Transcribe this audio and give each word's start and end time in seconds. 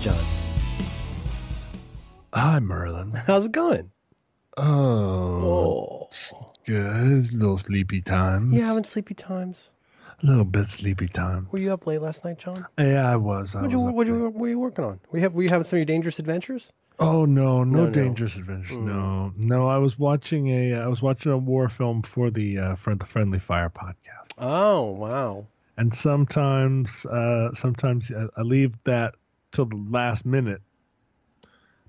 John. 0.00 0.16
Hi, 2.32 2.58
Merlin. 2.60 3.10
How's 3.26 3.46
it 3.46 3.52
going? 3.52 3.90
Oh, 4.56 6.08
good. 6.66 7.32
Little 7.34 7.56
sleepy 7.56 8.00
times. 8.00 8.54
You 8.54 8.62
having 8.62 8.84
sleepy 8.84 9.14
times? 9.14 9.70
A 10.22 10.26
little 10.26 10.44
bit 10.44 10.66
sleepy 10.66 11.06
time. 11.08 11.48
Were 11.50 11.58
you 11.58 11.72
up 11.72 11.86
late 11.86 12.00
last 12.00 12.24
night, 12.24 12.38
John? 12.38 12.66
Yeah, 12.78 13.10
I 13.10 13.16
was. 13.16 13.54
I 13.54 13.62
What 13.62 13.64
was 13.64 13.72
you, 13.72 13.80
what 13.80 14.06
you, 14.06 14.30
were 14.30 14.48
you 14.48 14.58
working 14.58 14.84
on? 14.84 15.00
Were 15.10 15.18
you, 15.18 15.22
have, 15.22 15.34
were 15.34 15.42
you 15.42 15.48
having 15.48 15.64
some 15.64 15.76
of 15.76 15.80
your 15.80 15.86
dangerous 15.86 16.18
adventures? 16.18 16.72
Oh 16.98 17.24
no, 17.24 17.64
no, 17.64 17.78
No, 17.78 17.84
no. 17.86 17.90
dangerous 17.90 18.36
adventure. 18.36 18.74
Mm. 18.74 18.84
No, 18.84 19.32
no. 19.36 19.68
I 19.68 19.78
was 19.78 19.98
watching 19.98 20.48
a. 20.48 20.74
I 20.74 20.86
was 20.86 21.00
watching 21.00 21.32
a 21.32 21.38
war 21.38 21.68
film 21.70 22.02
for 22.02 22.30
the 22.30 22.58
uh, 22.58 22.76
for 22.76 22.94
the 22.94 23.06
Friendly 23.06 23.38
Fire 23.38 23.70
podcast. 23.70 24.32
Oh, 24.38 24.90
wow. 24.90 25.46
And 25.78 25.92
sometimes, 25.94 27.06
uh, 27.06 27.54
sometimes 27.54 28.12
I, 28.12 28.26
I 28.36 28.42
leave 28.42 28.74
that 28.84 29.14
till 29.52 29.66
the 29.66 29.76
last 29.90 30.24
minute 30.24 30.62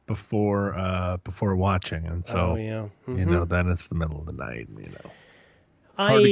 before 0.07 0.77
uh, 0.77 1.17
before 1.17 1.55
watching, 1.55 2.05
and 2.05 2.25
so 2.25 2.51
oh, 2.51 2.55
yeah. 2.55 2.85
you 3.07 3.25
Mhm. 3.25 3.29
know 3.29 3.45
then 3.45 3.69
it's 3.69 3.87
the 3.87 3.95
middle 3.95 4.19
of 4.19 4.25
the 4.25 4.33
night. 4.33 4.67
You 4.69 4.89
know. 4.89 5.11
I 5.97 6.07
hard 6.13 6.25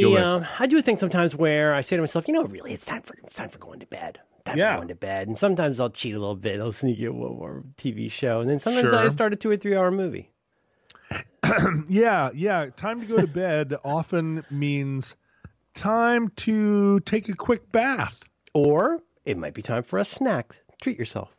uh, 0.44 0.46
I 0.60 0.68
do 0.68 0.78
a 0.80 0.82
thing 0.82 0.98
sometimes 0.98 1.36
where 1.36 1.74
I 1.76 1.82
say 1.82 1.96
to 1.96 2.02
myself, 2.02 2.28
you 2.28 2.34
know, 2.34 2.44
really, 2.46 2.74
it's 2.74 2.86
time 2.86 3.02
for 3.04 3.16
it's 3.24 3.36
time 3.36 3.50
for 3.50 3.60
going 3.60 3.80
to 3.82 3.86
bed. 3.86 4.20
Time 4.46 4.58
Yeah. 4.58 4.74
for 4.74 4.80
going 4.80 4.88
to 4.88 4.96
bed. 4.96 5.28
And 5.28 5.38
sometimes 5.38 5.80
I'll 5.80 5.90
cheat 5.90 6.16
a 6.16 6.20
little 6.20 6.36
bit. 6.36 6.60
I'll 6.60 6.72
sneak 6.72 7.00
in 7.00 7.16
one 7.18 7.34
more 7.38 7.64
TV 7.78 8.10
show, 8.12 8.40
and 8.40 8.50
then 8.50 8.58
sometimes 8.58 8.92
I 8.94 9.08
start 9.10 9.34
a 9.34 9.36
two 9.36 9.50
or 9.52 9.58
three 9.58 9.76
hour 9.76 9.92
movie. 9.92 10.32
Yeah, 11.88 12.30
yeah. 12.36 12.68
Time 12.76 13.02
to 13.02 13.06
go 13.08 13.18
to 13.22 13.28
bed 13.34 13.76
often 13.84 14.44
means 14.52 15.16
time 15.74 16.30
to 16.38 17.00
take 17.02 17.28
a 17.30 17.36
quick 17.36 17.72
bath. 17.72 18.24
Or 18.54 19.00
it 19.26 19.38
might 19.38 19.54
be 19.54 19.62
time 19.62 19.84
for 19.84 19.98
a 20.00 20.06
snack. 20.06 20.62
Treat 20.82 20.98
yourself. 21.00 21.36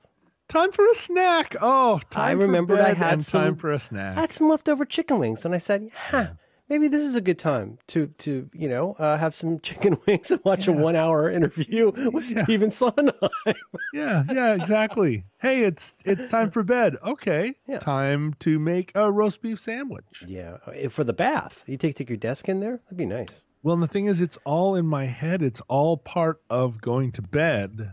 Time 0.48 0.72
for 0.72 0.84
a 0.88 0.94
snack. 0.94 1.55
Oh, 1.60 2.00
time 2.10 2.38
I 2.38 2.42
remembered 2.42 2.78
for 2.80 2.84
I 2.84 2.92
had 2.92 3.22
some- 3.22 3.41
time 3.42 3.56
for 3.56 3.72
a 3.72 3.78
snack. 3.78 4.16
I 4.16 4.20
had 4.22 4.32
some 4.32 4.48
leftover 4.48 4.84
chicken 4.84 5.19
wings, 5.19 5.44
and 5.44 5.55
I 5.55 5.58
said, 5.58 5.91
"Huh, 5.94 6.30
maybe 6.69 6.88
this 6.88 7.02
is 7.05 7.14
a 7.14 7.20
good 7.20 7.38
time 7.38 7.78
to 7.88 8.08
to 8.19 8.50
you 8.52 8.69
know 8.69 8.94
uh, 8.98 9.16
have 9.16 9.32
some 9.34 9.60
chicken 9.69 9.97
wings 10.08 10.30
and 10.32 10.41
watch 10.44 10.66
a 10.66 10.72
one 10.72 10.97
hour 10.97 11.30
interview 11.30 11.92
with 12.12 12.30
Yeah. 12.34 12.42
Stephen 12.42 12.72
Sondheim." 12.72 13.12
yeah, 13.94 14.24
yeah, 14.28 14.55
exactly. 14.55 15.24
hey, 15.38 15.62
it's 15.62 15.94
it's 16.04 16.27
time 16.27 16.50
for 16.50 16.64
bed. 16.64 16.97
Okay, 17.04 17.54
Yeah. 17.69 17.78
time 17.78 18.34
to 18.41 18.58
make 18.58 18.91
a 18.97 19.10
roast 19.10 19.42
beef 19.42 19.60
sandwich. 19.60 20.25
yeah, 20.27 20.56
uh, 20.66 20.88
for 20.88 21.04
the 21.04 21.12
bath, 21.14 21.62
you 21.69 21.77
take 21.77 21.94
take 21.94 22.10
your 22.10 22.16
desk 22.19 22.48
in 22.48 22.58
there. 22.58 22.80
That'd 22.86 22.98
be 22.98 23.06
nice. 23.06 23.42
Well, 23.62 23.75
and 23.75 23.82
the 23.84 23.88
thing 23.88 24.06
is, 24.06 24.20
it's 24.20 24.38
all 24.44 24.75
in 24.75 24.86
my 24.86 25.04
head. 25.04 25.42
It's 25.42 25.60
all 25.69 25.97
part 25.98 26.41
of 26.50 26.80
going 26.80 27.12
to 27.12 27.22
bed, 27.22 27.92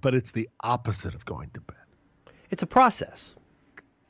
but 0.00 0.14
it's 0.14 0.32
the 0.32 0.48
opposite 0.60 1.14
of 1.14 1.24
going 1.24 1.50
to 1.54 1.60
bed. 1.60 1.76
It's 2.50 2.62
a 2.62 2.66
process. 2.66 3.34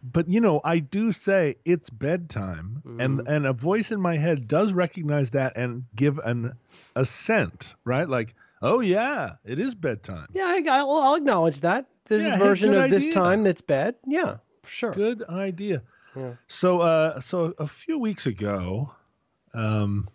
but 0.03 0.29
you 0.29 0.41
know 0.41 0.61
i 0.63 0.79
do 0.79 1.11
say 1.11 1.57
it's 1.65 1.91
bedtime 1.91 2.83
and 3.01 3.19
Mm-hmm. 3.19 3.33
and 3.33 3.47
a 3.47 3.53
voice 3.53 3.91
in 3.91 4.01
my 4.01 4.17
head 4.17 4.47
does 4.47 4.73
recognize 4.73 5.31
that 5.31 5.57
and 5.57 5.85
give 5.97 6.19
an 6.19 6.53
assent 6.95 7.75
right 7.85 8.09
like 8.09 8.35
oh 8.63 8.81
yeah 8.81 9.37
it 9.45 9.59
is 9.59 9.75
bedtime 9.75 10.29
Yeah, 10.35 10.45
I, 10.47 10.63
I'll, 10.71 10.91
I'll 10.91 11.15
acknowledge 11.17 11.61
that. 11.61 11.87
There's 12.05 12.25
Yeah, 12.25 12.35
a 12.35 12.39
version 12.39 12.71
good 12.71 12.85
of 12.85 12.91
this 12.91 13.09
time 13.09 13.43
that's 13.43 13.63
bad. 13.63 13.97
Yeah, 14.07 14.37
sure. 14.65 14.93
good 14.93 15.23
idea 15.29 15.83
Yeah. 16.15 16.35
so 16.47 16.81
uh 16.81 17.21
so 17.21 17.55
a 17.59 17.67
few 17.67 17.99
weeks 17.99 18.27
ago 18.27 18.93
um 19.55 20.09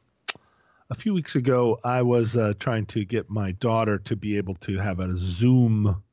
a 0.92 0.96
few 0.96 1.14
weeks 1.16 1.36
ago 1.36 1.80
i 1.84 2.04
was 2.04 2.36
uh, 2.36 2.54
trying 2.60 2.86
to 2.86 3.04
get 3.04 3.30
my 3.30 3.52
daughter 3.54 3.98
to 3.98 4.16
be 4.16 4.38
able 4.38 4.56
to 4.56 4.78
have 4.78 5.00
a 5.00 5.18
zoom 5.18 6.04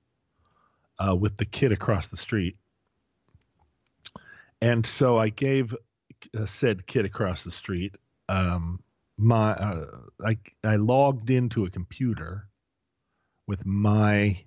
uh, 0.98 1.14
with 1.14 1.36
the 1.36 1.44
kid 1.44 1.72
across 1.72 2.08
the 2.08 2.16
street. 2.16 2.56
And 4.60 4.84
so 4.86 5.18
I 5.18 5.28
gave 5.28 5.74
uh, 6.36 6.46
said 6.46 6.86
kid 6.86 7.04
across 7.04 7.44
the 7.44 7.50
street 7.50 7.96
um, 8.28 8.82
my 9.16 9.52
uh, 9.52 9.86
I 10.24 10.38
I 10.64 10.76
logged 10.76 11.30
into 11.30 11.64
a 11.64 11.70
computer 11.70 12.48
with 13.46 13.64
my 13.64 14.44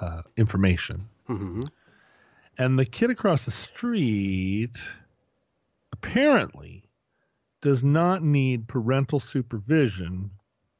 uh, 0.00 0.22
information, 0.36 1.08
hmm 1.26 1.62
and 2.58 2.78
the 2.78 2.84
kid 2.84 3.10
across 3.10 3.44
the 3.44 3.50
street 3.52 4.84
apparently 5.92 6.84
does 7.60 7.82
not 7.84 8.22
need 8.22 8.68
parental 8.68 9.20
supervision 9.20 10.30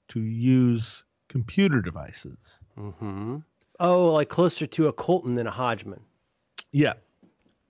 to 0.09 0.21
use 0.21 1.05
computer 1.29 1.81
devices. 1.81 2.61
hmm 2.77 3.39
Oh, 3.79 4.13
like 4.13 4.29
closer 4.29 4.67
to 4.67 4.89
a 4.89 4.93
Colton 4.93 5.37
than 5.37 5.47
a 5.47 5.51
Hodgman. 5.51 6.01
Yeah. 6.71 6.95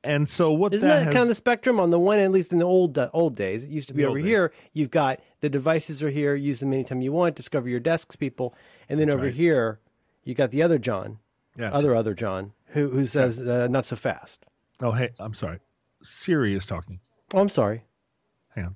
And 0.03 0.29
so 0.29 0.51
what 0.51 0.75
Isn't 0.75 0.89
that, 0.89 0.97
that, 0.97 1.05
has, 1.05 1.15
kind 1.15 1.23
of 1.23 1.29
the 1.29 1.35
spectrum? 1.37 1.79
On 1.79 1.91
the 1.91 2.01
one, 2.01 2.19
at 2.19 2.33
least 2.33 2.53
in 2.53 2.59
the 2.59 2.65
old 2.65 2.99
uh, 2.99 3.11
old 3.13 3.37
days, 3.37 3.63
it 3.65 3.71
used 3.71 3.89
to 3.89 3.95
be 3.95 4.03
The 4.03 4.09
over 4.09 4.19
old 4.19 4.25
days. 4.25 4.29
here. 4.29 4.53
You've 4.73 4.91
got 4.91 5.21
the 5.41 5.49
devices 5.51 6.03
are 6.03 6.11
here. 6.11 6.35
Use 6.35 6.59
them 6.59 6.73
anytime 6.73 7.01
you 7.01 7.13
want. 7.13 7.37
Discover 7.37 7.69
your 7.69 7.79
desks, 7.81 8.17
people. 8.17 8.55
And 8.89 8.99
then 8.99 9.09
over 9.11 9.25
right. 9.25 9.35
here, 9.35 9.79
you 10.25 10.35
got 10.35 10.51
the 10.51 10.63
other 10.63 10.79
John, 10.79 11.19
yeah, 11.57 11.71
other 11.71 11.95
other 11.95 12.15
John, 12.15 12.55
who 12.69 12.89
who 12.89 13.07
says 13.07 13.41
uh, 13.41 13.69
not 13.71 13.85
so 13.85 13.95
fast. 13.95 14.47
Oh, 14.81 14.93
hey, 14.93 15.11
I'm 15.19 15.35
sorry. 15.35 15.61
Siri 16.03 16.57
is 16.57 16.65
talking. 16.65 16.99
Oh, 17.35 17.39
I'm 17.41 17.51
sorry. 17.51 17.85
Hang 18.57 18.65
on. 18.65 18.75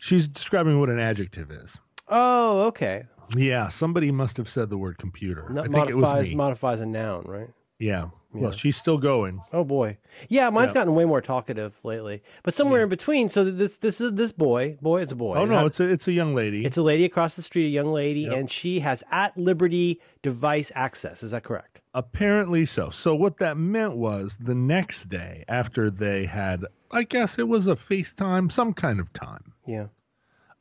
She's 0.00 0.26
describing 0.26 0.80
what 0.80 0.88
an 0.88 0.98
adjective 0.98 1.50
is. 1.50 1.78
Oh, 2.08 2.62
okay. 2.68 3.04
Yeah, 3.36 3.68
somebody 3.68 4.10
must 4.10 4.36
have 4.38 4.48
said 4.48 4.70
the 4.70 4.76
word 4.78 4.98
computer. 4.98 5.46
I 5.56 5.68
think 5.68 5.88
it 5.88 5.94
was 5.94 6.02
modifies 6.10 6.28
me. 6.30 6.34
modifies 6.34 6.80
a 6.80 6.86
noun, 6.86 7.24
right? 7.26 7.48
yeah. 7.78 8.08
Yeah. 8.32 8.42
Well, 8.42 8.52
she's 8.52 8.76
still 8.76 8.96
going. 8.98 9.40
Oh 9.52 9.64
boy, 9.64 9.98
yeah, 10.28 10.50
mine's 10.50 10.70
Yeah. 10.70 10.74
gotten 10.74 10.94
way 10.94 11.04
more 11.04 11.20
talkative 11.20 11.74
lately. 11.82 12.22
But 12.44 12.54
somewhere 12.54 12.84
in 12.84 12.88
between, 12.88 13.28
so 13.28 13.42
this 13.44 13.78
this 13.78 14.00
is 14.00 14.14
this 14.14 14.30
boy, 14.30 14.78
boy, 14.80 15.02
it's 15.02 15.10
a 15.10 15.16
boy. 15.16 15.34
Oh 15.36 15.44
no, 15.44 15.54
Not- 15.56 15.66
it's 15.66 15.80
a 15.80 15.88
it's 15.88 16.06
a 16.06 16.12
young 16.12 16.32
lady. 16.36 16.64
it's 16.64 16.76
a 16.76 16.82
lady 16.82 17.04
across 17.04 17.34
the 17.34 17.42
street, 17.42 17.66
a 17.66 17.70
young 17.70 17.92
lady, 17.92 18.20
Yep. 18.20 18.36
and 18.36 18.48
she 18.50 18.78
has 18.80 19.02
at 19.10 19.36
liberty 19.36 20.00
device 20.22 20.70
access. 20.76 21.24
Is 21.24 21.32
that 21.32 21.42
correct? 21.42 21.79
Apparently 21.94 22.64
so. 22.64 22.90
So 22.90 23.14
what 23.14 23.38
that 23.38 23.56
meant 23.56 23.96
was 23.96 24.36
the 24.38 24.54
next 24.54 25.08
day 25.08 25.44
after 25.48 25.90
they 25.90 26.24
had, 26.24 26.64
I 26.90 27.02
guess 27.02 27.38
it 27.38 27.48
was 27.48 27.66
a 27.66 27.74
FaceTime, 27.74 28.52
some 28.52 28.72
kind 28.74 29.00
of 29.00 29.12
time. 29.12 29.52
Yeah. 29.66 29.86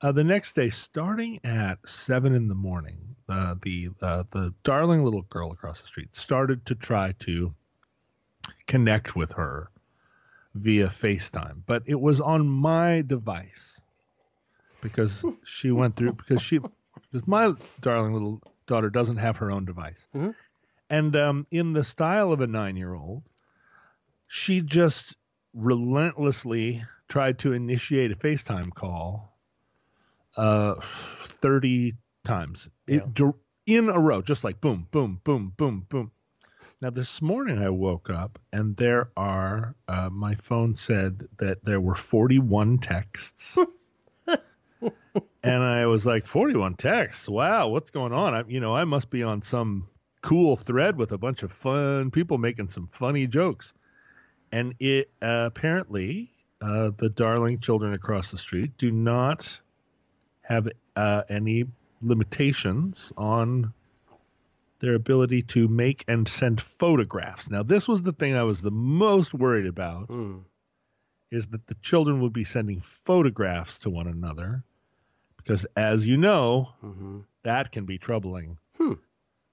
Uh, 0.02 0.12
the 0.12 0.24
next 0.24 0.56
day, 0.56 0.70
starting 0.70 1.40
at 1.44 1.78
seven 1.86 2.34
in 2.34 2.48
the 2.48 2.56
morning, 2.56 3.16
uh, 3.28 3.56
the 3.62 3.90
uh, 4.02 4.24
the 4.32 4.54
darling 4.64 5.04
little 5.04 5.24
girl 5.24 5.52
across 5.52 5.82
the 5.82 5.88
street 5.88 6.16
started 6.16 6.66
to 6.68 6.74
try 6.76 7.12
to 7.20 7.54
connect 8.66 9.16
with 9.16 9.34
her 9.34 9.70
via 10.56 10.88
FaceTime, 10.88 11.62
but 11.68 11.84
it 11.86 12.00
was 12.00 12.22
on 12.22 12.48
my 12.48 13.02
device 13.02 13.82
because 14.82 15.26
she 15.44 15.70
went 15.72 15.98
through 15.98 16.14
because 16.14 16.42
she 16.42 16.60
because 16.60 17.28
my 17.28 17.54
darling 17.82 18.14
little 18.14 18.42
daughter 18.68 18.90
doesn't 18.90 19.18
have 19.18 19.36
her 19.38 19.52
own 19.52 19.66
device, 19.66 20.08
Mhm. 20.16 20.34
And 20.90 21.16
um, 21.16 21.46
in 21.52 21.74
the 21.74 21.84
style 21.84 22.32
of 22.32 22.42
a 22.42 22.48
nine 22.48 22.76
year 22.76 22.94
old, 22.94 23.24
she 24.28 24.62
just 24.62 25.16
relentlessly 25.54 26.84
tried 27.08 27.40
to 27.40 27.54
initiate 27.54 28.12
a 28.12 28.16
FaceTime 28.16 28.74
call 28.74 29.38
uh 30.38 30.76
30 30.82 31.96
times. 32.24 32.70
Yeah. 32.88 33.00
it, 33.18 33.36
in 33.66 33.90
a 33.90 34.00
row 34.00 34.22
just 34.22 34.44
like 34.44 34.62
boom 34.62 34.88
boom 34.92 35.20
boom 35.24 35.54
boom 35.56 35.86
boom. 35.90 36.12
Now 36.82 36.90
this 36.92 37.22
morning 37.22 37.60
i 37.60 37.69
woke 37.69 38.10
up 38.10 38.40
and 38.54 38.75
there 38.78 39.10
are 39.18 39.75
uh, 39.88 40.10
my 40.12 40.36
phone 40.36 40.75
said 40.75 41.28
that 41.38 41.63
there 41.63 41.81
were 41.81 41.96
41 41.96 42.80
texts. 42.80 43.58
And 45.42 45.63
i 45.63 45.86
was 45.86 46.06
like 46.06 46.28
41 46.28 46.75
texts? 46.75 47.28
Wow 47.28 47.69
what's 47.69 47.90
going 47.92 48.13
on? 48.13 48.34
I, 48.34 48.44
you 48.48 48.60
know 48.60 48.75
i 48.75 48.84
must 48.86 49.10
be 49.10 49.24
on 49.24 49.42
some 49.42 49.88
cool 50.21 50.56
thread 50.56 50.98
with 50.98 51.12
a 51.12 51.18
bunch 51.18 51.44
of 51.44 51.51
fun 51.51 52.12
people 52.12 52.38
making 52.38 52.68
some 52.68 52.88
funny 52.92 53.25
jokes 53.27 53.74
and 54.51 54.74
it 54.80 55.10
uh, 55.21 55.44
apparently 55.45 56.31
uh, 56.62 56.92
the 56.98 57.10
darling 57.10 57.60
children 57.60 57.94
across 57.94 58.31
the 58.31 58.38
street 58.38 58.77
do 58.77 58.92
not 58.92 59.60
have 60.42 60.68
uh, 60.95 61.21
any 61.30 61.66
limitations 62.01 63.13
on 63.18 63.74
their 64.80 64.95
ability 64.95 65.42
to 65.42 65.68
make 65.68 66.06
and 66.07 66.27
send 66.27 66.62
photographs. 66.62 67.50
Now, 67.50 67.63
this 67.63 67.88
was 67.88 68.01
the 68.01 68.13
thing 68.13 68.36
I 68.36 68.44
was 68.44 68.62
the 68.62 68.72
most 68.72 69.33
worried 69.33 69.65
about 69.68 70.07
Mm. 70.07 70.44
is 71.31 71.48
that 71.48 71.68
the 71.68 71.75
children 71.75 72.22
would 72.22 72.33
be 72.33 72.44
sending 72.45 72.81
photographs 72.81 73.77
to 73.80 73.89
one 73.89 74.07
another 74.07 74.63
because 75.38 75.65
as 75.75 76.06
you 76.07 76.18
know, 76.18 76.69
hmm 76.81 77.19
that 77.44 77.72
can 77.72 77.86
be 77.86 77.98
troubling 77.98 78.57
Hmm. 78.77 78.94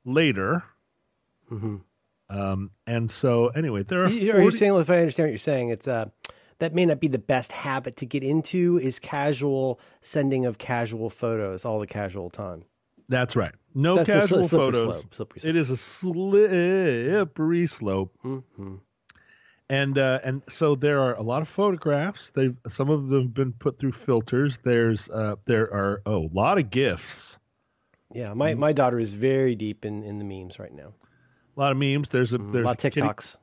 Later. 0.06 0.62
hmm 1.48 1.76
Um, 2.30 2.70
and 2.86 3.10
so 3.10 3.48
anyway, 3.48 3.82
there 3.82 4.02
are 4.02 4.06
Are 4.06 4.10
you 4.10 4.32
40 4.32 4.56
saying, 4.56 4.74
if 4.76 4.90
I 4.90 4.98
understand 5.00 5.26
what 5.26 5.30
you're 5.32 5.38
saying, 5.38 5.68
it's 5.68 5.86
uh, 5.86 6.06
that 6.58 6.74
may 6.74 6.86
not 6.86 7.00
be 7.00 7.08
the 7.08 7.18
best 7.18 7.52
habit 7.52 7.96
to 7.98 8.06
get 8.06 8.22
into 8.22 8.78
is 8.78 8.98
casual 8.98 9.78
sending 10.00 10.46
of 10.46 10.56
casual 10.58 11.10
photos 11.10 11.64
all 11.66 11.78
the 11.78 11.86
casual 11.86 12.30
time. 12.30 12.64
That's 13.08 13.36
right. 13.36 13.52
No 13.74 13.94
That's 13.96 14.08
casual 14.10 14.40
sli- 14.40 14.50
photos. 14.50 14.82
slope, 14.82 15.14
slippery 15.14 15.40
slope. 15.40 15.50
It 15.50 15.56
is 15.56 15.70
a 15.70 15.76
slippery 15.76 17.66
slope. 17.66 18.16
Mhm. 18.24 18.80
And 19.68 19.98
uh, 19.98 20.20
and 20.24 20.42
so 20.48 20.76
there 20.76 21.00
are 21.00 21.14
a 21.14 21.22
lot 21.22 21.42
of 21.42 21.48
photographs. 21.48 22.30
They 22.30 22.54
some 22.68 22.88
of 22.88 23.08
them 23.08 23.22
have 23.22 23.34
been 23.34 23.52
put 23.52 23.78
through 23.78 23.92
filters. 23.92 24.58
There's 24.62 25.08
uh, 25.08 25.36
there 25.44 25.72
are 25.72 26.02
oh, 26.06 26.26
a 26.26 26.30
lot 26.32 26.58
of 26.58 26.70
gifs, 26.70 27.38
Yeah, 28.12 28.34
my, 28.34 28.52
Mm-hmm. 28.52 28.60
my 28.60 28.72
daughter 28.72 28.98
is 29.00 29.14
very 29.14 29.54
deep 29.54 29.84
in, 29.84 30.02
in 30.02 30.18
the 30.18 30.24
memes 30.24 30.58
right 30.58 30.72
now. 30.72 30.94
a 31.56 31.60
lot 31.60 31.72
of 31.72 31.78
memes. 31.78 32.08
There's 32.10 32.32
a 32.32 32.36
A 32.36 32.38
lot 32.38 32.78
of 32.78 32.84
a 32.84 32.90
kitty- 32.90 33.00
TikToks. 33.00 33.36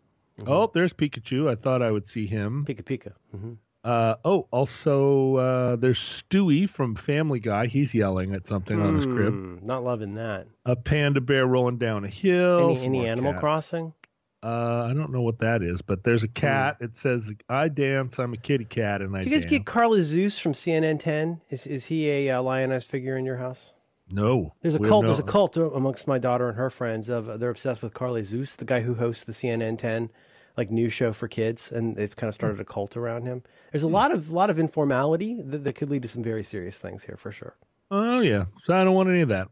Oh, 0.47 0.71
there's 0.73 0.93
Pikachu. 0.93 1.47
I 1.49 1.55
thought 1.55 1.81
I 1.83 1.91
would 1.91 2.07
see 2.07 2.25
him. 2.25 2.65
Pika 2.67 2.81
Pika. 2.83 3.13
hmm 3.31 3.53
Uh, 3.83 4.15
oh, 4.25 4.47
also 4.51 5.35
uh, 5.35 5.75
there's 5.75 5.99
Stewie 5.99 6.67
from 6.69 6.95
Family 6.95 7.39
Guy. 7.39 7.67
He's 7.67 7.93
yelling 7.93 8.33
at 8.33 8.47
something 8.47 8.81
on 8.81 8.95
his 8.95 9.05
crib. 9.05 9.33
Hmm, 9.33 9.57
not 9.61 9.83
loving 9.83 10.15
that. 10.15 10.47
A 10.65 10.75
panda 10.75 11.19
bear 11.21 11.45
rolling 11.45 11.77
down 11.77 12.03
a 12.05 12.07
hill. 12.07 12.71
Any, 12.71 12.85
any 12.85 13.07
Animal 13.07 13.33
cats. 13.33 13.41
Crossing? 13.41 13.93
Uh, 14.41 14.87
I 14.89 14.93
don't 14.93 15.11
know 15.11 15.21
what 15.21 15.39
that 15.39 15.61
is, 15.61 15.81
but 15.81 16.03
there's 16.03 16.23
a 16.23 16.27
cat. 16.27 16.77
It 16.81 16.97
says, 16.97 17.31
"I 17.47 17.67
dance. 17.69 18.19
I'm 18.19 18.33
a 18.33 18.37
kitty 18.37 18.65
cat, 18.65 19.01
and 19.01 19.15
I 19.15 19.23
Do 19.23 19.29
you 19.29 19.35
guys 19.35 19.43
dance." 19.43 19.51
get 19.51 19.65
Carl 19.65 19.91
Azuz 19.91 20.39
from 20.39 20.53
CNN 20.53 20.99
10? 20.99 21.41
Is 21.49 21.65
is 21.67 21.85
he 21.85 22.09
a 22.09 22.29
uh, 22.31 22.41
lionized 22.41 22.87
figure 22.87 23.15
in 23.17 23.23
your 23.25 23.37
house? 23.37 23.73
No. 24.13 24.53
There's 24.61 24.75
a 24.75 24.79
cult. 24.79 25.05
There's 25.05 25.19
a 25.19 25.23
cult 25.23 25.57
amongst 25.57 26.07
my 26.07 26.19
daughter 26.19 26.47
and 26.47 26.57
her 26.57 26.69
friends 26.69 27.09
of 27.09 27.27
uh, 27.27 27.37
they're 27.37 27.49
obsessed 27.49 27.81
with 27.81 27.93
Carl 27.93 28.13
Azuz, 28.13 28.55
the 28.55 28.65
guy 28.65 28.81
who 28.81 28.95
hosts 28.95 29.23
the 29.23 29.33
CNN 29.33 29.77
10 29.77 30.09
like 30.55 30.69
new 30.69 30.87
show 30.87 31.11
for 31.11 31.27
kids, 31.27 31.71
and 31.71 31.95
they've 31.95 32.15
kind 32.15 32.29
of 32.29 32.35
started 32.35 32.59
a 32.59 32.65
cult 32.65 32.95
around 32.95 33.25
him. 33.25 33.41
There's 33.71 33.83
a 33.83 33.87
lot 33.87 34.11
of 34.11 34.31
lot 34.31 34.51
of 34.51 34.59
informality 34.59 35.41
that, 35.41 35.63
that 35.63 35.73
could 35.73 35.89
lead 35.89 36.03
to 36.03 36.07
some 36.07 36.21
very 36.23 36.43
serious 36.43 36.77
things 36.77 37.05
here 37.05 37.17
for 37.17 37.31
sure. 37.31 37.55
Oh 37.89 38.19
yeah, 38.19 38.45
so 38.65 38.75
I 38.75 38.83
don't 38.83 38.93
want 38.93 39.09
any 39.09 39.21
of 39.21 39.29
that. 39.29 39.47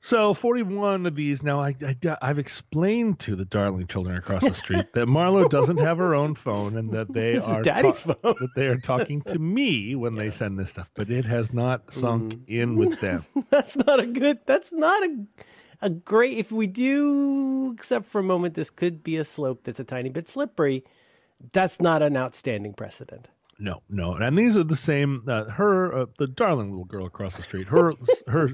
So 0.00 0.32
41 0.32 1.06
of 1.06 1.14
these. 1.16 1.42
Now 1.42 1.60
I, 1.60 1.74
I 2.22 2.26
have 2.28 2.38
explained 2.38 3.18
to 3.20 3.34
the 3.34 3.44
darling 3.44 3.86
children 3.88 4.16
across 4.16 4.42
the 4.42 4.54
street 4.54 4.84
that 4.94 5.08
Marlo 5.08 5.48
doesn't 5.50 5.78
have 5.78 5.98
her 5.98 6.14
own 6.14 6.34
phone 6.36 6.76
and 6.76 6.90
that 6.92 7.12
they 7.12 7.36
are 7.38 7.62
Daddy's 7.62 8.00
ta- 8.02 8.14
phone. 8.14 8.34
that 8.40 8.50
they 8.54 8.66
are 8.66 8.78
talking 8.78 9.22
to 9.22 9.38
me 9.38 9.96
when 9.96 10.14
they 10.14 10.30
send 10.30 10.58
this 10.58 10.70
stuff, 10.70 10.88
but 10.94 11.10
it 11.10 11.24
has 11.24 11.52
not 11.52 11.92
sunk 11.92 12.34
Mm. 12.34 12.48
in 12.48 12.76
with 12.76 13.00
them. 13.00 13.24
That's 13.50 13.76
not 13.76 13.98
a 14.00 14.06
good. 14.06 14.38
That's 14.46 14.72
not 14.72 15.02
a 15.02 15.26
a 15.80 15.90
great. 15.90 16.38
If 16.38 16.50
we 16.52 16.66
do, 16.66 17.72
except 17.72 18.06
for 18.06 18.20
a 18.20 18.24
moment, 18.24 18.54
this 18.54 18.68
could 18.70 19.02
be 19.04 19.16
a 19.16 19.24
slope 19.24 19.62
that's 19.64 19.78
a 19.80 19.84
tiny 19.84 20.08
bit 20.10 20.28
slippery. 20.28 20.84
That's 21.52 21.80
not 21.80 22.02
an 22.02 22.16
outstanding 22.16 22.74
precedent. 22.74 23.28
No, 23.60 23.82
no, 23.88 24.14
and 24.14 24.36
these 24.36 24.56
are 24.56 24.64
the 24.64 24.74
same. 24.76 25.22
Uh, 25.28 25.44
her, 25.44 25.96
uh, 26.02 26.06
the 26.18 26.26
darling 26.28 26.70
little 26.70 26.84
girl 26.84 27.06
across 27.06 27.36
the 27.36 27.42
street. 27.42 27.66
Her, 27.68 27.92
her 28.26 28.50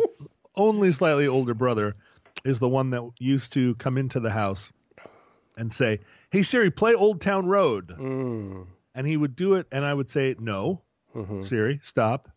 only 0.57 0.93
slightly 0.93 1.27
older 1.27 1.55
brother 1.55 1.97
is 2.45 2.59
the 2.59 2.69
one 2.69 2.91
that 2.91 3.11
used 3.19 3.53
to 3.55 3.75
come 3.77 3.99
into 3.99 4.21
the 4.21 4.31
house 4.31 4.73
and 5.57 5.73
say, 5.73 6.01
"Hey 6.31 6.43
Siri, 6.43 6.71
play 6.71 6.95
Old 6.95 7.21
Town 7.21 7.47
Road," 7.47 7.89
mm. 7.89 8.67
and 8.95 9.07
he 9.07 9.17
would 9.17 9.37
do 9.37 9.55
it, 9.55 9.67
and 9.73 9.85
I 9.85 9.95
would 9.95 10.09
say, 10.09 10.35
"No, 10.39 10.83
mm-hmm. 11.15 11.43
Siri, 11.43 11.81
stop." 11.83 12.29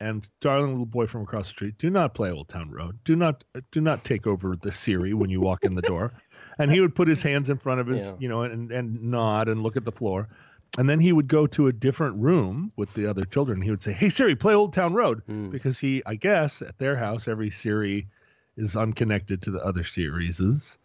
And 0.00 0.28
darling 0.40 0.70
little 0.70 0.86
boy 0.86 1.08
from 1.08 1.22
across 1.22 1.46
the 1.46 1.50
street, 1.50 1.78
do 1.78 1.90
not 1.90 2.14
play 2.14 2.30
Old 2.30 2.48
Town 2.48 2.70
Road. 2.70 3.00
Do 3.02 3.16
not, 3.16 3.42
do 3.72 3.80
not 3.80 4.04
take 4.04 4.28
over 4.28 4.54
the 4.54 4.70
Siri 4.70 5.12
when 5.12 5.28
you 5.28 5.40
walk 5.40 5.64
in 5.64 5.74
the 5.74 5.82
door. 5.82 6.12
And 6.56 6.70
he 6.70 6.80
would 6.80 6.94
put 6.94 7.08
his 7.08 7.20
hands 7.20 7.50
in 7.50 7.58
front 7.58 7.80
of 7.80 7.88
his, 7.88 8.06
Yeah. 8.06 8.12
you 8.20 8.28
know, 8.28 8.42
and, 8.42 8.70
and 8.70 9.02
nod 9.02 9.48
and 9.48 9.62
look 9.62 9.76
at 9.76 9.84
the 9.84 9.90
floor. 9.90 10.28
And 10.76 10.88
then 10.88 11.00
he 11.00 11.12
would 11.12 11.28
go 11.28 11.46
to 11.48 11.66
a 11.66 11.72
different 11.72 12.16
room 12.16 12.72
with 12.76 12.94
the 12.94 13.06
other 13.06 13.24
children. 13.24 13.62
He 13.62 13.70
would 13.70 13.82
say, 13.82 13.92
"Hey 13.92 14.10
Siri, 14.10 14.36
play 14.36 14.54
Old 14.54 14.72
Town 14.72 14.92
Road," 14.92 15.22
hmm. 15.26 15.50
because 15.50 15.78
he, 15.78 16.02
I 16.06 16.14
guess, 16.14 16.62
at 16.62 16.78
their 16.78 16.94
house, 16.94 17.26
every 17.26 17.50
Siri 17.50 18.08
is 18.56 18.76
unconnected 18.76 19.42
to 19.42 19.50
the 19.50 19.60
other 19.60 19.82
Sirises. 19.82 20.78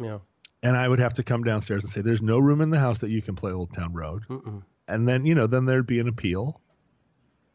Yeah. 0.00 0.18
And 0.62 0.76
I 0.76 0.88
would 0.88 0.98
have 0.98 1.14
to 1.14 1.22
come 1.22 1.44
downstairs 1.44 1.82
and 1.84 1.92
say, 1.92 2.00
"There's 2.00 2.22
no 2.22 2.38
room 2.38 2.60
in 2.60 2.70
the 2.70 2.78
house 2.78 3.00
that 3.00 3.10
you 3.10 3.22
can 3.22 3.36
play 3.36 3.52
Old 3.52 3.72
Town 3.72 3.92
Road." 3.92 4.24
And 4.88 5.08
then, 5.08 5.24
you 5.24 5.34
know, 5.34 5.46
then 5.46 5.66
there'd 5.66 5.86
be 5.86 6.00
an 6.00 6.08
appeal. 6.08 6.60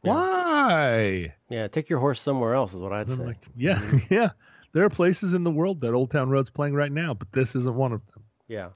Why? 0.02 1.34
Yeah. 1.50 1.68
Take 1.68 1.90
your 1.90 2.00
horse 2.00 2.22
somewhere 2.22 2.54
else 2.54 2.74
is 2.74 2.80
what 2.80 2.94
I'd 2.94 3.10
say. 3.10 3.24
like, 3.24 3.46
yeah, 3.58 3.82
yeah. 4.10 4.30
There 4.72 4.86
are 4.86 4.90
places 4.90 5.34
in 5.34 5.44
the 5.44 5.52
world 5.52 5.82
that 5.82 5.94
Old 5.94 6.12
Town 6.12 6.30
Road's 6.30 6.50
playing 6.50 6.74
right 6.74 6.92
now, 6.92 7.14
but 7.14 7.32
this 7.32 7.56
isn't 7.56 7.76
one 7.76 7.94
of 7.94 8.02
them. 8.08 8.24
yeah. 8.48 8.70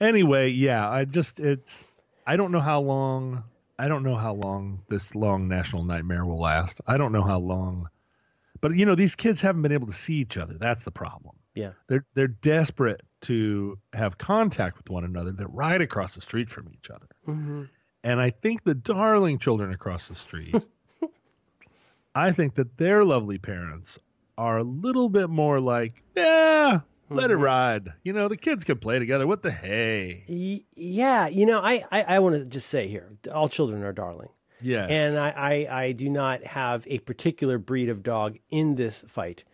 Anyway, 0.00 0.50
yeah, 0.50 0.88
I 0.88 1.04
just 1.04 1.40
it's 1.40 1.92
I 2.26 2.36
don't 2.36 2.52
know 2.52 2.60
how 2.60 2.80
long 2.80 3.44
I 3.78 3.88
don't 3.88 4.02
know 4.02 4.16
how 4.16 4.34
long 4.34 4.82
this 4.88 5.14
long 5.14 5.48
national 5.48 5.84
nightmare 5.84 6.24
will 6.24 6.40
last. 6.40 6.80
I 6.86 6.96
don't 6.96 7.12
know 7.12 7.22
how 7.22 7.38
long. 7.38 7.88
But 8.60 8.74
you 8.74 8.86
know, 8.86 8.94
these 8.94 9.14
kids 9.14 9.40
haven't 9.40 9.62
been 9.62 9.72
able 9.72 9.86
to 9.86 9.92
see 9.92 10.14
each 10.14 10.36
other. 10.36 10.54
That's 10.58 10.84
the 10.84 10.90
problem. 10.90 11.36
Yeah. 11.54 11.72
They're 11.88 12.04
they're 12.14 12.28
desperate 12.28 13.02
to 13.22 13.78
have 13.92 14.18
contact 14.18 14.78
with 14.78 14.90
one 14.90 15.04
another. 15.04 15.32
They're 15.32 15.48
right 15.48 15.80
across 15.80 16.14
the 16.14 16.20
street 16.20 16.50
from 16.50 16.68
each 16.72 16.90
other. 16.90 17.06
Mm-hmm. 17.26 17.64
And 18.04 18.20
I 18.20 18.30
think 18.30 18.64
the 18.64 18.74
darling 18.74 19.38
children 19.38 19.72
across 19.72 20.08
the 20.08 20.14
street 20.14 20.54
I 22.18 22.32
think 22.32 22.56
that 22.56 22.76
their 22.76 23.04
lovely 23.04 23.38
parents 23.38 23.98
are 24.36 24.58
a 24.58 24.64
little 24.64 25.08
bit 25.08 25.30
more 25.30 25.60
like, 25.60 26.02
yeah, 26.16 26.80
let 27.10 27.30
it 27.30 27.34
Mm-hmm. 27.34 27.42
ride. 27.42 27.92
You 28.02 28.12
know, 28.12 28.28
the 28.28 28.36
kids 28.36 28.64
can 28.64 28.78
play 28.78 28.98
together. 28.98 29.26
What 29.26 29.42
the 29.42 29.50
hey? 29.52 30.24
Y- 30.28 30.64
yeah. 30.74 31.28
You 31.28 31.46
know, 31.46 31.60
I, 31.60 31.82
I, 31.90 32.02
I 32.02 32.18
want 32.18 32.34
to 32.36 32.44
just 32.44 32.68
say 32.68 32.88
here 32.88 33.10
all 33.32 33.48
children 33.48 33.82
are 33.82 33.92
darling. 33.92 34.28
Yeah. 34.60 34.86
And 34.86 35.16
I, 35.18 35.30
I, 35.68 35.82
I 35.84 35.92
do 35.92 36.08
not 36.10 36.42
have 36.44 36.84
a 36.88 36.98
particular 37.00 37.58
breed 37.58 37.88
of 37.88 38.02
dog 38.02 38.38
in 38.50 38.74
this 38.74 39.04
fight. 39.06 39.44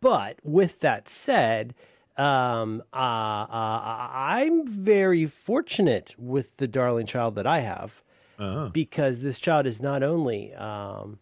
But 0.00 0.38
with 0.42 0.80
that 0.80 1.08
said, 1.08 1.74
um, 2.16 2.82
uh, 2.92 2.96
uh, 2.96 4.08
I'm 4.12 4.66
very 4.66 5.26
fortunate 5.26 6.14
with 6.18 6.56
the 6.56 6.66
darling 6.66 7.06
child 7.06 7.34
that 7.36 7.46
I 7.46 7.60
have 7.60 8.02
Uh-huh. 8.38 8.70
because 8.72 9.22
this 9.22 9.38
child 9.38 9.66
is 9.66 9.80
not 9.80 10.02
only, 10.02 10.52
um, 10.54 11.18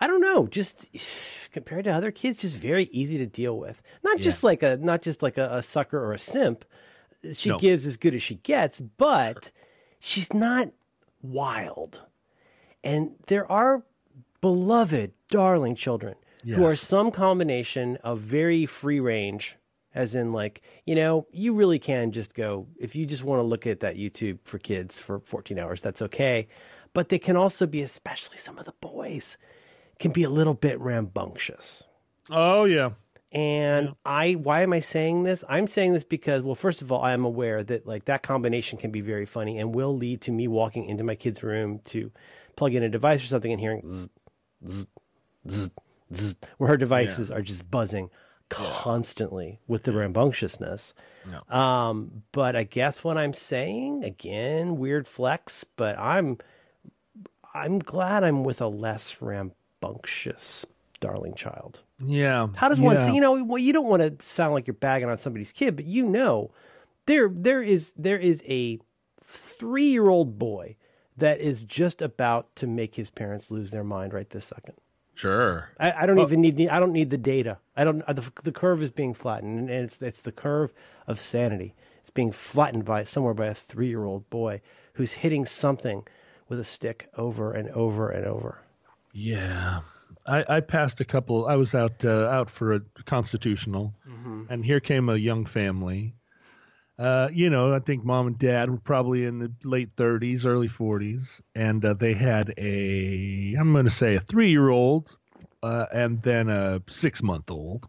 I 0.00 0.06
don't 0.06 0.20
know, 0.20 0.46
just 0.46 0.88
compared 1.52 1.84
to 1.84 1.90
other 1.90 2.10
kids, 2.10 2.38
just 2.38 2.56
very 2.56 2.84
easy 2.92 3.18
to 3.18 3.26
deal 3.26 3.58
with. 3.58 3.82
Not 4.02 4.18
just 4.20 4.42
like 4.44 4.62
a, 4.62 4.76
not 4.76 5.02
just 5.02 5.22
like 5.22 5.38
a, 5.38 5.48
a 5.52 5.62
sucker 5.62 5.98
or 6.02 6.12
a 6.12 6.18
simp. 6.18 6.64
She 7.32 7.48
No. 7.48 7.58
gives 7.58 7.84
as 7.86 7.96
good 7.96 8.14
as 8.14 8.22
she 8.22 8.36
gets, 8.36 8.80
but 8.80 9.50
she's 9.98 10.32
not 10.32 10.70
wild. 11.20 12.02
And 12.84 13.16
there 13.26 13.50
are 13.50 13.82
beloved, 14.40 15.12
darling 15.30 15.74
children 15.74 16.14
who 16.56 16.64
are 16.64 16.76
some 16.76 17.10
combination 17.10 17.96
of 18.04 18.20
very 18.20 18.64
free 18.66 19.00
range, 19.00 19.56
as 19.94 20.14
in, 20.14 20.32
like, 20.32 20.62
you 20.86 20.94
know, 20.94 21.26
you 21.32 21.52
really 21.52 21.80
can 21.80 22.12
just 22.12 22.34
go, 22.34 22.68
if 22.78 22.94
you 22.94 23.04
just 23.04 23.24
want 23.24 23.40
to 23.40 23.42
look 23.42 23.66
at 23.66 23.80
that 23.80 23.96
YouTube 23.96 24.38
for 24.44 24.58
kids 24.58 25.00
for 25.00 25.18
14 25.18 25.58
hours, 25.58 25.82
that's 25.82 26.00
okay. 26.02 26.46
But 26.94 27.08
they 27.08 27.18
can 27.18 27.36
also 27.36 27.66
be, 27.66 27.82
especially 27.82 28.36
some 28.38 28.58
of 28.58 28.64
the 28.64 28.74
boys, 28.80 29.36
can 29.98 30.12
be 30.12 30.22
a 30.24 30.30
little 30.30 30.54
bit 30.54 30.80
rambunctious. 30.80 31.84
Oh 32.30 32.64
yeah. 32.64 32.90
And 33.30 33.94
I, 34.06 34.32
why 34.32 34.62
am 34.62 34.72
I 34.72 34.80
saying 34.80 35.24
this? 35.24 35.44
I'm 35.50 35.66
saying 35.66 35.92
this 35.92 36.04
because, 36.04 36.40
well, 36.40 36.54
first 36.54 36.80
of 36.80 36.90
all, 36.90 37.02
I 37.02 37.12
am 37.12 37.26
aware 37.26 37.62
that 37.62 37.86
like 37.86 38.06
that 38.06 38.22
combination 38.22 38.78
can 38.78 38.90
be 38.90 39.02
very 39.02 39.26
funny 39.26 39.58
and 39.58 39.74
will 39.74 39.94
lead 39.94 40.22
to 40.22 40.32
me 40.32 40.48
walking 40.48 40.86
into 40.86 41.04
my 41.04 41.14
kid's 41.14 41.42
room 41.42 41.80
to 41.86 42.10
plug 42.56 42.74
in 42.74 42.82
a 42.82 42.88
device 42.88 43.22
or 43.22 43.26
something 43.26 43.52
and 43.52 43.60
hearing 43.60 43.82
zzz, 43.86 44.08
zzz, 44.66 44.86
zzz, 45.50 45.70
zzz, 46.14 46.36
where 46.56 46.70
her 46.70 46.76
devices 46.78 47.30
are 47.30 47.42
just 47.42 47.70
buzzing 47.70 48.08
constantly 48.48 49.60
with 49.66 49.82
the 49.82 49.92
rambunctiousness. 49.92 50.94
Um, 51.50 52.22
but 52.32 52.56
I 52.56 52.64
guess 52.64 53.04
what 53.04 53.18
I'm 53.18 53.34
saying 53.34 54.04
again, 54.04 54.78
weird 54.78 55.06
flex, 55.06 55.64
but 55.76 55.98
I'm, 55.98 56.38
I'm 57.52 57.78
glad 57.78 58.24
I'm 58.24 58.42
with 58.42 58.62
a 58.62 58.68
less 58.68 59.20
rambunctious 59.20 59.54
darling 61.00 61.34
child. 61.34 61.80
Yeah. 62.04 62.48
How 62.56 62.68
does 62.68 62.80
one 62.80 62.96
yeah. 62.96 63.02
see? 63.02 63.14
You 63.14 63.20
know, 63.20 63.44
well, 63.44 63.58
you 63.58 63.72
don't 63.72 63.86
want 63.86 64.02
to 64.02 64.24
sound 64.24 64.54
like 64.54 64.66
you're 64.66 64.74
bagging 64.74 65.08
on 65.08 65.18
somebody's 65.18 65.52
kid, 65.52 65.76
but 65.76 65.84
you 65.84 66.04
know, 66.04 66.50
there 67.06 67.28
there 67.28 67.62
is 67.62 67.92
there 67.96 68.18
is 68.18 68.42
a 68.46 68.78
three 69.22 69.90
year 69.90 70.08
old 70.08 70.38
boy 70.38 70.76
that 71.16 71.40
is 71.40 71.64
just 71.64 72.00
about 72.00 72.54
to 72.56 72.66
make 72.66 72.94
his 72.94 73.10
parents 73.10 73.50
lose 73.50 73.70
their 73.70 73.84
mind 73.84 74.12
right 74.12 74.30
this 74.30 74.46
second. 74.46 74.74
Sure. 75.14 75.70
I, 75.80 76.04
I 76.04 76.06
don't 76.06 76.20
even 76.20 76.40
need 76.40 76.56
the 76.56 76.70
I 76.70 76.78
don't 76.78 76.92
need 76.92 77.10
the 77.10 77.18
data. 77.18 77.58
I 77.76 77.82
don't 77.84 78.06
the, 78.06 78.30
the 78.44 78.52
curve 78.52 78.82
is 78.82 78.92
being 78.92 79.14
flattened, 79.14 79.68
and 79.68 79.70
it's 79.70 80.00
it's 80.00 80.22
the 80.22 80.30
curve 80.30 80.72
of 81.08 81.18
sanity. 81.18 81.74
It's 82.00 82.10
being 82.10 82.30
flattened 82.30 82.84
by 82.84 83.02
somewhere 83.04 83.34
by 83.34 83.46
a 83.46 83.54
three 83.54 83.88
year 83.88 84.04
old 84.04 84.30
boy 84.30 84.60
who's 84.94 85.14
hitting 85.14 85.44
something 85.44 86.06
with 86.48 86.60
a 86.60 86.64
stick 86.64 87.08
over 87.16 87.52
and 87.52 87.68
over 87.70 88.10
and 88.10 88.26
over. 88.26 88.62
Yeah. 89.18 89.80
I, 90.26 90.44
I 90.56 90.60
passed 90.60 91.00
a 91.00 91.04
couple. 91.04 91.46
I 91.46 91.56
was 91.56 91.74
out 91.74 92.04
uh, 92.04 92.26
out 92.28 92.50
for 92.50 92.74
a 92.74 92.80
constitutional, 93.06 93.94
Mm-hmm. 94.08 94.42
and 94.50 94.64
here 94.64 94.80
came 94.80 95.08
a 95.08 95.16
young 95.16 95.46
family. 95.46 96.14
uh, 96.98 97.28
you 97.32 97.48
know, 97.50 97.72
I 97.72 97.78
think 97.80 98.04
mom 98.04 98.26
and 98.26 98.38
dad 98.38 98.70
were 98.70 98.78
probably 98.78 99.24
in 99.24 99.38
the 99.38 99.52
late 99.64 99.94
30s, 99.96 100.44
early 100.44 100.68
40s, 100.68 101.40
and 101.54 101.84
uh, 101.84 101.94
they 101.94 102.12
had 102.14 102.52
a, 102.58 103.54
I'm 103.58 103.72
going 103.72 103.84
to 103.86 103.90
say 103.90 104.16
a 104.16 104.20
three 104.20 104.50
year 104.50 104.68
old 104.68 105.16
uh, 105.62 105.86
and 105.92 106.20
then 106.22 106.48
a 106.48 106.82
six 106.88 107.22
month 107.22 107.50
old. 107.50 107.88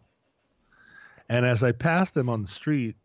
And 1.28 1.44
as 1.46 1.62
I 1.62 1.72
passed 1.72 2.14
them 2.14 2.28
on 2.28 2.42
the 2.42 2.48
street, 2.48 2.96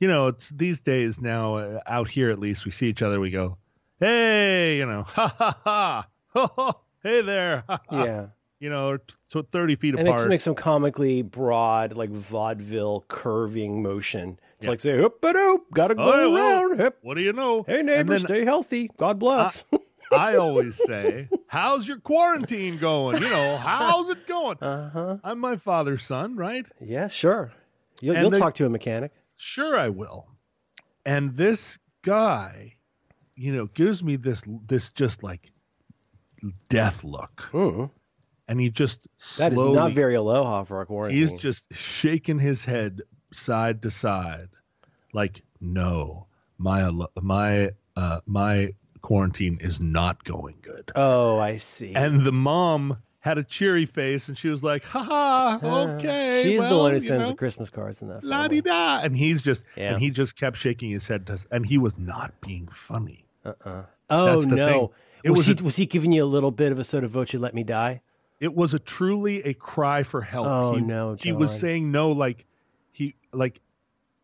you 0.00 0.08
know, 0.08 0.28
it's 0.28 0.48
these 0.50 0.80
days 0.82 1.20
now 1.20 1.56
uh, 1.56 1.80
out 1.86 2.08
here 2.08 2.30
at 2.30 2.38
least, 2.38 2.64
we 2.64 2.70
see 2.70 2.86
each 2.88 3.02
other, 3.02 3.20
we 3.20 3.30
go, 3.30 3.56
hey, 4.00 4.76
you 4.78 4.86
know, 4.86 5.02
ha 5.02 5.28
ha 5.28 5.58
ha, 5.64 6.06
ho, 6.34 6.46
ho, 6.56 6.80
hey 7.02 7.20
there. 7.22 7.64
Yeah. 7.90 8.26
you 8.60 8.70
know, 8.70 8.98
so 9.28 9.42
30 9.42 9.74
feet 9.76 9.94
apart. 9.94 10.06
And 10.06 10.14
apart. 10.14 10.28
makes 10.28 10.44
some 10.44 10.54
comically 10.54 11.22
broad, 11.22 11.96
like 11.96 12.10
vaudeville 12.10 13.04
curving 13.08 13.82
motion. 13.82 14.38
It's 14.56 14.64
Yeah. 14.66 14.70
like 14.70 14.80
say, 14.80 14.96
hoop 14.96 15.18
a 15.24 15.32
doop, 15.32 15.58
gotta 15.74 15.94
go 15.94 16.02
Oh, 16.12 16.30
well, 16.30 16.60
around. 16.62 16.78
Hip. 16.78 16.98
what 17.02 17.14
do 17.14 17.20
you 17.22 17.32
know? 17.32 17.64
Hey 17.64 17.82
neighbor, 17.82 18.18
stay 18.18 18.44
healthy. 18.44 18.90
God 18.96 19.18
bless. 19.18 19.64
I 20.12 20.36
always 20.36 20.76
say, 20.76 21.28
how's 21.46 21.88
your 21.88 21.98
quarantine 21.98 22.76
going? 22.78 23.22
You 23.22 23.30
know, 23.30 23.56
how's 23.56 24.10
it 24.10 24.26
going? 24.26 24.58
uh 24.60 24.90
huh. 24.90 25.16
I'm 25.24 25.38
my 25.38 25.56
father's 25.56 26.02
son, 26.04 26.36
right? 26.36 26.66
Yeah, 26.80 27.08
sure. 27.08 27.50
You'll, 28.02 28.16
you'll 28.16 28.30
talk 28.30 28.54
to 28.56 28.66
a 28.66 28.68
mechanic. 28.68 29.12
Sure, 29.36 29.78
I 29.78 29.88
will. 29.88 30.26
And 31.06 31.34
this 31.34 31.78
guy, 32.02 32.74
you 33.36 33.54
know, 33.54 33.66
gives 33.66 34.04
me 34.04 34.16
this 34.16 34.42
this 34.66 34.92
just 34.92 35.22
like 35.22 35.50
death 36.68 37.04
look, 37.04 37.48
Mm. 37.52 37.90
and 38.48 38.60
he 38.60 38.70
just 38.70 39.00
slowly, 39.18 39.50
that 39.50 39.52
is 39.70 39.74
not 39.76 39.92
very 39.92 40.14
aloha 40.14 40.64
for 40.64 40.80
a 40.80 40.86
quarantine. 40.86 41.18
He's 41.20 41.32
just 41.34 41.64
shaking 41.72 42.38
his 42.38 42.64
head 42.64 43.02
side 43.32 43.82
to 43.82 43.90
side, 43.90 44.48
like, 45.12 45.42
no, 45.60 46.26
my 46.58 46.90
my 47.20 47.70
uh, 47.96 48.20
my 48.26 48.70
quarantine 49.00 49.58
is 49.60 49.80
not 49.80 50.22
going 50.24 50.56
good. 50.62 50.90
oh, 50.94 51.38
I 51.38 51.56
see. 51.56 51.94
And 51.94 52.24
the 52.24 52.32
mom 52.32 52.98
had 53.20 53.38
a 53.38 53.44
cheery 53.44 53.86
face, 53.86 54.28
and 54.28 54.36
she 54.36 54.48
was 54.48 54.62
like, 54.64 54.82
"Ha 54.84 55.02
ha, 55.02 55.58
Uh, 55.62 55.94
okay." 55.94 56.42
She's 56.42 56.66
the 56.66 56.76
one 56.76 56.92
who 56.92 57.00
sends 57.00 57.22
know, 57.22 57.28
the 57.30 57.36
Christmas 57.36 57.70
cards 57.70 58.02
in 58.02 58.08
that 58.08 58.24
la 58.24 58.48
di 58.48 58.60
da, 58.60 58.98
and 59.02 59.16
he's 59.16 59.42
just 59.42 59.62
Yeah. 59.76 59.92
and 59.92 60.02
he 60.02 60.10
just 60.10 60.34
kept 60.36 60.56
shaking 60.56 60.90
his 60.90 61.06
head, 61.06 61.26
to, 61.28 61.38
and 61.52 61.64
he 61.66 61.78
was 61.78 61.96
not 61.98 62.32
being 62.40 62.68
funny. 62.74 63.24
Uh-uh. 63.44 63.82
Oh 64.10 64.40
no! 64.40 64.56
thing. 64.66 64.88
It 65.24 65.30
was, 65.30 65.38
was 65.38 65.46
he 65.46 65.52
a- 65.60 65.64
was 65.64 65.76
he 65.76 65.86
giving 65.86 66.12
you 66.12 66.24
a 66.24 66.26
little 66.26 66.50
bit 66.50 66.72
of 66.72 66.78
a 66.78 66.84
sort 66.84 67.04
of 67.04 67.10
voce 67.10 67.32
let 67.34 67.54
me 67.54 67.64
die? 67.64 68.00
It 68.40 68.54
was 68.54 68.74
a 68.74 68.78
truly 68.78 69.42
a 69.44 69.54
cry 69.54 70.02
for 70.02 70.20
help. 70.20 70.46
Oh, 70.48 70.74
he, 70.74 70.80
no, 70.82 71.14
he 71.14 71.32
was 71.32 71.56
saying 71.58 71.92
no, 71.92 72.10
like 72.10 72.44
he 72.90 73.14
like 73.32 73.60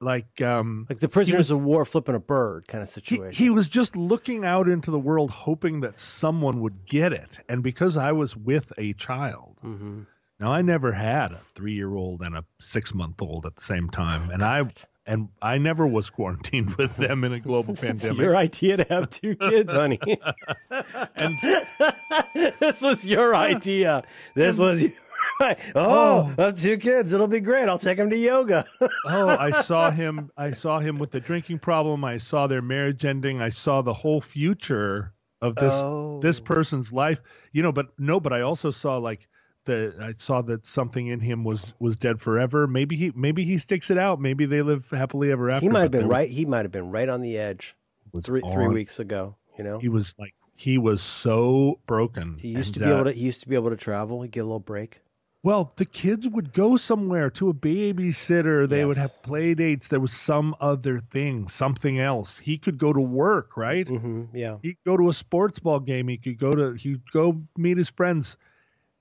like 0.01 0.41
um 0.43 0.87
Like 0.89 0.99
the 1.01 1.09
prisoners 1.09 1.51
of 1.51 1.61
war 1.63 1.85
flipping 1.85 2.15
a 2.15 2.21
bird 2.21 2.69
kind 2.69 2.83
of 2.83 2.89
situation. 2.89 3.33
he 3.45 3.51
was 3.51 3.69
just 3.69 3.97
looking 3.97 4.45
out 4.45 4.69
into 4.69 4.91
the 4.93 4.99
world 4.99 5.31
hoping 5.31 5.81
that 5.81 5.99
someone 5.99 6.61
would 6.61 6.87
get 6.87 7.13
it 7.13 7.41
and 7.49 7.65
because 7.65 7.97
i 7.97 8.13
was 8.13 8.37
with 8.37 8.73
a 8.79 8.93
child 8.93 9.59
Mhm. 9.65 10.07
now 10.39 10.53
i 10.53 10.63
never 10.63 10.93
had 10.93 11.33
a 11.33 11.37
three-year-old 11.37 12.23
and 12.23 12.37
a 12.37 12.45
six-month-old 12.61 13.45
at 13.45 13.57
the 13.57 13.61
same 13.63 13.89
time 13.91 14.31
and 14.31 14.45
i 14.45 14.63
and 15.09 15.29
i 15.43 15.59
never 15.59 15.87
was 15.87 16.09
quarantined 16.11 16.73
with 16.77 16.95
them 16.97 17.25
in 17.25 17.33
a 17.33 17.41
global 17.41 17.75
pandemic 17.85 18.19
your 18.19 18.37
idea 18.37 18.77
to 18.77 18.87
have 18.89 19.11
two 19.11 19.35
kids, 19.35 19.73
honey. 19.73 19.99
and 20.71 21.35
this 22.61 22.81
was 22.83 23.05
your 23.05 23.35
idea. 23.35 24.05
This 24.35 24.59
was 24.59 24.83
your. 24.83 24.93
Oh, 25.41 25.55
Oh. 25.75 26.35
I 26.39 26.43
have 26.47 26.57
two 26.57 26.79
kids. 26.79 27.13
It'll 27.13 27.29
be 27.29 27.41
great. 27.41 27.69
I'll 27.69 27.79
take 27.79 27.97
them 27.99 28.11
to 28.11 28.17
yoga. 28.17 28.65
oh 29.07 29.29
i 29.29 29.51
saw 29.63 29.91
him 29.91 30.31
i 30.37 30.51
saw 30.51 30.79
him 30.79 30.99
with 30.99 31.11
the 31.11 31.21
drinking 31.21 31.59
problem 31.59 32.05
i 32.05 32.19
saw 32.19 32.47
their 32.47 32.63
marriage 32.63 33.05
ending 33.05 33.41
i 33.41 33.49
saw 33.49 33.81
the 33.83 33.93
whole 33.95 34.21
future 34.21 35.13
of 35.41 35.55
this 35.55 35.73
Oh. 35.75 36.19
this 36.21 36.41
person's 36.41 36.93
life 36.93 37.21
you 37.53 37.63
know 37.63 37.71
but 37.73 37.87
no 37.99 38.19
but 38.21 38.33
i 38.33 38.41
also 38.41 38.71
saw 38.71 38.97
like 38.99 39.29
the 39.69 39.95
i 40.03 40.13
saw 40.17 40.43
that 40.43 40.67
something 40.67 41.07
in 41.07 41.21
him 41.21 41.45
was 41.45 41.73
was 41.79 41.97
dead 41.97 42.21
forever 42.21 42.67
maybe 42.67 42.97
he 42.97 43.13
maybe 43.15 43.45
he 43.45 43.57
sticks 43.59 43.91
it 43.91 43.99
out 43.99 44.21
maybe 44.21 44.45
they 44.47 44.63
live 44.63 44.89
happily 44.91 45.31
ever 45.31 45.49
after 45.49 45.61
he 45.65 45.69
might 45.69 45.83
have 45.83 45.91
been 45.93 46.09
right. 46.09 46.29
He 46.29 46.45
might 46.45 46.65
have 46.65 46.73
been 46.73 46.91
right 46.91 47.09
on 47.09 47.21
the 47.23 47.39
edge 47.39 47.77
three 48.23 48.43
three 48.53 48.69
weeks 48.69 48.99
ago. 48.99 49.37
You 49.57 49.65
know, 49.65 49.79
he 49.79 49.89
was 49.89 50.15
like 50.19 50.35
he 50.57 50.77
was 50.79 51.01
so 51.03 51.79
broken 51.87 52.37
he 52.39 52.49
used 52.49 52.75
to 52.75 52.81
be 52.81 52.87
uh, 52.87 52.95
able 52.97 53.05
to. 53.05 53.13
He 53.13 53.21
used 53.27 53.43
to 53.43 53.49
be 53.49 53.55
able 53.55 53.71
to 53.71 53.77
travel. 53.77 54.23
He'd 54.23 54.33
get 54.33 54.41
a 54.41 54.51
little 54.51 54.59
break. 54.59 55.01
well 55.45 55.73
the 55.77 55.85
kids 55.85 56.27
would 56.29 56.53
go 56.53 56.77
somewhere 56.77 57.31
to 57.31 57.49
a 57.49 57.55
babysitter 57.55 58.69
they 58.69 58.85
would 58.85 58.97
have 58.97 59.23
play 59.23 59.55
dates 59.55 59.89
there 59.89 60.01
was 60.01 60.13
some 60.13 60.55
other 60.61 60.99
thing 61.13 61.47
something 61.49 62.01
else 62.01 62.39
he 62.39 62.59
could 62.59 62.77
go 62.79 62.93
to 62.93 63.01
work 63.01 63.57
right 63.57 63.89
hmm 63.89 64.25
Yeah. 64.33 64.57
He'd 64.63 64.79
go 64.85 64.97
to 64.97 65.09
a 65.09 65.13
sports 65.13 65.59
ball 65.61 65.81
game. 65.81 66.09
He 66.09 66.19
could 66.19 66.39
go 66.39 66.53
to 66.53 66.73
he'd 66.75 67.03
go 67.13 67.41
meet 67.57 67.77
his 67.79 67.91
friends. 67.91 68.37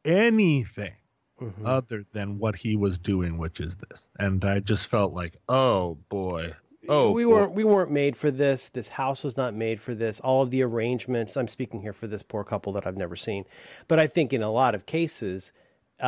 Anything 0.05 0.93
Mhm. 1.41 1.65
other 1.67 2.03
than 2.13 2.39
what 2.39 2.55
he 2.55 2.75
was 2.75 2.97
doing, 2.97 3.37
which 3.37 3.59
is 3.59 3.75
this. 3.77 4.09
And 4.17 4.43
I 4.43 4.59
just 4.59 4.87
felt 4.87 5.13
like, 5.13 5.37
oh 5.47 5.99
boy. 6.09 6.53
Oh 6.89 7.11
we 7.11 7.25
boy. 7.25 7.29
weren't 7.31 7.51
we 7.53 7.63
weren't 7.63 7.91
made 7.91 8.15
for 8.15 8.31
this. 8.31 8.69
This 8.69 8.87
house 8.89 9.23
was 9.23 9.35
not 9.37 9.53
made 9.53 9.79
for 9.79 9.93
this. 9.93 10.19
All 10.21 10.41
of 10.41 10.49
the 10.51 10.63
arrangements. 10.63 11.35
I'm 11.37 11.47
speaking 11.49 11.81
here 11.81 11.93
for 11.93 12.07
this 12.07 12.23
poor 12.23 12.43
couple 12.43 12.71
that 12.73 12.87
I've 12.87 12.97
never 12.97 13.15
seen, 13.15 13.43
but 13.87 13.99
I 13.99 14.07
think 14.07 14.31
in 14.33 14.41
a 14.41 14.49
lot 14.49 14.73
of 14.73 14.85
cases, 14.85 15.51
uh, 16.01 16.05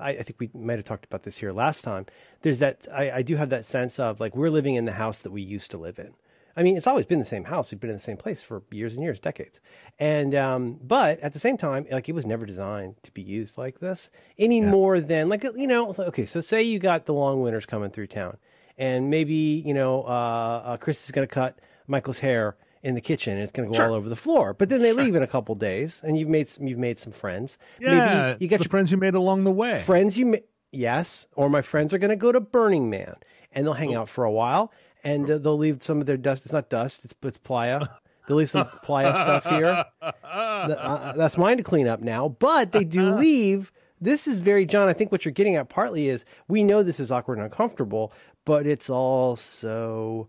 I, 0.00 0.16
I 0.18 0.22
think 0.22 0.40
we 0.40 0.50
might 0.54 0.76
have 0.78 0.84
talked 0.84 1.04
about 1.04 1.24
this 1.24 1.38
here 1.38 1.52
last 1.52 1.82
time. 1.84 2.06
There's 2.42 2.58
that 2.60 2.88
I, 2.92 3.10
I 3.10 3.22
do 3.22 3.36
have 3.36 3.50
that 3.50 3.66
sense 3.66 3.98
of 4.00 4.18
like 4.18 4.34
we're 4.34 4.50
living 4.50 4.74
in 4.76 4.86
the 4.86 4.92
house 4.92 5.20
that 5.22 5.30
we 5.30 5.42
used 5.42 5.70
to 5.72 5.78
live 5.78 5.98
in. 5.98 6.14
I 6.56 6.62
mean, 6.62 6.76
it's 6.76 6.86
always 6.86 7.06
been 7.06 7.18
the 7.18 7.24
same 7.24 7.44
house. 7.44 7.70
We've 7.72 7.80
been 7.80 7.90
in 7.90 7.96
the 7.96 8.00
same 8.00 8.16
place 8.16 8.42
for 8.42 8.62
years 8.70 8.94
and 8.94 9.02
years, 9.02 9.18
decades. 9.20 9.60
And 9.98 10.34
um, 10.34 10.78
but 10.82 11.18
at 11.20 11.32
the 11.32 11.38
same 11.38 11.56
time, 11.56 11.86
like 11.90 12.08
it 12.08 12.14
was 12.14 12.26
never 12.26 12.46
designed 12.46 12.96
to 13.02 13.10
be 13.12 13.22
used 13.22 13.58
like 13.58 13.80
this 13.80 14.10
any 14.38 14.60
more 14.60 15.00
than 15.00 15.28
like 15.28 15.42
you 15.44 15.66
know. 15.66 15.94
Okay, 15.98 16.24
so 16.26 16.40
say 16.40 16.62
you 16.62 16.78
got 16.78 17.06
the 17.06 17.14
long 17.14 17.42
winters 17.42 17.66
coming 17.66 17.90
through 17.90 18.06
town, 18.08 18.36
and 18.78 19.10
maybe 19.10 19.34
you 19.64 19.74
know 19.74 20.02
uh, 20.04 20.62
uh, 20.64 20.76
Chris 20.76 21.04
is 21.04 21.10
going 21.10 21.26
to 21.26 21.32
cut 21.34 21.58
Michael's 21.86 22.20
hair 22.20 22.56
in 22.82 22.94
the 22.94 23.00
kitchen, 23.00 23.32
and 23.34 23.42
it's 23.42 23.50
going 23.52 23.66
to 23.66 23.72
go 23.72 23.78
Sure. 23.78 23.88
all 23.88 23.94
over 23.94 24.08
the 24.08 24.16
floor. 24.16 24.52
But 24.52 24.68
then 24.68 24.82
they 24.82 24.92
leave 24.92 25.14
in 25.14 25.22
a 25.22 25.26
couple 25.26 25.54
days, 25.54 26.02
and 26.04 26.18
you've 26.18 26.28
made 26.28 26.48
some, 26.50 26.66
you've 26.68 26.78
made 26.78 26.98
some 26.98 27.12
friends. 27.12 27.56
yeah, 27.80 28.26
maybe 28.32 28.44
you 28.44 28.48
got 28.48 28.60
your 28.60 28.68
friends 28.68 28.90
you 28.92 28.98
made 28.98 29.14
along 29.14 29.44
the 29.44 29.50
way. 29.50 29.78
friends 29.78 30.18
you 30.18 30.26
ma- 30.26 30.36
yes 30.70 31.28
or 31.34 31.48
my 31.48 31.62
friends 31.62 31.94
are 31.94 31.98
going 31.98 32.10
to 32.10 32.16
go 32.16 32.30
to 32.32 32.40
burning 32.40 32.90
man 32.90 33.14
and 33.52 33.64
they'll 33.64 33.74
hang 33.74 33.94
out 33.94 34.08
for 34.08 34.24
a 34.24 34.30
while 34.30 34.72
and 35.04 35.30
uh, 35.30 35.38
they'll 35.38 35.58
leave 35.58 35.82
some 35.82 36.00
of 36.00 36.06
their 36.06 36.16
dust. 36.16 36.44
It's 36.44 36.52
not 36.52 36.68
dust. 36.68 37.04
It's, 37.04 37.14
it's 37.22 37.38
playa. 37.38 37.86
They'll 38.26 38.38
leave 38.38 38.50
some 38.50 38.66
playa 38.82 39.14
stuff 39.14 39.46
here. 39.46 39.84
Th- 40.00 40.78
uh, 40.78 41.12
that's 41.12 41.36
mine 41.36 41.58
to 41.58 41.62
clean 41.62 41.86
up 41.86 42.00
now 42.00 42.28
but 42.28 42.72
they 42.72 42.84
do 42.84 43.14
leave. 43.16 43.70
This 44.00 44.26
is 44.26 44.40
very 44.40 44.66
john 44.66 44.88
i 44.88 44.92
think 44.92 45.12
what 45.12 45.24
you're 45.24 45.32
getting 45.32 45.56
at 45.56 45.68
partly 45.68 46.08
is 46.08 46.24
we 46.48 46.64
know 46.64 46.82
this 46.82 47.00
is 47.00 47.10
awkward 47.10 47.38
and 47.38 47.44
uncomfortable 47.44 48.12
but 48.44 48.66
it's 48.66 48.90
also 48.90 50.28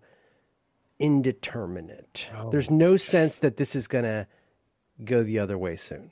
indeterminate. 0.99 2.29
There's 2.51 2.71
no 2.71 2.97
sense 2.97 3.39
that 3.39 3.57
this 3.57 3.75
is 3.75 3.87
going 3.87 4.05
to 4.05 4.27
go 5.03 5.23
the 5.23 5.39
other 5.39 5.57
way 5.57 5.75
soon. 5.75 6.11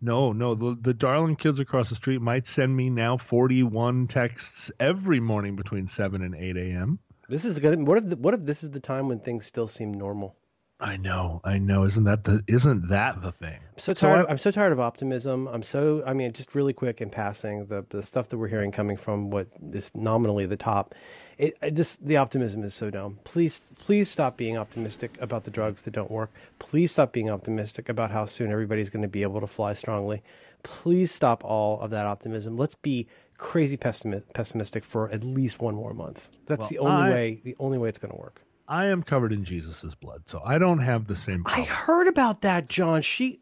No, 0.00 0.32
no, 0.32 0.54
the, 0.54 0.76
the 0.80 0.94
darling 0.94 1.36
kids 1.36 1.60
across 1.60 1.88
the 1.88 1.94
street 1.94 2.20
might 2.20 2.46
send 2.46 2.76
me 2.76 2.90
now 2.90 3.16
41 3.16 4.06
texts 4.06 4.70
every 4.78 5.20
morning 5.20 5.56
between 5.56 5.86
7 5.86 6.22
and 6.22 6.34
8 6.34 6.56
a.m. 6.56 6.98
This 7.28 7.44
is 7.44 7.58
gonna. 7.58 7.78
What 7.84 7.98
if? 7.98 8.08
The, 8.10 8.16
what 8.16 8.34
if 8.34 8.44
this 8.44 8.62
is 8.62 8.70
the 8.70 8.80
time 8.80 9.08
when 9.08 9.20
things 9.20 9.46
still 9.46 9.68
seem 9.68 9.92
normal? 9.92 10.36
I 10.80 10.96
know, 10.96 11.40
I 11.44 11.58
know. 11.58 11.84
Isn't 11.84 12.04
that 12.04 12.24
the 12.24 12.42
isn't 12.48 12.88
that 12.88 13.22
the 13.22 13.30
thing? 13.32 13.54
I'm 13.54 13.78
so 13.78 13.94
So 13.94 14.08
tired. 14.08 14.26
I- 14.26 14.30
I'm 14.30 14.38
so 14.38 14.50
tired 14.50 14.72
of 14.72 14.80
optimism. 14.80 15.46
I'm 15.48 15.62
so. 15.62 16.02
I 16.04 16.12
mean, 16.12 16.32
just 16.32 16.54
really 16.54 16.72
quick 16.72 17.00
in 17.00 17.10
passing, 17.10 17.66
the 17.66 17.86
the 17.88 18.02
stuff 18.02 18.28
that 18.28 18.38
we're 18.38 18.48
hearing 18.48 18.72
coming 18.72 18.96
from 18.96 19.30
what 19.30 19.46
is 19.72 19.92
nominally 19.94 20.46
the 20.46 20.56
top. 20.56 20.94
It 21.38 21.54
this 21.74 21.96
the 21.96 22.16
optimism 22.16 22.62
is 22.64 22.74
so 22.74 22.90
dumb. 22.90 23.20
Please, 23.24 23.72
please 23.78 24.10
stop 24.10 24.36
being 24.36 24.58
optimistic 24.58 25.16
about 25.20 25.44
the 25.44 25.50
drugs 25.50 25.82
that 25.82 25.92
don't 25.92 26.10
work. 26.10 26.30
Please 26.58 26.92
stop 26.92 27.12
being 27.12 27.30
optimistic 27.30 27.88
about 27.88 28.10
how 28.10 28.26
soon 28.26 28.50
everybody's 28.50 28.90
going 28.90 29.02
to 29.02 29.08
be 29.08 29.22
able 29.22 29.40
to 29.40 29.46
fly 29.46 29.74
strongly. 29.74 30.22
Please 30.64 31.12
stop 31.12 31.44
all 31.44 31.80
of 31.80 31.90
that 31.90 32.06
optimism. 32.06 32.56
Let's 32.56 32.74
be 32.74 33.06
crazy 33.44 33.76
pessimi- 33.76 34.22
pessimistic 34.32 34.82
for 34.84 35.08
at 35.10 35.22
least 35.22 35.60
one 35.60 35.74
more 35.74 35.92
month. 35.92 36.38
That's 36.46 36.60
Well, 36.60 36.68
the 36.70 36.78
only 36.78 37.02
I- 37.02 37.10
way. 37.10 37.40
The 37.44 37.56
only 37.60 37.78
way 37.78 37.88
it's 37.90 37.98
going 37.98 38.10
to 38.12 38.20
work. 38.20 38.40
I 38.66 38.86
am 38.86 39.02
covered 39.02 39.32
in 39.32 39.44
Jesus' 39.44 39.94
blood, 39.94 40.22
so 40.26 40.40
I 40.44 40.56
don't 40.56 40.78
have 40.78 41.06
the 41.06 41.14
same 41.16 41.42
I 41.44 41.62
heard 41.64 42.08
about 42.08 42.40
that, 42.40 42.66
John. 42.70 43.02
She, 43.02 43.40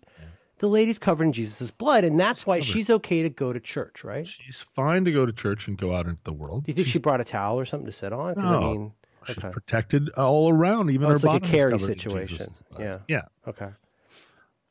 the 0.58 0.66
lady's 0.66 0.98
covered 0.98 1.24
in 1.26 1.32
Jesus' 1.32 1.70
blood, 1.70 2.02
and 2.02 2.18
that's 2.18 2.44
why 2.44 2.58
she's 2.58 2.90
okay 2.90 3.22
to 3.22 3.30
go 3.30 3.52
to 3.52 3.60
church, 3.60 4.02
right? 4.02 4.26
She's 4.26 4.66
fine 4.74 5.04
to 5.04 5.12
go 5.12 5.24
to 5.24 5.32
church 5.32 5.68
and 5.68 5.78
go 5.78 5.94
out 5.94 6.06
into 6.06 6.20
the 6.24 6.32
world. 6.32 6.64
Do 6.64 6.72
you 6.72 6.74
think 6.74 6.88
she 6.88 6.98
brought 6.98 7.20
a 7.20 7.24
towel 7.24 7.56
or 7.60 7.64
something 7.64 7.86
to 7.86 7.92
sit 7.92 8.12
on? 8.12 8.34
No, 8.36 8.42
I 8.42 8.60
mean, 8.60 8.92
she's 9.24 9.38
okay. 9.38 9.50
protected 9.50 10.08
all 10.10 10.50
around, 10.52 10.90
even 10.90 11.04
Oh, 11.06 11.10
her 11.10 11.14
it's 11.14 11.22
like 11.24 11.44
a 11.44 11.46
carry 11.46 11.78
situation. 11.78 12.52
Yeah. 12.76 12.98
Yeah. 13.06 13.22
Okay. 13.46 13.68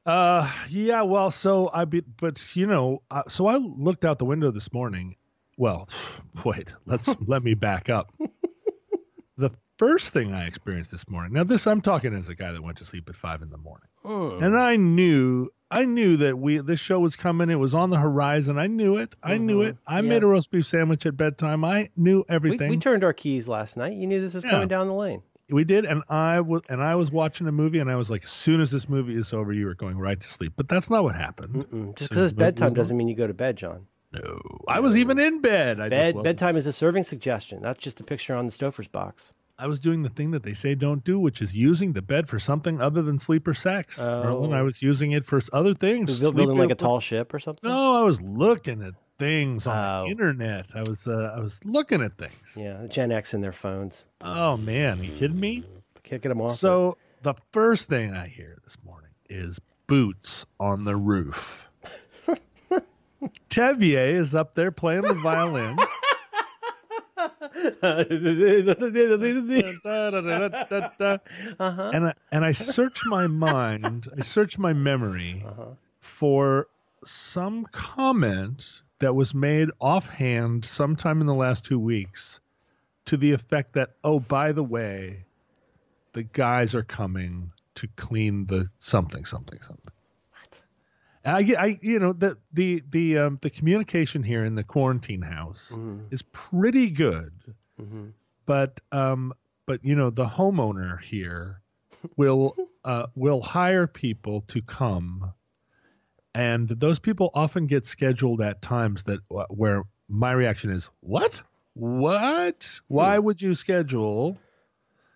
Uh, 0.05 0.51
yeah. 0.69 1.01
Well, 1.03 1.31
so 1.31 1.69
I 1.73 1.85
be, 1.85 2.01
but 2.01 2.55
you 2.57 2.67
know, 2.67 3.03
uh, 3.09 3.23
so 3.29 3.47
I 3.47 3.55
looked 3.55 4.03
out 4.03 4.19
the 4.19 4.25
window 4.25 4.51
this 4.51 4.73
morning. 4.73 5.15
Well, 5.61 5.87
wait. 6.43 6.69
Let's 6.87 7.07
let 7.27 7.43
me 7.43 7.53
back 7.53 7.87
up. 7.89 8.11
The 9.37 9.51
first 9.77 10.11
thing 10.11 10.33
I 10.33 10.47
experienced 10.47 10.89
this 10.89 11.07
morning. 11.07 11.33
Now, 11.33 11.43
this 11.43 11.67
I'm 11.67 11.81
talking 11.81 12.15
as 12.15 12.29
a 12.29 12.35
guy 12.35 12.51
that 12.51 12.61
went 12.61 12.79
to 12.79 12.85
sleep 12.85 13.07
at 13.09 13.15
five 13.15 13.43
in 13.43 13.49
the 13.51 13.57
morning, 13.57 13.87
oh. 14.03 14.39
and 14.39 14.59
I 14.59 14.75
knew 14.75 15.49
I 15.69 15.85
knew 15.85 16.17
that 16.17 16.37
we 16.37 16.57
this 16.57 16.79
show 16.79 16.99
was 16.99 17.15
coming. 17.15 17.49
It 17.51 17.55
was 17.55 17.75
on 17.75 17.91
the 17.91 17.97
horizon. 17.97 18.57
I 18.57 18.67
knew 18.67 18.97
it. 18.97 19.15
I 19.21 19.37
knew 19.37 19.59
mm-hmm. 19.59 19.69
it. 19.69 19.77
I 19.85 19.97
Yeah. 19.97 20.09
made 20.09 20.23
a 20.23 20.27
roast 20.27 20.49
beef 20.49 20.65
sandwich 20.65 21.05
at 21.05 21.15
bedtime. 21.15 21.63
I 21.63 21.89
knew 21.95 22.25
everything. 22.27 22.69
we 22.71 22.77
turned 22.77 23.03
our 23.03 23.13
keys 23.13 23.47
last 23.47 23.77
night. 23.77 23.93
You 23.93 24.07
knew 24.07 24.19
this 24.19 24.33
was 24.33 24.43
Yeah. 24.43 24.51
coming 24.51 24.67
down 24.67 24.87
the 24.87 24.93
lane. 24.93 25.21
we 25.49 25.63
did 25.65 25.83
and 25.83 26.01
i 26.07 26.39
was 26.39 26.61
and 26.69 26.81
i 26.81 26.95
was 26.95 27.11
watching 27.11 27.45
a 27.45 27.51
movie 27.51 27.79
and 27.79 27.91
i 27.91 27.95
was 27.97 28.09
like 28.09 28.23
as 28.23 28.31
soon 28.31 28.61
as 28.61 28.71
this 28.71 28.87
movie 28.87 29.17
is 29.17 29.33
over 29.33 29.51
you 29.51 29.67
are 29.67 29.75
going 29.75 29.97
right 29.97 30.21
to 30.21 30.27
sleep 30.29 30.53
but 30.55 30.69
that's 30.69 30.89
not 30.89 31.03
what 31.03 31.13
happened 31.13 31.53
Just 31.53 31.67
because 31.71 31.99
it's 31.99 32.11
as 32.11 32.15
the 32.15 32.21
movie 32.21 32.35
bedtime 32.35 32.73
doesn't 32.73 32.95
mean 32.95 33.09
you 33.09 33.15
go 33.15 33.27
to 33.27 33.33
bed, 33.33 33.57
John. 33.57 33.87
No 34.13 34.39
i 34.67 34.79
was 34.79 34.97
even 34.97 35.19
in 35.19 35.41
bed 35.41 35.79
i 35.79 35.89
Bed 35.89 36.15
bedtime 36.23 36.55
is 36.55 36.65
a 36.65 36.73
serving 36.73 37.03
suggestion. 37.03 37.61
That's 37.61 37.79
just 37.79 37.99
a 37.99 38.03
picture 38.03 38.35
on 38.35 38.45
the 38.45 38.51
Stouffer's 38.51 38.87
box. 38.87 39.31
i 39.59 39.67
was 39.67 39.79
doing 39.79 40.03
the 40.03 40.09
thing 40.09 40.31
that 40.31 40.43
they 40.43 40.53
say 40.53 40.75
don't 40.75 41.03
do 41.03 41.19
which 41.19 41.41
is 41.41 41.53
using 41.55 41.93
the 41.93 42.01
bed 42.01 42.27
for 42.27 42.39
something 42.39 42.81
other 42.81 43.01
than 43.01 43.19
sleep 43.19 43.47
or 43.47 43.53
sex 43.53 43.97
Merlin, 43.99 44.51
Oh. 44.53 44.55
i 44.57 44.61
was 44.61 44.81
using 44.81 45.11
it 45.13 45.25
for 45.25 45.41
other 45.53 45.73
things 45.73 46.19
Build- 46.19 46.35
Building 46.35 46.57
like 46.57 46.71
a 46.71 46.75
tall 46.75 46.99
ship 46.99 47.33
or 47.33 47.39
something. 47.39 47.69
no 47.69 47.99
i 47.99 48.03
was 48.03 48.21
looking 48.21 48.81
at 48.83 48.93
things 49.19 49.67
on 49.67 49.77
Oh. 49.77 50.05
the 50.05 50.11
internet 50.11 50.65
i 50.75 50.81
was 50.81 51.07
uh, 51.07 51.33
i 51.35 51.39
was 51.39 51.59
looking 51.63 52.01
at 52.01 52.17
things 52.17 52.41
Yeah, 52.57 52.87
Gen 52.87 53.11
X 53.11 53.33
in 53.33 53.41
their 53.41 53.51
phones. 53.51 54.03
oh 54.21 54.57
man 54.57 54.99
are 54.99 55.03
you 55.03 55.13
kidding 55.13 55.39
me 55.39 55.63
Can't 56.03 56.21
get 56.21 56.29
them 56.29 56.41
off. 56.41 56.55
So 56.55 56.97
the 57.21 57.35
first 57.53 57.87
thing 57.87 58.15
I 58.15 58.27
hear 58.27 58.57
this 58.63 58.75
morning 58.83 59.11
is 59.29 59.59
boots 59.85 60.45
on 60.59 60.83
the 60.85 60.95
roof. 60.95 61.67
Tevye 63.49 64.13
is 64.13 64.33
up 64.35 64.55
there 64.55 64.71
playing 64.71 65.03
the 65.03 65.13
violin. 65.13 65.77
uh-huh. 71.59 71.91
And 71.93 72.07
I, 72.07 72.13
and 72.31 72.45
I 72.45 72.51
search 72.51 73.01
my 73.05 73.27
mind, 73.27 74.07
I 74.17 74.21
search 74.23 74.57
my 74.57 74.73
memory 74.73 75.43
Uh-huh. 75.45 75.65
for 75.99 76.67
some 77.03 77.65
comment 77.71 78.81
that 78.99 79.15
was 79.15 79.33
made 79.33 79.69
offhand 79.79 80.65
sometime 80.65 81.21
in 81.21 81.27
the 81.27 81.33
last 81.33 81.65
two 81.65 81.79
weeks 81.79 82.39
to 83.05 83.17
the 83.17 83.31
effect 83.31 83.73
that, 83.73 83.91
oh, 84.03 84.19
by 84.19 84.51
the 84.51 84.63
way, 84.63 85.25
the 86.13 86.23
guys 86.23 86.75
are 86.75 86.83
coming 86.83 87.51
to 87.75 87.87
clean 87.95 88.45
the 88.45 88.69
something, 88.79 89.25
something, 89.25 89.61
something. 89.61 89.91
I 91.23 91.55
I, 91.57 91.79
you 91.81 91.99
know, 91.99 92.13
the 92.13 92.37
the 92.51 92.83
the 92.89 93.17
um, 93.19 93.39
the 93.41 93.49
communication 93.49 94.23
here 94.23 94.43
in 94.43 94.55
the 94.55 94.63
quarantine 94.63 95.21
house 95.21 95.71
Mhm. 95.71 96.11
is 96.11 96.21
pretty 96.23 96.89
good, 96.89 97.31
Mhm. 97.79 98.13
but 98.45 98.79
um, 98.91 99.33
but 99.65 99.83
you 99.83 99.95
know, 99.95 100.09
the 100.09 100.25
homeowner 100.25 100.99
here 101.01 101.61
will 102.17 102.55
uh 102.85 103.07
will 103.15 103.41
hire 103.41 103.87
people 103.87 104.41
to 104.47 104.61
come, 104.61 105.33
and 106.33 106.67
those 106.69 106.99
people 106.99 107.29
often 107.33 107.67
get 107.67 107.85
scheduled 107.85 108.41
at 108.41 108.61
times 108.61 109.03
that 109.03 109.19
where 109.49 109.83
my 110.07 110.31
reaction 110.31 110.71
is, 110.71 110.89
what, 111.01 111.41
what? 111.73 112.79
Why 112.87 113.17
Hmm. 113.17 113.25
would 113.25 113.41
you 113.41 113.53
schedule 113.53 114.37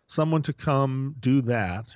someone 0.07 0.43
to 0.43 0.53
come 0.53 1.15
do 1.19 1.41
that 1.41 1.95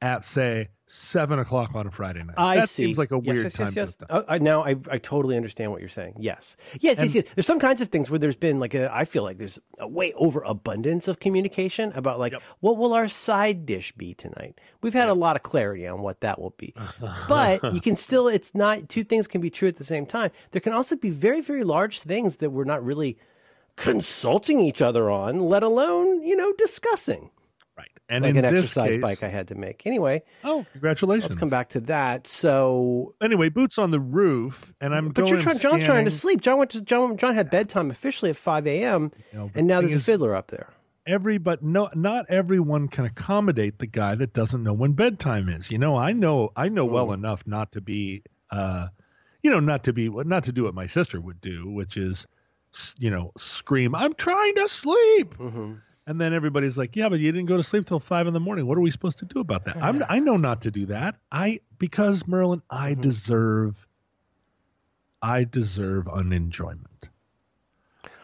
at 0.00 0.24
say 0.24 0.68
seven 0.88 1.38
o'clock 1.38 1.74
on 1.74 1.86
a 1.86 1.90
Friday 1.90 2.22
night? 2.24 2.34
I 2.36 2.56
that 2.56 2.68
see. 2.68 2.86
seems 2.86 2.98
like 2.98 3.10
a 3.12 3.16
Yes, 3.22 3.24
weird 3.26 3.44
yes, 3.44 3.52
time 3.52 3.66
yes, 3.66 3.72
to 3.74 3.80
yes. 3.80 3.94
done. 3.96 4.08
Oh, 4.10 4.24
I, 4.26 4.38
now 4.38 4.64
I, 4.64 4.76
I 4.90 4.98
totally 4.98 5.36
understand 5.36 5.70
what 5.70 5.80
you're 5.80 5.88
saying. 5.88 6.14
Yes, 6.18 6.56
yes, 6.74 6.80
yes, 6.80 6.98
And- 7.00 7.14
yes. 7.14 7.24
There's 7.34 7.46
some 7.46 7.60
kinds 7.60 7.80
of 7.80 7.88
things 7.90 8.10
where 8.10 8.18
there's 8.18 8.36
been 8.36 8.58
like 8.58 8.74
a. 8.74 8.92
I 8.94 9.04
feel 9.04 9.22
like 9.22 9.38
there's 9.38 9.58
a 9.78 9.86
way 9.86 10.12
overabundance 10.14 11.06
of 11.08 11.20
communication 11.20 11.92
about 11.94 12.18
like 12.18 12.32
Yep. 12.32 12.42
what 12.60 12.76
will 12.78 12.92
our 12.94 13.06
side 13.08 13.66
dish 13.66 13.92
be 13.92 14.14
tonight. 14.14 14.58
We've 14.82 14.94
had 14.94 15.08
a 15.08 15.14
lot 15.14 15.36
of 15.36 15.42
clarity 15.42 15.86
on 15.86 16.00
what 16.02 16.20
that 16.22 16.40
will 16.40 16.54
be, 16.56 16.74
but 17.28 17.72
you 17.74 17.80
can 17.80 17.94
still. 17.96 18.26
It's 18.28 18.54
not 18.54 18.88
two 18.88 19.04
things 19.04 19.28
can 19.28 19.40
be 19.40 19.50
true 19.50 19.68
at 19.68 19.76
the 19.76 19.84
same 19.84 20.06
time. 20.06 20.30
There 20.52 20.60
can 20.60 20.72
also 20.72 20.96
be 20.96 21.10
very 21.10 21.40
very 21.40 21.64
large 21.64 22.00
things 22.00 22.38
that 22.38 22.50
we're 22.50 22.64
not 22.64 22.84
really 22.84 23.18
consulting 23.76 24.60
each 24.60 24.82
other 24.82 25.08
on, 25.10 25.40
let 25.40 25.62
alone 25.62 26.22
you 26.22 26.36
know 26.36 26.52
discussing. 26.58 27.30
Right, 27.78 27.88
and 28.08 28.24
Like 28.24 28.34
in 28.34 28.44
an 28.44 28.52
this 28.52 28.64
exercise 28.64 28.94
case- 28.96 29.00
bike 29.02 29.22
I 29.22 29.28
had 29.28 29.46
to 29.48 29.54
make. 29.54 29.86
Anyway, 29.86 30.22
Oh, 30.42 30.66
congratulations! 30.72 31.30
let's 31.30 31.38
come 31.38 31.48
back 31.48 31.68
to 31.70 31.80
that. 31.82 32.26
So 32.26 33.14
Anyway, 33.22 33.48
boots 33.50 33.78
on 33.78 33.92
the 33.92 34.00
roof, 34.00 34.74
and 34.80 34.92
I'm 34.94 35.10
But 35.10 35.28
you're 35.28 35.40
trying, 35.40 35.58
John's 35.58 35.84
trying 35.84 36.04
to 36.04 36.10
sleep. 36.10 36.40
John 36.40 36.58
went 36.58 36.70
to 36.72 36.82
John. 36.82 37.16
John 37.16 37.34
had 37.34 37.50
bedtime 37.50 37.90
officially 37.90 38.30
at 38.30 38.36
five 38.36 38.66
a.m. 38.66 39.12
You 39.32 39.38
know, 39.38 39.50
and 39.54 39.66
now 39.68 39.80
there's 39.80 39.92
thing 39.92 39.98
a 39.98 40.02
fiddler 40.02 40.34
up 40.34 40.48
there. 40.48 40.68
every 41.06 41.38
but 41.38 41.62
no 41.62 41.88
not 41.94 42.26
everyone 42.28 42.88
can 42.88 43.04
accommodate 43.04 43.78
the 43.78 43.86
guy 43.86 44.14
that 44.16 44.32
doesn't 44.32 44.62
know 44.64 44.72
when 44.72 44.92
bedtime 44.92 45.48
is 45.48 45.70
you 45.70 45.78
know 45.78 45.96
i 45.96 46.12
know 46.12 46.50
i 46.56 46.68
know 46.68 46.84
well 46.84 47.12
enough 47.12 47.46
not 47.46 47.72
to 47.72 47.80
be 47.80 48.22
uh 48.50 48.88
you 49.42 49.50
know 49.50 49.58
not 49.60 49.84
to 49.84 49.92
be 49.94 50.10
not 50.10 50.44
to 50.44 50.52
do 50.52 50.64
what 50.64 50.74
my 50.74 50.86
sister 50.86 51.18
would 51.18 51.40
do 51.40 51.70
which 51.70 51.96
is 51.96 52.26
you 52.98 53.08
know 53.10 53.32
scream 53.38 53.94
i'm 53.94 54.12
trying 54.14 54.54
to 54.56 54.68
sleep 54.68 55.34
Mm-hmm. 55.38 55.74
And 56.08 56.20
then 56.20 56.32
everybody's 56.32 56.76
like 56.76 56.96
yeah 56.96 57.08
but 57.08 57.20
you 57.20 57.30
didn't 57.30 57.46
go 57.46 57.56
to 57.56 57.62
sleep 57.62 57.86
till 57.86 58.00
five 58.00 58.26
in 58.26 58.32
the 58.34 58.40
morning 58.40 58.66
what 58.66 58.76
are 58.76 58.80
we 58.80 58.90
supposed 58.90 59.18
to 59.20 59.24
do 59.26 59.38
about 59.38 59.64
that 59.66 59.76
i'm 59.76 60.02
i 60.08 60.18
know 60.18 60.36
not 60.36 60.62
to 60.62 60.70
do 60.72 60.86
that 60.86 61.14
i 61.30 61.60
because 61.78 62.26
merlin 62.26 62.62
i 62.70 62.92
Mm-hmm. 62.92 63.02
deserve 63.02 63.86
i 65.22 65.44
deserve 65.44 66.06
unenjoyment 66.08 67.10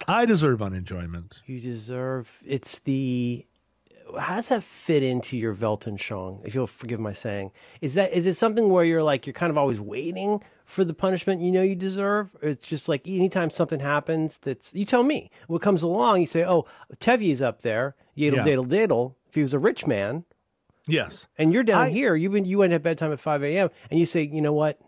i 0.09 0.25
deserve 0.25 0.61
unenjoyment 0.63 1.43
You 1.47 1.61
deserve. 1.61 2.43
It's 2.47 2.79
the. 2.81 3.47
How 4.19 4.37
does 4.37 4.49
that 4.51 4.63
fit 4.63 5.03
into 5.03 5.37
your 5.37 5.55
Weltanschauung? 5.55 6.45
If 6.45 6.55
you'll 6.55 6.67
forgive 6.67 7.01
my 7.01 7.15
saying, 7.15 7.53
is 7.81 7.95
that 7.95 8.13
is 8.13 8.27
it 8.27 8.35
something 8.35 8.69
where 8.69 8.85
you're 8.85 9.03
like 9.03 9.27
you're 9.27 9.33
kind 9.33 9.51
of 9.51 9.57
always 9.59 9.81
waiting 9.81 10.43
for 10.65 10.85
the 10.85 10.95
punishment 10.95 11.41
you 11.43 11.53
know 11.53 11.63
you 11.63 11.75
deserve? 11.75 12.35
It's 12.43 12.67
just 12.67 12.89
like 12.89 13.07
anytime 13.07 13.51
something 13.51 13.81
happens 13.81 14.39
that's 14.39 14.75
you 14.75 14.85
tell 14.85 15.03
me 15.03 15.31
what 15.47 15.63
comes 15.63 15.83
along, 15.83 16.21
you 16.21 16.27
say, 16.27 16.45
"Oh, 16.45 16.67
Tevye's 16.99 17.43
up 17.43 17.63
there, 17.63 17.95
yadle 18.17 18.37
Yeah. 18.37 18.45
daddle 18.45 18.65
daddle." 18.65 19.17
If 19.29 19.35
he 19.35 19.43
was 19.43 19.53
a 19.55 19.59
rich 19.59 19.87
man, 19.87 20.25
yes 20.87 21.27
and 21.39 21.53
you're 21.53 21.63
down 21.65 21.83
I- 21.87 21.91
here, 21.91 22.15
you 22.15 22.31
went 22.31 22.47
you 22.47 22.59
went 22.59 22.73
at 22.73 22.83
bedtime 22.83 23.13
at 23.13 23.21
five 23.21 23.43
a.m. 23.43 23.71
and 23.91 23.99
you 24.01 24.07
say, 24.07 24.23
"You 24.23 24.41
know 24.43 24.53
what? 24.53 24.79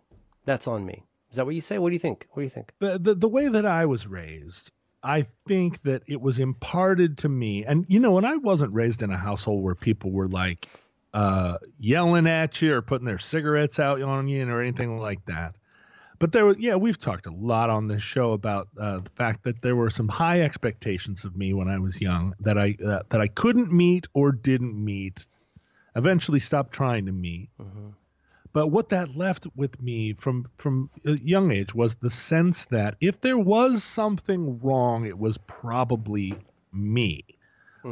That's 0.45 0.67
on 0.67 0.85
me." 0.87 1.05
Is 1.31 1.37
that 1.37 1.45
what 1.47 1.55
you 1.55 1.61
say? 1.61 1.79
What 1.79 1.91
do 1.91 1.95
you 1.95 1.99
think? 2.01 2.27
What 2.31 2.41
do 2.41 2.45
you 2.45 2.51
think? 2.51 2.73
the, 2.79 2.99
the 2.99 3.15
the 3.15 3.29
way 3.29 3.49
that 3.49 3.67
I 3.67 3.85
was 3.87 4.07
raised, 4.07 4.71
I 5.03 5.27
think 5.49 5.83
that 5.83 6.03
it 6.07 6.21
was 6.21 6.39
imparted 6.39 7.19
to 7.19 7.29
me. 7.29 7.65
And 7.65 7.85
you 7.89 7.99
know, 8.01 8.13
when 8.13 8.25
I 8.25 8.37
wasn't 8.37 8.73
raised 8.73 9.03
in 9.03 9.11
a 9.11 9.19
household 9.19 9.63
where 9.63 9.75
people 9.75 10.11
were 10.13 10.29
like 10.29 10.67
uh, 11.15 11.57
yelling 11.79 12.27
at 12.27 12.61
you 12.63 12.75
or 12.75 12.83
putting 12.83 13.07
their 13.07 13.19
cigarettes 13.19 13.79
out 13.79 14.01
on 14.03 14.29
you 14.29 14.47
or 14.49 14.61
anything 14.63 14.99
like 14.99 15.25
that. 15.27 15.55
But 16.19 16.33
there 16.33 16.47
was, 16.47 16.57
yeah, 16.59 16.77
we've 16.77 16.99
talked 16.99 17.27
a 17.27 17.31
lot 17.31 17.69
on 17.71 17.89
this 17.89 18.03
show 18.03 18.33
about 18.33 18.69
uh, 18.81 19.01
the 19.01 19.11
fact 19.11 19.45
that 19.45 19.61
there 19.63 19.77
were 19.77 19.91
some 19.91 20.09
high 20.09 20.41
expectations 20.41 21.25
of 21.25 21.37
me 21.37 21.53
when 21.53 21.69
I 21.69 21.79
was 21.79 22.01
young 22.01 22.35
that 22.41 22.57
I 22.59 22.77
uh, 22.85 23.03
that 23.11 23.21
I 23.21 23.29
couldn't 23.29 23.71
meet 23.73 24.07
or 24.15 24.33
didn't 24.33 24.75
meet. 24.83 25.27
Eventually, 25.95 26.41
stopped 26.41 26.73
trying 26.73 27.07
to 27.07 27.13
meet. 27.13 27.51
But 28.53 28.69
what 28.69 28.89
that 28.89 29.17
left 29.17 29.47
with 29.55 29.81
me 29.83 30.15
from 30.15 30.47
from 30.57 30.89
a 31.05 31.19
young 31.19 31.51
age 31.53 31.75
was 31.75 31.97
the 31.97 32.11
sense 32.11 32.65
that 32.67 32.97
if 33.01 33.21
there 33.21 33.39
was 33.39 33.85
something 33.85 34.59
wrong, 34.61 35.07
it 35.07 35.19
was 35.19 35.37
probably 35.39 36.35
me. 36.73 37.23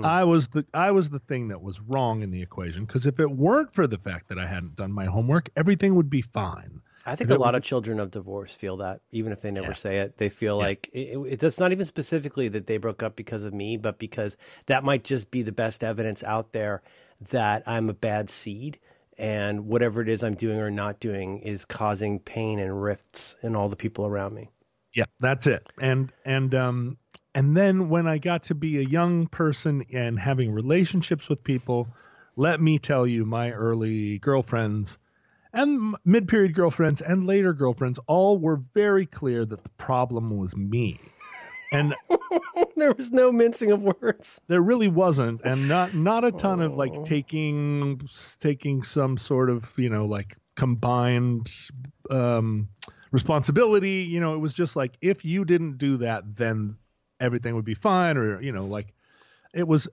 I 0.02 0.24
was 0.24 0.48
the 0.48 0.66
I 0.74 0.90
was 0.90 1.10
the 1.10 1.20
thing 1.20 1.48
that 1.48 1.62
was 1.62 1.80
wrong 1.80 2.22
in 2.22 2.30
the 2.30 2.42
equation 2.42 2.84
because 2.84 3.06
if 3.06 3.20
it 3.20 3.30
weren't 3.30 3.74
for 3.74 3.86
the 3.86 3.98
fact 3.98 4.28
that 4.28 4.38
I 4.38 4.46
hadn't 4.46 4.74
done 4.76 4.90
my 4.92 5.04
homework, 5.04 5.50
everything 5.56 5.94
would 5.94 6.10
be 6.10 6.22
fine. 6.22 6.80
I 7.06 7.16
think 7.16 7.30
a 7.30 7.36
lot 7.36 7.54
of 7.54 7.62
children 7.62 8.00
of 8.00 8.10
divorce 8.10 8.54
feel 8.54 8.76
that, 8.78 9.00
even 9.10 9.32
if 9.32 9.42
they 9.42 9.50
never 9.50 9.68
Yeah. 9.68 9.74
say 9.74 9.98
it. 9.98 10.16
They 10.18 10.28
feel 10.28 10.56
Yeah. 10.56 10.58
like 10.58 10.88
it, 10.92 11.18
it, 11.18 11.42
it's 11.42 11.58
not 11.60 11.72
even 11.72 11.84
specifically 11.84 12.48
that 12.48 12.66
they 12.66 12.78
broke 12.78 13.02
up 13.02 13.16
because 13.16 13.44
of 13.44 13.52
me, 13.52 13.76
but 13.76 13.98
because 13.98 14.36
that 14.66 14.84
might 14.84 15.04
just 15.04 15.30
be 15.30 15.42
the 15.42 15.52
best 15.52 15.84
evidence 15.84 16.22
out 16.24 16.52
there 16.52 16.82
that 17.30 17.62
I'm 17.66 17.88
a 17.90 17.94
bad 17.94 18.30
seed, 18.30 18.78
and 19.18 19.66
whatever 19.66 20.00
it 20.02 20.08
is 20.08 20.22
I'm 20.22 20.34
doing 20.34 20.58
or 20.58 20.70
not 20.70 20.98
doing 21.00 21.38
is 21.40 21.64
causing 21.64 22.18
pain 22.20 22.58
and 22.58 22.82
rifts 22.82 23.36
in 23.42 23.54
all 23.54 23.68
the 23.68 23.76
people 23.76 24.06
around 24.06 24.34
me. 24.34 24.50
Yeah, 24.94 25.04
that's 25.20 25.46
it. 25.46 25.66
And 25.80 26.12
and 26.24 26.54
um 26.54 26.98
and 27.34 27.56
then 27.56 27.88
when 27.88 28.06
I 28.06 28.18
got 28.18 28.44
to 28.44 28.54
be 28.54 28.78
a 28.78 28.82
young 28.82 29.26
person 29.26 29.84
and 29.92 30.18
having 30.18 30.52
relationships 30.52 31.28
with 31.28 31.42
people, 31.42 31.88
let 32.36 32.60
me 32.60 32.78
tell 32.78 33.06
you, 33.06 33.24
my 33.24 33.50
early 33.50 34.18
girlfriends 34.20 34.98
and 35.54 35.96
mid-period 36.04 36.54
girlfriends 36.54 37.00
and 37.00 37.26
later 37.26 37.52
girlfriends 37.52 37.98
all 38.06 38.38
were 38.38 38.56
very 38.74 39.06
clear 39.06 39.44
that 39.44 39.62
the 39.62 39.70
problem 39.70 40.38
was 40.38 40.56
me. 40.56 40.98
And 41.72 41.94
there 42.76 42.92
was 42.92 43.10
no 43.10 43.32
mincing 43.32 43.72
of 43.72 43.82
words. 43.82 44.40
there 44.48 44.60
really 44.60 44.88
wasn't 44.88 45.40
and 45.42 45.68
not 45.68 45.94
not 45.94 46.24
a 46.24 46.32
ton 46.32 46.60
of 46.60 46.74
like 46.74 47.04
taking 47.04 48.00
taking 48.38 48.82
some 48.82 49.16
sort 49.16 49.50
of 49.50 49.72
you 49.76 49.88
know 49.88 50.04
like 50.04 50.36
combined 50.56 51.50
um 52.10 52.68
responsibility 53.10 54.02
you 54.02 54.20
know 54.20 54.34
it 54.34 54.38
was 54.38 54.52
just 54.52 54.76
like 54.76 54.96
if 55.00 55.24
you 55.24 55.44
didn't 55.44 55.78
do 55.78 55.96
that 55.96 56.36
then 56.36 56.76
everything 57.18 57.54
would 57.56 57.64
be 57.64 57.74
fine 57.74 58.16
or 58.16 58.40
you 58.40 58.52
know 58.52 58.66
like 58.66 58.92
it 59.52 59.66
was 59.66 59.88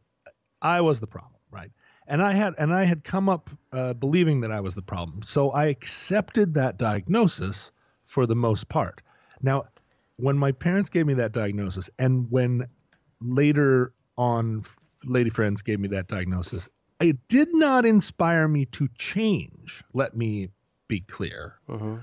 I 0.62 0.82
was 0.82 1.00
the 1.00 1.08
problem, 1.08 1.40
right? 1.50 1.72
And 2.08 2.22
I 2.22 2.34
had 2.34 2.56
and 2.58 2.74
I 2.74 2.84
had 2.84 3.04
come 3.04 3.30
up 3.30 3.50
uh, 3.72 3.94
believing 3.94 4.42
that 4.42 4.52
I 4.52 4.60
was 4.60 4.76
the 4.76 4.82
problem, 4.82 5.22
so 5.24 5.52
I 5.52 5.66
accepted 5.66 6.56
that 6.56 6.78
diagnosis 6.78 7.72
for 8.06 8.26
the 8.26 8.36
most 8.36 8.68
part. 8.68 9.02
Now, 9.42 9.66
when 10.18 10.38
my 10.38 10.52
parents 10.52 10.90
gave 10.90 11.06
me 11.06 11.14
that 11.16 11.32
diagnosis, 11.32 11.90
and 11.98 12.30
when 12.30 12.68
later 13.22 13.94
on, 14.18 14.64
lady 15.06 15.30
friends 15.30 15.62
gave 15.62 15.80
me 15.80 15.88
that 15.90 16.08
diagnosis, 16.08 16.70
it 17.00 17.18
did 17.28 17.54
not 17.54 17.86
inspire 17.86 18.48
me 18.48 18.66
to 18.66 18.88
change. 18.98 19.84
Let 19.94 20.16
me 20.16 20.50
be 20.88 21.02
clear. 21.02 21.56
Mm-hmm. 21.70 21.98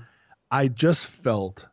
I 0.51 0.67
just 0.67 1.05
felt 1.05 1.67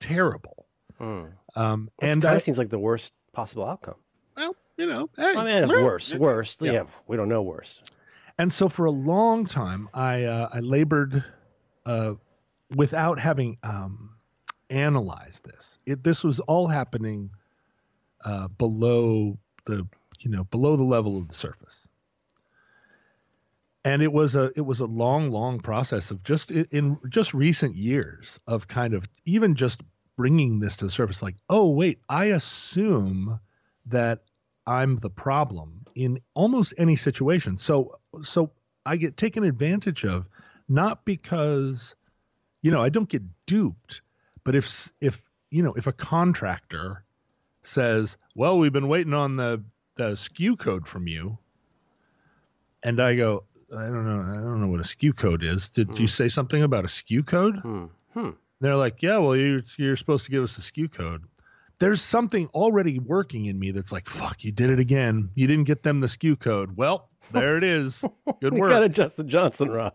terrible. 0.00 0.66
Mm. 1.00 1.32
Um, 1.56 1.90
and 2.00 2.24
of 2.24 2.42
seems 2.42 2.58
like 2.58 2.70
the 2.70 2.78
worst 2.78 3.14
possible 3.32 3.66
outcome. 3.66 3.96
well, 4.36 4.54
you 4.78 4.86
know, 4.86 5.10
hey, 5.16 5.34
I 5.36 5.44
mean, 5.44 5.64
it's 5.64 5.72
well, 5.72 5.84
worse, 5.84 6.14
worse. 6.14 6.56
yeah. 6.60 6.72
Yeah. 6.72 6.84
we 7.08 7.16
don't 7.16 7.28
know 7.28 7.42
worse. 7.42 7.82
And 8.38 8.52
so 8.52 8.68
for 8.68 8.86
a 8.86 8.90
long 8.90 9.46
time, 9.46 9.88
I 9.92 10.24
uh, 10.24 10.48
I 10.52 10.60
labored 10.60 11.24
uh, 11.84 12.14
without 12.74 13.18
having 13.18 13.58
um, 13.64 14.14
analyzed 14.70 15.44
this. 15.44 15.78
It, 15.84 16.04
this 16.04 16.22
was 16.22 16.38
all 16.40 16.68
happening 16.68 17.30
uh, 18.24 18.46
below 18.48 19.36
the 19.66 19.88
you 20.20 20.30
know 20.30 20.44
below 20.44 20.76
the 20.76 20.84
level 20.84 21.18
of 21.18 21.28
the 21.28 21.34
surface. 21.34 21.88
And 23.84 24.00
it 24.02 24.12
was 24.12 24.36
a 24.36 24.52
it 24.54 24.60
was 24.60 24.78
a 24.78 24.86
long 24.86 25.32
long 25.32 25.58
process 25.58 26.12
of 26.12 26.22
just 26.22 26.52
in, 26.52 26.66
in 26.70 26.98
just 27.08 27.34
recent 27.34 27.74
years 27.74 28.38
of 28.46 28.68
kind 28.68 28.94
of 28.94 29.04
even 29.24 29.56
just 29.56 29.82
bringing 30.16 30.60
this 30.60 30.76
to 30.76 30.84
the 30.84 30.90
surface 30.90 31.22
like 31.22 31.36
oh 31.48 31.70
wait 31.70 32.00
I 32.08 32.26
assume 32.26 33.38
that 33.86 34.22
I'm 34.68 34.96
the 34.96 35.08
problem 35.08 35.86
in 35.94 36.20
almost 36.34 36.74
any 36.76 36.94
situation. 36.94 37.56
So 37.56 37.98
so 38.22 38.52
I 38.84 38.96
get 38.96 39.16
taken 39.16 39.42
advantage 39.42 40.04
of 40.04 40.28
not 40.68 41.06
because 41.06 41.94
you 42.60 42.70
know 42.70 42.82
I 42.82 42.90
don't 42.90 43.08
get 43.08 43.22
duped, 43.46 44.02
but 44.44 44.54
if 44.54 44.92
if 45.00 45.22
you 45.50 45.62
know 45.62 45.72
if 45.72 45.86
a 45.86 45.92
contractor 45.92 47.02
says, 47.62 48.18
"Well, 48.34 48.58
we've 48.58 48.72
been 48.72 48.88
waiting 48.88 49.14
on 49.14 49.36
the 49.36 49.64
the 49.96 50.10
SKU 50.12 50.58
code 50.58 50.86
from 50.86 51.08
you," 51.08 51.38
and 52.82 53.00
I 53.00 53.16
go, 53.16 53.44
"I 53.74 53.86
don't 53.86 54.04
know, 54.04 54.20
I 54.20 54.36
don't 54.36 54.60
know 54.60 54.68
what 54.68 54.80
a 54.80 54.84
SKU 54.84 55.16
code 55.16 55.42
is. 55.42 55.70
Did 55.70 55.98
you 55.98 56.06
say 56.06 56.28
something 56.28 56.62
about 56.62 56.84
a 56.84 56.88
SKU 56.88 57.24
code?" 57.24 57.56
Hmm. 57.56 57.84
Hmm. 58.12 58.30
They're 58.60 58.76
like, 58.76 59.00
"Yeah, 59.02 59.16
well, 59.16 59.34
you're 59.34 59.62
you're 59.78 59.96
supposed 59.96 60.26
to 60.26 60.30
give 60.30 60.44
us 60.44 60.56
the 60.56 60.62
SKU 60.62 60.92
code." 60.92 61.24
There's 61.80 62.00
something 62.02 62.48
already 62.48 62.98
working 62.98 63.46
in 63.46 63.58
me 63.58 63.70
that's 63.70 63.92
like, 63.92 64.08
"Fuck, 64.08 64.42
you 64.44 64.50
did 64.52 64.70
it 64.70 64.80
again. 64.80 65.30
You 65.34 65.46
didn't 65.46 65.64
get 65.64 65.82
them 65.82 66.00
the 66.00 66.08
SKU 66.08 66.38
code." 66.38 66.76
Well, 66.76 67.08
there 67.32 67.56
it 67.56 67.64
is. 67.64 68.02
Good 68.40 68.54
You 68.54 68.60
work. 68.60 68.70
got 68.70 68.80
to 68.80 68.86
adjust 68.86 69.16
the 69.16 69.24
Johnson 69.24 69.70
rod. 69.70 69.92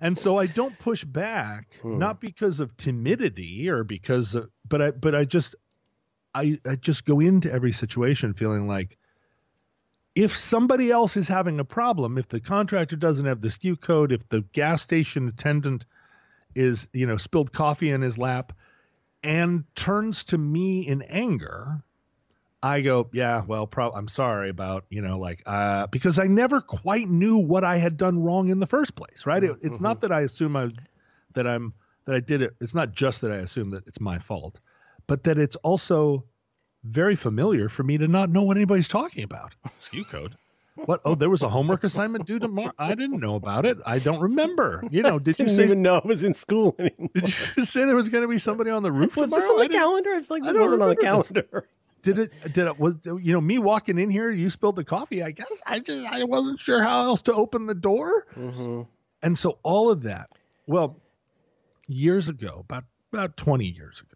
And 0.00 0.16
so 0.18 0.36
I 0.38 0.46
don't 0.46 0.78
push 0.78 1.04
back, 1.04 1.68
Hmm. 1.82 1.98
not 1.98 2.20
because 2.20 2.60
of 2.60 2.76
timidity 2.76 3.68
or 3.68 3.84
because, 3.84 4.34
of, 4.34 4.48
but 4.68 4.82
I, 4.82 4.90
but 4.90 5.14
I 5.14 5.24
just, 5.24 5.54
I, 6.34 6.58
I 6.66 6.76
just 6.76 7.04
go 7.04 7.20
into 7.20 7.52
every 7.52 7.72
situation 7.72 8.34
feeling 8.34 8.66
like, 8.66 8.96
if 10.14 10.36
somebody 10.36 10.90
else 10.90 11.16
is 11.16 11.28
having 11.28 11.60
a 11.60 11.64
problem, 11.64 12.18
if 12.18 12.28
the 12.28 12.40
contractor 12.40 12.96
doesn't 12.96 13.26
have 13.26 13.40
the 13.40 13.48
SKU 13.48 13.80
code, 13.80 14.12
if 14.12 14.28
the 14.28 14.42
gas 14.52 14.82
station 14.82 15.28
attendant 15.28 15.86
is, 16.54 16.88
you 16.92 17.06
know, 17.06 17.16
spilled 17.16 17.52
coffee 17.52 17.90
in 17.90 18.02
his 18.02 18.18
lap, 18.18 18.52
and 19.22 19.64
turns 19.74 20.24
to 20.24 20.38
me 20.38 20.86
in 20.86 21.02
anger, 21.02 21.82
I 22.62 22.80
go, 22.80 23.08
yeah, 23.12 23.42
well, 23.46 23.66
pro- 23.66 23.92
I'm 23.92 24.08
sorry 24.08 24.48
about, 24.48 24.84
you 24.88 25.02
know, 25.02 25.18
like, 25.18 25.42
uh, 25.46 25.88
because 25.88 26.18
I 26.18 26.26
never 26.26 26.60
quite 26.60 27.08
knew 27.08 27.38
what 27.38 27.64
I 27.64 27.78
had 27.78 27.96
done 27.96 28.22
wrong 28.22 28.50
in 28.50 28.60
the 28.60 28.66
first 28.66 28.94
place, 28.94 29.26
right? 29.26 29.42
It, 29.42 29.56
it's 29.62 29.80
not 29.80 30.00
that 30.02 30.12
I 30.12 30.20
assume 30.20 30.56
I, 30.56 30.70
that 31.34 31.46
I'm, 31.46 31.74
that 32.04 32.14
I 32.14 32.20
did 32.20 32.42
it. 32.42 32.54
It's 32.60 32.74
not 32.74 32.92
just 32.92 33.20
that 33.22 33.32
I 33.32 33.36
assume 33.36 33.70
that 33.70 33.86
it's 33.86 34.00
my 34.00 34.18
fault, 34.18 34.60
but 35.06 35.24
that 35.24 35.38
it's 35.38 35.56
also 35.56 36.24
very 36.84 37.16
familiar 37.16 37.68
for 37.68 37.82
me 37.82 37.98
to 37.98 38.08
not 38.08 38.30
know 38.30 38.42
what 38.42 38.56
anybody's 38.56 38.88
talking 38.88 39.24
about. 39.24 39.54
SKU 39.66 40.08
code. 40.08 40.36
What? 40.86 41.00
Oh, 41.04 41.14
there 41.14 41.30
was 41.30 41.42
a 41.42 41.48
homework 41.48 41.84
assignment 41.84 42.26
due 42.26 42.38
tomorrow. 42.38 42.72
I 42.78 42.94
didn't 42.94 43.20
know 43.20 43.34
about 43.36 43.66
it. 43.66 43.78
I 43.86 43.98
don't 43.98 44.20
remember. 44.20 44.82
You 44.90 45.02
know, 45.02 45.18
did 45.18 45.38
you 45.38 45.44
Didn't 45.46 45.56
say? 45.58 45.64
even 45.64 45.82
know 45.82 45.96
I 45.96 46.06
was 46.06 46.22
in 46.24 46.34
school 46.34 46.74
anymore. 46.78 47.08
Did 47.14 47.34
you 47.56 47.64
say 47.64 47.84
there 47.84 47.94
was 47.96 48.08
going 48.08 48.22
to 48.22 48.28
be 48.28 48.38
somebody 48.38 48.70
on 48.70 48.82
the 48.82 48.90
roof 48.92 49.16
Was 49.16 49.30
tomorrow? 49.30 49.40
this 49.42 49.50
on 49.50 49.56
the 49.58 49.62
didn't- 49.64 49.78
calendar? 49.78 50.10
I 50.10 50.18
feel 50.22 50.26
like 50.30 50.42
I 50.42 50.52
this 50.52 50.60
wasn't 50.60 50.82
on 50.82 50.88
the 50.88 50.96
remember 50.96 51.22
this. 51.22 51.32
calendar. 51.32 51.68
did 52.02 52.18
it 52.18 52.32
did 52.52 52.66
it 52.66 52.80
was 52.80 52.96
you 53.04 53.32
know 53.32 53.40
me 53.40 53.58
walking 53.58 53.96
in 53.96 54.10
here 54.10 54.28
you 54.30 54.50
spilled 54.50 54.74
the 54.74 54.82
coffee 54.82 55.22
i 55.22 55.30
guess 55.30 55.62
i 55.64 55.78
just 55.78 56.04
i 56.04 56.24
wasn't 56.24 56.58
sure 56.58 56.82
how 56.82 57.04
else 57.04 57.22
to 57.22 57.32
open 57.32 57.66
the 57.66 57.74
door 57.76 58.26
Mm-hmm. 58.36 58.82
and 59.22 59.38
so 59.38 59.58
all 59.62 59.88
of 59.92 60.02
that 60.02 60.28
well 60.66 60.96
years 61.86 62.28
ago 62.28 62.64
about 62.68 62.82
about 63.12 63.36
20 63.36 63.66
years 63.66 64.00
ago 64.00 64.11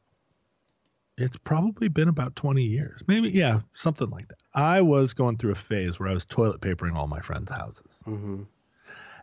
it's 1.19 1.37
probably 1.39 1.89
been 1.89 2.09
about 2.09 2.37
20 2.37 2.63
years 2.63 3.01
maybe 3.07 3.31
yeah 3.31 3.61
something 3.73 4.11
like 4.11 4.29
that 4.29 4.39
i 4.55 4.81
was 4.81 5.15
going 5.15 5.37
through 5.37 5.53
a 5.53 5.55
phase 5.57 5.99
where 5.99 6.09
i 6.09 6.13
was 6.15 6.27
toilet 6.27 6.61
papering 6.61 6.95
all 6.97 7.07
my 7.07 7.21
friends 7.21 7.51
houses 7.51 7.83
Mm-hmm. 8.07 8.43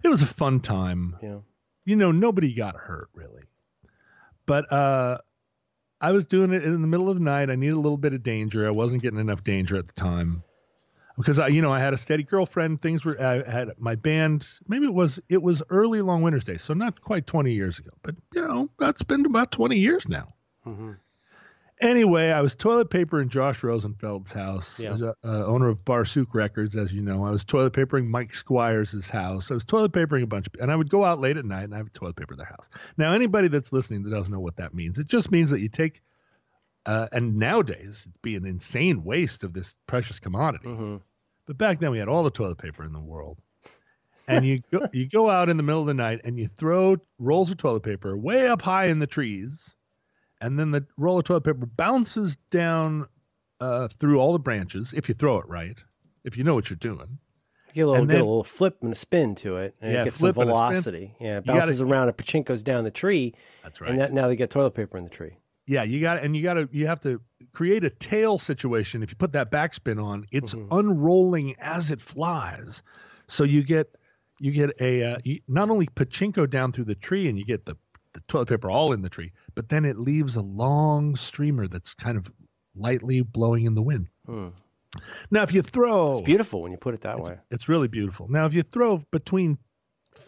it 0.04 0.08
was 0.10 0.22
a 0.22 0.28
fun 0.28 0.60
time 0.60 1.16
Yeah. 1.22 1.38
you 1.86 1.96
know, 1.96 2.12
nobody 2.12 2.54
got 2.54 2.76
hurt 2.76 3.10
really. 3.14 3.44
But 4.46 4.70
uh, 4.74 5.20
I 6.02 6.12
was 6.12 6.28
doing 6.28 6.52
it 6.52 6.64
in 6.66 6.82
the 6.82 6.88
middle 6.88 7.10
of 7.10 7.16
the 7.16 7.24
night. 7.24 7.50
I 7.50 7.56
needed 7.56 7.76
a 7.76 7.80
little 7.80 7.98
bit 7.98 8.14
of 8.14 8.24
danger. 8.24 8.68
I 8.68 8.72
wasn't 8.72 9.02
getting 9.02 9.20
enough 9.20 9.44
danger 9.46 9.78
at 9.78 9.88
the 9.88 9.94
time 9.94 10.44
because 11.16 11.40
I, 11.40 11.48
you 11.48 11.62
know, 11.62 11.72
I 11.72 11.80
had 11.80 11.94
a 11.94 11.98
steady 11.98 12.24
girlfriend. 12.24 12.82
Things 12.82 13.06
were. 13.06 13.18
I 13.22 13.50
had 13.50 13.70
my 13.78 13.96
band. 13.96 14.46
Maybe 14.68 14.86
it 14.86 14.94
was. 14.94 15.18
It 15.30 15.42
was 15.42 15.64
early 15.70 16.02
Long 16.02 16.22
Winter's 16.22 16.44
Day, 16.44 16.58
so 16.58 16.74
not 16.74 17.00
quite 17.00 17.26
20 17.26 17.54
years 17.54 17.80
ago. 17.80 17.92
But 18.02 18.16
you 18.34 18.46
know, 18.46 18.70
that's 18.80 19.02
been 19.02 19.26
about 19.26 19.54
20 19.54 19.78
years 19.78 20.10
now. 20.10 20.28
Mm-hmm. 20.68 20.92
Anyway, 21.82 22.30
I 22.30 22.42
was 22.42 22.56
toilet 22.56 22.90
paper 22.90 23.20
in 23.20 23.30
Josh 23.30 23.62
Rosenfeld's 23.62 24.32
house, 24.32 24.80
Yeah. 24.80 24.98
a- 25.24 25.28
uh, 25.28 25.46
owner 25.46 25.68
of 25.68 25.84
Barsuk 25.84 26.34
Records, 26.34 26.78
as 26.78 26.94
you 26.94 27.02
know. 27.02 27.26
I 27.26 27.32
was 27.32 27.44
toilet 27.44 27.74
papering 27.74 28.10
Mike 28.10 28.34
Squires' 28.34 29.10
house. 29.10 29.52
I 29.52 29.56
was 29.56 29.66
toilet 29.66 29.92
papering 29.92 30.24
a 30.24 30.28
bunch, 30.28 30.48
of, 30.48 30.54
and 30.62 30.72
I 30.72 30.76
would 30.76 30.90
go 30.90 31.04
out 31.04 31.20
late 31.20 31.36
at 31.38 31.46
night 31.46 31.64
and 31.64 31.76
I 31.76 31.82
would 31.82 31.94
toilet 31.94 32.16
paper 32.16 32.36
their 32.36 32.46
house. 32.46 32.70
Now, 32.98 33.14
anybody 33.14 33.48
that's 33.48 33.74
listening 33.74 34.04
that 34.04 34.12
doesn't 34.12 34.32
know 34.32 34.40
what 34.40 34.58
that 34.58 34.74
means, 34.74 35.00
it 35.00 35.08
just 35.08 35.32
means 35.32 35.50
that 35.50 35.60
you 35.62 35.68
take, 35.70 36.02
uh, 36.86 37.08
and 37.12 37.36
nowadays 37.38 38.04
it'd 38.08 38.22
be 38.22 38.36
an 38.36 38.46
insane 38.46 39.04
waste 39.04 39.44
of 39.44 39.54
this 39.54 39.74
precious 39.88 40.20
commodity. 40.20 40.68
Mm-hmm. 40.68 40.98
But 41.48 41.58
back 41.58 41.80
then 41.80 41.92
we 41.92 41.98
had 42.00 42.08
all 42.08 42.24
the 42.24 42.32
toilet 42.32 42.60
paper 42.60 42.84
in 42.86 42.94
the 42.94 43.02
world. 43.02 43.40
And 44.28 44.46
you 44.46 44.60
go, 44.72 44.88
you 44.94 45.10
go 45.10 45.30
out 45.30 45.50
in 45.50 45.58
the 45.58 45.64
middle 45.64 45.82
of 45.82 45.88
the 45.88 45.94
night 45.94 46.22
and 46.24 46.40
you 46.40 46.48
throw 46.48 46.96
rolls 47.20 47.52
of 47.52 47.58
toilet 47.58 47.84
paper 47.84 48.16
way 48.18 48.48
up 48.48 48.62
high 48.62 48.86
in 48.86 49.00
the 49.00 49.08
trees, 49.08 49.76
and 50.44 50.60
then 50.60 50.72
the 50.72 50.86
roll 50.98 51.18
of 51.20 51.26
toilet 51.26 51.44
paper 51.46 51.66
bounces 51.66 52.36
down 52.52 53.08
uh, 53.60 53.88
through 53.88 54.20
all 54.20 54.34
the 54.34 54.40
branches 54.40 54.94
if 54.96 55.08
you 55.10 55.16
throw 55.16 55.38
it 55.40 55.48
right, 55.48 55.78
if 56.24 56.38
you 56.38 56.44
know 56.44 56.54
what 56.54 56.70
you're 56.70 56.78
doing. 56.78 57.18
You 57.70 57.74
get 57.74 57.82
a 57.82 57.88
little, 57.88 58.02
And 58.04 58.12
get 58.12 58.22
a 58.22 58.26
little 58.26 58.44
flip 58.44 58.78
and 58.82 58.92
a 58.92 58.96
spin 58.96 59.34
to 59.36 59.58
it, 59.58 59.76
and 59.82 59.94
Yeah, 59.94 60.02
it 60.02 60.06
gets 60.06 60.20
some 60.20 60.32
velocity. 60.34 61.16
Yeah, 61.20 61.38
it 61.40 61.46
gotta- 61.48 61.60
bounces 61.62 61.82
around. 61.82 62.10
It 62.10 62.18
pachinko's 62.18 62.62
down 62.64 62.84
the 62.84 62.92
tree, 62.92 63.34
That's 63.64 63.82
right. 63.82 63.90
and 63.90 64.00
that, 64.00 64.14
now 64.14 64.28
they 64.28 64.36
get 64.36 64.52
toilet 64.52 64.72
paper 64.76 64.98
in 64.98 65.04
the 65.04 65.10
tree. 65.10 65.38
Yeah, 65.66 65.84
you 65.84 66.02
got 66.02 66.22
and 66.24 66.36
you 66.36 66.44
got 66.44 66.56
to 66.56 66.68
you 66.74 66.88
have 66.88 67.00
to 67.02 67.22
create 67.54 67.84
a 67.86 67.90
tail 67.90 68.38
situation. 68.38 69.02
If 69.02 69.12
you 69.12 69.16
put 69.16 69.32
that 69.32 69.50
backspin 69.50 70.04
on, 70.04 70.26
it's 70.30 70.54
Mhm. 70.54 70.68
unrolling 70.78 71.56
as 71.58 71.90
it 71.90 72.02
flies. 72.02 72.84
So 73.28 73.44
you 73.46 73.64
get 73.64 73.96
you 74.40 74.52
get 74.52 74.72
a 74.82 75.04
uh, 75.14 75.18
you, 75.24 75.40
not 75.48 75.70
only 75.70 75.86
pachinko 75.88 76.50
down 76.50 76.74
through 76.74 76.84
the 76.84 76.96
tree, 76.96 77.30
and 77.30 77.40
you 77.40 77.46
get 77.46 77.66
the 77.66 77.78
toilet 78.34 78.50
paper 78.50 78.70
all 78.72 78.92
in 78.94 79.02
the 79.04 79.10
tree, 79.10 79.32
but 79.54 79.70
then 79.70 79.86
it 79.86 79.98
leaves 80.00 80.36
a 80.36 80.42
long 80.42 81.16
streamer 81.16 81.68
that's 81.68 81.94
kind 81.94 82.18
of 82.18 82.32
lightly 82.76 83.22
blowing 83.22 83.66
in 83.66 83.76
the 83.76 83.82
wind. 83.84 84.08
Hmm. 84.26 84.48
Now, 85.30 85.44
if 85.44 85.54
you 85.54 85.62
throw, 85.62 86.14
It's 86.14 86.22
beautiful 86.22 86.62
when 86.64 86.72
you 86.72 86.78
put 86.80 86.94
it 86.96 87.02
that 87.02 87.20
way. 87.20 87.38
it's 87.52 87.70
really 87.70 87.88
beautiful. 87.88 88.28
Now, 88.28 88.46
if 88.48 88.54
you 88.56 88.64
throw 88.64 88.98
between 89.12 89.58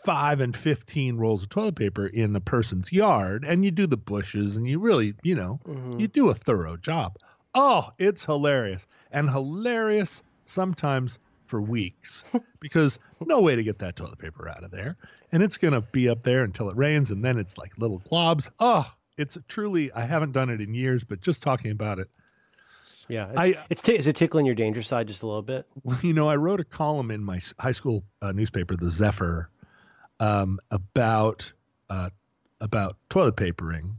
five 0.04 0.40
and 0.40 0.56
15 0.56 1.18
rolls 1.18 1.44
of 1.44 1.50
toilet 1.50 1.76
paper 1.76 2.06
in 2.08 2.36
a 2.36 2.40
person's 2.42 2.92
yard 2.92 3.44
and 3.44 3.66
you 3.66 3.72
do 3.72 3.88
the 3.88 3.98
bushes 3.98 4.56
and 4.58 4.68
you 4.68 4.80
really, 4.80 5.16
you 5.24 5.36
know, 5.36 5.60
Mhm. 5.66 6.00
you 6.00 6.08
do 6.08 6.30
a 6.30 6.36
thorough 6.36 6.78
job. 6.78 7.18
Oh, 7.56 7.90
it's 7.98 8.26
hilarious. 8.26 8.86
And 9.12 9.30
hilarious 9.32 10.22
sometimes 10.46 11.18
for 11.48 11.62
weeks 11.62 12.32
because 12.60 13.00
no 13.26 13.40
way 13.42 13.56
to 13.56 13.64
get 13.64 13.80
that 13.80 13.96
toilet 13.96 14.20
paper 14.20 14.48
out 14.50 14.64
of 14.64 14.72
there. 14.72 14.98
And 15.32 15.44
it's 15.44 15.58
going 15.58 15.74
to 15.74 15.82
be 15.82 16.10
up 16.10 16.24
there 16.24 16.44
until 16.44 16.70
it 16.70 16.78
rains 16.78 17.12
and 17.12 17.24
then 17.24 17.38
it's 17.38 17.58
like 17.58 17.72
little 17.78 18.00
globs. 18.12 18.50
Oh, 18.60 18.86
it's 19.18 19.38
truly, 19.48 19.92
I 19.94 20.02
haven't 20.06 20.32
done 20.34 20.50
it 20.50 20.62
in 20.62 20.74
years, 20.74 21.04
but 21.04 21.22
just 21.22 21.42
talking 21.42 21.72
about 21.72 22.00
it, 22.00 22.10
Yeah, 23.08 23.30
it's, 23.30 23.58
I- 23.58 23.66
it's 23.70 23.82
t- 23.82 23.96
is 23.96 24.08
it 24.08 24.16
tickling 24.16 24.46
your 24.46 24.56
danger 24.56 24.82
side 24.82 25.08
just 25.08 25.24
a 25.24 25.28
little 25.28 25.42
bit? 25.44 25.66
Well, 25.84 25.98
you 26.02 26.14
know, 26.14 26.28
I 26.28 26.36
wrote 26.36 26.60
a 26.60 26.64
column 26.66 27.12
in 27.12 27.24
my 27.24 27.40
high 27.60 27.72
school 27.72 28.04
uh, 28.22 28.32
newspaper, 28.32 28.76
the 28.76 28.90
Zephyr, 28.90 29.50
um, 30.20 30.60
about 30.72 31.52
uh, 31.90 32.10
about 32.62 32.98
toilet 33.10 33.36
papering, 33.36 33.96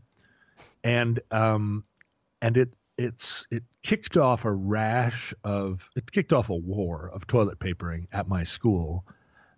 and 0.82 1.20
um, 1.30 1.84
and 2.42 2.56
it 2.56 2.70
it's 2.98 3.46
it 3.50 3.62
kicked 3.82 4.16
off 4.16 4.44
a 4.44 4.52
rash 4.52 5.34
of 5.44 5.88
it 5.96 6.10
kicked 6.10 6.32
off 6.32 6.48
a 6.50 6.54
war 6.54 7.10
of 7.12 7.26
toilet 7.26 7.58
papering 7.58 8.08
at 8.12 8.26
my 8.26 8.44
school 8.44 9.04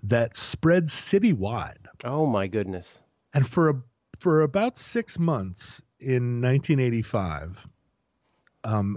that 0.05 0.37
spread 0.37 0.87
citywide. 0.87 1.87
Oh 2.05 2.27
my 2.27 2.47
goodness! 2.47 3.03
And 3.35 3.49
for 3.49 3.71
a, 3.71 3.83
for 4.19 4.43
about 4.43 4.79
six 4.79 5.19
months 5.19 5.83
in 6.01 6.41
1985, 6.41 7.67
um, 8.65 8.97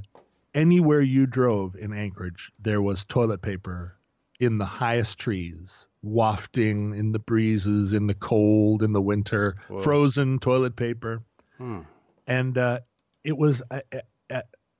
anywhere 0.53 1.01
you 1.01 1.25
drove 1.25 1.75
in 1.75 1.93
Anchorage, 1.93 2.51
there 2.59 2.81
was 2.81 3.05
toilet 3.05 3.41
paper 3.41 3.97
in 4.39 4.57
the 4.57 4.65
highest 4.65 5.19
trees, 5.19 5.87
wafting 6.01 6.95
in 6.95 7.11
the 7.11 7.19
breezes, 7.19 7.93
in 7.93 8.07
the 8.07 8.15
cold, 8.15 8.81
in 8.81 8.91
the 8.91 9.01
winter, 9.01 9.55
Whoa. 9.67 9.83
frozen 9.83 10.39
toilet 10.39 10.75
paper. 10.75 11.21
Hmm. 11.57 11.81
And 12.25 12.57
uh, 12.57 12.79
it 13.23 13.37
was, 13.37 13.61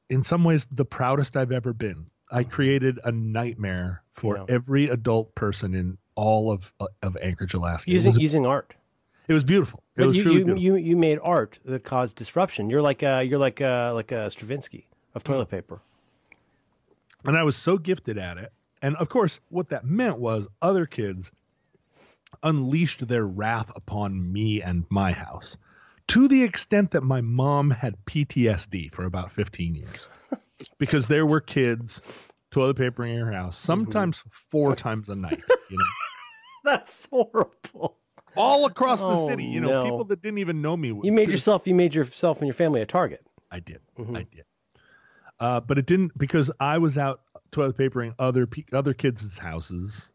in 0.10 0.22
some 0.22 0.44
ways, 0.44 0.68
the 0.72 0.86
proudest 0.86 1.38
I've 1.38 1.52
ever 1.52 1.74
been. 1.74 2.08
I 2.32 2.44
hmm. 2.44 2.50
created 2.50 3.00
a 3.04 3.12
nightmare 3.12 4.04
for 4.14 4.38
yeah. 4.38 4.46
every 4.50 4.90
adult 4.90 5.34
person 5.36 5.74
in 5.74 5.98
all 6.16 6.52
of 6.52 6.72
uh, 6.80 6.88
of 7.02 7.18
Anchorage, 7.22 7.54
Alaska. 7.54 7.90
Using 7.90 8.20
using 8.20 8.46
art. 8.46 8.74
It 9.28 9.34
was 9.34 9.44
beautiful. 9.44 9.84
It 9.96 10.02
but 10.02 10.08
was 10.08 10.18
you, 10.18 10.24
truly 10.24 10.38
you, 10.40 10.46
beautiful. 10.46 10.64
You 10.64 10.76
you 10.76 10.98
made 10.98 11.20
art 11.24 11.60
that 11.66 11.84
caused 11.84 12.18
disruption. 12.18 12.70
You're 12.70 12.82
like 12.82 13.04
uh, 13.04 13.24
you're 13.26 13.40
like 13.40 13.62
uh, 13.62 13.94
like 13.94 14.12
a 14.12 14.30
Stravinsky 14.30 14.88
of 15.16 15.24
toilet 15.24 15.50
paper. 15.50 15.82
And 17.24 17.38
I 17.38 17.44
was 17.44 17.56
so 17.56 17.78
gifted 17.78 18.18
at 18.18 18.38
it. 18.38 18.52
And 18.82 18.96
of 18.96 19.10
course, 19.10 19.40
what 19.50 19.70
that 19.70 19.86
meant 19.86 20.20
was 20.20 20.48
other 20.62 20.86
kids 20.86 21.32
unleashed 22.42 23.08
their 23.08 23.26
wrath 23.26 23.72
upon 23.76 24.32
me 24.32 24.62
and 24.62 24.86
my 24.90 25.12
house 25.12 25.58
to 26.08 26.28
the 26.28 26.44
extent 26.44 26.92
that 26.92 27.02
my 27.02 27.22
mom 27.22 27.72
had 27.72 27.96
PTSD 28.06 28.94
for 28.94 29.06
about 29.06 29.32
15 29.32 29.76
years 29.76 30.10
because 30.78 31.08
there 31.08 31.26
were 31.26 31.42
kids 31.42 32.02
toilet 32.52 32.76
papering 32.76 33.16
in 33.16 33.26
her 33.26 33.32
house, 33.32 33.58
mm-hmm. 33.58 33.66
sometimes 33.66 34.20
mm-hmm. 34.20 34.30
four 34.50 34.76
times 34.76 35.10
a 35.10 35.16
night. 35.16 35.42
You 35.70 35.78
know, 35.78 35.86
that's 36.64 37.08
horrible. 37.10 37.98
All 38.38 38.66
across 38.66 39.02
oh, 39.02 39.10
the 39.10 39.28
city, 39.28 39.44
you 39.44 39.60
know, 39.60 39.68
no. 39.68 39.84
people 39.84 40.04
that 40.06 40.22
didn't 40.22 40.38
even 40.38 40.62
know 40.62 40.78
me. 40.78 40.90
You 41.04 41.12
made 41.12 41.30
yourself, 41.30 41.68
you 41.68 41.76
made 41.76 41.94
yourself 41.94 42.38
and 42.40 42.48
your 42.48 42.54
family 42.54 42.82
a 42.82 42.86
target. 42.86 43.26
I 43.52 43.60
did, 43.60 43.80
mm-hmm. 43.98 44.16
I 44.16 44.24
did. 44.24 44.46
Uh, 45.40 45.60
but 45.60 45.78
it 45.78 45.86
didn't 45.86 46.18
because 46.18 46.52
I 46.60 46.78
was 46.78 46.98
out 46.98 47.22
toilet 47.52 47.78
papering 47.78 48.14
other 48.20 48.48
other 48.72 48.94
kids' 48.94 49.38
houses. 49.38 50.11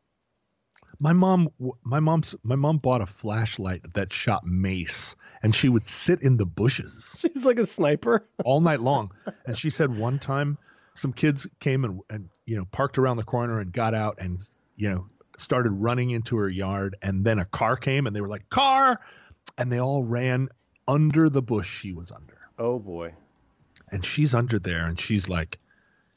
My 0.99 1.13
mom, 1.13 1.51
my 1.83 2.01
mom's, 2.01 2.35
my 2.43 2.57
mom 2.57 2.79
bought 2.79 3.01
a 3.01 3.07
flashlight 3.07 3.95
that 3.95 4.13
shot 4.13 4.45
mace, 4.45 5.15
and 5.43 5.55
she 5.55 5.69
would 5.69 5.87
sit 5.87 6.23
in 6.23 6.37
the 6.37 6.47
bushes. 6.47 7.17
She's 7.19 7.45
like 7.45 7.59
a 7.59 7.67
sniper 7.67 8.27
all 8.45 8.61
night 8.61 8.81
long. 8.81 9.13
And 9.47 9.57
she 9.59 9.71
said 9.71 9.97
one 9.97 10.19
time, 10.19 10.59
some 10.95 11.13
kids 11.13 11.47
came 11.61 11.85
and 11.85 12.01
and 12.09 12.29
you 12.47 12.57
know 12.57 12.65
parked 12.73 12.99
around 12.99 13.19
the 13.19 13.25
corner 13.25 13.61
and 13.61 13.73
got 13.73 13.95
out 13.95 14.17
and 14.19 14.41
you 14.77 14.91
know 14.91 15.07
started 15.39 15.71
running 15.71 16.11
into 16.11 16.37
her 16.39 16.49
yard, 16.49 16.97
and 17.03 17.25
then 17.25 17.39
a 17.39 17.45
car 17.45 17.77
came 17.77 18.07
and 18.07 18.17
they 18.17 18.21
were 18.21 18.29
like 18.29 18.49
car, 18.49 19.01
and 19.59 19.71
they 19.71 19.81
all 19.81 20.03
ran 20.03 20.49
under 20.89 21.29
the 21.29 21.43
bush 21.43 21.69
she 21.69 21.93
was 21.93 22.11
under. 22.11 22.39
Oh 22.59 22.79
boy! 22.79 23.13
And 23.93 24.05
she's 24.05 24.35
under 24.35 24.59
there, 24.59 24.87
and 24.87 24.99
she's 24.99 25.29
like, 25.29 25.59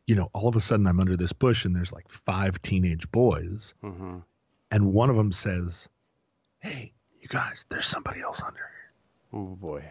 you 0.09 0.15
know, 0.15 0.29
all 0.33 0.47
of 0.47 0.55
a 0.55 0.61
sudden 0.61 0.87
I'm 0.87 0.99
under 0.99 1.15
this 1.15 1.33
bush 1.33 1.65
and 1.65 1.75
there's 1.75 1.91
like 1.91 2.09
five 2.09 2.59
teenage 2.63 3.11
boys. 3.11 3.75
Mm-hmm. 3.83 4.17
And 4.71 4.93
one 4.93 5.09
of 5.09 5.15
them 5.15 5.31
says, 5.31 5.87
Hey, 6.59 6.93
you 7.21 7.27
guys, 7.27 7.65
there's 7.69 7.85
somebody 7.85 8.21
else 8.21 8.41
under 8.41 8.57
here. 8.59 9.41
Oh 9.41 9.55
boy. 9.55 9.83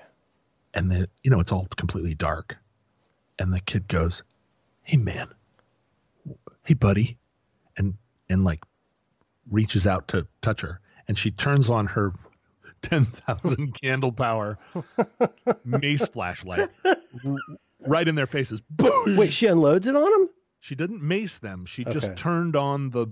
And 0.75 0.91
then, 0.91 1.07
you 1.23 1.31
know, 1.31 1.41
it's 1.41 1.53
all 1.53 1.67
completely 1.77 2.15
dark. 2.15 2.57
And 3.39 3.53
the 3.53 3.61
kid 3.61 3.89
goes, 3.89 4.23
Hey 4.83 4.97
man, 4.97 5.29
hey 6.65 6.75
buddy. 6.75 7.19
And, 7.77 7.95
and 8.29 8.45
like 8.45 8.65
reaches 9.51 9.87
out 9.87 10.09
to 10.09 10.27
touch 10.43 10.61
her. 10.61 10.81
And 11.07 11.17
she 11.17 11.31
turns 11.31 11.71
on 11.71 11.87
her 11.87 12.13
10,000 12.83 13.75
candle 13.83 14.13
power 14.13 14.59
mace 15.65 16.07
flashlight 16.07 16.69
right 17.81 18.07
in 18.07 18.15
their 18.15 18.27
faces. 18.27 18.63
Wait, 19.07 19.33
she 19.33 19.47
unloads 19.47 19.87
it 19.87 19.97
on 19.97 20.11
them? 20.11 20.29
She 20.61 20.75
didn't 20.75 21.03
mace 21.03 21.39
them. 21.39 21.67
She 21.67 21.83
okay. 21.83 21.93
just 21.93 22.17
turned 22.17 22.57
on 22.57 22.91
the, 22.91 23.07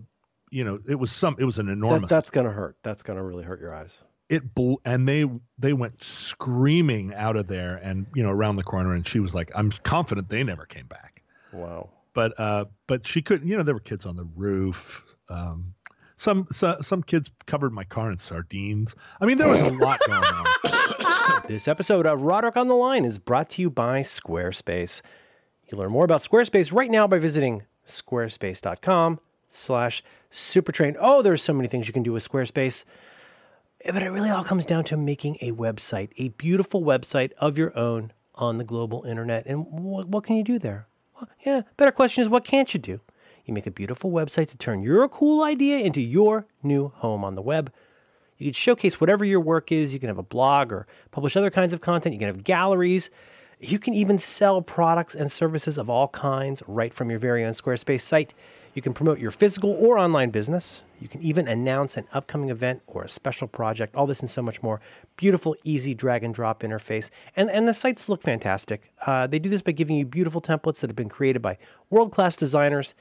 you 0.51 0.65
know, 0.65 0.79
it 0.89 0.95
was 0.95 1.11
some, 1.11 1.37
it 1.39 1.45
was 1.45 1.59
an 1.59 1.69
enormous. 1.69 2.09
That, 2.09 2.15
that's 2.15 2.31
gonna 2.31 2.51
hurt. 2.51 2.77
That's 2.83 3.03
gonna 3.03 3.23
really 3.23 3.45
hurt 3.45 3.61
your 3.61 3.75
eyes. 3.75 4.03
It 4.29 4.55
bl- 4.55 4.77
and 4.85 5.09
they 5.09 5.25
they 5.59 5.73
went 5.73 6.03
screaming 6.03 7.15
out 7.15 7.37
of 7.37 7.47
there 7.47 7.77
and 7.77 8.07
you 8.15 8.23
know 8.23 8.31
around 8.31 8.57
the 8.57 8.65
corner 8.65 8.93
and 8.93 9.07
she 9.07 9.21
was 9.21 9.35
like, 9.35 9.51
I'm 9.55 9.71
confident 9.71 10.29
they 10.29 10.43
never 10.43 10.67
came 10.67 10.87
back. 10.87 11.23
Wow. 11.53 11.91
But 12.15 12.39
uh, 12.41 12.65
but 12.87 13.07
she 13.07 13.23
couldn't. 13.23 13.47
You 13.47 13.57
know, 13.57 13.63
there 13.63 13.75
were 13.75 13.81
kids 13.81 14.07
on 14.07 14.17
the 14.17 14.27
roof. 14.35 15.05
Um, 15.29 15.75
some, 16.17 16.47
some 16.51 16.83
some 16.83 17.03
kids 17.03 17.31
covered 17.47 17.73
my 17.73 17.85
car 17.85 18.11
in 18.11 18.19
sardines. 18.19 18.97
I 19.21 19.27
mean, 19.27 19.39
there 19.39 19.49
was 19.49 19.61
a 19.61 19.71
lot 19.71 20.01
going 20.07 20.25
on. 20.25 20.47
This 21.49 21.69
episode 21.69 22.07
of 22.07 22.23
Roderick 22.23 22.57
on 22.57 22.67
the 22.67 22.75
Line 22.75 23.05
is 23.05 23.19
brought 23.19 23.51
to 23.51 23.63
you 23.63 23.71
by 23.71 24.01
Squarespace. 24.01 25.01
You 25.71 25.79
learn 25.79 25.93
more 25.93 26.05
about 26.05 26.23
Squarespace 26.23 26.73
right 26.73 26.91
now 26.91 27.07
by 27.07 27.21
visiting 27.21 27.63
squarespace.com 27.87 29.21
slash 29.49 30.03
supertrain. 30.31 30.97
Oh, 30.99 31.23
there's 31.23 31.43
so 31.43 31.53
many 31.53 31.69
things 31.69 31.87
you 31.87 31.93
can 31.93 32.03
do 32.03 32.13
with 32.13 32.29
Squarespace. 32.29 32.85
But 33.85 34.03
it 34.03 34.11
really 34.11 34.31
all 34.31 34.45
comes 34.45 34.67
down 34.67 34.85
to 34.85 34.97
making 34.97 35.37
a 35.41 35.53
website, 35.53 36.11
a 36.17 36.29
beautiful 36.31 36.83
website 36.83 37.33
of 37.39 37.57
your 37.57 37.77
own 37.79 38.13
on 38.35 38.59
the 38.59 38.65
global 38.65 39.05
internet. 39.05 39.47
And 39.47 39.67
what, 39.67 40.09
what 40.09 40.25
can 40.25 40.37
you 40.37 40.45
do 40.45 40.59
there? 40.59 40.89
Well, 41.15 41.29
yeah, 41.45 41.63
better 41.77 41.93
question 41.93 42.23
is 42.23 42.29
what 42.29 42.45
can't 42.45 42.73
you 42.75 42.81
do? 42.81 43.01
You 43.45 43.55
make 43.55 43.67
a 43.67 43.71
beautiful 43.71 44.11
website 44.11 44.51
to 44.51 44.57
turn 44.57 44.83
your 44.83 45.09
cool 45.09 45.43
idea 45.43 45.79
into 45.79 46.01
your 46.01 46.47
new 46.63 46.89
home 46.89 47.25
on 47.25 47.37
the 47.37 47.43
web. 47.43 47.73
You 48.39 48.47
can 48.47 48.53
showcase 48.55 49.01
whatever 49.01 49.25
your 49.25 49.41
work 49.41 49.71
is. 49.71 49.95
You 49.95 50.01
can 50.01 50.09
have 50.09 50.19
a 50.19 50.23
blog 50.23 50.73
or 50.73 50.87
publish 51.11 51.37
other 51.37 51.51
kinds 51.51 51.73
of 51.73 51.81
content. 51.81 52.13
You 52.13 52.19
can 52.19 52.29
have 52.29 52.45
galleries. 52.45 53.09
You 53.61 53.79
can 53.79 53.95
even 53.95 54.19
sell 54.19 54.61
products 54.61 55.15
and 55.15 55.31
services 55.31 55.79
of 55.79 55.89
all 55.89 56.09
kinds 56.09 56.63
right 56.67 56.93
from 56.93 57.09
your 57.09 57.19
very 57.19 57.45
own 57.45 57.53
Squarespace 57.53 58.03
site. 58.03 58.35
You 58.77 58.83
can 58.83 58.93
promote 58.93 59.19
your 59.19 59.31
physical 59.31 59.71
or 59.71 59.97
online 59.97 60.29
business. 60.29 60.83
You 61.01 61.09
can 61.09 61.23
even 61.23 61.49
announce 61.49 61.97
an 61.97 62.07
upcoming 62.13 62.51
event 62.51 62.83
or 62.87 63.05
a 63.05 63.09
special 63.09 63.49
project. 63.49 63.97
All 63.97 64.07
this 64.07 64.21
and 64.21 64.29
so 64.29 64.43
much 64.43 64.63
more. 64.63 64.83
Beautiful, 65.17 65.57
easy 65.65 65.95
drag 65.95 66.23
and 66.23 66.35
drop 66.35 66.61
interface. 66.61 67.09
And, 67.35 67.51
and 67.51 67.67
the 67.67 67.73
sites 67.73 68.11
look 68.11 68.21
fantastic. 68.21 68.93
Uh, 69.07 69.27
they 69.27 69.39
do 69.39 69.49
this 69.49 69.63
by 69.63 69.73
giving 69.73 69.97
you 69.97 70.05
beautiful 70.05 70.43
templates 70.43 70.81
that 70.81 70.91
have 70.91 70.97
been 70.97 71.09
created 71.09 71.41
by 71.41 71.57
world 71.89 72.13
class 72.13 72.37
designers. 72.37 72.95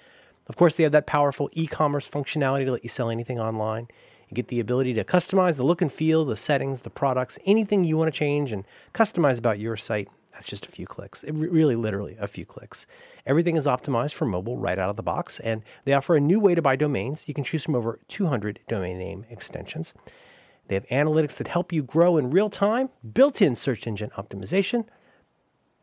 Of 0.48 0.56
course, 0.56 0.78
they 0.78 0.84
have 0.84 0.94
that 0.94 1.08
powerful 1.08 1.50
e 1.52 1.68
commerce 1.68 2.10
functionality 2.10 2.64
to 2.64 2.72
let 2.72 2.84
you 2.84 2.90
sell 2.90 3.10
anything 3.10 3.42
online. 3.42 3.90
You 4.30 4.36
get 4.36 4.48
the 4.48 4.62
ability 4.62 4.94
to 4.94 5.04
customize 5.04 5.58
the 5.58 5.66
look 5.66 5.82
and 5.82 5.92
feel, 5.92 6.24
the 6.24 6.38
settings, 6.38 6.84
the 6.84 6.90
products, 6.90 7.38
anything 7.46 7.84
you 7.84 7.98
want 7.98 8.14
to 8.14 8.18
change 8.18 8.54
and 8.54 8.64
customize 8.94 9.40
about 9.40 9.60
your 9.60 9.76
site. 9.76 10.08
That's 10.36 10.48
just 10.48 10.66
a 10.66 10.72
few 10.72 10.86
clicks. 10.86 11.24
It 11.24 11.32
really, 11.32 11.78
literally, 11.78 12.18
a 12.20 12.28
few 12.28 12.46
clicks. 12.46 12.86
Everything 13.26 13.56
is 13.56 13.66
optimized 13.66 14.14
for 14.14 14.26
mobile 14.26 14.58
right 14.58 14.78
out 14.78 14.90
of 14.90 14.98
the 14.98 15.04
box, 15.04 15.40
and 15.40 15.64
they 15.86 15.94
offer 15.94 16.16
a 16.16 16.20
new 16.20 16.42
way 16.42 16.54
to 16.56 16.62
buy 16.62 16.76
domains. 16.76 17.28
You 17.28 17.34
can 17.34 17.46
choose 17.46 17.64
from 17.64 17.74
over 17.74 18.00
200 18.10 18.60
domain 18.68 19.00
name 19.00 19.26
extensions. 19.30 19.94
They 20.68 20.76
have 20.76 20.86
analytics 20.88 21.38
that 21.38 21.48
help 21.48 21.72
you 21.72 21.84
grow 21.84 22.18
in 22.18 22.32
real 22.32 22.50
time, 22.50 22.90
built 23.14 23.42
in 23.42 23.56
search 23.56 23.88
engine 23.88 24.10
optimization, 24.18 24.86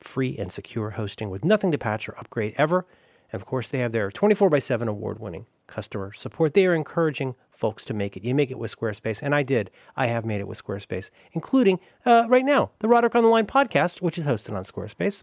free 0.00 0.36
and 0.36 0.52
secure 0.52 0.90
hosting 0.90 1.30
with 1.30 1.46
nothing 1.46 1.72
to 1.72 1.78
patch 1.78 2.06
or 2.08 2.18
upgrade 2.18 2.54
ever. 2.58 2.84
And 3.32 3.40
of 3.40 3.46
course, 3.46 3.70
they 3.70 3.78
have 3.78 3.92
their 3.92 4.10
24 4.10 4.50
by 4.50 4.58
7 4.58 4.86
award 4.86 5.18
winning 5.18 5.46
customer 5.66 6.12
support. 6.12 6.54
They 6.54 6.66
are 6.66 6.74
encouraging 6.74 7.34
folks 7.50 7.84
to 7.86 7.94
make 7.94 8.16
it. 8.16 8.24
You 8.24 8.34
make 8.34 8.50
it 8.50 8.58
with 8.58 8.76
Squarespace, 8.76 9.22
and 9.22 9.34
I 9.34 9.42
did. 9.42 9.70
I 9.96 10.06
have 10.06 10.24
made 10.24 10.40
it 10.40 10.48
with 10.48 10.62
Squarespace, 10.62 11.10
including 11.32 11.80
uh, 12.04 12.26
right 12.28 12.44
now 12.44 12.70
the 12.80 12.88
Roderick 12.88 13.14
on 13.14 13.22
the 13.22 13.28
Line 13.28 13.46
podcast, 13.46 14.02
which 14.02 14.18
is 14.18 14.26
hosted 14.26 14.56
on 14.56 14.64
Squarespace. 14.64 15.22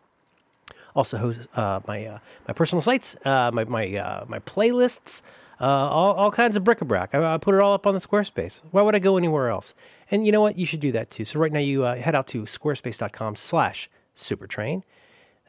Also, 0.95 1.17
host 1.17 1.41
uh, 1.56 1.82
my 1.88 2.06
uh, 2.06 2.19
my 2.47 2.54
personal 2.54 2.82
sites, 2.82 3.15
uh, 3.25 3.52
my 3.54 3.65
my 3.65 3.95
uh, 3.95 4.25
my 4.28 4.39
playlists, 4.39 5.21
uh, 5.62 5.65
all, 5.65 6.13
all 6.13 6.32
kinds 6.32 6.56
of 6.56 6.63
bric-a-brac. 6.63 7.13
I, 7.13 7.36
I, 7.36 7.38
put 7.38 7.54
it 7.54 7.62
all 7.62 7.73
up 7.73 7.86
on 7.86 7.93
the 7.93 7.99
Squarespace. 7.99 8.63
Why 8.71 8.82
would 8.82 8.95
I 8.95 8.99
go 8.99 9.17
anywhere 9.17 9.49
else? 9.49 9.75
And 10.10 10.25
you 10.25 10.32
know 10.32 10.41
what? 10.41 10.58
You 10.58 10.65
should 10.65 10.80
do 10.80 10.91
that 10.93 11.12
too. 11.12 11.25
So 11.25 11.38
right 11.39 11.52
now, 11.52 11.60
you 11.60 11.82
head 11.82 12.15
out 12.15 12.25
to 12.28 12.43
squarespace.com/supertrain 12.43 14.84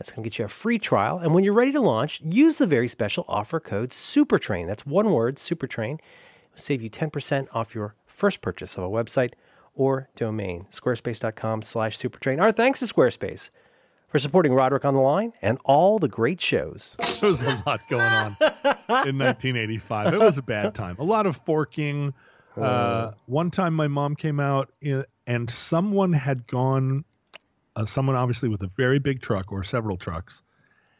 that's 0.00 0.10
going 0.12 0.22
to 0.22 0.30
get 0.30 0.38
you 0.38 0.46
a 0.46 0.48
free 0.48 0.78
trial. 0.78 1.18
And 1.18 1.34
when 1.34 1.44
you're 1.44 1.52
ready 1.52 1.72
to 1.72 1.80
launch, 1.80 2.22
use 2.24 2.56
the 2.56 2.66
very 2.66 2.88
special 2.88 3.26
offer 3.28 3.60
code 3.60 3.90
SUPERTRAIN. 3.90 4.66
That's 4.66 4.86
one 4.86 5.10
word, 5.10 5.36
SUPERTRAIN. 5.36 5.96
It 5.96 6.00
will 6.54 6.58
save 6.58 6.80
you 6.80 6.88
10% 6.88 7.48
off 7.52 7.74
your 7.74 7.94
first 8.06 8.40
purchase 8.40 8.78
of 8.78 8.84
a 8.84 8.88
website 8.88 9.32
or 9.74 10.08
domain. 10.16 10.64
Squarespace.com 10.70 11.60
slash 11.60 11.98
supertrain. 11.98 12.40
Our 12.40 12.50
thanks 12.50 12.78
to 12.78 12.86
Squarespace 12.86 13.50
for 14.08 14.18
supporting 14.18 14.54
Roderick 14.54 14.86
on 14.86 14.94
the 14.94 15.00
Line 15.00 15.34
and 15.42 15.58
all 15.66 15.98
the 15.98 16.08
great 16.08 16.40
shows. 16.40 16.96
There 17.20 17.28
was 17.28 17.42
a 17.42 17.62
lot 17.66 17.80
going 17.90 18.00
on 18.00 18.36
in 18.40 18.46
1985. 19.18 20.14
It 20.14 20.18
was 20.18 20.38
a 20.38 20.42
bad 20.42 20.74
time. 20.74 20.96
A 20.98 21.04
lot 21.04 21.26
of 21.26 21.36
forking. 21.36 22.14
Uh, 22.56 22.62
uh, 22.62 23.14
one 23.26 23.50
time 23.50 23.74
my 23.74 23.86
mom 23.86 24.16
came 24.16 24.40
out 24.40 24.72
and 25.26 25.50
someone 25.50 26.14
had 26.14 26.46
gone 26.46 27.04
uh, 27.76 27.84
someone 27.84 28.16
obviously 28.16 28.48
with 28.48 28.62
a 28.62 28.70
very 28.76 28.98
big 28.98 29.20
truck 29.20 29.52
or 29.52 29.62
several 29.62 29.96
trucks 29.96 30.42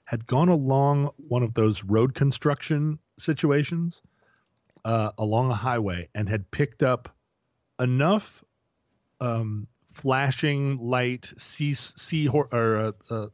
had 0.04 0.26
gone 0.26 0.48
along 0.48 1.10
one 1.16 1.42
of 1.42 1.54
those 1.54 1.84
road 1.84 2.14
construction 2.14 2.98
situations 3.18 4.02
uh, 4.84 5.10
along 5.18 5.50
a 5.50 5.54
highway 5.54 6.08
and 6.14 6.28
had 6.28 6.50
picked 6.50 6.82
up 6.82 7.08
enough 7.78 8.42
um, 9.20 9.66
flashing 9.92 10.78
light 10.78 11.32
sea 11.38 11.74
sea 11.74 12.28
or 12.28 12.76
uh, 12.76 12.92
uh, 13.10 13.26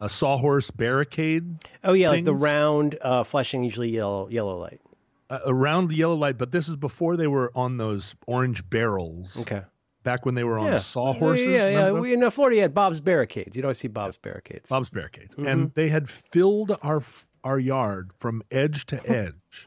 a 0.00 0.08
sawhorse 0.08 0.70
barricade. 0.70 1.56
Oh 1.84 1.92
yeah, 1.92 2.08
like 2.08 2.24
the 2.24 2.34
round, 2.34 2.98
uh, 3.02 3.22
flashing 3.22 3.62
usually 3.62 3.90
yellow 3.90 4.28
yellow 4.30 4.58
light. 4.58 4.80
uh, 5.28 5.38
around 5.46 5.88
the 5.88 5.96
yellow 5.96 6.16
light, 6.16 6.38
but 6.38 6.50
this 6.50 6.68
is 6.68 6.76
before 6.76 7.16
they 7.16 7.26
were 7.26 7.52
on 7.54 7.76
those 7.76 8.14
orange 8.26 8.68
barrels. 8.68 9.36
Okay. 9.40 9.62
Back 10.02 10.24
when 10.24 10.34
they 10.34 10.44
were 10.44 10.58
on 10.58 10.66
Yeah. 10.66 10.78
sawhorses. 10.78 11.44
Yeah, 11.46 11.68
yeah. 11.68 11.70
yeah. 11.86 11.90
We, 11.92 12.14
in 12.14 12.30
Florida, 12.30 12.56
you 12.56 12.62
had 12.62 12.72
Bob's 12.74 13.00
barricades. 13.00 13.54
You'd 13.54 13.64
always 13.66 13.78
see 13.78 13.88
Bob's 13.88 14.16
barricades. 14.16 14.70
Bob's 14.70 14.88
barricades, 14.90 15.34
Mm-hmm. 15.34 15.46
and 15.46 15.74
they 15.74 15.88
had 15.88 16.08
filled 16.08 16.76
our 16.82 17.02
our 17.44 17.58
yard 17.58 18.10
from 18.18 18.42
edge 18.50 18.86
to 18.86 18.96
edge 19.10 19.66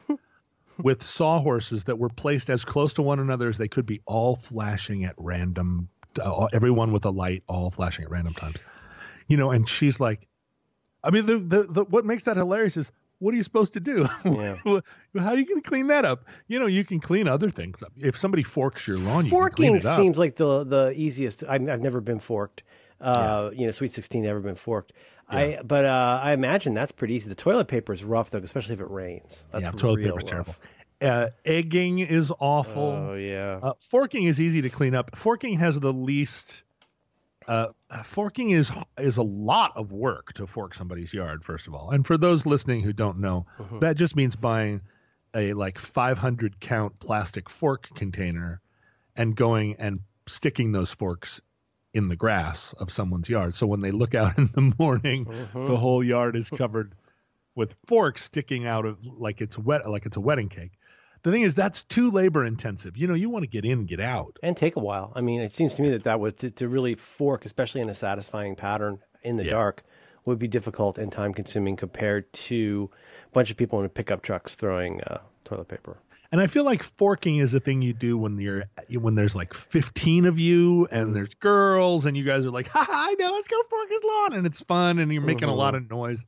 with 0.82 1.04
sawhorses 1.04 1.84
that 1.86 1.98
were 2.00 2.10
placed 2.10 2.50
as 2.50 2.66
close 2.66 2.94
to 2.94 3.02
one 3.02 3.20
another 3.20 3.48
as 3.48 3.58
they 3.58 3.68
could 3.68 3.86
be, 3.86 4.02
all 4.06 4.36
flashing 4.36 5.06
at 5.06 5.14
random. 5.18 5.90
Uh, 6.22 6.46
everyone 6.54 6.92
with 6.92 7.06
a 7.06 7.10
light, 7.10 7.44
all 7.48 7.72
flashing 7.72 8.06
at 8.06 8.12
random 8.12 8.34
times. 8.34 8.58
You 9.28 9.38
know, 9.38 9.50
and 9.52 9.68
she's 9.68 10.00
like, 10.00 10.28
I 11.04 11.10
mean, 11.10 11.26
the, 11.26 11.38
the, 11.40 11.64
the 11.64 11.84
what 11.86 12.06
makes 12.06 12.24
that 12.26 12.38
hilarious 12.38 12.78
is. 12.78 12.92
What 13.24 13.34
are 13.34 13.38
you 13.38 13.44
supposed 13.44 13.74
to 13.74 13.80
do? 13.80 14.08
Yeah. 14.26 14.56
How 14.66 15.30
are 15.30 15.38
you 15.38 15.46
going 15.46 15.62
to 15.62 15.68
clean 15.70 15.88
that 15.88 16.04
up? 16.06 16.26
You 16.48 16.60
know, 16.60 16.66
you 16.66 16.84
can 16.84 17.00
clean 17.00 17.28
other 17.28 17.50
things 17.50 17.82
up. 17.82 17.94
If 17.96 18.18
somebody 18.18 18.44
forks 18.44 18.88
your 18.88 18.98
lawn, 18.98 19.26
you 19.26 19.32
can 19.32 19.40
Forking 19.40 19.56
clean 19.56 19.76
it 19.78 19.86
up. 19.86 19.96
seems 19.96 20.18
like 20.20 20.36
the 20.36 20.64
the 20.64 20.94
easiest. 20.96 21.44
I've, 21.44 21.68
I've 21.70 21.82
never 21.82 22.02
been 22.02 22.20
forked. 22.20 22.64
Uh, 23.00 23.52
You 23.54 23.66
know, 23.66 23.72
Sweet 23.72 23.92
Sixteen 23.92 24.24
never 24.24 24.40
been 24.40 24.56
forked. 24.56 24.92
I 25.30 25.60
but 25.64 25.86
uh, 25.86 26.20
I 26.22 26.34
imagine 26.34 26.74
that's 26.74 26.92
pretty 26.92 27.14
easy. 27.16 27.30
The 27.30 27.36
toilet 27.36 27.68
paper 27.68 27.94
is 27.94 28.04
rough 28.04 28.30
though, 28.32 28.40
especially 28.40 28.74
if 28.74 28.82
it 28.82 28.90
rains. 28.90 29.46
That's 29.52 29.66
yeah, 29.66 29.72
toilet 29.72 30.04
paper 30.04 30.18
is 30.18 30.24
terrible. 30.26 30.56
Uh, 31.02 31.28
egging 31.46 32.00
is 32.00 32.32
awful. 32.40 33.10
Oh 33.10 33.14
yeah. 33.16 33.60
Uh, 33.62 33.74
forking 33.80 34.24
is 34.26 34.40
easy 34.42 34.62
to 34.62 34.70
clean 34.70 34.96
up. 34.96 35.16
Forking 35.16 35.60
has 35.60 35.80
the 35.80 35.94
least. 35.94 36.63
Uh, 37.48 37.68
forking 38.04 38.52
is 38.52 38.72
is 38.98 39.18
a 39.18 39.24
lot 39.24 39.72
of 39.76 39.92
work 39.92 40.34
to 40.34 40.48
fork 40.48 40.74
somebody's 40.74 41.14
yard. 41.14 41.44
First 41.44 41.68
of 41.68 41.74
all, 41.74 41.92
and 41.92 42.06
for 42.06 42.18
those 42.18 42.46
listening 42.46 42.82
who 42.82 42.94
don't 42.94 43.20
know, 43.20 43.46
Mm-hmm. 43.60 43.80
that 43.80 43.96
just 43.98 44.16
means 44.16 44.36
buying 44.36 44.82
a 45.36 45.54
like 45.54 45.80
500 45.80 46.60
count 46.60 47.00
plastic 47.00 47.50
fork 47.50 47.90
container 47.96 48.62
and 49.16 49.36
going 49.36 49.76
and 49.80 50.00
sticking 50.28 50.72
those 50.72 50.92
forks 50.92 51.42
in 51.94 52.08
the 52.08 52.16
grass 52.16 52.74
of 52.74 52.92
someone's 52.92 53.30
yard. 53.30 53.54
So 53.56 53.68
when 53.68 53.82
they 53.82 53.92
look 53.92 54.16
out 54.16 54.38
in 54.38 54.50
the 54.54 54.74
morning, 54.80 55.26
Mm-hmm. 55.26 55.68
the 55.68 55.78
whole 55.78 56.04
yard 56.04 56.36
is 56.36 56.50
covered 56.58 56.94
with 57.56 57.76
forks 57.86 58.24
sticking 58.24 58.66
out 58.66 58.86
of 58.86 58.98
like 59.06 59.42
it's 59.42 59.58
wet 59.58 59.88
like 59.90 60.06
it's 60.06 60.18
a 60.18 60.22
wedding 60.22 60.50
cake. 60.50 60.72
The 61.24 61.32
thing 61.32 61.42
is 61.44 61.56
that's 61.56 61.84
too 61.84 62.12
labor 62.12 62.46
intensive. 62.46 62.98
You 62.98 63.08
know, 63.08 63.14
you 63.14 63.30
want 63.30 63.44
to 63.44 63.48
get 63.48 63.66
in, 63.66 63.72
and 63.80 63.88
get 63.88 64.00
out. 64.00 64.38
and 64.44 64.56
take 64.58 64.76
a 64.76 64.80
while. 64.80 65.12
I 65.16 65.22
mean, 65.22 65.42
it 65.42 65.54
seems 65.54 65.74
to 65.76 65.82
me 65.82 65.90
that 65.92 66.04
that 66.04 66.20
would 66.20 66.38
to, 66.40 66.52
to 66.52 66.68
really 66.68 66.96
fork, 66.96 67.46
especially 67.46 67.82
in 67.82 67.90
a 67.90 67.96
satisfying 67.96 68.56
pattern 68.56 69.00
in 69.22 69.38
the 69.38 69.46
Yeah. 69.46 69.52
dark, 69.52 69.84
would 70.26 70.38
be 70.40 70.48
difficult 70.48 70.98
and 70.98 71.12
time 71.12 71.34
consuming 71.34 71.76
compared 71.76 72.32
to 72.34 72.90
a 73.26 73.30
bunch 73.34 73.52
of 73.52 73.58
people 73.58 73.82
in 73.82 73.90
pickup 73.90 74.22
trucks 74.22 74.56
throwing 74.56 75.02
uh, 75.04 75.20
toilet 75.46 75.68
paper. 75.68 75.98
And 76.32 76.42
I 76.42 76.48
feel 76.48 76.64
like 76.64 76.82
forking 76.82 77.38
is 77.38 77.54
a 77.54 77.60
thing 77.60 77.82
you 77.82 77.94
do 77.94 78.18
when 78.18 78.38
you're 78.40 78.64
when 78.90 79.16
there's 79.16 79.36
like 79.36 79.54
15 79.54 80.26
of 80.26 80.40
you 80.40 80.88
and 80.92 81.16
there's 81.16 81.36
girls 81.36 82.06
and 82.08 82.18
you 82.18 82.24
guys 82.24 82.44
are 82.44 82.50
like, 82.52 82.68
"Ha, 82.70 82.86
I 82.90 83.14
know, 83.20 83.32
let's 83.34 83.48
go 83.48 83.62
fork 83.70 83.90
his 83.90 84.02
lawn," 84.04 84.34
and 84.34 84.48
it's 84.48 84.60
fun 84.62 84.98
and 85.00 85.14
you're 85.14 85.22
making 85.22 85.48
a 85.50 85.54
lot 85.56 85.76
of 85.76 85.90
noise. 85.90 86.26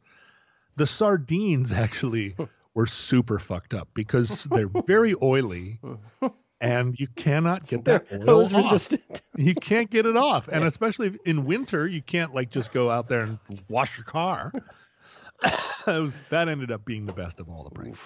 The 0.75 0.86
sardines 0.86 1.71
actually 1.86 2.36
were 2.75 2.85
super 2.85 3.39
fucked 3.39 3.73
up 3.73 3.88
because 3.93 4.43
they're 4.43 4.69
very 4.85 5.15
oily 5.21 5.79
and 6.61 6.99
you 6.99 7.07
cannot 7.07 7.65
get 7.67 7.85
that 7.85 8.05
oil 8.27 8.41
off. 8.41 8.53
resistant. 8.53 9.21
You 9.38 9.53
can't 9.53 9.89
get 9.89 10.05
it 10.05 10.15
off, 10.15 10.47
and 10.47 10.63
especially 10.63 11.17
in 11.25 11.43
winter, 11.45 11.85
you 11.85 12.01
can't 12.01 12.33
like 12.33 12.51
just 12.51 12.71
go 12.71 12.89
out 12.89 13.09
there 13.09 13.19
and 13.21 13.38
wash 13.67 13.97
your 13.97 14.05
car. 14.05 14.53
Was- 15.88 16.13
that 16.29 16.47
ended 16.47 16.71
up 16.71 16.85
being 16.85 17.05
the 17.05 17.11
best 17.13 17.39
of 17.41 17.49
all 17.49 17.63
the 17.65 17.69
pranks. 17.71 17.99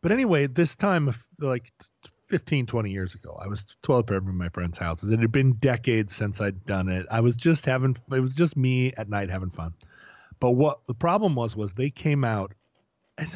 But 0.00 0.10
anyway, 0.12 0.46
this 0.48 0.74
time, 0.74 1.14
like 1.40 1.72
15, 2.26 2.66
20 2.66 2.90
years 2.90 3.14
ago, 3.14 3.38
I 3.42 3.46
was 3.48 3.64
toilet 3.82 4.06
papering 4.06 4.28
in 4.28 4.36
my 4.36 4.48
friend's 4.48 4.78
houses. 4.78 5.10
It 5.12 5.20
had 5.20 5.32
been 5.32 5.52
decades 5.52 6.14
since 6.14 6.40
I'd 6.40 6.64
done 6.66 6.88
it. 6.88 7.06
I 7.10 7.20
was 7.20 7.36
just 7.36 7.64
having, 7.66 7.96
it 8.12 8.20
was 8.20 8.34
just 8.34 8.56
me 8.56 8.92
at 8.96 9.08
night 9.08 9.30
having 9.30 9.50
fun. 9.50 9.74
But 10.40 10.50
what 10.52 10.80
the 10.86 10.94
problem 10.94 11.34
was, 11.34 11.56
was 11.56 11.74
they 11.74 11.90
came 11.90 12.24
out. 12.24 12.52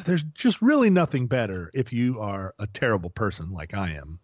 There's 0.05 0.23
just 0.33 0.61
really 0.61 0.89
nothing 0.89 1.27
better 1.27 1.69
if 1.73 1.91
you 1.93 2.19
are 2.21 2.53
a 2.59 2.67
terrible 2.67 3.09
person 3.09 3.51
like 3.51 3.73
I 3.73 3.91
am 3.91 4.19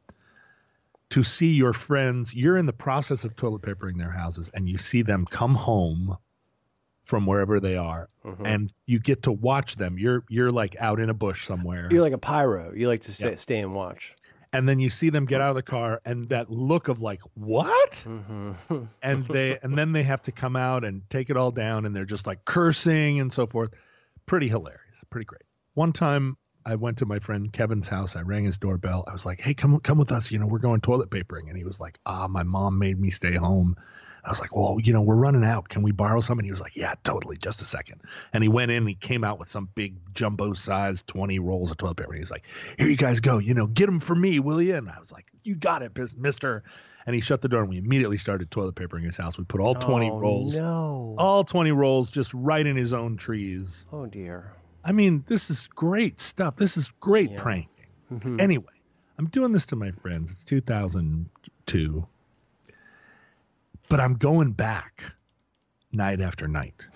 to 1.12 1.24
see 1.24 1.48
your 1.54 1.74
friends, 1.74 2.34
you're 2.34 2.56
in 2.58 2.68
the 2.68 2.74
process 2.74 3.24
of 3.24 3.36
toilet 3.36 3.64
papering 3.64 3.98
their 3.98 4.12
houses, 4.12 4.50
and 4.54 4.70
you 4.70 4.78
see 4.78 5.02
them 5.02 5.26
come 5.26 5.56
home 5.56 6.18
from 7.04 7.26
wherever 7.26 7.60
they 7.60 7.76
are, 7.76 8.10
Mm-hmm. 8.24 8.46
and 8.46 8.74
you 8.86 9.00
get 9.00 9.24
to 9.24 9.32
watch 9.32 9.76
them. 9.76 9.98
You're 9.98 10.24
you're 10.30 10.52
like 10.52 10.76
out 10.80 11.00
in 11.00 11.10
a 11.10 11.14
bush 11.16 11.48
somewhere, 11.48 11.88
You're 11.90 12.02
like 12.04 12.14
a 12.14 12.18
pyro. 12.20 12.74
You 12.76 12.88
like 12.88 13.02
to 13.02 13.14
stay, 13.14 13.30
Yeah. 13.32 13.36
stay 13.38 13.58
and 13.60 13.74
watch. 13.74 14.16
and 14.54 14.70
then 14.70 14.80
you 14.80 14.90
see 14.92 15.10
them 15.10 15.26
get 15.26 15.42
out 15.42 15.50
of 15.50 15.56
the 15.56 15.64
car, 15.64 16.00
and 16.06 16.30
that 16.30 16.52
look 16.52 16.90
of 16.90 17.02
like 17.02 17.22
what? 17.34 17.92
Mm-hmm. 18.06 18.84
and 19.02 19.26
they 19.28 19.58
and 19.64 19.76
then 19.76 19.94
they 19.94 20.04
have 20.04 20.22
to 20.24 20.32
come 20.32 20.56
out 20.56 20.84
and 20.86 21.02
take 21.10 21.32
it 21.32 21.38
all 21.38 21.50
down, 21.52 21.86
and 21.88 21.96
they're 21.96 22.06
just 22.06 22.28
like 22.28 22.46
cursing 22.46 23.20
and 23.20 23.34
so 23.34 23.48
forth. 23.48 23.72
Pretty 24.28 24.48
hilarious, 24.48 25.04
pretty 25.10 25.26
great. 25.26 25.42
One 25.80 25.94
time. 25.94 26.36
I 26.66 26.76
went 26.76 26.98
to 26.98 27.06
my 27.06 27.20
friend 27.20 27.54
Kevin's 27.54 27.88
house. 27.88 28.18
I 28.18 28.22
rang 28.22 28.44
his 28.44 28.58
doorbell. 28.58 29.06
I 29.08 29.14
was 29.14 29.26
like, 29.26 29.40
"Hey, 29.40 29.54
come 29.54 29.80
come 29.80 29.98
with 29.98 30.12
us. 30.12 30.30
You 30.30 30.38
know, 30.38 30.46
we're 30.46 30.60
going 30.60 30.82
toilet 30.82 31.10
papering." 31.10 31.48
And 31.48 31.58
he 31.58 31.64
was 31.64 31.80
like, 31.80 31.98
"Ah, 32.06 32.28
my 32.28 32.44
mom 32.44 32.80
made 32.80 33.00
me 33.00 33.12
stay 33.12 33.34
home." 33.34 33.78
I 34.26 34.30
was 34.30 34.42
like, 34.42 34.54
well, 34.54 34.78
you 34.84 34.92
know, 34.92 35.02
we're 35.02 35.16
running 35.16 35.46
out. 35.46 35.70
Can 35.70 35.82
we 35.82 35.94
borrow 35.94 36.20
some? 36.20 36.38
And 36.38 36.46
he 36.46 36.52
was 36.52 36.60
like, 36.60 36.76
yeah, 36.76 36.96
totally. 37.06 37.38
Just 37.38 37.62
a 37.62 37.66
second. 37.66 38.02
And 38.34 38.44
he 38.44 38.50
went 38.50 38.70
in 38.70 38.80
and 38.80 38.90
he 38.90 38.94
came 38.94 39.24
out 39.24 39.40
with 39.40 39.48
some 39.48 39.70
big 39.74 39.96
jumbo 40.14 40.52
size 40.52 41.02
20 41.08 41.40
rolls 41.40 41.72
of 41.72 41.78
toilet 41.78 41.96
paper. 41.96 42.12
And 42.12 42.18
he 42.18 42.24
was 42.24 42.30
like, 42.30 42.44
here 42.78 42.90
you 42.90 42.98
guys 42.98 43.22
go. 43.22 43.38
You 43.38 43.54
know, 43.54 43.66
get 43.66 43.86
them 43.86 44.02
for 44.02 44.14
me, 44.14 44.40
will 44.42 44.62
you? 44.62 44.76
And 44.76 44.90
I 44.90 45.00
was 45.00 45.14
like, 45.14 45.26
you 45.44 45.56
got 45.56 45.84
it, 45.84 45.98
mister. 46.18 46.64
And 47.06 47.16
he 47.16 47.22
shut 47.22 47.42
the 47.42 47.48
door 47.48 47.62
and 47.62 47.70
we 47.70 47.78
immediately 47.78 48.18
started 48.18 48.52
toilet 48.52 48.76
papering 48.76 49.06
his 49.06 49.16
house. 49.16 49.38
We 49.38 49.46
put 49.46 49.62
all 49.62 49.74
20 49.74 50.10
oh, 50.10 50.20
rolls, 50.20 50.58
No. 50.58 51.16
all 51.18 51.46
20 51.46 51.72
rolls 51.72 52.12
just 52.12 52.34
right 52.34 52.68
in 52.68 52.76
his 52.76 52.92
own 52.92 53.16
trees. 53.16 53.86
Oh 53.92 54.06
dear. 54.06 54.54
I 54.84 54.92
mean, 54.92 55.24
this 55.28 55.50
is 55.50 55.68
great 55.68 56.20
stuff. 56.20 56.56
This 56.56 56.78
is 56.78 56.90
great 57.00 57.32
Yeah. 57.32 57.42
pranking. 57.42 57.86
Mhm. 58.12 58.42
Anyway, 58.42 58.74
I'm 59.18 59.28
doing 59.28 59.52
this 59.52 59.66
to 59.68 59.76
my 59.76 59.92
friends. 59.92 60.32
It's 60.32 60.46
2002. 60.46 62.08
But 63.90 64.00
I'm 64.00 64.16
going 64.16 64.52
back 64.52 65.14
night 65.92 66.22
after 66.22 66.48
night. 66.48 66.88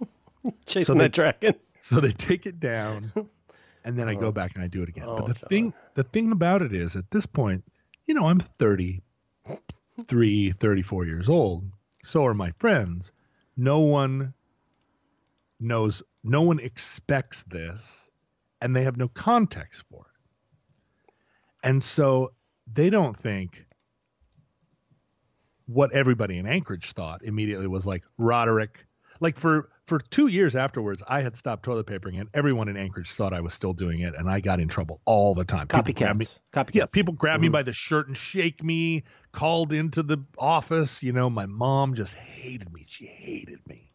Chasing 0.66 0.84
So 0.84 0.92
they- 0.94 1.00
that 1.00 1.12
dragon. 1.12 1.54
So 1.80 2.00
they 2.00 2.12
take 2.12 2.44
it 2.46 2.60
down 2.60 3.10
and 3.84 3.98
then 3.98 4.08
I 4.08 4.14
go 4.14 4.30
back 4.30 4.54
and 4.54 4.62
I 4.62 4.66
do 4.68 4.82
it 4.82 4.88
again. 4.90 5.04
Oh, 5.06 5.16
but 5.16 5.26
the 5.28 5.34
John. 5.34 5.48
thing 5.48 5.74
the 5.94 6.04
thing 6.04 6.32
about 6.32 6.60
it 6.60 6.74
is 6.74 6.96
at 6.96 7.10
this 7.10 7.24
point, 7.24 7.64
you 8.06 8.12
know, 8.14 8.26
I'm 8.26 8.40
33, 8.40 10.52
34 10.52 11.04
years 11.06 11.28
old. 11.30 11.64
So 12.04 12.26
are 12.26 12.34
my 12.34 12.50
friends. 12.52 13.10
No 13.56 13.80
one 13.80 14.34
knows 15.60 16.02
no 16.24 16.42
one 16.42 16.58
expects 16.60 17.42
this 17.44 18.08
and 18.60 18.74
they 18.74 18.84
have 18.84 18.96
no 18.96 19.08
context 19.08 19.82
for 19.90 20.06
it. 20.06 21.12
And 21.66 21.82
so 21.82 22.32
they 22.72 22.90
don't 22.90 23.16
think 23.16 23.64
what 25.66 25.92
everybody 25.92 26.38
in 26.38 26.46
Anchorage 26.46 26.92
thought 26.92 27.22
immediately 27.22 27.66
was 27.66 27.86
like 27.86 28.04
Roderick. 28.16 28.86
Like 29.20 29.36
for 29.36 29.68
for 29.84 29.98
two 29.98 30.28
years 30.28 30.54
afterwards, 30.54 31.02
I 31.08 31.22
had 31.22 31.36
stopped 31.36 31.64
toilet 31.64 31.86
papering, 31.86 32.20
and 32.20 32.28
everyone 32.34 32.68
in 32.68 32.76
Anchorage 32.76 33.10
thought 33.10 33.32
I 33.32 33.40
was 33.40 33.52
still 33.54 33.72
doing 33.72 34.00
it, 34.00 34.14
and 34.16 34.30
I 34.30 34.38
got 34.40 34.60
in 34.60 34.68
trouble 34.68 35.00
all 35.06 35.34
the 35.34 35.44
time. 35.44 35.62
Me- 35.62 35.66
Copycats. 35.66 36.38
Copycats. 36.52 36.74
yeah, 36.74 36.86
people 36.92 37.14
grabbed 37.14 37.40
me 37.42 37.48
Mhm. 37.48 37.52
by 37.52 37.62
the 37.62 37.72
shirt 37.72 38.06
and 38.06 38.16
shake 38.16 38.62
me, 38.62 39.02
called 39.32 39.72
into 39.72 40.02
the 40.02 40.18
office. 40.38 41.02
You 41.02 41.12
know, 41.12 41.28
my 41.30 41.46
mom 41.46 41.94
just 41.94 42.14
hated 42.14 42.72
me. 42.72 42.84
She 42.86 43.06
hated 43.06 43.60
me. 43.66 43.87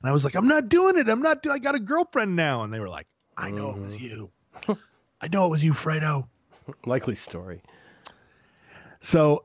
And 0.00 0.10
I 0.10 0.12
was 0.12 0.24
like, 0.24 0.34
I'm 0.34 0.48
not 0.48 0.68
doing 0.68 0.96
it. 0.96 1.08
I'm 1.08 1.22
not 1.22 1.42
doing 1.42 1.56
I 1.56 1.58
got 1.58 1.74
a 1.74 1.80
girlfriend 1.80 2.36
now. 2.36 2.62
And 2.62 2.72
they 2.72 2.80
were 2.80 2.88
like, 2.88 3.06
I 3.36 3.50
know 3.50 3.70
it 3.70 3.78
was 3.78 4.00
you. 4.00 4.30
I 5.20 5.28
know 5.28 5.46
it 5.46 5.48
was 5.48 5.64
you, 5.64 5.72
Fredo. 5.72 6.28
Likely 6.84 7.14
story. 7.14 7.62
So, 9.00 9.44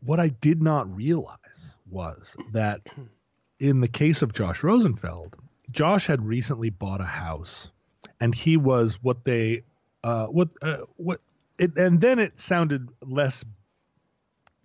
what 0.00 0.20
I 0.20 0.28
did 0.28 0.62
not 0.62 0.94
realize 0.94 1.76
was 1.90 2.36
that 2.52 2.80
in 3.58 3.80
the 3.80 3.88
case 3.88 4.22
of 4.22 4.32
Josh 4.32 4.62
Rosenfeld, 4.62 5.36
Josh 5.70 6.06
had 6.06 6.24
recently 6.24 6.70
bought 6.70 7.00
a 7.00 7.04
house, 7.04 7.70
and 8.20 8.34
he 8.34 8.56
was 8.56 8.98
what 9.02 9.24
they, 9.24 9.62
uh, 10.04 10.26
what, 10.26 10.48
uh, 10.60 10.78
what, 10.96 11.20
it, 11.58 11.76
and 11.76 12.00
then 12.00 12.18
it 12.18 12.38
sounded 12.38 12.88
less 13.02 13.44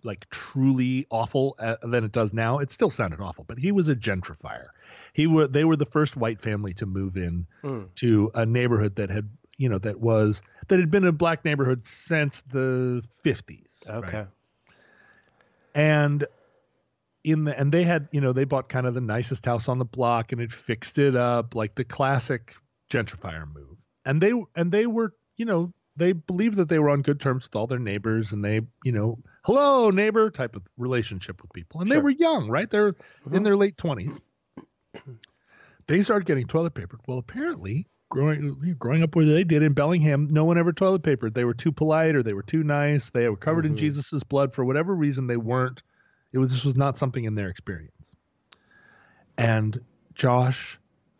like 0.04 0.28
truly 0.30 1.06
awful 1.10 1.56
uh, 1.58 1.76
than 1.82 2.04
it 2.04 2.12
does 2.12 2.32
now. 2.32 2.58
It 2.58 2.70
still 2.70 2.90
sounded 2.90 3.20
awful, 3.20 3.44
but 3.44 3.58
he 3.58 3.72
was 3.72 3.88
a 3.88 3.96
gentrifier. 3.96 4.66
He 5.12 5.26
were 5.26 5.46
they 5.48 5.64
were 5.64 5.76
the 5.76 5.86
first 5.86 6.16
white 6.16 6.40
family 6.40 6.74
to 6.74 6.86
move 6.86 7.16
in 7.16 7.46
Mm. 7.64 7.88
to 7.96 8.30
a 8.34 8.46
neighborhood 8.46 8.96
that 8.96 9.10
had 9.10 9.28
you 9.56 9.68
know 9.68 9.78
that 9.78 9.98
was 10.00 10.40
that 10.68 10.78
had 10.78 10.90
been 10.90 11.04
a 11.04 11.12
black 11.12 11.44
neighborhood 11.44 11.84
since 11.84 12.42
the 12.42 13.02
50s. 13.24 13.88
right? 13.88 13.96
Okay. 14.04 14.24
and 15.74 16.24
in 17.24 17.44
the 17.44 17.58
and 17.58 17.72
they 17.72 17.82
had 17.82 18.08
you 18.12 18.20
know 18.20 18.32
they 18.32 18.44
bought 18.44 18.68
kind 18.68 18.86
of 18.86 18.94
the 18.94 19.00
nicest 19.00 19.44
house 19.44 19.68
on 19.68 19.78
the 19.78 19.84
block 19.84 20.32
and 20.32 20.40
it 20.40 20.52
fixed 20.52 20.98
it 20.98 21.16
up 21.16 21.54
like 21.54 21.74
the 21.74 21.84
classic 21.84 22.54
gentrifier 22.90 23.46
move 23.52 23.76
and 24.04 24.20
they 24.20 24.32
and 24.54 24.70
they 24.72 24.86
were 24.86 25.12
you 25.36 25.44
know 25.44 25.72
they 25.96 26.12
believed 26.12 26.56
that 26.56 26.68
they 26.68 26.78
were 26.78 26.90
on 26.90 27.02
good 27.02 27.20
terms 27.20 27.44
with 27.44 27.56
all 27.56 27.66
their 27.66 27.78
neighbors 27.80 28.32
and 28.32 28.44
they 28.44 28.60
you 28.84 28.92
know 28.92 29.18
hello 29.48 29.88
neighbor 29.88 30.30
type 30.30 30.54
of 30.56 30.62
relationship 30.76 31.40
with 31.40 31.50
people. 31.54 31.80
And 31.80 31.90
they 31.90 31.96
were 31.96 32.10
young 32.10 32.50
right? 32.50 32.70
They're 32.70 32.92
Mhm. 32.92 33.34
in 33.34 33.42
their 33.44 33.56
late 33.56 33.78
20s 33.78 34.20
they 35.86 36.02
started 36.02 36.26
getting 36.26 36.46
toilet 36.46 36.74
paper. 36.74 36.98
Well 37.06 37.16
apparently 37.16 37.86
growing 38.10 38.76
growing 38.78 39.02
up 39.02 39.16
where 39.16 39.24
they 39.24 39.44
did 39.44 39.62
in 39.62 39.72
Bellingham 39.72 40.28
no 40.30 40.44
one 40.44 40.58
ever 40.58 40.72
toilet 40.74 41.02
papered. 41.02 41.32
They 41.32 41.44
were 41.44 41.54
too 41.54 41.72
polite 41.72 42.14
or 42.14 42.22
they 42.22 42.34
were 42.34 42.42
too 42.42 42.62
nice. 42.62 43.08
They 43.08 43.26
were 43.30 43.38
covered 43.38 43.64
in 43.64 43.72
Mhm. 43.72 43.78
Jesus's 43.78 44.22
blood 44.22 44.52
for 44.52 44.66
whatever 44.66 44.94
reason. 44.94 45.26
They 45.26 45.38
weren't 45.38 45.82
it 46.32 46.38
was 46.38 46.52
this 46.52 46.66
was 46.66 46.76
not 46.76 46.98
something 46.98 47.24
in 47.24 47.34
their 47.34 47.48
experience. 47.48 48.10
And 49.38 49.82
Josh 50.14 50.78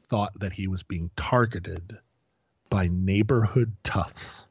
thought 0.09 0.39
that 0.41 0.53
he 0.53 0.68
was 0.68 0.83
being 0.83 1.11
targeted 1.16 1.99
by 2.68 2.89
neighborhood 2.89 3.72
toughs 3.85 4.47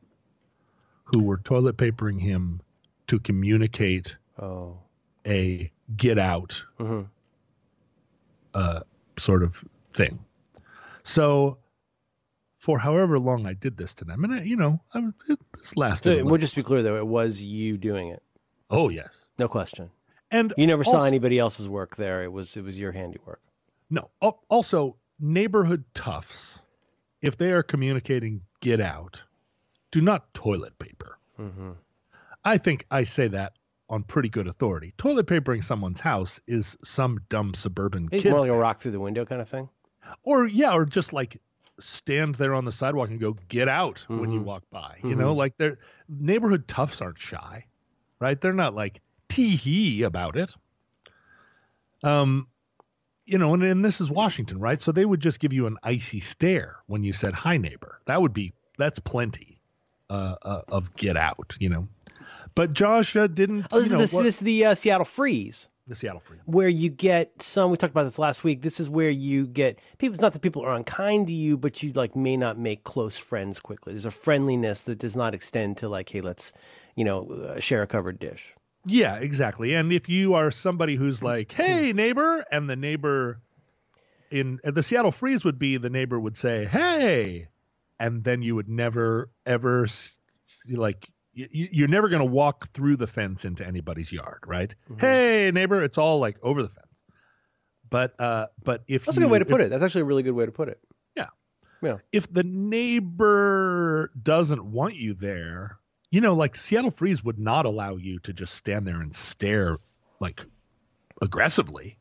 who 1.04 1.22
were 1.22 1.38
toilet 1.38 1.78
papering 1.78 2.18
him 2.18 2.60
to 3.08 3.20
communicate 3.20 4.16
Oh. 4.40 4.78
a 5.26 5.72
get 5.96 6.18
out 6.20 6.64
hmm 6.78 7.02
uh, 8.54 8.80
sort 9.18 9.44
of 9.44 9.64
thing. 9.94 10.20
So, 11.04 11.58
for 12.60 12.80
however 12.80 13.20
long 13.20 13.46
I 13.46 13.54
did 13.54 13.78
this 13.78 13.94
to 13.96 14.06
them, 14.06 14.24
and 14.24 14.34
I, 14.34 14.42
you 14.44 14.56
know, 14.56 14.80
I, 14.94 15.08
it, 15.30 15.40
this 15.56 15.76
lasted. 15.78 16.20
So, 16.20 16.26
we'll 16.26 16.38
just 16.40 16.56
be 16.56 16.64
clear 16.64 16.82
though, 16.84 16.98
it 16.98 17.06
was 17.08 17.44
you 17.44 17.78
doing 17.78 18.10
it. 18.10 18.22
oh 18.70 18.90
yes, 18.90 19.10
No 19.38 19.48
question. 19.48 19.90
and 20.32 20.54
You 20.58 20.66
never 20.68 20.84
saw 20.84 21.04
anybody 21.04 21.38
else's 21.40 21.68
work 21.70 21.96
there. 21.98 22.24
It 22.24 22.32
was 22.32 22.58
it 22.58 22.64
was 22.64 22.78
your 22.78 22.92
handiwork. 22.92 23.42
No. 23.90 24.10
Also, 24.50 24.98
neighborhood 25.20 25.84
toughs, 25.94 26.62
if 27.22 27.38
they 27.38 27.52
are 27.52 27.64
communicating 27.64 28.42
get 28.60 28.82
out, 28.82 29.22
do 29.92 30.02
not 30.02 30.34
toilet 30.34 30.78
paper. 30.80 31.18
Mm-hmm. 31.40 31.72
I 32.48 32.58
think 32.58 32.86
I 32.92 33.04
say 33.04 33.28
that 33.30 33.54
on 33.90 34.04
pretty 34.04 34.30
good 34.30 34.48
authority. 34.48 34.94
Toilet 34.98 35.28
papering 35.28 35.62
someone's 35.62 36.00
house 36.00 36.40
is 36.48 36.78
some 36.84 37.20
dumb 37.30 37.54
suburban 37.54 38.10
It's 38.12 38.24
kid. 38.24 38.30
more 38.32 38.40
like 38.42 38.50
a 38.50 38.58
rock 38.58 38.80
through 38.80 38.92
the 38.92 39.00
window 39.00 39.26
kind 39.26 39.42
of 39.42 39.50
thing. 39.50 39.70
or 40.24 40.48
yeah, 40.48 40.72
or 40.74 40.86
just 40.86 41.12
like 41.12 41.42
stand 41.80 42.36
there 42.36 42.54
on 42.54 42.64
the 42.66 42.72
sidewalk 42.72 43.10
and 43.10 43.20
go 43.20 43.36
get 43.50 43.68
out 43.68 44.06
when 44.08 44.32
you 44.32 44.40
Mhm. 44.40 44.46
walk 44.46 44.64
by. 44.72 44.98
You 45.04 45.16
know, 45.16 45.34
like 45.34 45.58
they're 45.58 45.78
neighborhood 46.08 46.68
toughs 46.68 47.02
aren't 47.02 47.20
shy, 47.20 47.66
right? 48.20 48.40
They're 48.40 48.54
not 48.54 48.74
like 48.74 49.02
tee 49.28 49.56
hee 49.58 50.04
about 50.04 50.38
it. 50.38 50.56
Um, 52.04 52.48
you 53.26 53.38
know, 53.38 53.54
and, 53.54 53.64
and 53.64 53.84
this 53.84 54.00
is 54.00 54.10
Washington, 54.10 54.60
right? 54.60 54.80
So 54.80 54.92
they 54.94 55.04
would 55.06 55.20
just 55.20 55.40
give 55.42 55.52
you 55.52 55.68
an 55.68 55.78
icy 55.84 56.22
stare 56.22 56.78
when 56.88 57.04
you 57.04 57.12
said 57.12 57.34
hi, 57.34 57.58
neighbor. 57.58 58.00
That 58.06 58.22
would 58.22 58.34
be 58.34 58.54
that's 58.78 59.00
plenty 59.00 59.60
uh, 60.10 60.36
uh, 60.42 60.62
of 60.70 60.96
get 60.96 61.18
out, 61.18 61.58
you 61.60 61.68
know. 61.70 61.88
But 62.58 62.74
Josh 62.74 63.14
didn't. 63.14 63.68
Oh, 63.72 63.80
this 63.80 63.80
you 63.80 63.82
is 63.86 63.92
know, 63.92 63.98
this, 64.00 64.12
this 64.12 64.34
is 64.36 64.40
the 64.42 64.66
uh, 64.66 64.76
Seattle 64.76 65.06
Freeze. 65.06 65.70
the 65.88 65.96
Seattle 65.96 66.20
Free. 66.20 66.38
where 66.46 66.68
you 66.68 66.90
get 66.90 67.42
some 67.42 67.72
we 67.72 67.78
talked 67.78 67.92
about 67.92 68.04
this 68.04 68.20
last 68.20 68.44
week 68.44 68.62
this 68.62 68.80
is 68.82 68.90
where 68.90 69.10
you 69.10 69.48
get 69.48 69.80
people 70.00 70.14
it's 70.14 70.22
not 70.22 70.34
that 70.34 70.42
people 70.42 70.62
are 70.64 70.74
unkind 70.76 71.28
to 71.28 71.34
you 71.34 71.56
but 71.56 71.82
you 71.82 71.94
like 71.94 72.14
may 72.14 72.36
not 72.36 72.58
make 72.60 72.84
close 72.84 73.18
friends 73.18 73.62
quickly 73.62 73.94
there's 73.94 74.04
a 74.04 74.12
friendliness 74.12 74.82
that 74.84 75.00
does 75.00 75.16
not 75.16 75.34
extend 75.34 75.78
to 75.78 75.88
like 75.88 76.10
hey 76.10 76.20
let's 76.20 76.52
you 76.98 77.06
know 77.06 77.30
uh, 77.32 77.60
share 77.62 77.84
a 77.84 77.88
covered 77.88 78.20
dish 78.20 78.54
Yeah, 78.86 79.16
exactly. 79.16 79.74
And 79.76 79.94
if 79.94 80.10
you 80.10 80.34
are 80.34 80.50
somebody 80.52 80.96
who's 80.96 81.22
like, 81.22 81.52
"Hey, 81.52 81.94
neighbor," 81.94 82.44
and 82.52 82.70
the 82.70 82.76
neighbor 82.76 83.40
in 84.32 84.60
the 84.64 84.84
Seattle 84.84 85.12
Freeze 85.12 85.44
would 85.46 85.60
be 85.60 85.78
the 85.78 85.90
neighbor 85.90 86.20
would 86.20 86.36
say, 86.38 86.66
"Hey," 86.66 87.48
and 88.00 88.24
then 88.24 88.42
you 88.42 88.56
would 88.56 88.70
never 88.70 89.30
ever 89.46 89.88
like 90.70 91.10
you're 91.52 91.88
never 91.88 92.10
going 92.10 92.20
to 92.22 92.26
walk 92.26 92.70
through 92.74 92.98
the 92.98 93.06
fence 93.08 93.46
into 93.46 93.66
anybody's 93.66 94.12
yard, 94.12 94.40
right? 94.48 94.74
Mhm. 94.90 95.00
Hey, 95.00 95.52
neighbor, 95.54 95.84
it's 95.84 95.98
all 95.98 96.20
like 96.20 96.38
over 96.42 96.64
the 96.64 96.70
fence. 96.70 96.84
But 97.90 98.20
uh, 98.20 98.48
but 98.64 98.84
if 98.88 99.06
that's 99.06 99.18
a 99.18 99.20
you, 99.22 99.26
good 99.28 99.32
way 99.32 99.40
to 99.40 99.46
if- 99.46 99.50
put 99.52 99.62
it 99.62 99.70
that's 99.70 99.84
actually 99.84 100.02
a 100.02 100.06
really 100.06 100.24
good 100.24 100.34
way 100.34 100.46
to 100.46 100.52
put 100.52 100.68
it 100.68 100.80
Yeah, 101.16 101.28
yeah. 101.82 101.98
if 102.12 102.32
the 102.32 102.44
neighbor 102.44 104.12
doesn't 104.22 104.64
want 104.64 104.96
you 104.96 105.14
there, 105.14 105.78
you 106.12 106.22
know, 106.22 106.34
like 106.36 106.56
Seattle 106.56 106.92
Freeze 106.92 107.24
would 107.24 107.40
not 107.40 107.66
allow 107.66 107.96
you 107.96 108.20
to 108.20 108.34
just 108.34 108.56
stand 108.56 108.86
there 108.88 109.00
and 109.02 109.16
stare 109.16 109.78
like 110.20 110.42
aggressively. 111.22 111.98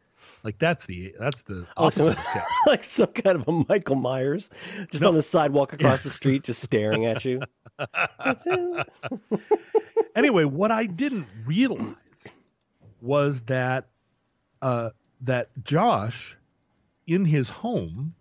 Like 0.46 0.60
that's 0.60 0.86
the 0.86 1.12
that's 1.18 1.42
the 1.42 1.62
so- 1.66 1.66
opposite 1.76 2.08
of 2.10 2.18
Seattle. 2.20 2.42
like 2.68 2.84
some 2.84 3.08
kind 3.08 3.36
of 3.40 3.48
a 3.48 3.52
michael 3.68 3.96
myers 3.96 4.48
just 4.92 5.02
No. 5.02 5.08
on 5.08 5.14
the 5.16 5.22
sidewalk 5.22 5.72
across 5.72 6.04
the 6.04 6.10
street 6.10 6.44
just 6.44 6.62
staring 6.62 7.04
at 7.04 7.24
you. 7.24 7.42
Anyway, 10.14 10.44
what 10.44 10.70
I 10.70 10.86
didn't 10.86 11.26
realize 11.44 11.94
was 13.02 13.40
that 13.42 13.88
uh, 14.62 14.90
that 15.20 15.50
Josh 15.62 16.36
in 17.06 17.24
his 17.26 17.50
home 17.50 18.14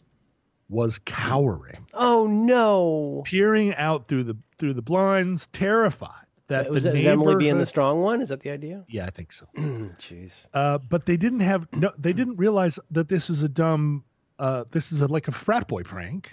was 0.68 1.00
cowering, 1.06 1.86
oh 1.94 2.28
no. 2.28 3.22
Peering 3.26 3.74
out 3.76 4.08
through 4.10 4.26
the 4.26 4.36
through 4.58 4.74
the 4.74 4.82
blinds, 4.82 5.48
terrified 5.54 6.25
that 6.48 6.70
was, 6.70 6.84
the 6.84 6.90
that, 6.90 6.98
is 6.98 7.06
emily 7.06 7.36
being 7.36 7.58
the 7.58 7.66
strong 7.66 8.02
one 8.02 8.22
is 8.22 8.30
that 8.30 8.42
the 8.42 8.50
idea 8.52 8.84
Yeah, 8.88 9.06
I 9.06 9.10
think 9.10 9.32
so. 9.32 9.46
jeez 9.58 10.48
Uh, 10.54 10.78
but 10.78 11.06
they 11.06 11.18
didn't 11.18 11.40
have 11.42 11.68
no. 11.74 11.92
They 11.98 12.14
didn't 12.14 12.38
realize 12.38 12.80
that 12.92 13.08
this 13.10 13.30
is 13.30 13.44
a 13.44 13.50
dumb. 13.50 14.04
Uh, 14.38 14.66
this 14.70 14.92
is 14.92 15.02
a, 15.02 15.08
like 15.08 15.28
a 15.28 15.32
frat 15.32 15.68
boy 15.68 15.84
prank. 15.84 16.30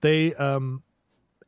They 0.00 0.34
um, 0.34 0.82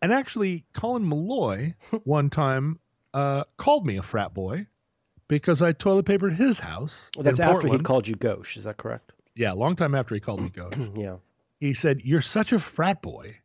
and 0.03 0.13
actually, 0.13 0.65
Colin 0.75 1.05
Meloy 1.09 1.75
one 2.05 2.31
time 2.31 2.79
uh 3.15 3.45
called 3.57 3.87
me 3.87 3.97
a 3.97 4.03
frat 4.03 4.35
boy 4.35 4.67
because 5.29 5.63
I 5.63 5.73
toilet 5.73 6.05
papered 6.07 6.35
his 6.35 6.59
house. 6.59 7.11
well, 7.17 7.25
that's 7.25 7.41
after 7.41 7.69
he 7.69 7.79
called 7.79 8.07
you 8.07 8.15
gauche 8.17 8.57
is 8.57 8.65
that 8.65 8.77
correct 8.77 9.13
Yeah, 9.35 9.53
a 9.53 9.55
long 9.55 9.77
time 9.77 9.95
after 9.95 10.15
he 10.15 10.21
called 10.21 10.41
me 10.41 10.49
ghost. 10.63 10.79
yeah 10.95 11.17
he 11.59 11.73
said, 11.75 12.03
"You're 12.03 12.21
such 12.21 12.53
a 12.53 12.59
frat 12.59 13.03
boy." 13.03 13.37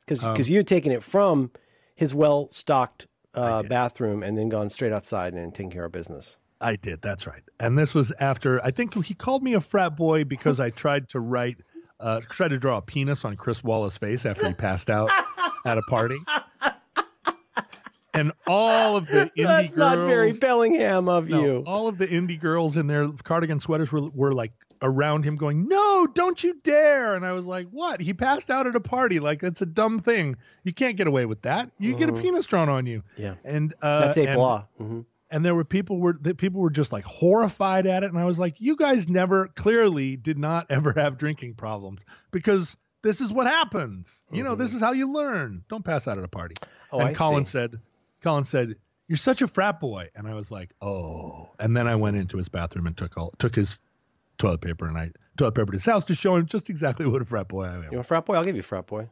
because 0.00 0.24
Um, 0.24 0.34
you're 0.54 0.62
taking 0.62 0.90
it 0.92 1.02
from 1.02 1.50
his 1.98 2.14
well 2.14 2.48
stocked 2.48 3.08
uh, 3.34 3.64
bathroom 3.64 4.22
and 4.22 4.38
then 4.38 4.48
gone 4.48 4.70
straight 4.70 4.92
outside 4.92 5.34
and 5.34 5.52
taking 5.52 5.70
care 5.70 5.84
of 5.84 5.90
business. 5.90 6.38
I 6.60 6.76
did. 6.76 7.02
That's 7.02 7.26
right. 7.26 7.42
And 7.58 7.76
this 7.76 7.92
was 7.92 8.12
after 8.20 8.64
I 8.64 8.70
think 8.70 9.04
he 9.04 9.14
called 9.14 9.42
me 9.42 9.54
a 9.54 9.60
frat 9.60 9.96
boy 9.96 10.22
because 10.22 10.60
I 10.60 10.70
tried 10.70 11.08
to 11.08 11.18
write, 11.18 11.56
uh, 11.98 12.20
tried 12.30 12.48
to 12.48 12.58
draw 12.58 12.78
a 12.78 12.82
penis 12.82 13.24
on 13.24 13.34
Chris 13.34 13.64
Walla's 13.64 13.96
face 13.96 14.24
after 14.24 14.46
he 14.46 14.54
passed 14.54 14.90
out 14.90 15.10
at 15.66 15.76
a 15.76 15.82
party. 15.82 16.18
And 18.14 18.32
all 18.46 18.96
of 18.96 19.06
the 19.08 19.30
indie 19.36 19.44
That's 19.44 19.72
girls, 19.72 19.76
not 19.76 19.96
very 20.06 20.32
Bellingham 20.32 21.08
of 21.08 21.28
no, 21.28 21.42
you. 21.42 21.64
all 21.66 21.88
of 21.88 21.98
the 21.98 22.06
indie 22.06 22.40
girls 22.40 22.76
in 22.76 22.86
their 22.86 23.08
cardigan 23.24 23.58
sweaters 23.58 23.92
were 23.92 24.08
were 24.10 24.34
like 24.34 24.52
around 24.82 25.24
him, 25.24 25.36
going, 25.36 25.68
"No, 25.68 26.06
don't 26.06 26.42
you 26.42 26.54
dare!" 26.62 27.14
And 27.14 27.24
I 27.26 27.32
was 27.32 27.46
like, 27.46 27.68
"What? 27.70 28.00
He 28.00 28.14
passed 28.14 28.50
out 28.50 28.66
at 28.66 28.74
a 28.76 28.80
party. 28.80 29.20
Like 29.20 29.40
that's 29.40 29.62
a 29.62 29.66
dumb 29.66 29.98
thing. 29.98 30.36
You 30.64 30.72
can't 30.72 30.96
get 30.96 31.06
away 31.06 31.26
with 31.26 31.42
that. 31.42 31.70
You 31.78 31.96
get 31.96 32.08
a 32.08 32.12
Mhm. 32.12 32.22
penis 32.22 32.46
drawn 32.46 32.68
on 32.68 32.86
you." 32.86 33.02
Yeah. 33.16 33.34
And 33.44 33.74
uh, 33.82 34.00
That's 34.00 34.16
a 34.18 34.26
and- 34.26 34.34
blah. 34.36 34.64
hmm 34.78 35.00
and 35.30 35.44
there 35.44 35.54
were 35.54 35.62
people 35.62 35.98
were 35.98 36.16
that 36.22 36.38
people 36.38 36.58
were 36.62 36.70
just 36.70 36.90
like 36.90 37.04
horrified 37.04 37.86
at 37.86 38.02
it 38.02 38.08
and 38.08 38.18
i 38.18 38.24
was 38.24 38.38
like 38.38 38.54
you 38.62 38.74
guys 38.76 39.10
never 39.10 39.48
clearly 39.48 40.16
did 40.16 40.38
not 40.38 40.64
ever 40.70 40.94
have 40.96 41.18
drinking 41.18 41.52
problems 41.52 42.02
because 42.30 42.78
this 43.02 43.20
is 43.20 43.30
what 43.30 43.46
happens 43.46 44.22
you 44.32 44.42
know 44.42 44.54
this 44.54 44.72
is 44.72 44.80
how 44.80 44.92
you 44.92 45.12
learn 45.12 45.62
don't 45.68 45.84
pass 45.84 46.08
out 46.08 46.16
at 46.16 46.24
a 46.24 46.28
party 46.28 46.54
Oh, 46.90 47.00
and 47.00 47.08
I 47.10 47.12
colin 47.12 47.44
see. 47.44 47.50
said 47.50 47.78
colin 48.22 48.44
said 48.46 48.76
you're 49.06 49.18
such 49.18 49.42
a 49.42 49.48
frat 49.48 49.80
boy 49.80 50.08
and 50.16 50.26
i 50.26 50.32
was 50.32 50.50
like 50.50 50.70
oh 50.80 51.50
and 51.58 51.76
then 51.76 51.86
i 51.86 51.94
went 51.94 52.16
into 52.16 52.38
his 52.38 52.48
bathroom 52.48 52.86
and 52.86 52.96
took 52.96 53.18
all 53.18 53.34
took 53.38 53.54
his 53.54 53.78
toilet 54.38 54.60
paper 54.60 54.86
and 54.86 54.96
i 54.96 55.10
toilet 55.36 55.52
papered 55.52 55.74
his 55.74 55.84
house 55.84 56.04
to 56.04 56.14
show 56.14 56.36
him 56.36 56.46
just 56.46 56.70
exactly 56.70 57.06
what 57.06 57.20
a 57.20 57.24
frat 57.24 57.48
boy 57.48 57.64
i 57.64 57.74
am 57.74 57.84
You 57.90 57.98
want 57.98 58.06
frat 58.06 58.24
boy? 58.24 58.34
I'll 58.34 58.44
give 58.44 58.56
you 58.56 58.62
frat 58.62 58.86
boy. 58.86 59.08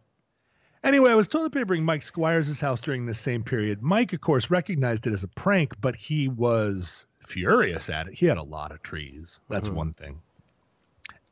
Anyway, 0.84 1.10
I 1.10 1.14
was 1.16 1.26
toilet 1.26 1.52
papering 1.52 1.82
Mike 1.84 2.02
Squires' 2.02 2.60
house 2.60 2.80
during 2.80 3.06
this 3.06 3.18
same 3.18 3.42
period. 3.42 3.82
Mike, 3.82 4.12
of 4.12 4.20
course, 4.20 4.50
recognized 4.50 5.06
it 5.08 5.12
as 5.12 5.24
a 5.24 5.28
prank, 5.28 5.74
but 5.80 5.96
he 5.96 6.28
was 6.28 7.06
furious 7.26 7.90
at 7.90 8.06
it. 8.06 8.14
He 8.14 8.26
had 8.26 8.36
a 8.38 8.42
lot 8.44 8.70
of 8.70 8.82
trees. 8.82 9.40
That's 9.48 9.68
Mhm. 9.68 9.74
one 9.74 9.92
thing. 9.94 10.20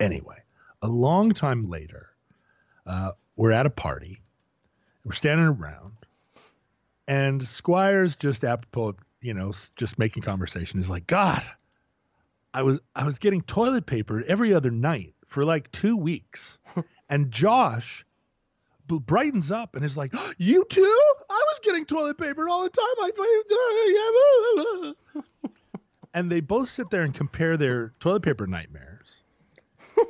Anyway, 0.01 0.39
a 0.83 0.89
long 0.89 1.33
time 1.33 1.69
later, 1.71 2.09
uh, 2.87 3.13
we're 3.37 3.53
at 3.53 3.67
a 3.67 3.71
party. 3.71 4.21
We're 5.05 5.13
standing 5.13 5.47
around, 5.47 5.93
and 7.07 7.47
Squires 7.47 8.17
just 8.17 8.45
apropos, 8.45 8.89
of, 8.89 8.97
you 9.21 9.35
know, 9.35 9.53
just 9.77 9.99
making 10.01 10.25
conversation, 10.25 10.81
is 10.81 10.91
like, 10.91 11.07
God, 11.07 11.45
I 12.55 12.63
was 12.63 12.79
I 12.95 13.05
was 13.05 13.19
getting 13.19 13.43
toilet 13.43 13.85
paper 13.85 14.23
every 14.27 14.55
other 14.55 14.71
night 14.71 15.15
for 15.27 15.45
like 15.45 15.71
two 15.73 15.97
weeks, 15.97 16.59
and 17.11 17.31
Josh 17.33 18.07
brightens 18.87 19.51
up 19.51 19.75
and 19.75 19.85
is 19.85 19.97
like, 19.97 20.15
"You 20.39 20.65
too? 20.71 21.03
I 21.29 21.43
was 21.49 21.59
getting 21.65 21.85
toilet 21.85 22.17
paper 22.17 22.49
all 22.49 22.63
the 22.63 22.71
time. 22.71 22.85
I 23.03 23.11
and 26.15 26.31
they 26.31 26.41
both 26.41 26.69
sit 26.71 26.91
there 26.91 27.03
and 27.03 27.13
compare 27.13 27.57
their 27.57 27.93
toilet 27.99 28.23
paper 28.23 28.47
nightmares, 28.47 29.21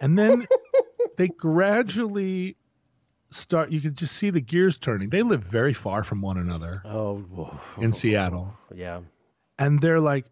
and 0.02 0.18
then 0.18 0.46
they 1.16 1.28
gradually 1.28 2.56
start. 3.30 3.70
You 3.70 3.80
can 3.80 3.94
just 3.94 4.16
see 4.16 4.28
the 4.28 4.40
gears 4.42 4.76
turning. 4.76 5.08
They 5.08 5.22
live 5.22 5.42
very 5.44 5.72
far 5.72 6.04
from 6.04 6.20
one 6.20 6.36
another 6.36 6.82
Oh, 6.84 7.18
whoa. 7.20 7.58
in 7.78 7.92
Seattle, 7.94 8.52
yeah. 8.74 9.00
and 9.58 9.80
they're 9.80 10.00
like, 10.00 10.26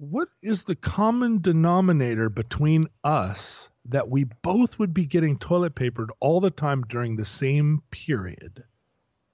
"What 0.00 0.28
is 0.40 0.62
the 0.64 0.76
common 0.76 1.40
denominator 1.42 2.30
between 2.30 2.86
us?" 3.04 3.68
That 3.84 4.08
we 4.08 4.24
both 4.24 4.78
would 4.78 4.94
be 4.94 5.04
getting 5.04 5.38
toilet 5.38 5.74
papered 5.74 6.10
all 6.20 6.40
the 6.40 6.50
time 6.50 6.82
during 6.82 7.16
the 7.16 7.24
same 7.24 7.82
period 7.90 8.64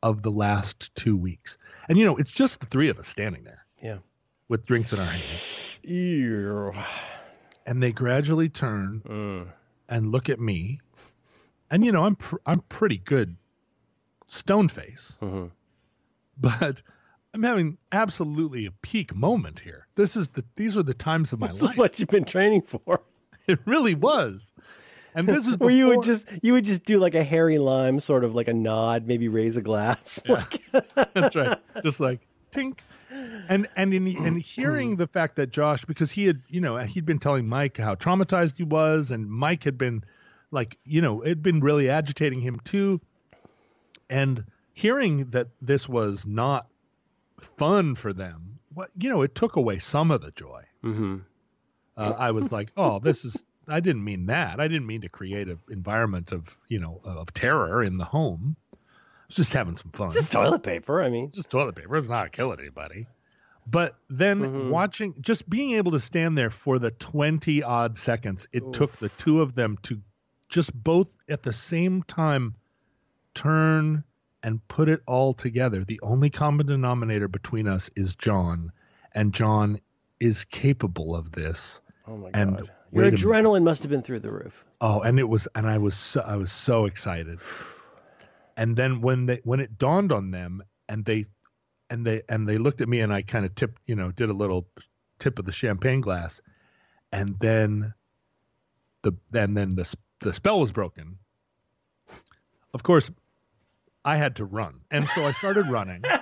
of 0.03 0.23
the 0.23 0.31
last 0.31 0.95
two 0.95 1.17
weeks. 1.17 1.57
And, 1.89 1.99
you 1.99 2.05
know, 2.05 2.17
it's 2.17 2.31
just 2.31 2.61
the 2.61 2.67
three 2.67 2.89
of 2.89 2.99
us 2.99 3.07
standing 3.09 3.45
there 3.45 3.64
Yeah. 3.83 3.99
with 4.49 4.67
drinks 4.67 4.93
in 4.93 4.99
our 4.99 5.05
hands. 5.05 5.79
Ew. 5.83 6.73
And 7.67 7.83
they 7.83 7.93
gradually 7.93 8.49
turn 8.49 9.03
Mm. 9.05 9.49
and 9.89 10.11
look 10.12 10.29
at 10.31 10.41
me. 10.41 10.81
And, 11.71 11.85
you 11.85 11.93
know, 11.93 12.05
I'm, 12.05 12.17
pr- 12.17 12.37
I'm 12.47 12.61
pretty 12.62 12.99
good 12.99 13.37
stone 14.29 14.69
face, 14.69 15.17
Mhm. 15.21 15.51
but 16.39 16.83
I'm 17.37 17.43
having 17.43 17.76
absolutely 17.93 18.64
a 18.64 18.70
peak 18.70 19.14
moment 19.14 19.61
here. 19.61 19.87
This 19.95 20.16
is 20.16 20.28
the, 20.28 20.43
these 20.57 20.78
are 20.78 20.82
the 20.82 20.95
times 20.95 21.34
of 21.34 21.41
my 21.41 21.49
life. 21.49 21.55
This 21.57 21.62
life. 21.62 21.72
is 21.72 21.78
what 21.78 22.01
you've 22.01 22.09
been 22.09 22.24
training 22.24 22.62
for. 22.62 23.03
It 23.49 23.61
really 23.64 23.95
was. 23.95 24.53
And 25.14 25.28
this 25.28 25.47
is 25.47 25.57
Where 25.59 25.70
you 25.70 25.87
would 25.87 26.03
just 26.03 26.28
you 26.43 26.53
would 26.55 26.64
just 26.64 26.84
do 26.84 26.99
like 26.99 27.14
a 27.14 27.22
Harry 27.22 27.59
Lime 27.59 28.01
sort 28.01 28.24
of 28.24 28.34
like 28.34 28.49
a 28.49 28.53
nod, 28.53 29.07
maybe 29.07 29.28
raise 29.28 29.57
a 29.57 29.62
glass. 29.62 30.20
Like, 30.28 30.61
That's 31.14 31.37
right. 31.37 31.57
Just 31.84 32.01
like 32.01 32.26
tink. 32.51 32.78
And 33.49 33.68
and 33.76 33.95
in 33.95 34.09
and 34.16 34.43
hearing 34.43 34.97
the 34.97 35.07
fact 35.07 35.37
that 35.37 35.53
Josh, 35.53 35.84
because 35.84 36.11
he 36.11 36.26
had, 36.26 36.43
you 36.49 36.61
know, 36.61 36.76
he'd 36.78 37.07
been 37.07 37.20
telling 37.20 37.47
Mike 37.47 37.76
how 37.76 37.95
traumatized 37.95 38.57
he 38.57 38.64
was, 38.64 39.12
and 39.12 39.30
Mike 39.30 39.62
had 39.62 39.78
been 39.78 40.03
like, 40.51 40.76
you 40.84 41.01
know, 41.01 41.20
it 41.20 41.28
had 41.28 41.43
been 41.45 41.61
really 41.61 41.89
agitating 41.89 42.41
him 42.41 42.59
too. 42.64 43.01
And 44.11 44.43
hearing 44.72 45.30
that 45.30 45.47
this 45.62 45.89
was 45.89 46.26
not 46.26 46.66
fun 47.41 47.95
for 47.95 48.12
them, 48.12 48.59
what 48.72 48.91
you 48.99 49.09
know, 49.11 49.22
it 49.22 49.34
took 49.34 49.57
away 49.57 49.78
some 49.78 50.11
of 50.11 50.20
the 50.22 50.30
joy. 50.32 50.62
Mhm. 50.84 51.22
Uh, 51.97 52.12
I 52.18 52.30
was 52.32 52.53
like, 52.53 52.72
oh, 52.76 52.99
this 52.99 53.24
is. 53.24 53.45
I 53.68 53.80
didn't 53.80 54.05
mean 54.05 54.26
that. 54.26 54.61
I 54.61 54.68
didn't 54.68 54.87
mean 54.87 55.01
to 55.01 55.09
create 55.09 55.49
an 55.49 55.59
environment 55.70 56.30
of, 56.30 56.57
you 56.68 56.78
know, 56.78 57.01
of 57.05 57.34
terror 57.34 57.82
in 57.82 57.97
the 57.97 58.05
home. 58.05 58.55
I 58.72 58.76
was 59.26 59.37
just 59.37 59.53
having 59.53 59.74
some 59.74 59.91
fun 59.91 60.12
just 60.12 60.30
toilet 60.30 60.62
paper. 60.62 61.03
I 61.03 61.09
mean, 61.11 61.24
it's 61.24 61.34
just 61.34 61.51
toilet 61.51 61.74
paper. 61.74 61.97
It's 61.97 62.07
not 62.07 62.30
killing 62.30 62.61
anybody. 62.61 63.09
But 63.66 63.97
then 64.09 64.70
watching, 64.70 65.14
just 65.20 65.51
being 65.51 65.72
able 65.72 65.91
to 65.91 65.99
stand 65.99 66.39
there 66.39 66.51
for 66.51 66.78
the 66.78 66.93
20 66.93 67.64
odd 67.64 67.97
seconds 67.97 68.47
it 68.53 68.62
took 68.72 68.93
the 68.93 69.09
two 69.09 69.43
of 69.43 69.57
them 69.57 69.76
to 69.82 70.01
just 70.49 70.72
both 70.72 71.16
at 71.28 71.43
the 71.43 71.53
same 71.53 72.05
time 72.05 72.55
turn 73.34 74.05
and 74.47 74.67
put 74.69 74.89
it 74.89 75.03
all 75.07 75.35
together. 75.35 75.85
The 75.85 76.01
only 76.03 76.31
common 76.31 76.67
denominator 76.67 77.29
between 77.29 77.69
us 77.69 77.91
is 77.97 78.15
John, 78.17 78.73
and 79.13 79.35
John 79.35 79.81
is 80.21 80.45
capable 80.47 81.17
of 81.17 81.33
this. 81.33 81.81
oh 82.07 82.17
my 82.17 82.31
And 82.33 82.57
god, 82.57 82.71
your 82.93 83.05
wait 83.05 83.13
minute. 83.13 83.21
adrenaline 83.21 83.65
must 83.65 83.83
have 83.83 83.91
been 83.91 84.03
through 84.03 84.21
the 84.21 84.31
roof. 84.31 84.65
Oh, 84.81 85.01
and 85.01 85.19
it 85.19 85.29
was, 85.29 85.49
and 85.57 85.67
I 85.67 85.79
was, 85.79 85.97
so, 85.97 86.21
I 86.21 86.37
was 86.37 86.53
so 86.53 86.87
excited. 86.87 87.41
And 88.57 88.77
then 88.77 89.01
when 89.03 89.27
they, 89.27 89.41
when 89.45 89.61
it 89.61 89.79
dawned 89.79 90.13
on 90.13 90.31
them, 90.31 90.63
and 90.89 91.05
they, 91.05 91.27
and 91.91 92.07
they, 92.07 92.23
and 92.29 92.49
they 92.49 92.59
looked 92.59 92.81
at 92.81 92.89
me, 92.89 93.01
and 93.01 93.13
I 93.13 93.23
kind 93.23 93.45
of 93.45 93.55
tipped, 93.57 93.83
you 93.87 93.97
know, 93.97 94.13
did 94.13 94.31
a 94.31 94.35
little 94.35 94.69
tip 95.19 95.39
of 95.41 95.45
the 95.45 95.53
champagne 95.53 96.01
glass, 96.01 96.41
and 97.13 97.37
then, 97.41 97.95
the, 99.03 99.13
and 99.35 99.57
then 99.57 99.75
the 99.75 99.93
the 100.21 100.33
spell 100.33 100.61
was 100.61 100.73
broken. 100.73 101.19
Of 102.73 102.83
course, 102.83 103.11
I 104.07 104.17
had 104.17 104.37
to 104.37 104.47
run, 104.47 104.81
and 104.91 105.07
so 105.09 105.27
I 105.27 105.33
started 105.33 105.67
running. 105.67 106.03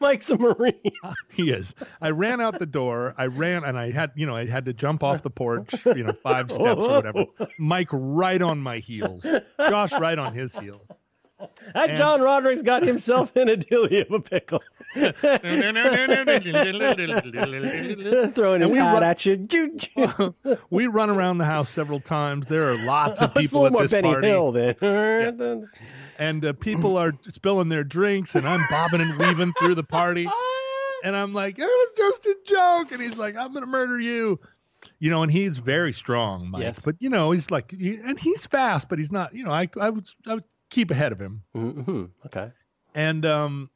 Mike's 0.00 0.30
a 0.30 0.38
marine. 0.38 0.72
He 1.32 1.50
is. 1.50 1.74
I 2.00 2.10
ran 2.10 2.40
out 2.40 2.58
the 2.58 2.64
door. 2.66 3.14
I 3.18 3.26
ran 3.26 3.62
and 3.64 3.78
I 3.78 3.90
had, 3.90 4.10
you 4.14 4.24
know, 4.26 4.34
I 4.34 4.46
had 4.46 4.64
to 4.64 4.72
jump 4.72 5.02
off 5.04 5.22
the 5.22 5.28
porch, 5.30 5.74
you 5.84 6.02
know, 6.04 6.12
five 6.14 6.50
steps 6.50 6.78
or 6.78 6.88
whatever. 6.88 7.26
Mike 7.58 7.88
right 7.92 8.40
on 8.40 8.58
my 8.60 8.78
heels. 8.78 9.26
Josh 9.68 9.92
right 9.92 10.18
on 10.18 10.32
his 10.34 10.56
heels. 10.56 10.86
That 11.74 11.90
And- 11.90 11.98
John 11.98 12.22
Roderick's 12.22 12.62
got 12.62 12.86
himself 12.86 13.36
in 13.36 13.50
a 13.50 13.56
dilly 13.58 14.00
of 14.00 14.10
a 14.10 14.20
pickle. 14.20 14.62
Throwing 14.96 15.12
his 18.62 18.70
we 18.72 18.78
hat 18.78 18.94
run- 18.94 19.02
at 19.02 19.26
you. 19.26 19.46
We 20.70 20.86
run 20.86 21.10
around 21.10 21.36
the 21.38 21.44
house 21.44 21.68
several 21.68 22.00
times. 22.00 22.46
There 22.46 22.70
are 22.72 22.86
lots 22.86 23.20
of 23.20 23.30
It's 23.30 23.36
a 23.36 23.40
people 23.40 23.62
little 23.62 23.66
at 23.66 23.72
more 23.72 23.82
this 23.82 23.90
Benny 23.90 24.08
party, 24.12 24.28
Hill 24.28 24.52
then. 24.52 25.68
And 26.18 26.44
uh, 26.44 26.52
people 26.54 26.96
are 26.96 27.12
spilling 27.30 27.68
their 27.68 27.84
drinks, 27.84 28.34
and 28.34 28.46
I'm 28.46 28.60
bobbing 28.70 29.00
and 29.00 29.18
weaving 29.18 29.52
through 29.54 29.74
the 29.76 29.84
party. 29.84 30.28
And 31.04 31.14
I'm 31.14 31.32
like, 31.34 31.56
it 31.58 31.62
was 31.62 31.92
just 31.96 32.26
a 32.26 32.36
joke. 32.46 32.90
And 32.90 33.00
he's 33.00 33.16
like, 33.18 33.36
I'm 33.36 33.52
going 33.52 33.62
to 33.62 33.70
murder 33.70 34.00
you. 34.00 34.40
You 34.98 35.10
know, 35.10 35.22
and 35.22 35.30
he's 35.30 35.58
very 35.58 35.92
strong, 35.92 36.50
Mike. 36.50 36.62
Yes. 36.62 36.80
But, 36.80 36.96
you 36.98 37.10
know, 37.10 37.30
he's 37.30 37.48
like, 37.50 37.70
he- 37.70 38.00
and 38.02 38.18
he's 38.18 38.44
fast, 38.46 38.88
but 38.88 38.98
he's 38.98 39.12
not, 39.12 39.32
you 39.32 39.44
know, 39.44 39.52
I, 39.52 39.68
I, 39.80 39.90
would, 39.90 40.08
I 40.26 40.34
would 40.34 40.44
keep 40.70 40.90
ahead 40.90 41.12
of 41.12 41.20
him. 41.20 41.42
hmm 41.54 42.06
Okay. 42.24 42.50
And, 42.94 43.24
um, 43.24 43.70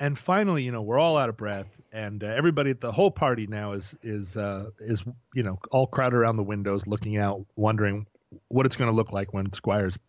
and 0.00 0.18
finally, 0.18 0.64
you 0.64 0.72
know, 0.72 0.82
we're 0.82 0.98
all 0.98 1.16
out 1.18 1.28
of 1.28 1.36
breath, 1.36 1.68
and 1.92 2.24
uh, 2.24 2.28
everybody 2.28 2.70
at 2.70 2.80
the 2.80 2.90
whole 2.90 3.10
party 3.12 3.46
now 3.46 3.72
is 3.72 3.94
is 4.02 4.36
uh, 4.36 4.70
is 4.80 5.04
you 5.34 5.44
know 5.44 5.58
all 5.70 5.86
crowded 5.86 6.16
around 6.16 6.36
the 6.38 6.42
windows, 6.42 6.88
looking 6.88 7.16
out, 7.18 7.44
wondering 7.54 8.06
what 8.48 8.66
it's 8.66 8.76
going 8.76 8.90
to 8.90 8.96
look 8.96 9.12
like 9.12 9.32
when 9.32 9.52
Squires, 9.52 9.94
you, 9.94 10.00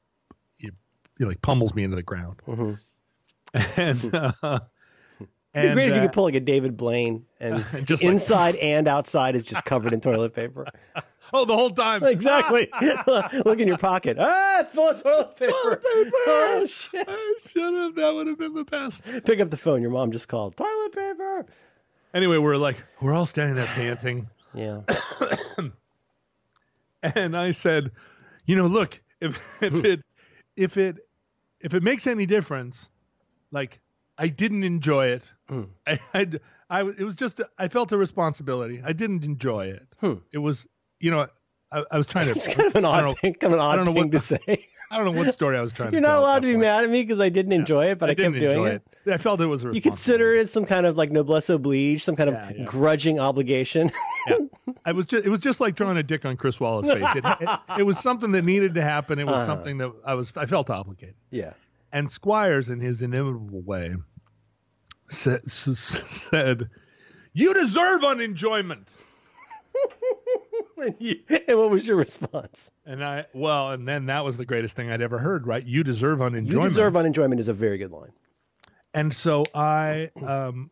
you 1.24 1.28
know, 1.28 1.30
like 1.30 1.42
pummels 1.42 1.74
me 1.74 1.84
into 1.84 1.96
the 1.96 2.04
ground. 2.04 2.42
Mhm. 2.48 2.80
And 3.78 4.14
uh, 4.16 4.60
It'd 5.56 5.70
be 5.70 5.74
great 5.76 5.90
if 5.90 5.96
you 5.96 6.02
could 6.02 6.12
pull 6.12 6.24
like 6.24 6.34
a 6.34 6.40
David 6.40 6.76
Blaine 6.76 7.26
and 7.40 7.64
Just 7.86 8.02
like- 8.04 8.12
inside 8.12 8.56
and 8.62 8.88
outside 8.88 9.36
is 9.36 9.44
just 9.46 9.64
covered 9.64 9.94
in 9.94 10.02
toilet 10.02 10.34
paper. 10.34 10.66
oh, 11.32 11.46
the 11.46 11.56
whole 11.56 11.70
time, 11.70 12.04
Exactly. 12.04 12.68
Look 13.46 13.60
in 13.60 13.68
your 13.68 13.78
pocket. 13.78 14.18
Ah, 14.20 14.60
it's 14.62 14.72
full 14.72 14.90
of 14.90 15.02
toilet 15.04 15.36
paper. 15.38 15.54
paper. 15.54 15.84
Oh 15.86 16.66
shit. 16.68 17.06
I 17.08 17.36
should 17.48 17.74
have. 17.76 17.96
That 17.96 18.14
would 18.16 18.26
have 18.28 18.40
been 18.40 18.54
the 18.56 18.64
best. 18.66 19.02
Pick 19.26 19.40
up 19.40 19.50
the 19.52 19.58
phone. 19.58 19.82
Your 19.84 19.92
mom 19.92 20.12
just 20.12 20.28
called. 20.28 20.56
Toilet 20.58 20.92
paper. 20.92 21.46
Anyway, 22.16 22.38
we're 22.38 22.58
like, 22.58 22.84
we're 23.02 23.14
all 23.14 23.26
standing 23.28 23.56
there 23.56 23.66
panting. 23.68 24.28
Yeah. 24.56 24.82
and 27.04 27.36
I 27.38 27.52
said, 27.52 27.92
you 28.46 28.56
know, 28.56 28.68
look, 28.68 29.00
if 29.22 29.38
if 29.62 29.74
it 29.86 30.02
if 30.56 30.78
it 30.78 30.98
if 31.64 31.74
it 31.74 31.82
makes 31.82 32.06
any 32.06 32.28
difference, 32.28 32.90
like 33.52 33.80
I 34.18 34.28
didn't 34.28 34.64
enjoy 34.64 35.08
it. 35.08 35.32
Hmm. 35.50 35.64
I, 35.88 36.00
I 36.14 36.28
I 36.70 36.82
it 36.82 37.00
was 37.04 37.16
just 37.16 37.42
I 37.58 37.68
felt 37.68 37.92
a 37.92 37.98
responsibility. 37.98 38.82
I 38.86 38.94
didn't 38.94 39.24
enjoy 39.24 39.68
it. 39.68 39.88
Hmm. 40.00 40.16
It 40.32 40.40
was 40.40 40.68
you 41.00 41.10
know 41.10 41.28
I, 41.74 41.84
I 41.92 41.98
was 41.98 42.06
trying 42.08 42.26
to 42.26 42.32
It's 42.36 42.48
kind 42.54 42.68
of 42.68 42.76
an 42.76 42.86
I 42.86 42.90
odd 42.90 43.02
don't 43.02 43.10
know, 43.10 43.14
thing. 43.16 43.34
Kind 43.36 43.54
of 43.54 43.60
an 43.60 43.66
odd 43.66 43.86
thing 43.86 43.96
what- 43.96 44.12
to 44.12 44.20
say. 44.20 44.40
I 44.92 44.98
don't 44.98 45.06
know 45.12 45.20
what 45.24 45.34
story 45.34 45.58
I 45.58 45.62
was 45.62 45.74
trying 45.74 45.92
You're 45.92 46.02
to 46.02 46.08
not 46.08 46.14
tell 46.14 46.18
at 46.20 46.24
allowed 46.30 46.40
to 46.44 46.48
be 46.48 46.54
point. 46.54 46.62
mad 46.62 46.84
at 46.84 46.90
me 46.92 47.02
because 47.02 47.20
I 47.20 47.30
didn't 47.30 47.54
enjoy 47.54 47.88
it, 47.88 47.98
but 47.98 48.12
I, 48.12 48.14
didn't 48.14 48.34
kept 48.40 48.52
doing 48.54 48.74
it. 48.74 48.82
it. 49.08 49.12
I 49.14 49.18
felt 49.18 49.42
it 49.42 49.48
was 49.48 49.66
a 49.66 49.74
You 49.74 49.82
consider 49.82 50.36
it 50.36 50.50
some 50.50 50.66
kind 50.66 50.86
of 50.86 50.96
like 50.96 51.10
noblesse 51.12 51.50
oblige, 51.50 52.04
some 52.04 52.16
kind 52.16 52.30
of 52.30 52.36
Yeah, 52.36 52.52
yeah. 52.58 52.64
grudging 52.66 53.20
obligation. 53.20 53.90
yeah. 54.28 54.38
I 54.86 54.92
was 54.92 55.08
just 55.08 55.26
it 55.26 55.30
was 55.32 55.40
just 55.40 55.60
like 55.60 55.74
drawing 55.76 55.98
a 55.98 56.04
dick 56.04 56.26
on 56.26 56.38
Chris 56.38 56.60
Walla's 56.60 56.86
face. 56.86 57.16
It, 57.16 57.24
it, 57.26 57.60
it 57.80 57.84
was 57.84 57.98
something 58.00 58.32
that 58.34 58.44
needed 58.46 58.76
to 58.76 58.84
happen. 58.84 59.18
It 59.18 59.26
was 59.26 59.34
Uh-huh. 59.36 59.46
something 59.48 59.80
that 59.80 59.92
I 60.06 60.14
was 60.14 60.32
I 60.36 60.46
felt 60.46 60.70
obligated. 60.70 61.16
yeah. 61.32 61.54
And 61.92 62.10
Squires, 62.12 62.70
in 62.70 62.80
his 62.80 63.02
inimitable 63.02 63.62
way, 63.62 63.96
said, 65.10 65.48
said 65.50 66.70
"You 67.34 67.54
deserve 67.54 68.04
unenjoyment." 68.04 68.92
And, 70.78 70.96
you- 71.00 71.20
and 71.48 71.58
what 71.58 71.70
was 71.70 71.88
your 71.88 71.96
response? 71.96 72.70
And 72.86 73.04
I, 73.06 73.26
well, 73.34 73.72
and 73.72 73.88
then 73.88 74.08
that 74.08 74.26
was 74.26 74.36
the 74.38 74.46
greatest 74.46 74.76
thing 74.76 74.92
I'd 74.92 75.02
ever 75.02 75.18
heard. 75.18 75.48
Right? 75.48 75.66
You 75.66 75.84
deserve 75.84 76.20
unenjoyment. 76.22 76.52
You 76.52 76.62
deserve 76.62 76.96
unenjoyment 76.96 77.40
is 77.40 77.48
a 77.48 77.54
very 77.54 77.78
good 77.78 77.92
line. 77.92 78.12
and 78.94 79.14
so 79.14 79.46
I, 79.56 80.10
um, 80.26 80.72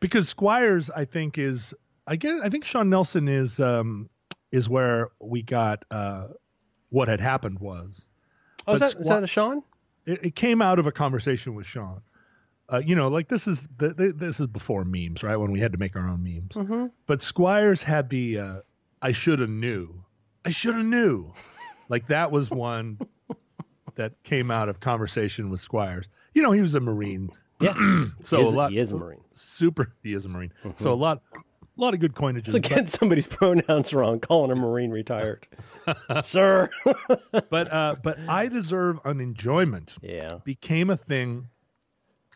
because 0.00 0.28
Squires, 0.28 0.90
I 0.90 1.04
think 1.04 1.38
is, 1.38 1.74
I 2.06 2.16
get, 2.16 2.40
I 2.42 2.48
think 2.48 2.64
Sean 2.64 2.88
Nelson 2.88 3.28
is, 3.28 3.60
um, 3.60 4.08
is 4.52 4.68
where 4.68 5.10
we 5.20 5.42
got 5.42 5.84
uh, 5.90 6.28
what 6.90 7.08
had 7.08 7.20
happened 7.20 7.58
was. 7.60 8.04
Oh, 8.66 8.74
is 8.74 8.80
that, 8.80 8.94
is 8.94 9.06
Squa- 9.06 9.08
that 9.08 9.24
a 9.24 9.26
Sean? 9.26 9.62
it, 10.06 10.24
it 10.24 10.34
came 10.34 10.62
out 10.62 10.78
of 10.78 10.86
a 10.86 10.92
conversation 10.92 11.54
with 11.54 11.66
Sean 11.66 12.00
uh, 12.72 12.78
you 12.78 12.94
know, 12.94 13.08
like 13.08 13.28
this 13.28 13.46
is 13.46 13.68
the, 13.76 13.90
the, 13.90 14.12
this 14.12 14.40
is 14.40 14.46
before 14.46 14.84
memes, 14.84 15.22
right? 15.22 15.36
When 15.36 15.52
we 15.52 15.60
had 15.60 15.72
to 15.72 15.78
make 15.78 15.94
our 15.94 16.08
own 16.08 16.24
memes. 16.24 16.52
Mm-hmm. 16.52 16.86
But 17.06 17.20
Squires 17.20 17.82
had 17.82 18.08
the 18.08 18.38
uh, 18.38 18.56
I 19.02 19.12
should 19.12 19.40
have 19.40 19.50
knew. 19.50 20.02
I 20.44 20.50
should 20.50 20.74
have 20.74 20.84
knew. 20.84 21.32
like 21.88 22.06
that 22.08 22.32
was 22.32 22.50
one 22.50 22.98
that 23.96 24.14
came 24.22 24.50
out 24.50 24.68
of 24.68 24.80
conversation 24.80 25.50
with 25.50 25.60
Squires. 25.60 26.08
You 26.34 26.42
know, 26.42 26.52
he 26.52 26.62
was 26.62 26.74
a 26.74 26.80
Marine. 26.80 27.30
Yeah. 27.60 27.74
so 28.22 28.38
he 28.38 28.42
is, 28.42 28.52
a 28.52 28.56
lot 28.56 28.70
he 28.70 28.78
is 28.78 28.92
a 28.92 28.96
Marine. 28.96 29.20
super 29.34 29.92
he 30.02 30.14
is 30.14 30.24
a 30.24 30.28
Marine. 30.28 30.52
So 30.76 30.92
a 30.92 30.94
lot 30.94 31.22
a 31.34 31.80
lot 31.80 31.94
of 31.94 32.00
good 32.00 32.14
coinages. 32.14 32.48
It's 32.48 32.54
like 32.54 32.62
getting 32.62 32.86
somebody's 32.86 33.28
pronouns 33.28 33.92
wrong, 33.92 34.18
calling 34.18 34.50
a 34.50 34.56
Marine 34.56 34.90
retired. 34.90 35.46
Sir. 36.24 36.70
but 37.50 37.72
uh 37.72 37.96
but 38.02 38.18
I 38.28 38.48
deserve 38.48 38.98
an 39.04 39.20
enjoyment 39.20 39.96
yeah. 40.00 40.28
became 40.44 40.90
a 40.90 40.96
thing 40.96 41.48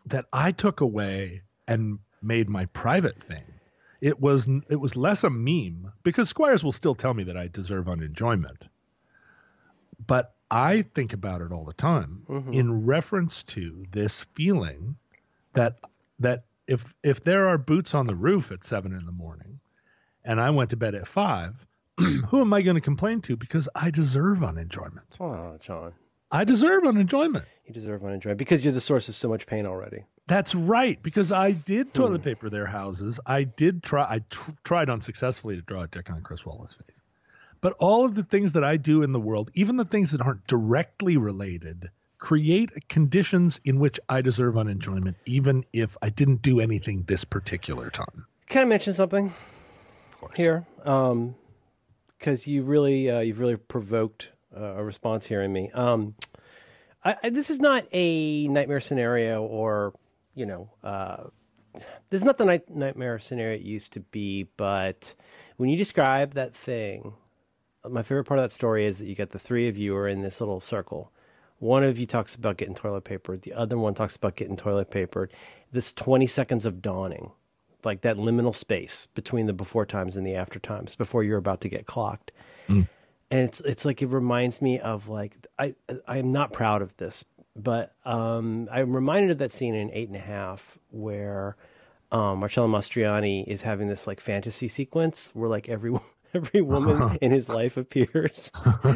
that 0.09 0.25
I 0.31 0.51
took 0.51 0.81
away 0.81 1.41
and 1.67 1.99
made 2.21 2.49
my 2.49 2.65
private 2.67 3.21
thing. 3.21 3.43
It 3.99 4.19
was 4.19 4.47
it 4.69 4.75
was 4.75 4.95
less 4.95 5.23
a 5.23 5.29
meme 5.29 5.91
because 6.03 6.29
Squires 6.29 6.63
will 6.63 6.71
still 6.71 6.95
tell 6.95 7.13
me 7.13 7.23
that 7.23 7.37
I 7.37 7.47
deserve 7.47 7.87
unenjoyment. 7.87 8.63
But 10.05 10.33
I 10.49 10.83
think 10.83 11.13
about 11.13 11.41
it 11.41 11.51
all 11.51 11.65
the 11.65 11.73
time 11.73 12.25
mm-hmm. 12.29 12.53
in 12.53 12.85
reference 12.85 13.43
to 13.43 13.85
this 13.91 14.25
feeling 14.33 14.97
that 15.53 15.79
that 16.19 16.45
if 16.67 16.93
if 17.03 17.23
there 17.23 17.49
are 17.49 17.57
boots 17.57 17.95
on 17.95 18.07
the 18.07 18.15
roof 18.15 18.51
at 18.51 18.63
seven 18.63 18.93
in 18.93 19.05
the 19.05 19.11
morning 19.11 19.59
and 20.23 20.39
I 20.39 20.51
went 20.51 20.69
to 20.71 20.77
bed 20.77 20.93
at 20.93 21.07
five, 21.07 21.55
who 21.97 22.41
am 22.41 22.53
I 22.53 22.61
going 22.61 22.75
to 22.75 22.81
complain 22.81 23.21
to? 23.21 23.35
Because 23.35 23.67
I 23.73 23.89
deserve 23.89 24.43
unenjoyment. 24.43 25.19
Oh, 25.19 25.57
John. 25.59 25.93
I 26.31 26.43
deserve 26.43 26.83
unenjoyment. 26.83 27.45
You 27.65 27.73
deserve 27.73 28.01
unenjoyment 28.01 28.37
because 28.37 28.63
you're 28.63 28.73
the 28.73 28.81
source 28.81 29.07
of 29.09 29.15
so 29.15 29.29
much 29.29 29.47
pain 29.47 29.65
already. 29.65 30.03
That's 30.27 30.53
right, 30.53 31.01
because 31.01 31.31
I 31.31 31.51
did 31.51 31.93
toilet 31.93 32.21
paper 32.21 32.49
their 32.49 32.65
houses. 32.65 33.17
I 33.25 33.45
did 33.45 33.81
try. 33.81 34.03
I 34.03 34.19
tr- 34.29 34.51
tried 34.65 34.89
unsuccessfully 34.89 35.55
to 35.55 35.61
draw 35.61 35.83
a 35.83 35.87
dick 35.87 36.09
on 36.11 36.21
Chris 36.21 36.45
Walla's 36.45 36.73
face. 36.73 37.01
But 37.61 37.73
all 37.79 38.05
of 38.05 38.15
the 38.15 38.23
things 38.23 38.51
that 38.53 38.63
I 38.63 38.75
do 38.75 39.03
in 39.03 39.13
the 39.13 39.19
world, 39.19 39.51
even 39.53 39.77
the 39.77 39.85
things 39.85 40.11
that 40.11 40.21
aren't 40.21 40.45
directly 40.47 41.15
related, 41.15 41.89
create 42.19 42.89
conditions 42.89 43.61
in 43.63 43.79
which 43.79 43.99
I 44.09 44.21
deserve 44.21 44.57
unenjoyment, 44.57 45.15
even 45.25 45.65
if 45.71 45.95
I 46.01 46.09
didn't 46.09 46.41
do 46.41 46.59
anything 46.59 47.03
this 47.03 47.23
particular 47.23 47.89
time. 47.89 48.25
Can 48.47 48.63
I 48.63 48.65
mention 48.65 48.93
something 48.93 49.31
here? 50.35 50.65
Um, 50.83 51.35
because 52.17 52.47
you 52.47 52.63
really, 52.63 53.09
uh, 53.09 53.21
you've 53.21 53.39
really 53.39 53.55
provoked 53.55 54.31
a 54.53 54.83
response 54.83 55.25
here 55.25 55.41
in 55.41 55.51
me. 55.51 55.71
Um, 55.73 56.15
I, 57.03 57.15
I, 57.23 57.29
this 57.29 57.49
is 57.49 57.59
not 57.59 57.85
a 57.91 58.47
nightmare 58.47 58.79
scenario, 58.79 59.43
or 59.43 59.93
you 60.35 60.45
know, 60.45 60.69
uh, 60.83 61.25
this 62.09 62.21
is 62.21 62.23
not 62.23 62.37
the 62.37 62.45
night, 62.45 62.69
nightmare 62.69 63.19
scenario 63.19 63.55
it 63.55 63.61
used 63.61 63.93
to 63.93 63.99
be. 63.99 64.47
But 64.57 65.15
when 65.57 65.69
you 65.69 65.77
describe 65.77 66.33
that 66.33 66.55
thing, 66.55 67.13
my 67.87 68.03
favorite 68.03 68.25
part 68.25 68.39
of 68.39 68.43
that 68.43 68.51
story 68.51 68.85
is 68.85 68.99
that 68.99 69.05
you 69.05 69.15
got 69.15 69.29
the 69.29 69.39
three 69.39 69.67
of 69.67 69.77
you 69.77 69.95
are 69.95 70.07
in 70.07 70.21
this 70.21 70.39
little 70.39 70.61
circle. 70.61 71.11
One 71.59 71.83
of 71.83 71.97
you 71.97 72.05
talks 72.05 72.35
about 72.35 72.57
getting 72.57 72.75
toilet 72.75 73.03
paper. 73.03 73.35
The 73.35 73.53
other 73.53 73.77
one 73.77 73.95
talks 73.95 74.15
about 74.15 74.35
getting 74.35 74.55
toilet 74.55 74.91
papered. 74.91 75.31
This 75.71 75.91
20 75.91 76.27
seconds 76.27 76.65
of 76.65 76.81
dawning, 76.81 77.31
like 77.83 78.01
that 78.01 78.17
liminal 78.17 78.55
space 78.55 79.07
between 79.15 79.47
the 79.47 79.53
before 79.53 79.85
times 79.85 80.15
and 80.15 80.25
the 80.25 80.35
after 80.35 80.59
times 80.59 80.95
before 80.95 81.23
you're 81.23 81.37
about 81.37 81.61
to 81.61 81.69
get 81.69 81.87
clocked. 81.87 82.31
And 83.29 83.41
it's 83.41 83.59
it's 83.61 83.85
like 83.85 84.01
it 84.01 84.07
reminds 84.07 84.61
me 84.61 84.79
of 84.79 85.09
like 85.09 85.35
I 85.59 85.75
I 86.07 86.17
am 86.17 86.31
not 86.31 86.53
proud 86.53 86.81
of 86.81 86.95
this, 86.97 87.25
but 87.55 87.93
um, 88.05 88.69
I'm 88.71 88.95
reminded 88.95 89.31
of 89.31 89.37
that 89.39 89.51
scene 89.51 89.75
in 89.75 89.91
Eight 89.91 90.07
and 90.07 90.15
a 90.15 90.21
Half 90.21 90.77
where 90.91 91.57
um, 92.11 92.39
Marcello 92.39 92.67
Mastroianni 92.67 93.45
is 93.45 93.63
having 93.63 93.87
this 93.87 94.07
like 94.07 94.19
fantasy 94.19 94.67
sequence 94.67 95.31
where 95.33 95.49
like 95.49 95.67
every 95.67 95.91
every 96.33 96.61
woman 96.61 97.17
in 97.21 97.31
his 97.31 97.49
life 97.49 97.77
appears, 97.77 98.51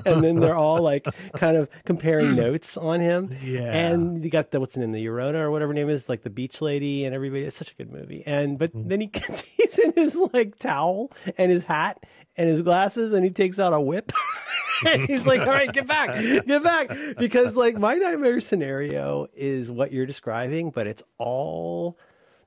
and 0.05 0.23
then 0.23 0.39
they're 0.39 0.55
all 0.55 0.81
like 0.81 1.05
kind 1.35 1.57
of 1.57 1.69
comparing 1.85 2.35
notes 2.35 2.77
on 2.77 2.99
him. 2.99 3.35
Yeah. 3.41 3.61
and 3.63 4.23
you 4.23 4.29
got 4.29 4.51
the 4.51 4.59
what's 4.59 4.75
the 4.75 4.81
name, 4.81 4.91
the 4.91 5.05
Eurona 5.05 5.35
or 5.35 5.51
whatever 5.51 5.73
name 5.73 5.89
is, 5.89 6.07
like 6.07 6.21
the 6.21 6.29
beach 6.29 6.61
lady 6.61 7.05
and 7.05 7.15
everybody. 7.15 7.43
It's 7.43 7.57
such 7.57 7.71
a 7.71 7.75
good 7.75 7.91
movie. 7.91 8.23
And 8.25 8.57
but 8.57 8.71
then 8.73 9.01
he 9.01 9.07
gets, 9.07 9.41
he's 9.41 9.77
in 9.79 9.93
his 9.93 10.15
like 10.33 10.57
towel 10.59 11.11
and 11.37 11.51
his 11.51 11.65
hat 11.65 12.05
and 12.37 12.49
his 12.49 12.61
glasses, 12.61 13.13
and 13.13 13.23
he 13.23 13.31
takes 13.31 13.59
out 13.59 13.73
a 13.73 13.79
whip. 13.81 14.11
and 14.87 15.07
he's 15.07 15.27
like, 15.27 15.41
"All 15.41 15.47
right, 15.47 15.71
get 15.71 15.87
back, 15.87 16.15
get 16.45 16.63
back," 16.63 16.91
because 17.17 17.55
like 17.55 17.77
my 17.77 17.95
nightmare 17.95 18.41
scenario 18.41 19.27
is 19.33 19.69
what 19.69 19.91
you're 19.91 20.05
describing, 20.05 20.71
but 20.71 20.87
it's 20.87 21.03
all 21.17 21.97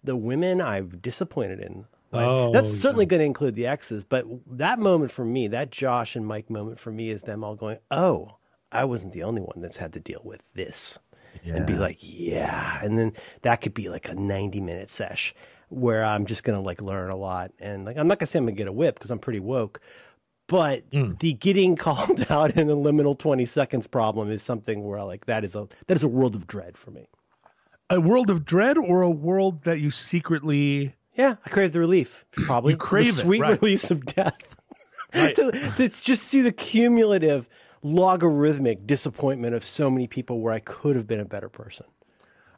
the 0.03 0.17
women 0.17 0.61
I've 0.61 1.01
disappointed 1.01 1.61
in. 1.61 1.87
life. 2.11 2.27
Oh, 2.29 2.53
That's 2.53 2.71
certainly 2.71 3.07
going 3.07 3.21
to 3.21 3.27
include 3.27 3.55
the 3.55 3.67
exes, 3.67 4.05
but 4.05 4.27
that 4.47 4.79
moment 4.79 5.11
for 5.11 5.25
me, 5.25 5.49
that 5.49 5.71
Josh 5.71 6.15
and 6.17 6.27
Mike 6.27 6.51
moment 6.51 6.79
for 6.79 6.91
me, 6.91 7.11
is 7.11 7.23
them 7.23 7.43
all 7.45 7.55
going, 7.55 7.79
"Oh, 7.91 8.37
I 8.73 8.85
wasn't 8.85 9.13
the 9.13 9.23
only 9.23 9.41
one 9.43 9.61
that's 9.61 9.79
had 9.79 9.93
to 9.93 10.01
deal 10.01 10.21
with 10.25 10.43
this," 10.55 10.99
and 11.45 11.67
be 11.67 11.75
like, 11.77 11.99
"Yeah," 12.01 12.81
and 12.83 12.99
then 12.99 13.13
that 13.43 13.61
could 13.61 13.75
be 13.75 13.89
like 13.89 14.09
a 14.09 14.15
90 14.15 14.61
minute 14.61 14.91
sesh 14.91 15.35
where 15.69 16.05
I'm 16.05 16.27
just 16.27 16.45
going 16.45 16.59
to 16.59 16.65
like 16.65 16.81
learn 16.81 17.11
a 17.11 17.17
lot, 17.17 17.53
and 17.59 17.85
like 17.85 17.97
I'm 17.97 18.09
not 18.09 18.19
going 18.19 18.27
to 18.27 18.27
say 18.27 18.39
I'm 18.39 18.45
going 18.45 18.57
to 18.57 18.59
get 18.59 18.69
a 18.69 18.73
whip 18.73 18.95
because 18.97 19.11
I'm 19.11 19.19
pretty 19.19 19.41
woke. 19.41 19.81
But 20.47 20.85
hmm. 20.93 21.13
the 21.21 21.33
getting 21.33 21.77
called 21.87 22.27
out 22.31 22.57
in 22.57 22.67
the 22.67 22.77
liminal 22.77 23.19
20 23.19 23.45
seconds 23.47 23.87
problem 23.87 24.31
is 24.31 24.43
something 24.43 24.85
where 24.85 25.03
like 25.05 25.27
that 25.27 25.45
is 25.45 25.55
a 25.55 25.69
that 25.87 25.97
is 25.97 26.03
a 26.03 26.09
world 26.09 26.35
of 26.35 26.47
dread 26.47 26.77
for 26.77 26.91
me. 26.91 27.09
A 27.91 28.01
world 28.01 28.31
of 28.31 28.45
dread 28.45 28.79
or 28.79 29.03
a 29.03 29.11
world 29.11 29.65
that 29.65 29.79
you 29.79 29.91
secretly 29.91 30.95
Yeah, 31.15 31.37
I 31.45 31.49
crave 31.51 31.73
the 31.73 31.81
relief. 31.81 32.25
Probably 32.33 32.73
You 32.73 32.79
crave 32.79 33.05
the 33.05 33.11
it, 33.11 33.25
sweet 33.25 33.41
right. 33.41 33.61
release 33.61 33.91
of 33.91 34.05
death. 34.05 34.39
Right. 35.15 35.33
to, 35.37 35.53
to 35.53 35.89
just 35.89 36.25
see 36.25 36.41
the 36.41 36.51
cumulative, 36.51 37.49
logarithmic 37.83 38.85
disappointment 38.85 39.55
of 39.55 39.65
so 39.65 39.89
many 39.89 40.09
people 40.09 40.41
where 40.41 40.53
I 40.53 40.59
could 40.59 40.97
have 40.97 41.07
been 41.07 41.21
a 41.21 41.25
better 41.25 41.49
person. 41.49 41.87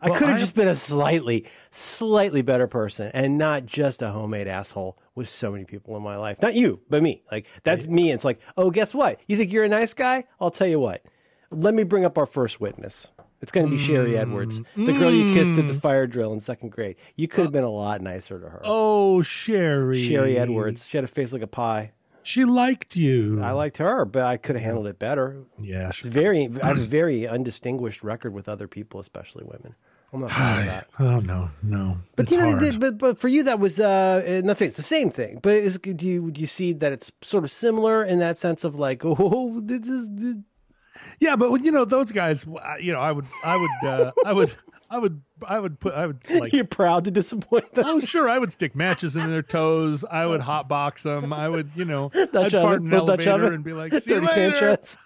I 0.07 0.19
could 0.19 0.29
have 0.29 0.39
just 0.39 0.55
been 0.55 0.69
a 0.69 0.75
slightly, 0.75 1.47
slightly 1.71 2.43
better 2.43 2.67
person 2.67 3.11
and 3.15 3.39
not 3.39 3.67
just 3.67 4.03
a 4.03 4.11
homemade 4.11 4.49
asshole 4.49 4.99
with 5.15 5.29
so 5.29 5.53
many 5.53 5.65
people 5.65 5.97
in 5.97 6.03
my 6.03 6.17
life. 6.17 6.41
Not 6.43 6.55
you, 6.55 6.81
but 6.89 7.03
me. 7.03 7.23
Like, 7.31 7.47
that's 7.63 7.87
me. 7.87 8.11
It's 8.13 8.25
like, 8.25 8.41
oh, 8.57 8.71
guess 8.71 8.95
what? 8.95 9.21
You 9.27 9.37
think 9.37 9.53
you're 9.53 9.65
a 9.65 9.69
nice 9.69 9.95
guy? 9.95 10.25
I'll 10.41 10.51
tell 10.51 10.67
you 10.67 10.81
what. 10.81 11.03
Let 11.51 11.75
me 11.75 11.85
bring 11.85 12.05
up 12.05 12.19
our 12.19 12.27
first 12.27 12.61
witness. 12.61 13.13
It's 13.43 13.53
going 13.53 13.67
to 13.67 13.71
be 13.71 13.79
Sherry 13.79 14.13
Mm. 14.13 14.19
Edwards, 14.21 14.63
the 14.77 14.93
girl 14.93 15.13
you 15.13 15.33
kissed 15.35 15.59
at 15.59 15.69
the 15.69 15.75
fire 15.75 16.07
drill 16.07 16.33
in 16.33 16.41
second 16.41 16.71
grade. 16.73 16.97
You 17.17 17.29
could 17.29 17.45
have 17.45 17.53
been 17.53 17.65
a 17.65 17.71
lot 17.71 18.01
nicer 18.01 18.41
to 18.41 18.49
her. 18.49 18.63
Oh, 18.65 19.21
Sherry. 19.23 20.03
Sherry 20.09 20.39
Edwards. 20.39 20.89
She 20.89 20.97
had 20.97 21.05
a 21.05 21.09
face 21.09 21.33
like 21.35 21.43
a 21.43 21.47
pie. 21.47 21.93
She 22.23 22.45
liked 22.45 22.97
you. 22.97 23.41
I 23.43 23.53
liked 23.53 23.77
her, 23.77 24.05
but 24.05 24.23
I 24.25 24.37
could 24.39 24.57
have 24.57 24.65
handled 24.65 24.87
it 24.89 24.99
better. 24.99 25.45
yeah. 25.61 25.93
She, 25.93 26.09
very, 26.09 26.49
I 26.63 26.69
have 26.69 26.79
a 26.79 26.85
very 26.87 27.29
undistinguished 27.29 28.03
record 28.03 28.33
with 28.33 28.49
other 28.49 28.67
people, 28.67 28.99
especially 28.99 29.45
women. 29.45 29.77
I'm 30.17 30.21
not 30.23 30.31
proud 30.31 30.59
of 30.61 30.67
that. 30.67 30.87
oh 30.99 31.21
no, 31.21 31.51
no. 31.63 31.97
But 32.17 32.25
It's 32.25 32.33
you 32.33 32.39
know, 32.39 32.49
hard. 32.51 32.61
the- 32.61 32.79
but 32.79 32.99
but 32.99 33.19
for 33.19 33.29
you 33.29 33.45
that 33.45 33.59
was 33.59 33.79
uh, 33.81 34.41
not 34.45 34.59
saying 34.59 34.69
it's 34.69 34.77
the 34.77 34.83
same 34.83 35.11
thing, 35.11 35.39
but 35.43 35.55
is, 35.55 35.79
do 35.79 36.07
you 36.09 36.31
do 36.31 36.41
you 36.41 36.47
see 36.47 36.73
that 36.75 36.93
it's 36.93 37.13
sort 37.23 37.45
of 37.45 37.51
similar 37.51 38.03
in 38.05 38.19
that 38.19 38.39
sense 38.39 38.65
of 38.65 38.75
like, 38.77 39.03
oh, 39.05 39.61
this 39.63 39.87
is 39.89 40.09
Yeah, 41.21 41.37
but 41.37 41.65
you 41.65 41.71
know 41.71 41.85
those 41.85 42.13
guys. 42.13 42.45
You 42.81 42.93
know, 42.93 43.01
I 43.01 43.13
would, 43.13 43.25
I 43.45 43.57
would, 43.57 43.89
uh, 43.89 44.13
I 44.25 44.33
would, 44.33 44.55
I 44.91 44.99
would, 44.99 45.21
I 45.47 45.59
would 45.59 45.81
put, 45.81 45.95
I 45.95 46.07
would 46.07 46.19
like. 46.41 46.53
you're 46.53 46.65
proud 46.65 47.05
to 47.05 47.11
disappoint 47.11 47.75
them. 47.75 47.85
Oh 47.87 48.01
sure, 48.01 48.29
I 48.29 48.39
would 48.39 48.53
stick 48.53 48.75
matches 48.77 49.17
in 49.17 49.31
their 49.31 49.43
toes. 49.43 50.05
I 50.11 50.25
would 50.27 50.41
hotbox 50.53 51.03
them. 51.03 51.33
I 51.33 51.49
would, 51.49 51.71
you 51.75 51.85
know, 51.85 52.09
Dutch 52.11 52.37
I'd 52.37 52.53
fart 52.53 52.77
oven, 52.81 52.87
in 52.87 52.87
an 52.87 52.91
little 52.91 53.07
Dutch 53.07 53.27
elevator 53.27 53.53
and 53.55 53.65
be 53.65 53.73
like, 53.73 53.93
"See 53.93 54.13
you 54.15 54.21
later." 54.21 54.29
Sanchez. 54.55 54.97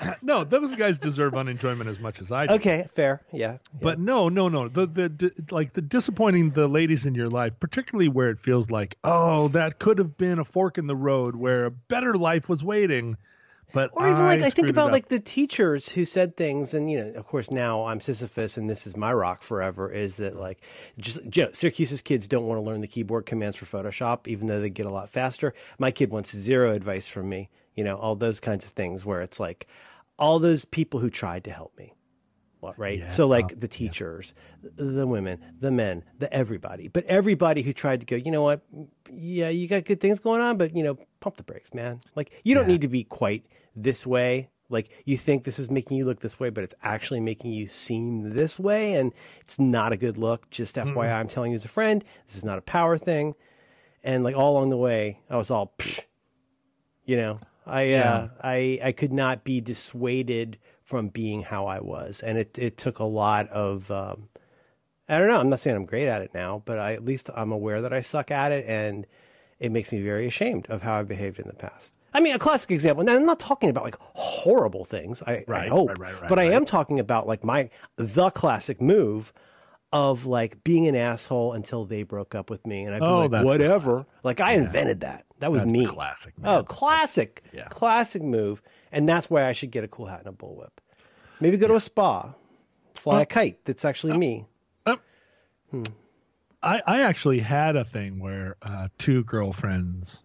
No, 0.22 0.44
those 0.44 0.74
guys 0.74 0.98
deserve 0.98 1.34
unenjoyment 1.34 1.88
as 1.88 1.98
much 1.98 2.20
as 2.20 2.30
I 2.32 2.46
do. 2.46 2.54
Okay, 2.54 2.88
fair, 2.94 3.22
yeah. 3.32 3.58
But 3.80 3.98
no, 3.98 4.28
no, 4.28 4.48
no. 4.48 4.68
The, 4.68 4.86
the 4.86 5.08
the 5.08 5.32
like 5.50 5.72
the 5.72 5.82
disappointing 5.82 6.50
the 6.50 6.68
ladies 6.68 7.06
in 7.06 7.14
your 7.14 7.28
life, 7.28 7.54
particularly 7.60 8.08
where 8.08 8.30
it 8.30 8.40
feels 8.40 8.70
like, 8.70 8.96
oh, 9.04 9.48
that 9.48 9.78
could 9.78 9.98
have 9.98 10.16
been 10.16 10.38
a 10.38 10.44
fork 10.44 10.78
in 10.78 10.86
the 10.86 10.96
road 10.96 11.36
where 11.36 11.66
a 11.66 11.70
better 11.70 12.14
life 12.14 12.48
was 12.48 12.62
waiting. 12.62 13.16
But 13.72 13.90
or 13.92 14.08
even 14.08 14.26
like 14.26 14.42
I 14.42 14.50
think 14.50 14.68
about 14.68 14.90
like 14.90 15.08
the 15.08 15.20
teachers 15.20 15.90
who 15.90 16.04
said 16.04 16.36
things, 16.36 16.74
and 16.74 16.90
you 16.90 17.02
know, 17.02 17.12
of 17.12 17.26
course, 17.26 17.50
now 17.50 17.84
I'm 17.84 18.00
Sisyphus, 18.00 18.56
and 18.56 18.68
this 18.68 18.86
is 18.86 18.96
my 18.96 19.12
rock 19.12 19.42
forever. 19.42 19.92
Is 19.92 20.16
that 20.16 20.36
like 20.36 20.60
just 20.98 21.36
you 21.36 21.44
know, 21.44 21.52
Syracuse's 21.52 22.02
kids 22.02 22.26
don't 22.26 22.46
want 22.46 22.58
to 22.58 22.62
learn 22.62 22.80
the 22.80 22.88
keyboard 22.88 23.26
commands 23.26 23.56
for 23.56 23.66
Photoshop, 23.66 24.26
even 24.26 24.48
though 24.48 24.60
they 24.60 24.70
get 24.70 24.86
a 24.86 24.90
lot 24.90 25.08
faster. 25.08 25.54
My 25.78 25.92
kid 25.92 26.10
wants 26.10 26.34
zero 26.34 26.72
advice 26.72 27.06
from 27.06 27.28
me. 27.28 27.48
You 27.76 27.84
know, 27.84 27.96
all 27.96 28.16
those 28.16 28.40
kinds 28.40 28.64
of 28.64 28.72
things 28.72 29.06
where 29.06 29.20
it's 29.20 29.38
like 29.38 29.68
all 30.20 30.38
those 30.38 30.64
people 30.64 31.00
who 31.00 31.10
tried 31.10 31.44
to 31.44 31.50
help 31.50 31.76
me. 31.76 31.94
Right? 32.76 32.98
Yeah, 32.98 33.08
so 33.08 33.26
like 33.26 33.58
the 33.58 33.68
teachers, 33.68 34.34
the 34.76 35.06
women, 35.06 35.40
the 35.58 35.70
men, 35.70 36.04
the 36.18 36.30
everybody, 36.30 36.88
but 36.88 37.04
everybody 37.06 37.62
who 37.62 37.72
tried 37.72 38.00
to 38.00 38.06
go, 38.06 38.16
you 38.16 38.30
know 38.30 38.42
what? 38.42 38.60
Yeah, 39.10 39.48
you 39.48 39.66
got 39.66 39.86
good 39.86 39.98
things 39.98 40.20
going 40.20 40.42
on, 40.42 40.58
but 40.58 40.76
you 40.76 40.82
know, 40.82 40.98
pump 41.20 41.36
the 41.36 41.42
brakes, 41.42 41.72
man. 41.72 42.00
Like 42.14 42.30
you 42.44 42.54
don't 42.54 42.68
need 42.68 42.82
to 42.82 42.88
be 42.88 43.02
quite 43.02 43.46
this 43.74 44.06
way 44.06 44.50
Like 44.70 44.88
you 45.04 45.16
think 45.16 45.44
this 45.44 45.58
is 45.58 45.68
making 45.70 45.96
you 45.96 46.06
look 46.06 46.20
this 46.20 46.38
way, 46.38 46.48
but 46.48 46.64
it's 46.64 46.74
actually 46.82 47.20
making 47.20 47.52
you 47.52 47.66
seem 47.66 48.34
this 48.34 48.58
way, 48.58 48.94
and 48.94 49.12
it's 49.40 49.58
not 49.58 49.92
a 49.92 49.96
good 49.96 50.16
look. 50.16 50.48
Just 50.48 50.76
FYI, 50.76 51.12
I'm 51.12 51.28
telling 51.28 51.50
you 51.50 51.56
as 51.56 51.64
a 51.64 51.68
friend, 51.68 52.04
this 52.26 52.36
is 52.36 52.44
not 52.44 52.56
a 52.56 52.62
power 52.62 52.96
thing. 52.96 53.34
And 54.02 54.24
like 54.24 54.36
all 54.36 54.52
along 54.52 54.70
the 54.70 54.76
way, 54.76 55.20
I 55.28 55.36
was 55.36 55.50
all, 55.50 55.74
Psh. 55.78 56.00
you 57.04 57.16
know, 57.16 57.40
I 57.66 57.82
Yeah. 57.84 58.12
uh, 58.14 58.28
I 58.42 58.80
I 58.82 58.92
could 58.92 59.12
not 59.12 59.44
be 59.44 59.60
dissuaded 59.60 60.58
from 60.82 61.08
being 61.08 61.42
how 61.42 61.66
I 61.66 61.80
was, 61.80 62.20
and 62.20 62.38
it 62.38 62.58
it 62.58 62.76
took 62.76 62.98
a 62.98 63.04
lot 63.04 63.48
of. 63.48 63.90
Um, 63.90 64.28
I 65.08 65.18
don't 65.18 65.28
know. 65.28 65.40
I'm 65.40 65.50
not 65.50 65.58
saying 65.58 65.76
I'm 65.76 65.86
great 65.86 66.06
at 66.06 66.22
it 66.22 66.32
now, 66.32 66.62
but 66.64 66.78
I, 66.78 66.92
at 66.92 67.04
least 67.04 67.30
I'm 67.34 67.50
aware 67.50 67.82
that 67.82 67.92
I 67.92 68.00
suck 68.00 68.30
at 68.30 68.52
it, 68.52 68.64
and 68.68 69.06
it 69.58 69.72
makes 69.72 69.90
me 69.90 70.00
very 70.00 70.26
ashamed 70.28 70.66
of 70.68 70.82
how 70.82 70.94
I've 71.00 71.08
behaved 71.08 71.40
in 71.40 71.48
the 71.48 71.54
past. 71.54 71.92
I 72.12 72.20
mean, 72.20 72.34
a 72.34 72.38
classic 72.38 72.70
example. 72.70 73.04
Now, 73.04 73.16
I'm 73.16 73.26
not 73.26 73.40
talking 73.40 73.70
about 73.70 73.84
like 73.84 73.96
horrible 73.98 74.84
things. 74.84 75.22
I, 75.26 75.32
I 75.32 75.44
Right, 75.46 75.68
hope, 75.68 75.88
right, 75.90 75.98
right, 75.98 76.20
right, 76.20 76.28
but 76.28 76.38
I 76.38 76.44
am 76.44 76.64
talking 76.64 76.98
about 77.00 77.26
like 77.26 77.44
my 77.44 77.70
the 77.96 78.30
classic 78.30 78.80
move 78.80 79.32
of 79.92 80.26
like 80.26 80.62
being 80.62 80.86
an 80.86 80.94
asshole 80.94 81.52
until 81.52 81.84
they 81.84 82.02
broke 82.04 82.34
up 82.34 82.48
with 82.50 82.66
me, 82.66 82.84
and 82.84 82.94
I'd 82.94 83.00
be 83.00 83.06
Oh, 83.06 83.26
like, 83.26 83.44
whatever. 83.44 84.06
Like 84.22 84.40
I 84.40 84.52
invented 84.52 85.00
that. 85.00 85.24
That 85.40 85.50
was 85.50 85.62
That's 85.62 85.72
me. 85.72 85.86
classic, 85.86 86.38
man. 86.38 86.50
Oh, 86.58 86.62
classic, 86.62 87.42
Yeah. 87.52 87.66
classic 87.68 88.22
move, 88.22 88.62
and 88.92 89.08
that's 89.08 89.28
why 89.30 89.46
I 89.46 89.52
should 89.52 89.70
get 89.70 89.82
a 89.84 89.88
cool 89.88 90.06
hat 90.06 90.20
and 90.20 90.28
a 90.28 90.32
bullwhip. 90.32 90.70
Maybe 91.40 91.56
go 91.56 91.66
to 91.68 91.74
a 91.74 91.80
spa, 91.80 92.34
fly 92.94 93.22
a 93.22 93.26
kite. 93.26 93.64
That's 93.64 93.84
actually 93.84 94.16
me. 94.18 94.46
I, 96.62 96.82
I 96.86 97.02
actually 97.02 97.38
had 97.38 97.76
a 97.76 97.84
thing 97.84 98.18
where 98.20 98.56
uh, 98.62 98.88
two 98.98 99.24
girlfriends. 99.24 100.22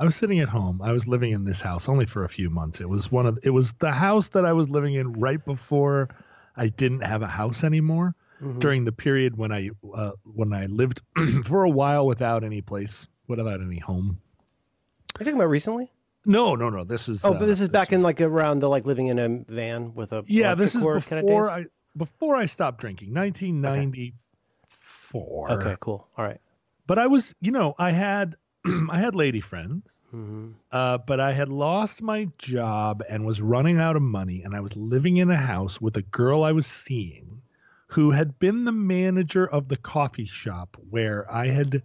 I 0.00 0.04
was 0.04 0.16
sitting 0.16 0.40
at 0.40 0.48
home. 0.48 0.80
I 0.82 0.92
was 0.92 1.06
living 1.06 1.32
in 1.32 1.44
this 1.44 1.60
house 1.60 1.88
only 1.88 2.06
for 2.06 2.24
a 2.24 2.28
few 2.28 2.48
months. 2.48 2.80
It 2.80 2.88
was 2.88 3.12
one 3.12 3.26
of 3.26 3.38
it 3.42 3.50
was 3.50 3.74
the 3.74 3.92
house 3.92 4.30
that 4.30 4.44
I 4.46 4.52
was 4.52 4.68
living 4.70 4.94
in 4.94 5.12
right 5.12 5.44
before 5.44 6.08
I 6.56 6.68
didn't 6.68 7.02
have 7.02 7.22
a 7.22 7.26
house 7.26 7.62
anymore. 7.64 8.14
During 8.58 8.84
the 8.84 8.92
period 8.92 9.36
when 9.36 9.52
I 9.52 9.70
uh, 9.94 10.10
when 10.24 10.52
I 10.52 10.66
lived 10.66 11.00
for 11.44 11.62
a 11.62 11.70
while 11.70 12.06
without 12.06 12.42
any 12.42 12.60
place, 12.60 13.06
without 13.28 13.60
any 13.60 13.78
home. 13.78 14.18
Are 15.14 15.18
you 15.20 15.24
talking 15.26 15.34
about 15.34 15.50
recently? 15.50 15.92
No, 16.24 16.54
no, 16.54 16.70
no. 16.70 16.84
This 16.84 17.08
is 17.08 17.20
Oh, 17.24 17.34
uh, 17.34 17.38
but 17.38 17.46
this 17.46 17.60
is 17.60 17.68
back 17.68 17.92
in 17.92 18.02
like 18.02 18.20
around 18.20 18.60
the 18.60 18.68
like 18.68 18.84
living 18.84 19.08
in 19.08 19.18
a 19.18 19.44
van 19.52 19.94
with 19.94 20.12
a 20.12 20.24
yeah. 20.26 20.54
This 20.54 20.74
is 20.74 20.80
before 20.80 21.00
kind 21.00 21.28
of. 21.28 21.46
I 21.46 21.66
before 21.96 22.36
I 22.36 22.46
stopped 22.46 22.80
drinking, 22.80 23.12
1994. 23.14 25.50
Okay, 25.52 25.76
cool. 25.80 26.08
All 26.16 26.24
right. 26.24 26.40
but 26.86 26.98
I 26.98 27.06
was, 27.06 27.34
you 27.40 27.50
know, 27.50 27.74
I 27.78 27.90
had 27.92 28.36
I 28.90 28.98
had 28.98 29.14
lady 29.14 29.40
friends, 29.40 30.00
Mm-hmm. 30.14 30.50
uh, 30.70 30.98
but 30.98 31.20
I 31.20 31.32
had 31.32 31.48
lost 31.48 32.00
my 32.02 32.28
job 32.38 33.02
and 33.08 33.24
was 33.26 33.40
running 33.42 33.78
out 33.78 33.96
of 33.96 34.02
money, 34.02 34.42
and 34.42 34.54
I 34.54 34.60
was 34.60 34.74
living 34.76 35.16
in 35.18 35.30
a 35.30 35.36
house 35.36 35.80
with 35.80 35.96
a 35.96 36.02
girl 36.02 36.44
I 36.44 36.52
was 36.52 36.66
seeing, 36.66 37.41
who 37.92 38.10
had 38.10 38.38
been 38.38 38.64
the 38.64 38.72
manager 38.72 39.46
of 39.46 39.68
the 39.68 39.76
coffee 39.76 40.24
shop 40.26 40.76
where 40.88 41.30
I 41.30 41.48
had 41.48 41.82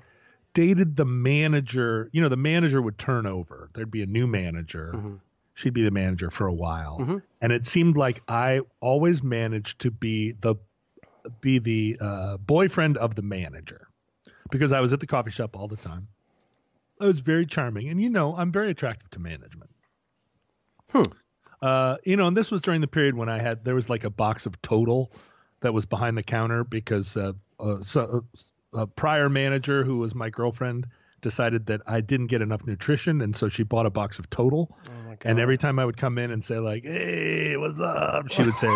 dated 0.53 0.95
the 0.95 1.03
manager. 1.05 2.09
You 2.13 2.21
know, 2.21 2.29
the 2.29 2.37
manager 2.37 2.81
would 2.81 2.97
turn 2.97 3.25
over. 3.25 3.69
There'd 3.73 3.91
be 3.91 4.03
a 4.03 4.07
new 4.07 4.25
manager. 4.25 5.19
She'd 5.53 5.73
be 5.73 5.83
the 5.83 5.91
manager 5.91 6.29
for 6.29 6.47
a 6.47 6.53
while, 6.53 7.21
and 7.41 7.51
it 7.51 7.65
seemed 7.65 7.97
like 7.97 8.21
I 8.27 8.61
always 8.79 9.21
managed 9.23 9.81
to 9.81 9.91
be 9.91 10.31
the 10.33 10.55
be 11.41 11.59
the 11.59 11.97
uh, 11.99 12.37
boyfriend 12.37 12.95
of 12.97 13.15
the 13.15 13.21
manager 13.21 13.87
because 14.49 14.71
I 14.71 14.79
was 14.79 14.93
at 14.93 15.01
the 15.01 15.07
coffee 15.07 15.31
shop 15.31 15.57
all 15.57 15.67
the 15.67 15.75
time. 15.75 16.07
I 17.01 17.05
was 17.07 17.19
very 17.19 17.45
charming, 17.45 17.89
and 17.89 17.99
you 17.99 18.09
know, 18.09 18.35
I'm 18.35 18.51
very 18.51 18.71
attractive 18.71 19.09
to 19.11 19.19
management. 19.19 19.71
Uh, 21.61 21.97
you 22.03 22.15
know, 22.15 22.27
and 22.27 22.37
this 22.37 22.49
was 22.51 22.61
during 22.61 22.79
the 22.81 22.87
period 22.87 23.15
when 23.15 23.27
I 23.29 23.39
had 23.39 23.65
there 23.65 23.75
was 23.75 23.89
like 23.89 24.03
a 24.03 24.09
box 24.09 24.45
of 24.45 24.61
Total 24.61 25.11
that 25.67 25.73
was 25.73 25.85
behind 25.85 26.17
the 26.17 26.23
counter 26.23 26.63
because 26.63 27.17
uh, 27.17 27.33
uh, 27.59 27.81
so, 27.81 28.23
uh, 28.73 28.83
a 28.83 28.87
prior 28.87 29.27
manager 29.27 29.83
who 29.83 29.97
was 29.97 30.15
my 30.15 30.29
girlfriend 30.29 30.87
decided 31.21 31.65
that 31.65 31.81
I 31.85 31.99
didn't 31.99 32.27
get 32.27 32.41
enough 32.41 32.65
nutrition, 32.65 33.19
and 33.19 33.35
so 33.35 33.49
she 33.49 33.63
bought 33.63 33.85
a 33.85 33.89
box 33.89 34.17
of 34.17 34.29
Total. 34.29 34.73
Oh 34.87 34.91
my 35.05 35.15
god. 35.15 35.29
And 35.29 35.39
every 35.41 35.57
time 35.57 35.77
I 35.77 35.83
would 35.83 35.97
come 35.97 36.17
in 36.19 36.31
and 36.31 36.41
say 36.41 36.57
like, 36.59 36.85
"Hey, 36.85 37.57
what's 37.57 37.81
up?" 37.81 38.31
she 38.31 38.43
would 38.43 38.55
say, 38.55 38.73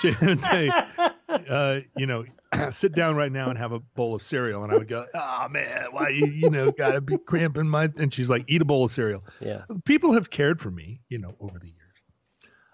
she 0.00 0.16
would 0.22 0.40
say, 0.40 0.70
uh, 1.28 1.80
"You 1.98 2.06
know, 2.06 2.24
sit 2.70 2.94
down 2.94 3.16
right 3.16 3.30
now 3.30 3.50
and 3.50 3.58
have 3.58 3.72
a 3.72 3.80
bowl 3.80 4.14
of 4.14 4.22
cereal." 4.22 4.64
And 4.64 4.72
I 4.72 4.78
would 4.78 4.88
go, 4.88 5.04
"Oh 5.12 5.46
man, 5.50 5.88
why 5.90 6.08
you 6.08 6.24
you 6.24 6.48
know 6.48 6.72
got 6.72 6.92
to 6.92 7.02
be 7.02 7.18
cramping 7.18 7.68
my?" 7.68 7.90
And 7.98 8.14
she's 8.14 8.30
like, 8.30 8.46
"Eat 8.48 8.62
a 8.62 8.64
bowl 8.64 8.86
of 8.86 8.92
cereal." 8.92 9.24
yeah. 9.40 9.64
People 9.84 10.14
have 10.14 10.30
cared 10.30 10.58
for 10.58 10.70
me, 10.70 11.02
you 11.10 11.18
know, 11.18 11.34
over 11.38 11.58
the 11.58 11.66
years. 11.66 11.79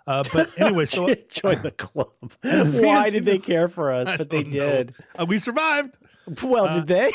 Uh, 0.07 0.23
but 0.33 0.51
anyway, 0.61 0.87
so 0.87 1.13
join 1.31 1.63
the 1.63 1.73
club. 1.73 2.11
Why 2.43 3.11
did 3.11 3.25
they 3.25 3.39
care 3.39 3.69
for 3.69 3.91
us? 3.91 4.17
But 4.17 4.31
they 4.31 4.43
did. 4.45 4.95
uh, 5.19 5.27
we 5.27 5.39
survived. 5.39 5.97
Well, 6.43 6.73
did 6.75 6.87
they? 6.87 7.11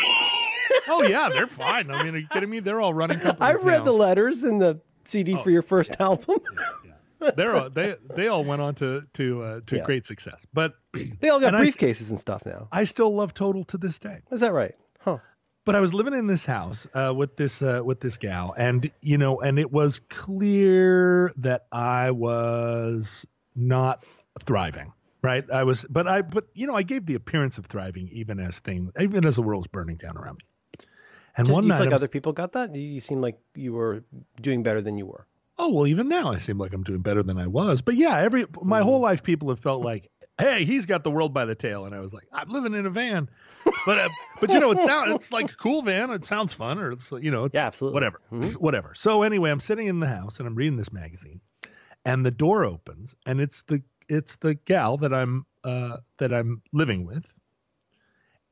Oh 0.88 1.04
yeah, 1.08 1.30
they're 1.30 1.48
fine. 1.48 1.89
I 1.92 2.04
mean, 2.04 2.16
are 2.16 2.18
you 2.20 2.28
kidding 2.28 2.50
me? 2.50 2.60
They're 2.60 2.82
all 2.82 2.94
running 2.94 3.20
companies. 3.20 3.42
I 3.42 3.54
read 3.62 3.80
now. 3.80 3.84
the 3.86 3.94
letters 3.94 4.44
in 4.44 4.58
the 4.58 4.80
CD 5.06 5.36
Oh, 5.36 5.38
for 5.44 5.52
your 5.52 5.62
first 5.62 5.96
album. 6.00 6.38
They're 7.36 7.56
all, 7.56 7.70
they 7.70 7.96
they 8.16 8.28
all 8.30 8.44
went 8.44 8.62
on 8.62 8.74
to 8.76 9.04
to 9.14 9.44
uh, 9.44 9.60
to 9.68 9.76
Yeah. 9.78 9.84
great 9.84 10.06
success. 10.06 10.46
But 10.54 10.74
they 10.94 11.30
all 11.30 11.39
got 11.39 11.54
And 11.54 11.58
I- 11.58 11.66
briefcases 11.66 12.10
and 12.10 12.20
stuff 12.20 12.46
now. 12.46 12.68
I 12.72 12.84
still 12.86 13.14
love 13.14 13.34
Total 13.34 13.64
to 13.66 13.78
this 13.78 14.00
day. 14.00 14.20
Is 14.32 14.42
that 14.42 14.54
right? 14.54 14.76
But 15.64 15.76
I 15.76 15.80
was 15.80 15.93
living 15.93 16.14
in 16.16 16.26
this 16.28 16.43
house 16.45 16.88
uh, 16.95 17.14
with 17.16 17.36
this 17.38 17.62
uh, 17.62 17.82
with 17.84 17.99
this 17.99 18.18
gal, 18.18 18.53
and 18.57 18.89
you 19.01 19.18
know, 19.18 19.39
and 19.41 19.59
it 19.59 19.72
was 19.72 19.99
clear 20.09 21.32
that 21.38 21.66
I 21.72 22.12
was 22.12 23.26
not 23.55 24.03
thriving. 24.43 24.91
Right, 25.24 25.45
I 25.53 25.64
was, 25.64 25.86
but 25.88 26.07
I, 26.07 26.24
but 26.24 26.45
you 26.55 26.66
know, 26.66 26.76
I 26.76 26.82
gave 26.82 27.05
the 27.05 27.14
appearance 27.14 27.59
of 27.59 27.68
thriving, 27.68 28.09
even 28.12 28.39
as 28.39 28.57
things, 28.57 28.91
even 28.99 29.24
as 29.24 29.36
the 29.36 29.43
world 29.43 29.59
was 29.59 29.68
burning 29.68 29.97
down 29.97 30.18
around 30.18 30.38
me. 30.39 30.86
And 31.38 31.45
Did 31.45 31.53
one 31.53 31.64
you 31.64 31.70
night, 31.70 31.78
feel 31.78 31.86
like 31.86 31.93
was- 31.93 32.01
other 32.01 32.07
people 32.07 32.34
got 32.34 32.53
that? 32.53 32.74
You, 32.74 32.82
you 32.82 32.99
seem 32.99 33.22
like 33.22 33.39
you 33.53 33.74
were 33.74 34.03
doing 34.41 34.64
better 34.64 34.82
than 34.82 34.97
you 34.97 35.05
were. 35.05 35.28
oh 35.59 35.70
well, 35.70 35.86
even 35.86 36.09
now 36.09 36.32
I 36.32 36.39
seem 36.39 36.57
like 36.57 36.74
I'm 36.74 36.82
doing 36.84 37.01
better 37.01 37.22
than 37.22 37.38
I 37.38 37.45
was. 37.45 37.82
But 37.84 37.95
yeah, 37.97 38.18
every 38.18 38.47
my 38.64 38.82
whole 38.82 38.99
life, 38.99 39.22
people 39.22 39.49
have 39.49 39.59
felt 39.59 39.84
like, 39.84 40.09
hey, 40.42 40.66
he's 40.66 40.86
got 40.86 41.04
the 41.04 41.12
world 41.12 41.34
by 41.34 41.46
the 41.46 41.56
tail, 41.56 41.86
and 41.86 41.96
I 41.96 42.00
was 42.00 42.14
like, 42.14 42.28
I'm 42.34 42.50
living 42.50 42.74
in 42.74 42.86
a 42.86 42.89
van, 42.89 43.30
but 43.86 44.00
uh, 44.00 44.10
but 44.39 44.50
you 44.52 44.60
know, 44.60 44.72
it 44.72 44.82
sounds 44.82 45.16
it's 45.16 45.32
like 45.32 45.52
a 45.52 45.56
cool 45.56 45.82
van. 45.82 46.10
It 46.10 46.24
sounds 46.24 46.54
fun, 46.54 46.80
or 46.80 46.92
it's 46.92 47.12
you 47.12 47.32
know, 47.32 47.46
it's 47.46 47.56
Yeah, 47.56 47.68
absolutely. 47.68 47.94
whatever, 47.94 48.22
whatever. 48.58 48.94
So 48.96 49.24
anyway, 49.24 49.52
I'm 49.52 49.60
sitting 49.60 49.88
in 49.88 50.00
the 50.00 50.08
house 50.08 50.39
and 50.39 50.48
I'm 50.48 50.56
reading 50.56 50.78
this 50.78 50.92
magazine, 50.92 51.39
and 52.06 52.26
the 52.26 52.32
door 52.32 52.66
opens, 52.66 53.16
and 53.26 53.39
it's 53.39 53.62
the 53.64 53.82
it's 54.10 54.36
the 54.38 54.56
gal 54.56 54.98
that 54.98 55.14
I'm 55.14 55.46
uh, 55.64 55.98
that 56.18 56.34
I'm 56.34 56.62
living 56.74 57.06
with, 57.06 57.32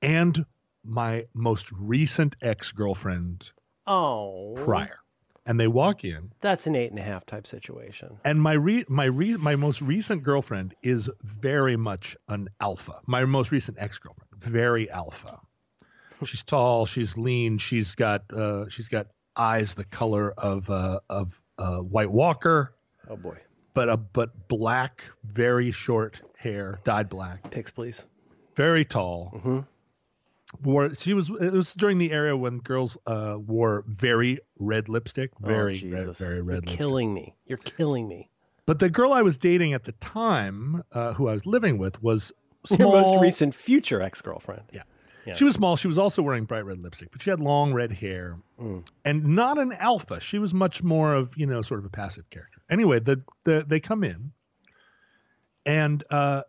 and 0.01 0.45
my 0.83 1.25
most 1.33 1.71
recent 1.71 2.35
ex 2.41 2.71
girlfriend 2.71 3.49
Oh, 3.87 4.53
prior, 4.55 4.99
and 5.49 5.59
they 5.59 5.67
walk 5.67 6.05
in, 6.05 6.31
That's 6.41 6.67
an 6.67 6.75
eight 6.75 6.91
and 6.91 6.99
a 6.99 7.03
half 7.03 7.25
type 7.25 7.45
situation. 7.47 8.19
and 8.23 8.39
my 8.41 8.53
re- 8.53 8.85
my 8.87 9.05
re- 9.05 9.35
my 9.37 9.55
most 9.55 9.81
recent 9.81 10.21
girlfriend 10.23 10.75
is 10.83 11.09
very 11.23 11.75
much 11.75 12.15
an 12.29 12.47
alpha. 12.61 13.01
My 13.07 13.25
most 13.25 13.51
recent 13.51 13.77
ex 13.79 13.97
girlfriend, 13.97 14.29
very 14.41 14.89
alpha. 14.91 15.39
She's 16.25 16.43
tall. 16.43 16.85
She's 16.85 17.17
lean. 17.17 17.57
She's 17.57 17.95
got 17.95 18.31
uh, 18.31 18.69
she's 18.69 18.89
got 18.89 19.07
eyes 19.35 19.73
the 19.73 19.85
color 19.85 20.31
of 20.37 20.69
uh, 20.69 20.99
of 21.09 21.39
uh, 21.57 21.77
White 21.77 22.11
Walker, 22.11 22.73
Oh 23.09 23.15
boy, 23.17 23.37
but 23.73 23.89
a 23.89 23.97
but 23.97 24.47
black, 24.49 25.03
very 25.23 25.71
short 25.71 26.21
hair, 26.37 26.79
dyed 26.83 27.09
black, 27.09 27.49
picks 27.51 27.71
please. 27.71 28.05
very 28.55 28.83
tall. 28.85 29.65
Wore 30.63 30.93
she 30.95 31.13
was 31.13 31.29
it 31.29 31.53
was 31.53 31.73
during 31.73 31.99
the 31.99 32.11
era 32.11 32.35
when 32.35 32.57
girls 32.59 32.97
uh, 33.05 33.35
wore 33.37 33.83
very 33.87 34.39
red 34.57 34.89
lipstick, 34.89 35.31
very 35.39 35.81
oh, 35.85 35.95
red, 35.95 36.17
very 36.17 36.35
You're 36.37 36.43
red 36.43 36.55
lipstick. 36.61 36.77
killing 36.77 37.13
me. 37.13 37.35
You're 37.45 37.59
killing 37.59 38.07
me. 38.07 38.29
But 38.65 38.79
the 38.79 38.89
girl 38.89 39.13
I 39.13 39.21
was 39.21 39.37
dating 39.37 39.73
at 39.73 39.85
the 39.85 39.91
time, 39.93 40.83
uh, 40.91 41.13
who 41.13 41.27
I 41.27 41.33
was 41.33 41.45
living 41.45 41.77
with, 41.77 42.01
was 42.01 42.31
Your 42.77 42.91
most 42.91 43.19
recent 43.21 43.53
future 43.55 44.01
ex 44.01 44.21
girlfriend. 44.21 44.63
Yeah. 44.73 44.83
Yeah. 45.25 45.35
She 45.35 45.43
was 45.43 45.53
small. 45.53 45.75
She 45.75 45.87
was 45.87 45.97
also 45.99 46.21
wearing 46.23 46.45
bright 46.45 46.65
red 46.65 46.79
lipstick, 46.79 47.11
but 47.11 47.21
she 47.21 47.29
had 47.29 47.39
long 47.39 47.73
red 47.73 47.91
hair 47.91 48.37
Mm. 48.59 48.83
and 49.05 49.23
not 49.23 49.57
an 49.57 49.71
alpha. 49.73 50.19
She 50.19 50.37
was 50.39 50.53
much 50.53 50.83
more 50.83 51.13
of, 51.13 51.31
you 51.37 51.45
know, 51.45 51.61
sort 51.61 51.79
of 51.79 51.85
a 51.85 51.89
passive 51.89 52.29
character. 52.29 52.61
Anyway, 52.69 52.99
the, 52.99 53.21
the 53.45 53.63
they 53.65 53.79
come 53.79 54.03
in 54.03 54.31
and 55.65 56.03
uh 56.09 56.41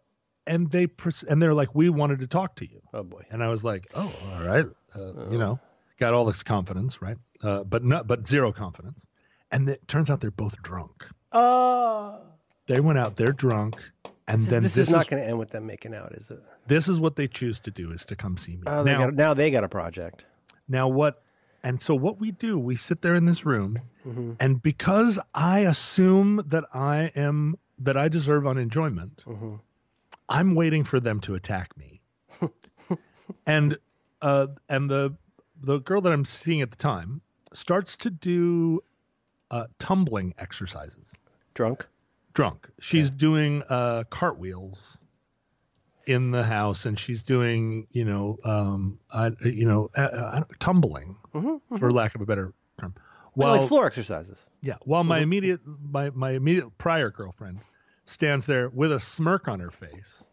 and 0.46 0.70
they 0.70 0.86
pres- 0.86 1.22
and 1.22 1.40
they're 1.40 1.54
like 1.54 1.74
we 1.74 1.88
wanted 1.88 2.20
to 2.20 2.26
talk 2.26 2.56
to 2.56 2.66
you. 2.68 2.80
Oh 2.92 3.02
boy. 3.02 3.22
And 3.30 3.42
I 3.42 3.48
was 3.48 3.64
like, 3.64 3.86
"Oh, 3.94 4.12
all 4.32 4.44
right." 4.46 4.66
Uh, 4.94 5.30
you 5.30 5.38
know, 5.38 5.60
got 5.98 6.14
all 6.14 6.24
this 6.24 6.42
confidence, 6.42 7.00
right? 7.00 7.16
Uh, 7.42 7.62
but 7.64 7.84
not 7.84 8.06
but 8.06 8.26
zero 8.26 8.52
confidence. 8.52 9.06
And 9.50 9.68
it 9.68 9.86
turns 9.88 10.10
out 10.10 10.20
they're 10.20 10.30
both 10.30 10.62
drunk. 10.62 11.06
Oh. 11.32 12.20
They 12.66 12.78
went 12.80 12.98
out, 12.98 13.16
they're 13.16 13.32
drunk, 13.32 13.76
and 14.28 14.44
then 14.46 14.62
This, 14.62 14.74
this, 14.74 14.86
is 14.88 14.94
not 14.94 15.08
going 15.08 15.20
to 15.20 15.28
end 15.28 15.38
with 15.40 15.50
them 15.50 15.66
making 15.66 15.92
out, 15.92 16.12
is 16.12 16.30
it? 16.30 16.40
this 16.68 16.86
is 16.88 17.00
what 17.00 17.16
they 17.16 17.26
choose 17.26 17.58
to 17.60 17.72
do 17.72 17.90
is 17.90 18.04
to 18.04 18.14
come 18.14 18.36
see 18.36 18.54
me. 18.56 18.62
Oh, 18.66 18.84
they 18.84 18.92
now, 18.92 18.98
got, 19.06 19.14
now 19.14 19.34
they 19.34 19.50
got 19.50 19.64
a 19.64 19.68
project. 19.68 20.24
now 20.68 20.86
what 20.86 21.22
And 21.64 21.80
so 21.82 21.96
what 21.96 22.20
we 22.20 22.30
do, 22.30 22.58
we 22.58 22.76
sit 22.76 23.02
there 23.02 23.16
in 23.16 23.24
this 23.24 23.44
room, 23.44 23.78
and 24.38 24.62
because 24.62 25.18
I 25.34 25.60
assume 25.60 26.44
that 26.46 26.64
I 26.72 27.10
am 27.16 27.56
that 27.80 27.96
I 27.96 28.06
deserve 28.08 28.46
unenjoyment, 28.46 29.24
I'm 30.30 30.54
waiting 30.54 30.84
for 30.84 31.00
them 31.00 31.20
to 31.22 31.34
attack 31.34 31.76
me. 31.76 32.00
and 33.46 33.76
uh, 34.22 34.46
and 34.68 34.88
the 34.88 35.14
the 35.60 35.78
girl 35.80 36.00
that 36.00 36.12
I'm 36.12 36.24
seeing 36.24 36.62
at 36.62 36.70
the 36.70 36.76
time 36.76 37.20
starts 37.52 37.96
to 37.98 38.10
do 38.10 38.82
uh, 39.50 39.64
tumbling 39.78 40.32
exercises. 40.38 41.12
Drunk. 41.54 41.86
Drunk. 42.32 42.68
She's 42.78 43.10
doing 43.10 43.64
uh, 43.68 44.04
cartwheels 44.08 45.00
in 46.06 46.30
the 46.30 46.44
house, 46.44 46.86
and 46.86 46.98
she's 46.98 47.24
doing 47.24 47.88
you 47.90 48.04
know 48.04 48.38
um, 48.44 49.00
uh, 49.12 49.32
you 49.44 49.66
know 49.66 49.90
uh, 49.96 50.00
uh, 50.02 50.44
tumbling, 50.60 51.16
for 51.76 51.90
lack 51.90 52.14
of 52.14 52.20
a 52.20 52.26
better 52.26 52.52
term. 52.80 52.94
Well, 53.34 53.50
While 53.50 53.60
like 53.60 53.68
floor 53.68 53.86
exercises. 53.86 54.46
yeah, 54.60 54.76
while 54.84 55.02
my 55.02 55.18
immediate 55.18 55.60
my 55.66 56.10
my 56.10 56.30
immediate 56.32 56.78
prior 56.78 57.10
girlfriend 57.10 57.58
stands 58.10 58.46
there 58.46 58.68
with 58.68 58.92
a 58.92 59.00
smirk 59.00 59.48
on 59.48 59.60
her 59.60 59.70
face, 59.70 60.24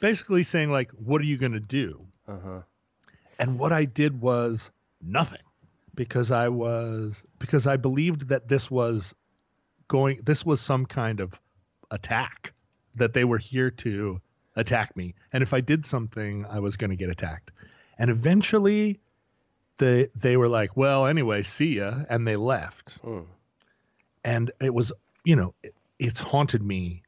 basically 0.00 0.42
saying 0.42 0.70
like, 0.70 0.90
"What 0.92 1.20
are 1.20 1.26
you 1.26 1.36
going 1.36 1.52
to 1.52 1.60
do?" 1.60 2.06
Uh-huh. 2.26 2.62
And 3.38 3.58
what 3.58 3.72
I 3.72 3.84
did 3.84 4.20
was 4.20 4.70
nothing, 5.00 5.42
because 5.94 6.30
I 6.30 6.48
was 6.48 7.24
because 7.38 7.66
I 7.66 7.76
believed 7.76 8.28
that 8.28 8.48
this 8.48 8.70
was 8.70 9.14
going 9.88 10.20
this 10.24 10.44
was 10.44 10.60
some 10.60 10.86
kind 10.86 11.20
of 11.20 11.32
attack 11.90 12.52
that 12.96 13.12
they 13.12 13.24
were 13.24 13.38
here 13.38 13.70
to 13.70 14.20
attack 14.56 14.96
me, 14.96 15.14
and 15.32 15.42
if 15.42 15.54
I 15.54 15.60
did 15.60 15.86
something, 15.86 16.44
I 16.46 16.58
was 16.60 16.76
going 16.76 16.90
to 16.90 16.96
get 16.96 17.10
attacked. 17.10 17.52
And 17.98 18.10
eventually, 18.10 19.00
they 19.76 20.08
they 20.16 20.36
were 20.36 20.48
like, 20.48 20.76
"Well, 20.76 21.06
anyway, 21.06 21.42
see 21.42 21.76
ya," 21.76 22.04
and 22.08 22.26
they 22.26 22.36
left 22.36 22.98
Hmm. 23.02 23.20
and 24.24 24.50
it 24.60 24.72
was 24.74 24.92
you 25.24 25.36
know 25.36 25.54
it, 25.62 25.74
it's 25.98 26.20
haunted 26.20 26.62
me 26.62 27.02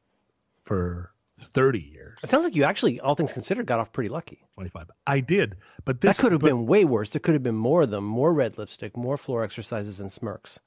for 0.71 1.11
30 1.39 1.79
years 1.79 2.17
It 2.23 2.29
sounds 2.29 2.43
like 2.43 2.55
you 2.55 2.63
actually, 2.63 2.99
all 2.99 3.15
things 3.15 3.33
considered, 3.33 3.65
got 3.65 3.79
off 3.79 3.91
pretty 3.91 4.09
lucky. 4.09 4.39
25 4.55 4.91
i 5.07 5.19
did 5.19 5.55
but 5.85 6.01
this 6.01 6.15
that 6.17 6.21
could 6.21 6.31
have 6.31 6.41
but- 6.41 6.47
been 6.47 6.65
way 6.65 6.85
worse. 6.85 7.09
There 7.11 7.19
could 7.19 7.33
have 7.33 7.43
been 7.43 7.55
more 7.55 7.81
of 7.83 7.89
them, 7.89 8.03
more 8.05 8.31
red 8.33 8.57
lipstick, 8.57 8.95
more 8.95 9.17
floor 9.17 9.43
exercises 9.43 9.99
and 9.99 10.11
smirks, 10.11 10.59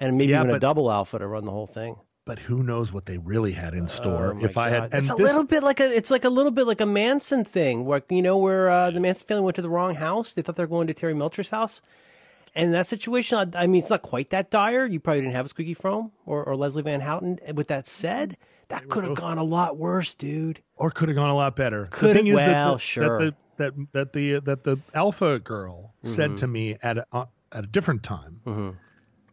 and 0.00 0.16
maybe 0.16 0.32
Yeah, 0.32 0.42
even 0.42 0.54
a 0.54 0.58
double 0.58 0.90
alpha 0.90 1.18
to 1.18 1.26
run 1.26 1.44
the 1.44 1.52
whole 1.52 1.66
thing. 1.66 1.96
but 2.24 2.38
who 2.40 2.62
knows 2.62 2.92
what 2.92 3.04
they 3.06 3.18
really 3.18 3.52
had 3.52 3.72
in 3.74 3.86
store 3.86 4.34
Oh 4.34 4.44
if 4.44 4.56
i 4.56 4.70
God. 4.70 4.74
had 4.74 4.82
and 4.94 5.02
it's 5.02 5.10
a 5.10 5.14
this, 5.16 5.26
little 5.26 5.44
bit 5.44 5.62
like 5.62 5.80
a 5.80 5.88
it's 5.98 6.10
like 6.10 6.24
a 6.24 6.30
little 6.38 6.50
bit 6.58 6.66
like 6.66 6.80
a 6.80 6.86
Manson 6.86 7.44
thing 7.44 7.84
where 7.84 8.02
you 8.10 8.22
know 8.22 8.36
where 8.38 8.68
uh, 8.70 8.90
the 8.90 9.00
Manson 9.00 9.26
family 9.28 9.44
went 9.44 9.56
to 9.56 9.62
the 9.62 9.70
wrong 9.76 9.94
house. 9.94 10.32
They 10.32 10.42
thought 10.42 10.56
they 10.56 10.64
were 10.64 10.76
going 10.76 10.88
to 10.88 10.94
Terry 10.94 11.14
Melcher's 11.14 11.50
house. 11.50 11.82
And 12.54 12.66
in 12.66 12.72
that 12.72 12.86
situation, 12.86 13.36
I, 13.54 13.64
I 13.64 13.66
mean, 13.66 13.80
it's 13.82 13.90
not 13.90 14.00
quite 14.00 14.30
that 14.30 14.50
dire. 14.50 14.86
You 14.86 14.98
probably 14.98 15.20
didn't 15.20 15.34
have 15.34 15.44
a 15.44 15.48
Squeaky 15.50 15.74
Fromme 15.74 16.10
or, 16.24 16.42
or 16.42 16.56
Leslie 16.56 16.82
Van 16.82 17.02
Houten. 17.02 17.38
With 17.54 17.68
that 17.68 17.86
said, 17.86 18.38
that 18.68 18.88
could 18.88 19.04
have 19.04 19.14
gone 19.14 19.38
a 19.38 19.44
lot 19.44 19.76
worse, 19.78 20.14
dude. 20.14 20.60
or 20.76 20.90
could 20.90 21.08
have 21.08 21.16
gone 21.16 21.30
a 21.30 21.34
lot 21.34 21.54
better 21.56 21.86
Could 21.90 22.10
the 22.10 22.14
thing 22.14 22.26
have- 22.26 22.34
is 22.36 22.40
that 22.40 22.52
well, 22.64 22.72
the, 22.74 22.78
sure. 22.80 23.18
that 23.18 23.24
the 23.24 23.36
that, 23.58 23.92
that 23.92 24.12
the 24.12 24.40
that 24.40 24.64
the 24.64 24.78
alpha 24.94 25.38
girl 25.38 25.94
Mm-hmm. 26.04 26.14
said 26.14 26.36
to 26.38 26.46
me 26.46 26.76
at 26.82 26.98
a, 26.98 27.06
uh, 27.12 27.24
at 27.52 27.64
a 27.64 27.66
different 27.66 28.02
time 28.02 28.76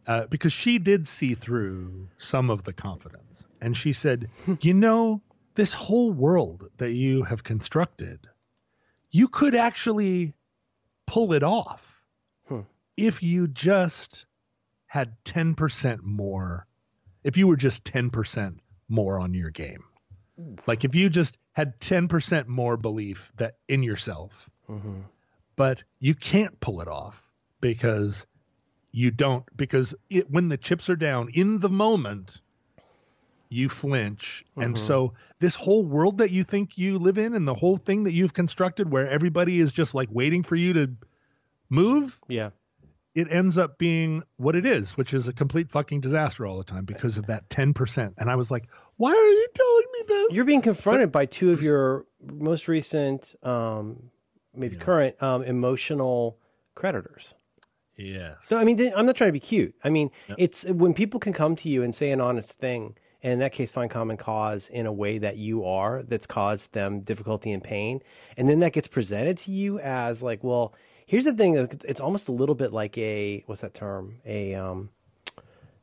uh, 0.08 0.26
because 0.28 0.52
she 0.54 0.80
did 0.80 1.06
see 1.06 1.36
through 1.36 2.08
some 2.18 2.50
of 2.50 2.64
the 2.64 2.74
confidence 2.74 3.46
and 3.62 3.76
she 3.78 3.92
said 3.94 4.28
you 4.62 4.74
know 4.74 5.22
this 5.56 5.74
whole 5.74 6.12
world 6.12 6.70
that 6.78 6.94
you 6.94 7.22
have 7.24 7.44
constructed 7.44 8.28
you 9.12 9.28
could 9.28 9.56
actually 9.56 10.34
pull 11.06 11.34
it 11.34 11.44
off 11.44 11.82
if 12.98 13.22
you 13.24 13.48
just 13.48 14.26
had 14.86 15.16
10% 15.26 16.00
more 16.04 16.66
if 17.24 17.36
you 17.38 17.48
were 17.48 17.56
just 17.58 17.84
10% 17.84 18.58
more 18.94 19.20
on 19.20 19.34
your 19.34 19.50
game. 19.50 19.84
Like 20.68 20.86
if 20.86 20.96
you 20.96 21.10
just 21.10 21.38
had 21.52 21.80
10% 21.80 22.48
more 22.48 22.78
belief 22.78 23.32
that 23.38 23.56
in 23.68 23.84
yourself 23.84 24.50
mm-hmm. 24.70 25.02
but 25.56 25.84
you 26.00 26.16
can't 26.16 26.60
pull 26.60 26.82
it 26.82 26.88
off 26.88 27.22
because 27.62 28.26
you 28.92 29.12
don't 29.12 29.46
because 29.56 29.94
it, 30.10 30.30
when 30.30 30.50
the 30.50 30.58
chips 30.58 30.90
are 30.90 30.96
down 30.96 31.30
in 31.34 31.60
the 31.60 31.70
moment 31.70 32.42
you 33.54 33.70
flinch. 33.70 34.44
And 34.56 34.76
mm-hmm. 34.76 34.86
so 34.86 35.14
this 35.40 35.56
whole 35.56 35.86
world 35.86 36.18
that 36.18 36.32
you 36.32 36.44
think 36.44 36.78
you 36.78 36.98
live 36.98 37.18
in 37.18 37.36
and 37.36 37.48
the 37.48 37.54
whole 37.54 37.78
thing 37.78 38.06
that 38.06 38.12
you've 38.12 38.34
constructed 38.34 38.92
where 38.92 39.08
everybody 39.08 39.60
is 39.60 39.72
just 39.72 39.94
like 39.94 40.10
waiting 40.12 40.44
for 40.44 40.56
you 40.56 40.74
to 40.74 40.92
move 41.70 42.20
Yeah. 42.28 42.50
it 43.16 43.28
ends 43.30 43.58
up 43.58 43.78
being 43.78 44.24
what 44.38 44.56
it 44.56 44.66
is 44.66 44.98
which 44.98 45.14
is 45.14 45.28
a 45.28 45.34
complete 45.34 45.70
fucking 45.70 46.02
disaster 46.02 46.46
all 46.46 46.58
the 46.58 46.64
time 46.64 46.86
because 46.86 47.18
of 47.18 47.28
that 47.28 47.50
10% 47.50 48.14
and 48.18 48.30
i 48.30 48.36
was 48.36 48.52
like 48.52 48.68
why 48.98 49.12
are 49.12 49.16
you 49.16 49.48
telling 49.54 49.84
me 49.94 50.00
this 50.08 50.36
You're 50.36 50.46
being 50.46 50.62
confronted 50.62 51.12
by 51.12 51.26
two 51.26 51.52
of 51.52 51.62
your 51.62 52.06
most 52.22 52.68
recent, 52.68 53.36
um, 53.44 54.12
maybe 54.56 54.76
current, 54.76 55.22
um, 55.22 55.44
emotional 55.44 56.38
creditors. 56.76 57.34
Yeah. 57.98 58.36
So 58.46 58.58
I 58.58 58.64
mean, 58.64 58.92
I'm 58.96 59.06
not 59.06 59.16
trying 59.16 59.30
to 59.30 59.34
be 59.34 59.40
cute. 59.40 59.76
I 59.84 59.90
mean, 59.90 60.10
it's 60.38 60.66
when 60.66 60.94
people 60.94 61.20
can 61.20 61.34
come 61.34 61.56
to 61.58 61.70
you 61.70 61.84
and 61.84 61.94
say 61.94 62.12
an 62.12 62.22
honest 62.22 62.54
thing, 62.54 62.96
and 63.22 63.34
in 63.34 63.40
that 63.40 63.54
case, 63.54 63.72
find 63.72 63.90
common 63.90 64.18
cause 64.18 64.68
in 64.68 64.86
a 64.86 64.92
way 64.92 65.18
that 65.18 65.38
you 65.38 65.64
are 65.64 66.04
that's 66.04 66.26
caused 66.26 66.74
them 66.74 67.02
difficulty 67.02 67.52
and 67.52 67.64
pain, 67.64 68.02
and 68.36 68.50
then 68.50 68.60
that 68.62 68.74
gets 68.74 68.88
presented 68.88 69.38
to 69.40 69.52
you 69.52 69.80
as 69.80 70.24
like, 70.24 70.44
well, 70.44 70.74
here's 71.06 71.26
the 71.26 71.34
thing. 71.34 71.56
It's 71.86 72.02
almost 72.02 72.28
a 72.28 72.32
little 72.32 72.56
bit 72.56 72.74
like 72.74 72.98
a 72.98 73.44
what's 73.46 73.62
that 73.62 73.74
term? 73.74 74.22
A 74.26 74.56
um, 74.56 74.90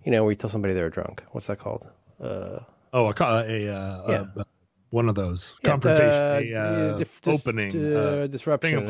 you 0.05 0.11
know, 0.11 0.25
where 0.25 0.33
you 0.33 0.37
tell 0.37 0.51
somebody 0.51 0.75
they're 0.75 0.91
drunk. 0.91 1.23
What's 1.31 1.47
that 1.47 1.59
called? 1.59 1.87
Uh, 2.21 2.61
Oh, 2.93 3.07
a, 3.07 3.15
co- 3.15 3.45
a, 3.47 3.69
uh, 3.69 3.73
uh, 4.37 4.45
one 4.91 5.09
of 5.09 5.15
those 5.15 5.57
yeah, 5.63 5.71
confrontation, 5.71 6.53
the- 6.53 6.59
uh, 6.59 6.99
dif- 6.99 7.21
opening, 7.29 7.95
uh, 7.97 8.27
disruption. 8.27 8.87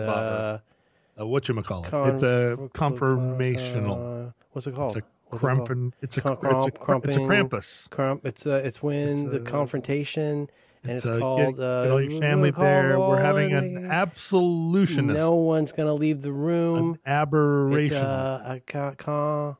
what 1.17 1.49
you 1.49 1.63
call 1.63 1.85
it? 1.85 1.91
conf- 1.91 2.15
it's 2.15 2.23
a 2.23 2.57
confirmational. 2.73 4.29
Uh, 4.29 4.33
what's 4.53 4.67
it 4.67 4.75
called? 4.75 4.97
it's 4.97 5.05
a 5.33 5.37
crumpin. 5.37 5.93
It's 6.01 6.17
a 6.17 6.21
Crum- 6.23 6.39
it's 6.57 6.65
a 6.67 6.71
crump- 6.71 7.07
it's 7.07 7.17
a. 7.17 7.21
Krampus. 7.21 7.91
Crump. 7.91 8.25
It's 8.27 8.47
uh, 8.47 8.63
it's 8.65 8.83
when 8.83 9.09
It's 9.27 9.31
the 9.33 9.41
confrontation, 9.41 10.49
and 10.83 10.93
it's, 10.93 11.05
uh, 11.07 11.13
get- 11.13 11.21
called. 11.21 11.57
get 11.57 11.63
uh, 11.65 11.91
all 11.93 12.01
your 12.03 12.21
family 12.21 12.51
there. 12.53 12.99
We're 12.99 13.21
having 13.21 13.53
an 13.53 13.83
they- 13.83 13.89
absolutionist, 13.89 15.17
No 15.19 15.35
one's 15.35 15.73
gonna 15.73 15.95
leave 15.95 16.23
the 16.23 16.33
room. 16.33 16.79
an 16.79 16.95
It's 16.95 17.03
aberration, 17.07 17.97
uh, 17.99 18.57
a 18.57 18.61
ca- 18.97 19.57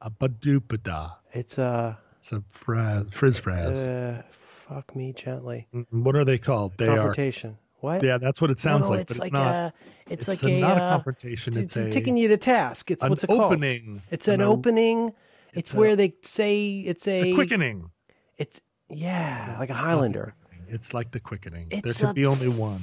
a 0.00 0.10
badupada. 0.10 1.16
It's 1.34 1.58
uh, 1.58 1.58
It's 1.58 1.58
a 1.58 2.01
fraz, 2.30 3.12
frizz 3.12 3.40
fraz. 3.40 3.76
uh, 3.88 4.22
fuck 4.30 4.94
me 4.96 5.12
gently. 5.12 5.66
what 5.90 6.16
are 6.16 6.24
they 6.24 6.38
called? 6.38 6.72
They 6.78 6.86
are. 6.88 6.96
Confrontation. 6.96 7.58
What? 7.80 8.02
Yeah, 8.04 8.18
that's 8.18 8.40
what 8.40 8.50
it 8.50 8.58
no, 8.58 8.62
sounds 8.70 8.82
no, 8.84 8.90
like. 8.90 9.00
it's 9.00 9.18
but 9.18 9.20
like 9.20 9.26
it's 9.28 9.32
not. 9.34 9.54
a, 9.54 9.72
it's, 10.06 10.28
it's 10.28 10.42
like 10.42 10.50
a- 10.52 10.56
a, 10.56 10.60
not 10.60 10.78
a 10.78 10.80
uh, 10.82 10.90
confrontation, 10.94 11.58
it's 11.58 11.76
a- 11.76 11.90
taking 11.90 12.16
you 12.16 12.28
to 12.28 12.36
task. 12.36 12.90
It's 12.92 13.02
an 13.02 13.10
what's 13.10 13.24
it 13.24 13.26
called? 13.26 13.40
opening. 13.40 14.02
It's 14.10 14.28
an 14.28 14.40
An- 14.40 14.46
opening. 14.48 15.12
It's, 15.52 15.74
a- 15.74 15.76
where 15.76 15.96
they 15.96 16.14
say 16.22 16.78
it's 16.78 17.08
a, 17.08 17.18
It's 17.20 17.26
a 17.30 17.34
quickening. 17.34 17.90
It's 18.38 18.60
yeah, 18.88 19.56
like 19.58 19.70
a 19.70 19.74
Highlander. 19.74 20.34
It's 20.68 20.94
like 20.94 21.10
the 21.10 21.20
quickening. 21.20 21.68
there 21.70 21.80
It's 21.84 22.00
could 22.00 22.14
be 22.14 22.24
only 22.24 22.48
one. 22.48 22.80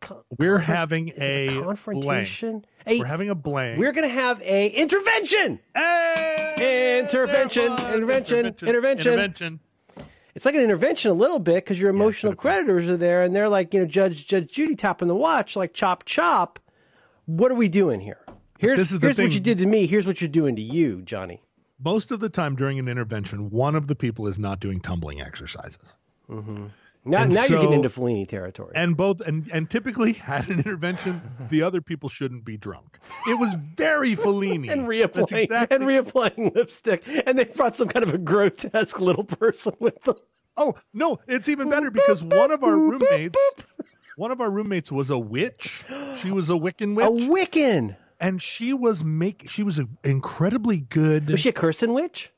Co- 0.00 0.24
We're 0.38 0.58
having 0.58 1.12
a 1.18 1.48
confrontation. 1.62 2.64
Hey, 2.86 3.00
We're 3.00 3.04
having 3.06 3.30
a 3.30 3.34
blank. 3.34 3.78
we're 3.78 3.92
gonna 3.92 4.08
have 4.08 4.40
a 4.42 4.68
intervention. 4.68 5.58
Hey! 5.76 6.27
Intervention, 6.60 7.76
There 7.76 7.76
it 7.76 7.78
was. 7.86 7.94
intervention, 7.94 8.46
intervention. 8.46 9.12
intervention. 9.12 9.60
It's 10.34 10.44
like 10.44 10.54
an 10.54 10.62
intervention 10.62 11.10
a 11.10 11.14
little 11.14 11.38
bit 11.38 11.64
because 11.64 11.80
your 11.80 11.90
emotional 11.90 12.34
creditors 12.34 12.88
are 12.88 12.96
there, 12.96 13.22
and 13.22 13.34
they're 13.34 13.48
like, 13.48 13.74
you 13.74 13.80
know, 13.80 13.86
Judge 13.86 14.26
Judge 14.26 14.52
Judy 14.52 14.76
tapping 14.76 15.08
the 15.08 15.16
watch, 15.16 15.56
like 15.56 15.74
chop 15.74 16.04
chop. 16.04 16.58
What 17.26 17.50
are 17.50 17.56
we 17.56 17.68
doing 17.68 18.00
here? 18.00 18.20
Here's 18.58 18.90
here's 18.90 19.18
what 19.18 19.32
you 19.32 19.40
did 19.40 19.58
to 19.58 19.66
me. 19.66 19.86
Here's 19.86 20.06
what 20.06 20.20
you're 20.20 20.28
doing 20.28 20.56
to 20.56 20.62
you, 20.62 21.02
Johnny. 21.02 21.42
Most 21.82 22.10
of 22.10 22.20
the 22.20 22.28
time 22.28 22.56
during 22.56 22.78
an 22.78 22.88
intervention, 22.88 23.50
one 23.50 23.74
of 23.74 23.86
the 23.86 23.94
people 23.94 24.26
is 24.26 24.38
not 24.38 24.58
doing 24.60 24.80
tumbling 24.80 25.20
exercises. 25.20 25.96
Mm-hmm. 26.28 26.66
Now, 27.04 27.22
And 27.22 27.32
now 27.32 27.44
you're 27.44 27.58
getting 27.60 27.74
into 27.74 27.88
Fellini 27.88 28.26
territory. 28.28 28.72
And 28.74 28.96
both 28.96 29.20
and, 29.20 29.48
and 29.52 29.70
typically 29.70 30.12
had 30.30 30.48
an 30.48 30.58
intervention, 30.58 31.20
the 31.48 31.62
other 31.62 31.80
people 31.80 32.08
shouldn't 32.08 32.44
be 32.44 32.56
drunk. 32.56 32.98
It 33.26 33.38
was 33.38 33.54
very 33.76 34.14
Fellini. 34.16 34.68
and 34.72 34.82
reapplying 34.86 35.42
exactly- 35.42 35.76
and 35.76 35.84
reapplying 35.84 36.54
lipstick, 36.54 37.02
and 37.26 37.38
they 37.38 37.44
brought 37.44 37.74
some 37.74 37.88
kind 37.88 38.02
of 38.04 38.12
a 38.12 38.18
grotesque 38.18 39.00
little 39.00 39.24
person 39.24 39.72
with 39.78 40.02
them. 40.02 40.16
Oh 40.56 40.74
no, 40.92 41.20
it's 41.28 41.48
even 41.48 41.70
better 41.70 41.90
because 41.90 42.22
one 42.22 42.50
of 42.50 42.64
our 42.64 42.76
roommates, 42.76 43.38
one 44.16 44.32
of 44.32 44.40
our 44.40 44.50
roommates 44.50 44.90
was 44.90 45.08
a 45.08 45.18
witch. 45.18 45.84
She 46.20 46.32
was 46.32 46.50
a 46.50 46.54
Wiccan 46.54 46.94
witch, 46.96 47.06
A 47.06 47.10
Wiccan. 47.10 47.96
and 48.18 48.42
she 48.42 48.74
was 48.74 49.04
make 49.04 49.48
she 49.48 49.62
was 49.62 49.78
a 49.78 49.86
incredibly 50.02 50.80
good. 50.80 51.30
Was 51.30 51.40
she 51.40 51.50
a 51.50 51.52
cursing 51.52 51.92
witch? 51.94 52.32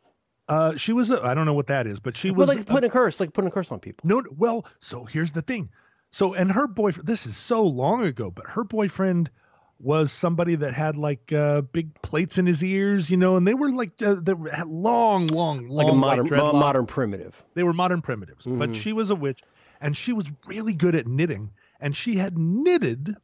Uh, 0.50 0.76
she 0.76 0.92
was 0.92 1.10
a, 1.10 1.22
I 1.24 1.32
don't 1.34 1.46
know 1.46 1.54
what 1.54 1.68
that 1.68 1.86
is, 1.86 2.00
but 2.00 2.16
she 2.16 2.30
Well, 2.30 2.46
was 2.46 2.56
like 2.56 2.66
putting 2.66 2.90
a 2.90 2.92
curse, 2.92 3.20
like 3.20 3.32
putting 3.32 3.48
a 3.48 3.52
curse 3.52 3.70
on 3.70 3.78
people. 3.80 4.08
No, 4.08 4.22
well, 4.36 4.66
so 4.80 5.04
here's 5.04 5.32
the 5.32 5.42
thing. 5.42 5.70
So, 6.10 6.34
and 6.34 6.50
her 6.50 6.66
boyfriend, 6.66 7.06
this 7.06 7.24
is 7.24 7.36
so 7.36 7.62
long 7.64 8.02
ago, 8.02 8.30
but 8.30 8.46
her 8.48 8.64
boyfriend 8.64 9.30
was 9.78 10.10
somebody 10.12 10.56
that 10.56 10.74
had 10.74 10.96
like 10.96 11.32
uh, 11.32 11.60
big 11.62 11.94
plates 12.02 12.36
in 12.36 12.46
his 12.46 12.62
ears, 12.64 13.08
you 13.08 13.16
know, 13.16 13.36
and 13.36 13.46
they 13.46 13.54
were 13.54 13.70
like 13.70 13.92
uh, 14.02 14.16
they 14.20 14.34
had 14.52 14.66
long, 14.66 15.28
long, 15.28 15.68
long, 15.68 15.68
like 15.68 15.88
a 15.88 15.94
modern 15.94 16.26
dreadlocks. 16.28 16.52
modern 16.52 16.86
primitive. 16.86 17.42
They 17.54 17.62
were 17.62 17.72
modern 17.72 18.02
primitives, 18.02 18.44
but 18.44 18.74
she 18.76 18.92
was 18.92 19.10
a 19.10 19.14
witch, 19.14 19.40
and 19.80 19.96
she 19.96 20.12
was 20.12 20.30
really 20.46 20.74
good 20.74 20.94
at 20.96 21.06
knitting, 21.06 21.52
and 21.80 21.96
she 21.96 22.16
had 22.16 22.36
knitted. 22.36 23.16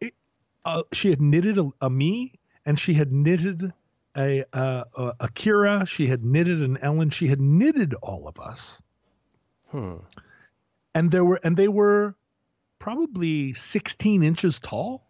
it- 0.00 0.14
Uh, 0.64 0.82
she 0.92 1.10
had 1.10 1.20
knitted 1.20 1.58
a, 1.58 1.70
a 1.80 1.88
me, 1.90 2.38
and 2.66 2.78
she 2.78 2.94
had 2.94 3.10
knitted 3.10 3.72
a, 4.16 4.44
uh, 4.52 4.84
a 4.96 5.12
a 5.20 5.28
Kira. 5.28 5.86
She 5.86 6.06
had 6.06 6.24
knitted 6.24 6.62
an 6.62 6.78
Ellen. 6.78 7.10
She 7.10 7.28
had 7.28 7.40
knitted 7.40 7.94
all 7.94 8.28
of 8.28 8.38
us, 8.40 8.82
Hmm. 9.70 9.96
and 10.94 11.10
there 11.10 11.24
were 11.24 11.40
and 11.42 11.56
they 11.56 11.68
were 11.68 12.14
probably 12.78 13.54
16 13.54 14.22
inches 14.22 14.58
tall, 14.58 15.06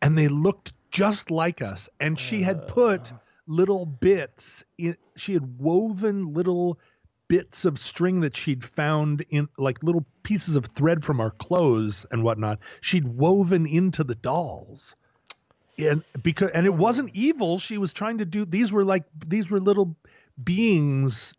and 0.00 0.16
they 0.16 0.28
looked 0.28 0.72
just 0.90 1.30
like 1.30 1.60
us. 1.62 1.88
And 2.00 2.18
she 2.18 2.42
had 2.42 2.68
put 2.68 3.12
little 3.46 3.84
bits. 3.86 4.64
In, 4.78 4.96
she 5.16 5.34
had 5.34 5.58
woven 5.58 6.32
little 6.32 6.78
bits 7.28 7.66
of 7.66 7.78
string 7.78 8.20
that 8.20 8.36
she'd 8.36 8.64
found 8.64 9.24
in 9.28 9.48
like 9.58 9.82
little 9.82 10.06
pieces 10.22 10.56
of 10.56 10.64
thread 10.66 11.04
from 11.04 11.20
our 11.20 11.30
clothes 11.30 12.06
and 12.10 12.22
whatnot. 12.22 12.60
She'd 12.80 13.06
woven 13.06 13.66
into 13.66 14.04
the 14.04 14.14
dolls. 14.14 14.96
And 15.78 16.02
because 16.22 16.50
and 16.50 16.66
it 16.66 16.74
wasn't 16.74 17.10
evil, 17.14 17.58
she 17.58 17.78
was 17.78 17.92
trying 17.92 18.18
to 18.18 18.24
do 18.24 18.44
these 18.44 18.72
were 18.72 18.84
like 18.84 19.04
these 19.26 19.50
were 19.50 19.60
little 19.60 19.96
beings 20.42 21.34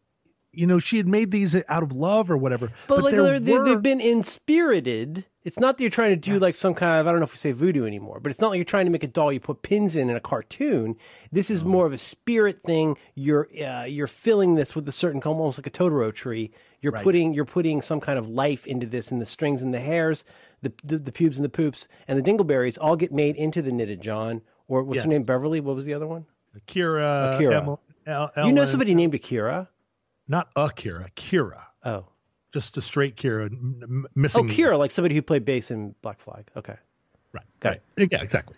you 0.51 0.65
know, 0.65 0.79
she 0.79 0.97
had 0.97 1.07
made 1.07 1.29
these 1.29 1.55
out 1.69 1.83
of 1.83 1.91
love 1.91 2.31
or 2.31 2.35
whatever. 2.35 2.71
But, 2.87 3.03
like 3.03 3.13
they're, 3.13 3.39
they 3.39 3.53
were- 3.59 3.63
they've 3.65 3.81
been 3.83 4.01
inspirited. 4.01 5.25
It's 5.43 5.59
not 5.59 5.77
that 5.77 5.83
you're 5.83 5.91
trying 5.91 6.09
to 6.09 6.15
do 6.15 6.37
like 6.39 6.55
some 6.55 6.73
kind 6.73 6.99
of 6.99 7.07
I 7.07 7.11
don't 7.11 7.19
know 7.19 7.25
if 7.25 7.31
we 7.33 7.37
say 7.37 7.51
voodoo 7.53 7.85
anymore, 7.85 8.19
but 8.19 8.31
it's 8.31 8.41
not 8.41 8.49
like 8.49 8.57
you're 8.57 8.65
trying 8.65 8.85
to 8.85 8.91
make 8.91 9.03
a 9.03 9.07
doll 9.07 9.31
you 9.31 9.39
put 9.39 9.61
pins 9.61 9.95
in 9.95 10.09
in 10.09 10.15
a 10.15 10.19
cartoon. 10.19 10.95
This 11.31 11.49
is 11.51 11.63
more 11.63 11.85
of 11.85 11.93
a 11.93 11.97
spirit 11.97 12.61
thing. 12.61 12.97
You're 13.15 13.47
uh, 13.63 13.83
you're 13.85 14.07
filling 14.07 14.55
this 14.55 14.75
with 14.75 14.87
a 14.89 14.91
certain 14.91 15.21
almost 15.23 15.57
like 15.59 15.67
a 15.67 15.69
Totoro 15.71 16.13
tree. 16.13 16.51
You're 16.81 16.91
Right. 16.93 17.03
putting 17.03 17.33
you're 17.33 17.45
putting 17.45 17.81
some 17.81 17.99
kind 17.99 18.17
of 18.19 18.27
life 18.27 18.65
into 18.67 18.85
this, 18.87 19.11
and 19.11 19.21
the 19.21 19.25
strings 19.25 19.61
and 19.61 19.73
the 19.73 19.79
hairs, 19.79 20.25
the 20.61 20.73
the, 20.83 20.97
the 20.99 21.11
pubes 21.11 21.37
and 21.37 21.45
the 21.45 21.49
poops, 21.49 21.87
and 22.07 22.17
the 22.17 22.23
dingleberries 22.23 22.77
all 22.79 22.95
get 22.95 23.11
made 23.11 23.35
into 23.35 23.61
the 23.61 23.71
knitted 23.71 24.01
John. 24.01 24.41
Or 24.67 24.83
what's 24.83 24.97
Yes. 24.97 25.05
her 25.05 25.09
name? 25.09 25.23
Beverly. 25.23 25.59
What 25.61 25.75
was 25.75 25.85
the 25.85 25.93
other 25.95 26.05
one? 26.07 26.25
Akira. 26.55 27.03
Uh, 27.05 27.35
Akira. 27.35 27.61
Emil- 27.61 27.81
El- 28.05 28.31
You 28.45 28.53
know 28.53 28.65
somebody 28.65 28.93
named 28.95 29.13
Akira? 29.15 29.67
Not 30.27 30.49
Akira, 30.55 31.09
Kira. 31.15 31.61
Oh, 31.83 32.05
Just 32.51 32.77
a 32.77 32.81
straight 32.81 33.15
Kira, 33.15 33.47
m- 33.51 33.79
m- 33.81 34.05
oh, 34.05 34.09
missing. 34.15 34.47
Kira, 34.47 34.77
like 34.77 34.91
somebody 34.91 35.15
who 35.15 35.21
played 35.23 35.43
bass 35.45 35.71
in 35.71 35.95
Black 36.01 36.19
Flag. 36.19 36.49
Okay. 36.55 36.75
Right. 37.33 37.45
Got 37.59 37.79
right. 37.97 38.09
Yeah, 38.11 38.21
exactly. 38.21 38.55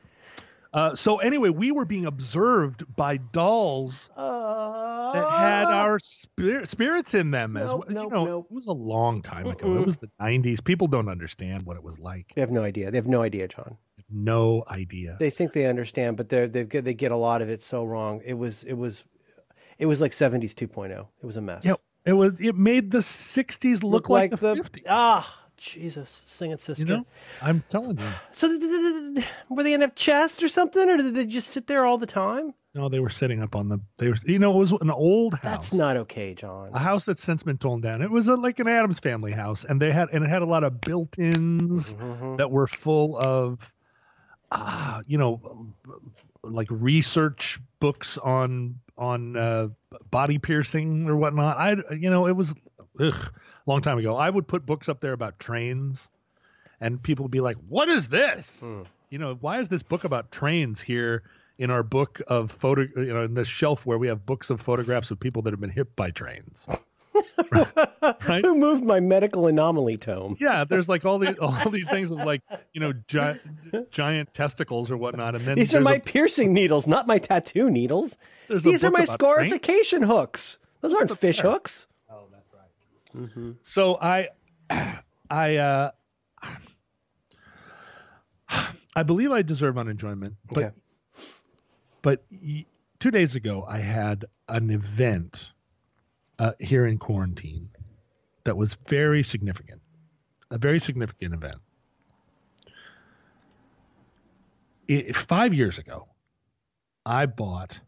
Uh, 0.74 0.96
so 0.96 1.18
anyway, 1.18 1.50
we 1.50 1.72
were 1.72 1.84
being 1.86 2.06
observed 2.06 2.84
by 2.96 3.18
dolls 3.18 4.10
that 4.16 5.30
had 5.30 5.66
our 5.66 6.00
spirit, 6.00 6.70
spirits 6.70 7.14
in 7.14 7.32
them 7.32 7.58
as 7.58 7.70
Nope, 7.70 7.86
well. 7.88 7.94
nope, 7.94 8.04
you 8.06 8.10
know, 8.10 8.26
nope. 8.26 8.48
it 8.50 8.54
was 8.54 8.68
a 8.68 8.72
long 8.72 9.22
time 9.22 9.48
ago. 9.48 9.76
It 9.76 9.86
was 9.86 9.98
the 9.98 10.10
'90s. 10.22 10.64
People 10.64 10.88
don't 10.88 11.10
understand 11.10 11.64
what 11.64 11.76
it 11.76 11.84
was 11.84 12.00
like. 12.00 12.32
They 12.36 12.42
have 12.42 12.52
no 12.52 12.64
idea. 12.64 12.90
They 12.90 12.98
have 12.98 13.08
no 13.08 13.22
idea, 13.22 13.48
John. 13.50 13.78
No 14.10 14.64
idea. 14.70 15.18
They 15.20 15.30
think 15.30 15.54
they 15.54 15.66
understand, 15.66 16.18
but 16.18 16.30
they 16.30 16.48
get 16.66 16.86
they 16.86 16.94
get 16.94 17.12
a 17.12 17.18
lot 17.18 17.42
of 17.42 17.50
it 17.50 17.62
so 17.62 17.84
wrong. 17.84 18.22
It 18.26 18.36
was 18.36 18.64
it 18.64 18.74
was 18.74 19.04
it 19.78 19.86
was 19.88 20.00
like 20.02 20.14
seventies 20.14 20.54
2.0. 20.56 20.92
It 21.22 21.26
was 21.26 21.36
a 21.38 21.42
mess. 21.42 21.66
Yeah, 21.66 21.74
it 22.06 22.14
was. 22.14 22.40
It 22.40 22.56
made 22.56 22.92
the 22.92 23.00
'60s 23.00 23.84
look, 23.84 24.10
like, 24.10 24.32
the, 24.32 24.56
'50s. 24.56 24.84
ah 24.88 25.41
Jesus 25.62 26.22
singing 26.26 26.58
sister. 26.58 26.82
You 26.84 26.90
know, 26.98 27.06
I'm 27.42 27.64
telling 27.70 27.98
you. 27.98 28.06
So 28.32 28.48
were 29.50 29.64
they 29.64 29.74
in 29.74 29.84
a 29.84 29.90
chest 29.90 30.42
or 30.44 30.48
something, 30.48 30.90
or 30.90 30.98
did 30.98 31.16
they 31.16 31.26
just 31.26 31.50
sit 31.50 31.68
there 31.68 31.86
all 31.86 31.98
the 31.98 32.06
time? 32.08 32.54
No, 32.74 32.88
they 32.88 33.00
were 33.02 33.10
sitting 33.10 33.44
up 33.44 33.56
on 33.56 33.68
the. 33.70 33.80
They 33.98 34.08
were. 34.10 34.16
You 34.26 34.40
know, 34.40 34.54
it 34.54 34.58
was 34.58 34.72
an 34.72 34.90
old 34.90 35.34
house. 35.34 35.44
That's 35.44 35.74
not 35.74 35.98
okay, 35.98 36.34
John. 36.34 36.70
a 36.74 36.80
house 36.80 37.04
that's 37.06 37.22
since 37.22 37.44
been 37.44 37.58
torn 37.58 37.82
down. 37.82 38.02
It 38.02 38.10
was 38.10 38.28
a, 38.30 38.36
like 38.36 38.60
an 38.60 38.68
Addams 38.70 39.00
family 39.00 39.34
house, 39.34 39.66
and 39.66 39.82
they 39.82 39.92
had 39.92 40.10
and 40.14 40.24
it 40.24 40.30
had 40.30 40.42
a 40.42 40.46
lot 40.46 40.64
of 40.64 40.80
built-ins 40.82 41.94
Mm-hmm. 41.96 42.38
that 42.38 42.50
were 42.50 42.68
full 42.68 43.18
of, 43.18 43.70
ah, 44.52 45.02
you 45.06 45.18
know, 45.18 45.74
like 46.44 46.68
research 46.72 47.60
books 47.80 48.18
on 48.18 48.80
on 48.98 49.36
uh, 49.36 49.68
body 50.10 50.38
piercing 50.38 51.10
or 51.10 51.18
whatnot. 51.18 51.58
I, 51.58 51.76
you 51.94 52.10
know, 52.10 52.28
it 52.28 52.36
was 52.38 52.54
ugh, 53.00 53.34
long 53.72 53.82
time 53.82 53.98
ago. 53.98 54.16
I 54.16 54.30
would 54.30 54.48
put 54.48 54.66
books 54.66 54.90
up 54.90 55.00
there 55.02 55.14
about 55.14 55.40
trains, 55.40 56.10
and 56.80 57.02
people 57.02 57.24
would 57.24 57.32
be 57.32 57.42
like, 57.42 57.58
"What 57.68 57.90
is 57.90 58.10
this? 58.10 58.60
Hmm. 58.60 58.84
You 59.10 59.18
know, 59.18 59.38
why 59.42 59.60
is 59.60 59.70
this 59.70 59.84
book 59.84 60.04
about 60.04 60.32
trains 60.32 60.82
here?" 60.82 61.24
In 61.58 61.70
our 61.70 61.84
book 61.84 62.22
of 62.28 62.52
photo, 62.52 62.88
you 62.96 63.14
know, 63.14 63.24
in 63.24 63.36
this 63.36 63.48
shelf 63.48 63.86
where 63.86 64.00
we 64.00 64.08
have 64.08 64.26
books 64.26 64.50
of 64.50 64.60
photographs 64.60 65.12
of 65.12 65.20
people 65.20 65.44
that 65.44 65.52
have 65.52 65.60
been 65.60 65.70
hit 65.70 65.96
by 65.96 66.10
trains. 66.10 66.68
right? 67.52 68.44
Who 68.44 68.56
moved 68.56 68.84
my 68.84 69.00
medical 69.00 69.48
anomaly 69.48 69.98
tome? 69.98 70.38
Yeah, 70.40 70.64
there's 70.64 70.90
like 70.90 71.06
all 71.06 71.20
these 71.20 71.38
all 71.40 71.70
these 71.70 71.90
things 71.90 72.12
of 72.12 72.20
like 72.20 72.42
you 72.74 72.82
know 72.82 72.94
giant 73.08 73.42
giant 73.92 74.34
testicles 74.34 74.90
or 74.90 74.98
whatnot, 74.98 75.36
and 75.36 75.46
then 75.46 75.56
These 75.58 75.76
are 75.76 75.82
my 75.82 75.96
a- 75.96 76.00
piercing 76.00 76.54
needles, 76.54 76.88
not 76.88 77.06
my 77.08 77.20
tattoo 77.20 77.70
needles. 77.70 78.18
These 78.50 78.84
are 78.84 78.92
my 78.92 79.06
scarification 79.06 80.04
hooks. 80.04 80.60
Those 80.82 80.94
aren't 80.94 81.16
fish 81.18 81.40
hooks. 81.40 81.88
So 83.64 83.98
I, 84.02 84.30
I, 85.30 85.58
uh, 85.58 85.92
I 88.96 89.04
believe 89.04 89.32
I 89.32 89.42
deserve 89.42 89.78
unenjoyment, 89.78 90.36
but 90.50 90.64
Okay. 90.64 90.72
but 92.02 92.24
two 93.00 93.12
days 93.12 93.36
ago 93.36 93.66
I 93.68 93.78
had 93.80 94.26
an 94.48 94.70
event 94.70 95.50
uh, 96.40 96.54
here 96.60 96.86
in 96.86 96.98
quarantine 96.98 97.70
that 98.44 98.58
was 98.58 98.74
very 98.88 99.24
significant, 99.24 99.82
a 100.50 100.58
very 100.58 100.80
significant 100.80 101.34
event. 101.34 101.60
I 104.90 105.12
five 105.14 105.54
years 105.54 105.78
ago, 105.78 106.10
I 107.06 107.26
bought 107.28 107.80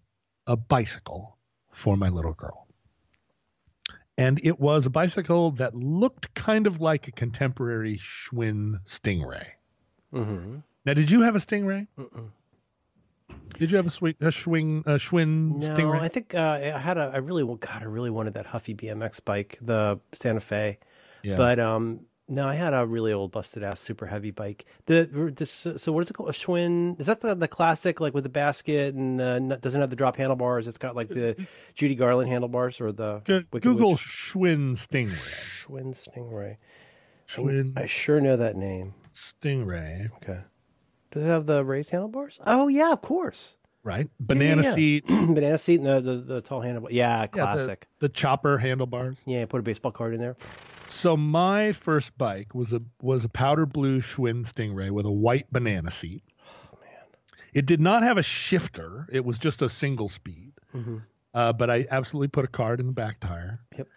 a 0.48 0.56
bicycle 0.56 1.38
for 1.72 1.98
my 1.98 2.10
little 2.10 2.34
girl. 2.34 2.63
And 4.18 4.40
it 4.44 4.60
was 4.60 4.86
a 4.86 4.90
bicycle 4.90 5.52
that 5.52 5.76
looked 5.76 6.34
kind 6.36 6.68
of 6.68 6.80
like 6.80 7.08
a 7.08 7.12
contemporary 7.12 8.00
Schwinn 8.00 8.76
Stingray. 8.86 9.46
Mm-hmm. 10.14 10.58
Now, 10.86 10.94
did 10.94 11.10
you 11.10 11.22
have 11.22 11.36
a 11.36 11.40
Stingray? 11.40 11.88
Did 13.58 13.72
you 13.72 13.78
have 13.78 13.88
a, 13.88 13.90
sweet, 13.90 14.18
a 14.22 14.26
Schwinn, 14.26 14.86
a 14.86 14.98
Schwinn 15.00 15.58
No, 15.58 15.68
Stingray? 15.68 16.00
I 16.00 16.08
think 16.10 16.36
uh, 16.36 16.60
I 16.62 16.78
had 16.78 16.98
a. 16.98 17.12
I 17.14 17.18
really, 17.18 17.44
God, 17.44 17.82
I 17.82 17.86
really 17.86 18.10
wanted 18.10 18.36
that 18.36 18.48
Huffy 18.48 18.76
BMX 18.76 19.24
bike, 19.24 19.58
the 19.62 20.00
Santa 20.12 20.40
Fe. 20.40 20.78
Yeah. 21.24 21.38
But 21.38 21.60
um, 21.60 22.02
no, 22.28 22.48
I 22.48 22.56
had 22.56 22.74
a 22.74 22.86
really 22.86 23.12
old, 23.12 23.32
busted 23.32 23.64
ass, 23.64 23.80
super 23.80 24.06
heavy 24.06 24.32
bike. 24.32 24.66
The 24.86 25.34
this, 25.36 25.68
so 25.76 25.92
what 25.92 26.02
is 26.02 26.10
it 26.10 26.14
called? 26.14 26.30
A 26.30 26.34
Schwinn? 26.34 27.00
Is 27.00 27.08
that 27.08 27.22
the, 27.22 27.36
the 27.36 27.48
classic, 27.48 28.00
like 28.00 28.14
with 28.14 28.24
the 28.24 28.30
basket 28.30 28.96
and 28.96 29.22
uh, 29.22 29.58
doesn't 29.58 29.80
have 29.80 29.90
the 29.90 29.96
drop 29.96 30.16
handlebars? 30.16 30.68
It's 30.68 30.78
got 30.78 30.96
like 30.96 31.10
the 31.10 31.36
Judy 31.76 31.96
Garland 31.96 32.30
handlebars 32.30 32.80
or 32.80 32.92
the 32.92 33.22
Wicked 33.28 33.62
Google 33.62 33.92
Witch? 33.92 34.00
Schwinn 34.00 34.74
Stingray. 34.74 35.66
Schwinn 35.66 35.94
Stingray. 35.94 36.58
Schwinn 37.28 37.78
I 37.78 37.88
sure 37.88 38.22
know 38.22 38.38
that 38.38 38.56
name. 38.56 38.94
Stingray. 39.14 40.10
Okay. 40.18 40.42
Does 41.12 41.24
it 41.24 41.28
have 41.28 41.46
the 41.46 41.64
raised 41.64 41.90
handlebars? 41.90 42.40
Oh 42.46 42.68
yeah, 42.68 42.94
of 42.94 43.02
course. 43.02 43.58
Right? 43.84 44.10
Banana 44.20 44.62
Yeah, 44.62 44.68
yeah. 44.70 44.76
seat. 44.76 45.06
Banana 45.08 45.58
seat 45.58 45.82
and 45.82 45.86
the, 45.88 46.00
the, 46.02 46.18
the 46.36 46.42
tall 46.42 46.62
handlebar. 46.62 46.88
Yeah, 46.92 47.22
Yeah, 47.22 47.26
the- 47.26 47.28
classic. 47.28 47.88
the, 48.00 48.10
chopper 48.10 48.58
handlebars. 48.58 49.18
Yeah, 49.26 49.46
put 49.46 49.60
a 49.60 49.64
baseball 49.64 49.92
card 49.92 50.14
in 50.14 50.20
there. 50.22 50.36
So 50.88 51.18
my 51.18 51.74
first 51.74 52.18
bike 52.18 52.54
was 52.56 52.72
a 52.72 52.82
was 53.02 53.26
a 53.26 53.30
powder 53.30 53.66
blue 53.66 54.00
Schwinn 54.00 54.46
Stingray 54.46 54.90
with 54.92 55.06
a 55.06 55.12
white 55.12 55.52
banana 55.52 55.90
seat. 55.92 56.24
Oh 56.48 56.78
man! 56.82 56.92
It 57.54 57.66
did 57.66 57.82
not 57.82 58.04
have 58.04 58.18
a 58.18 58.24
shifter. 58.24 59.08
It 59.12 59.26
was 59.26 59.38
just 59.40 59.62
a 59.64 59.70
single 59.70 60.08
speed. 60.08 60.54
Mm-hmm. 60.74 60.98
Uh, 61.34 61.52
but 61.52 61.70
I 61.72 61.88
absolutely 61.90 62.28
put 62.28 62.46
a 62.46 62.48
card 62.48 62.80
in 62.80 62.86
the 62.86 62.94
back 62.94 63.20
tire. 63.20 63.60
Yep. 63.76 63.88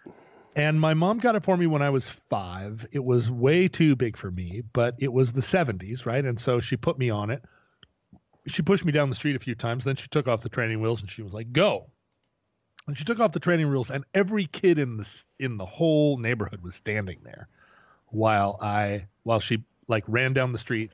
And 0.57 0.81
my 0.81 0.95
mom 0.95 1.19
got 1.19 1.37
it 1.37 1.43
for 1.45 1.55
me 1.55 1.67
when 1.67 1.83
I 1.83 1.91
was 1.91 2.09
five. 2.09 2.87
It 2.93 3.05
was 3.05 3.31
way 3.31 3.69
too 3.69 3.95
big 3.95 4.17
for 4.17 4.31
me, 4.31 4.63
but 4.73 4.95
it 4.99 5.13
was 5.13 5.35
the 5.35 5.43
70s, 5.43 6.07
right? 6.07 6.25
And 6.25 6.41
so 6.41 6.61
she 6.61 6.79
put 6.79 6.99
me 6.99 7.11
on 7.11 7.29
it. 7.29 7.45
She 8.47 8.63
pushed 8.63 8.85
me 8.85 8.93
down 8.93 9.09
the 9.09 9.17
street 9.17 9.37
a 9.37 9.41
few 9.41 9.55
times. 9.55 9.85
Then 9.85 9.97
she 9.97 10.09
took 10.09 10.29
off 10.29 10.43
the 10.43 10.49
training 10.49 10.81
wheels 10.81 11.01
and 11.01 11.11
she 11.11 11.23
was 11.23 11.33
like, 11.33 11.53
"Go." 11.53 11.91
And 12.87 12.97
she 12.97 13.05
took 13.05 13.19
off 13.19 13.33
the 13.33 13.41
training 13.41 13.69
wheels, 13.69 13.91
and 13.91 14.05
every 14.15 14.47
kid 14.47 14.79
in 14.79 14.97
the 14.97 15.25
in 15.41 15.57
the 15.57 15.67
whole 15.67 16.19
neighborhood 16.19 16.63
was 16.63 16.75
standing 16.77 17.19
there, 17.25 17.49
while 18.07 18.59
I 18.63 19.09
while 19.25 19.41
she 19.41 19.65
like 19.89 20.05
ran 20.07 20.33
down 20.33 20.53
the 20.53 20.59
street, 20.59 20.93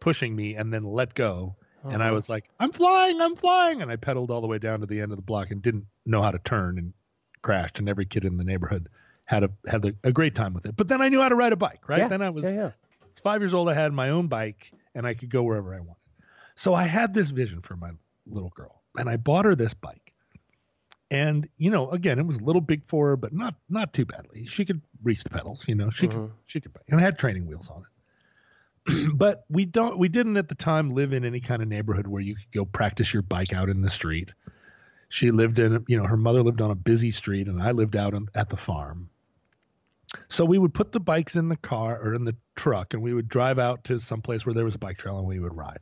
pushing 0.00 0.34
me, 0.34 0.54
and 0.54 0.72
then 0.72 0.84
let 0.84 1.14
go. 1.14 1.56
And 1.82 2.02
I 2.02 2.06
uh-huh. 2.06 2.14
was 2.14 2.28
like, 2.30 2.48
"I'm 2.58 2.72
flying, 2.72 3.20
I'm 3.20 3.36
flying!" 3.36 3.82
And 3.82 3.90
I 3.90 3.96
pedaled 3.96 4.30
all 4.30 4.40
the 4.40 4.46
way 4.46 4.58
down 4.58 4.80
to 4.80 4.86
the 4.86 5.02
end 5.02 5.12
of 5.12 5.16
the 5.16 5.22
block 5.22 5.50
and 5.50 5.60
didn't 5.60 5.84
know 6.06 6.22
how 6.22 6.30
to 6.30 6.38
turn 6.38 6.78
and 6.78 6.94
crashed. 7.42 7.78
And 7.78 7.90
every 7.90 8.06
kid 8.06 8.24
in 8.24 8.38
the 8.38 8.44
neighborhood 8.44 8.88
had 9.26 9.44
a 9.44 9.50
had 9.66 9.84
a, 9.84 9.94
a 10.02 10.12
great 10.12 10.34
time 10.34 10.54
with 10.54 10.64
it. 10.64 10.76
But 10.76 10.88
then 10.88 11.02
I 11.02 11.10
knew 11.10 11.20
how 11.20 11.28
to 11.28 11.34
ride 11.34 11.52
a 11.52 11.56
bike, 11.56 11.86
right? 11.88 11.98
Yeah, 11.98 12.08
Then 12.08 12.22
I 12.22 12.30
was 12.30 12.44
yeah, 12.44 12.52
yeah. 12.52 12.70
five 13.22 13.42
years 13.42 13.52
old. 13.52 13.68
I 13.68 13.74
had 13.74 13.92
my 13.92 14.10
own 14.10 14.28
bike, 14.28 14.72
and 14.94 15.06
I 15.06 15.12
could 15.12 15.28
go 15.28 15.42
wherever 15.42 15.74
I 15.74 15.80
wanted. 15.80 15.96
So 16.56 16.74
I 16.74 16.84
had 16.84 17.14
this 17.14 17.30
vision 17.30 17.60
for 17.60 17.76
my 17.76 17.90
little 18.26 18.50
girl, 18.50 18.82
and 18.96 19.08
I 19.08 19.16
bought 19.16 19.44
her 19.44 19.54
this 19.54 19.74
bike. 19.74 20.12
And 21.10 21.48
you 21.58 21.70
know, 21.70 21.90
again, 21.90 22.18
it 22.18 22.26
was 22.26 22.38
a 22.38 22.44
little 22.44 22.60
big 22.60 22.84
for 22.86 23.08
her, 23.08 23.16
but 23.16 23.32
not 23.32 23.54
not 23.68 23.92
too 23.92 24.04
badly. 24.04 24.46
She 24.46 24.64
could 24.64 24.80
reach 25.02 25.22
the 25.22 25.30
pedals, 25.30 25.64
you 25.68 25.74
know. 25.74 25.90
She 25.90 26.08
could 26.08 26.16
mm-hmm. 26.16 26.34
she 26.46 26.60
could 26.60 26.72
bike, 26.72 26.84
and 26.88 27.00
it 27.00 27.04
had 27.04 27.18
training 27.18 27.46
wheels 27.46 27.68
on 27.68 27.82
it. 27.82 27.88
but 29.14 29.44
we 29.48 29.64
don't 29.64 29.98
we 29.98 30.08
didn't 30.08 30.36
at 30.36 30.48
the 30.48 30.54
time 30.54 30.90
live 30.90 31.12
in 31.12 31.24
any 31.24 31.40
kind 31.40 31.62
of 31.62 31.68
neighborhood 31.68 32.06
where 32.06 32.22
you 32.22 32.34
could 32.34 32.50
go 32.52 32.64
practice 32.64 33.12
your 33.12 33.22
bike 33.22 33.54
out 33.54 33.68
in 33.68 33.82
the 33.82 33.90
street. 33.90 34.34
She 35.08 35.30
lived 35.30 35.58
in 35.58 35.84
you 35.88 35.96
know 35.96 36.06
her 36.06 36.16
mother 36.16 36.42
lived 36.42 36.60
on 36.60 36.70
a 36.70 36.76
busy 36.76 37.10
street, 37.10 37.48
and 37.48 37.62
I 37.62 37.72
lived 37.72 37.96
out 37.96 38.14
on, 38.14 38.28
at 38.34 38.48
the 38.48 38.56
farm. 38.56 39.10
So 40.28 40.44
we 40.44 40.58
would 40.58 40.74
put 40.74 40.92
the 40.92 41.00
bikes 41.00 41.36
in 41.36 41.48
the 41.48 41.56
car 41.56 42.00
or 42.00 42.14
in 42.14 42.24
the 42.24 42.36
truck, 42.56 42.94
and 42.94 43.02
we 43.02 43.14
would 43.14 43.28
drive 43.28 43.58
out 43.58 43.84
to 43.84 43.98
some 43.98 44.22
place 44.22 44.46
where 44.46 44.54
there 44.54 44.64
was 44.64 44.74
a 44.74 44.78
bike 44.78 44.98
trail, 44.98 45.18
and 45.18 45.26
we 45.26 45.40
would 45.40 45.56
ride. 45.56 45.80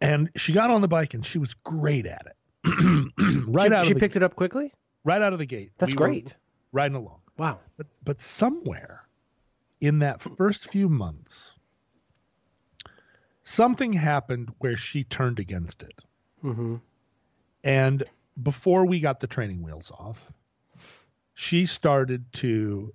And 0.00 0.30
she 0.36 0.52
got 0.52 0.70
on 0.70 0.80
the 0.80 0.88
bike, 0.88 1.14
and 1.14 1.24
she 1.24 1.38
was 1.38 1.54
great 1.54 2.06
at 2.06 2.26
it. 2.26 2.36
right 3.46 3.68
she, 3.68 3.74
out 3.74 3.84
she 3.84 3.92
of 3.92 3.96
the, 3.96 4.00
picked 4.00 4.16
it 4.16 4.22
up 4.22 4.36
quickly. 4.36 4.72
right 5.04 5.22
out 5.22 5.32
of 5.32 5.38
the 5.38 5.46
gate. 5.46 5.72
That's 5.78 5.92
we 5.92 5.96
great. 5.96 6.34
riding 6.72 6.96
along. 6.96 7.20
Wow. 7.36 7.60
But 7.76 7.86
but 8.04 8.20
somewhere 8.20 9.08
in 9.80 10.00
that 10.00 10.20
first 10.20 10.70
few 10.70 10.88
months, 10.88 11.54
something 13.44 13.92
happened 13.92 14.52
where 14.58 14.76
she 14.76 15.04
turned 15.04 15.38
against 15.38 15.82
it. 15.82 16.04
Mm-hmm. 16.44 16.76
And 17.64 18.04
before 18.42 18.84
we 18.86 19.00
got 19.00 19.20
the 19.20 19.26
training 19.26 19.62
wheels 19.62 19.90
off, 19.96 20.30
she 21.34 21.66
started 21.66 22.24
to 22.34 22.92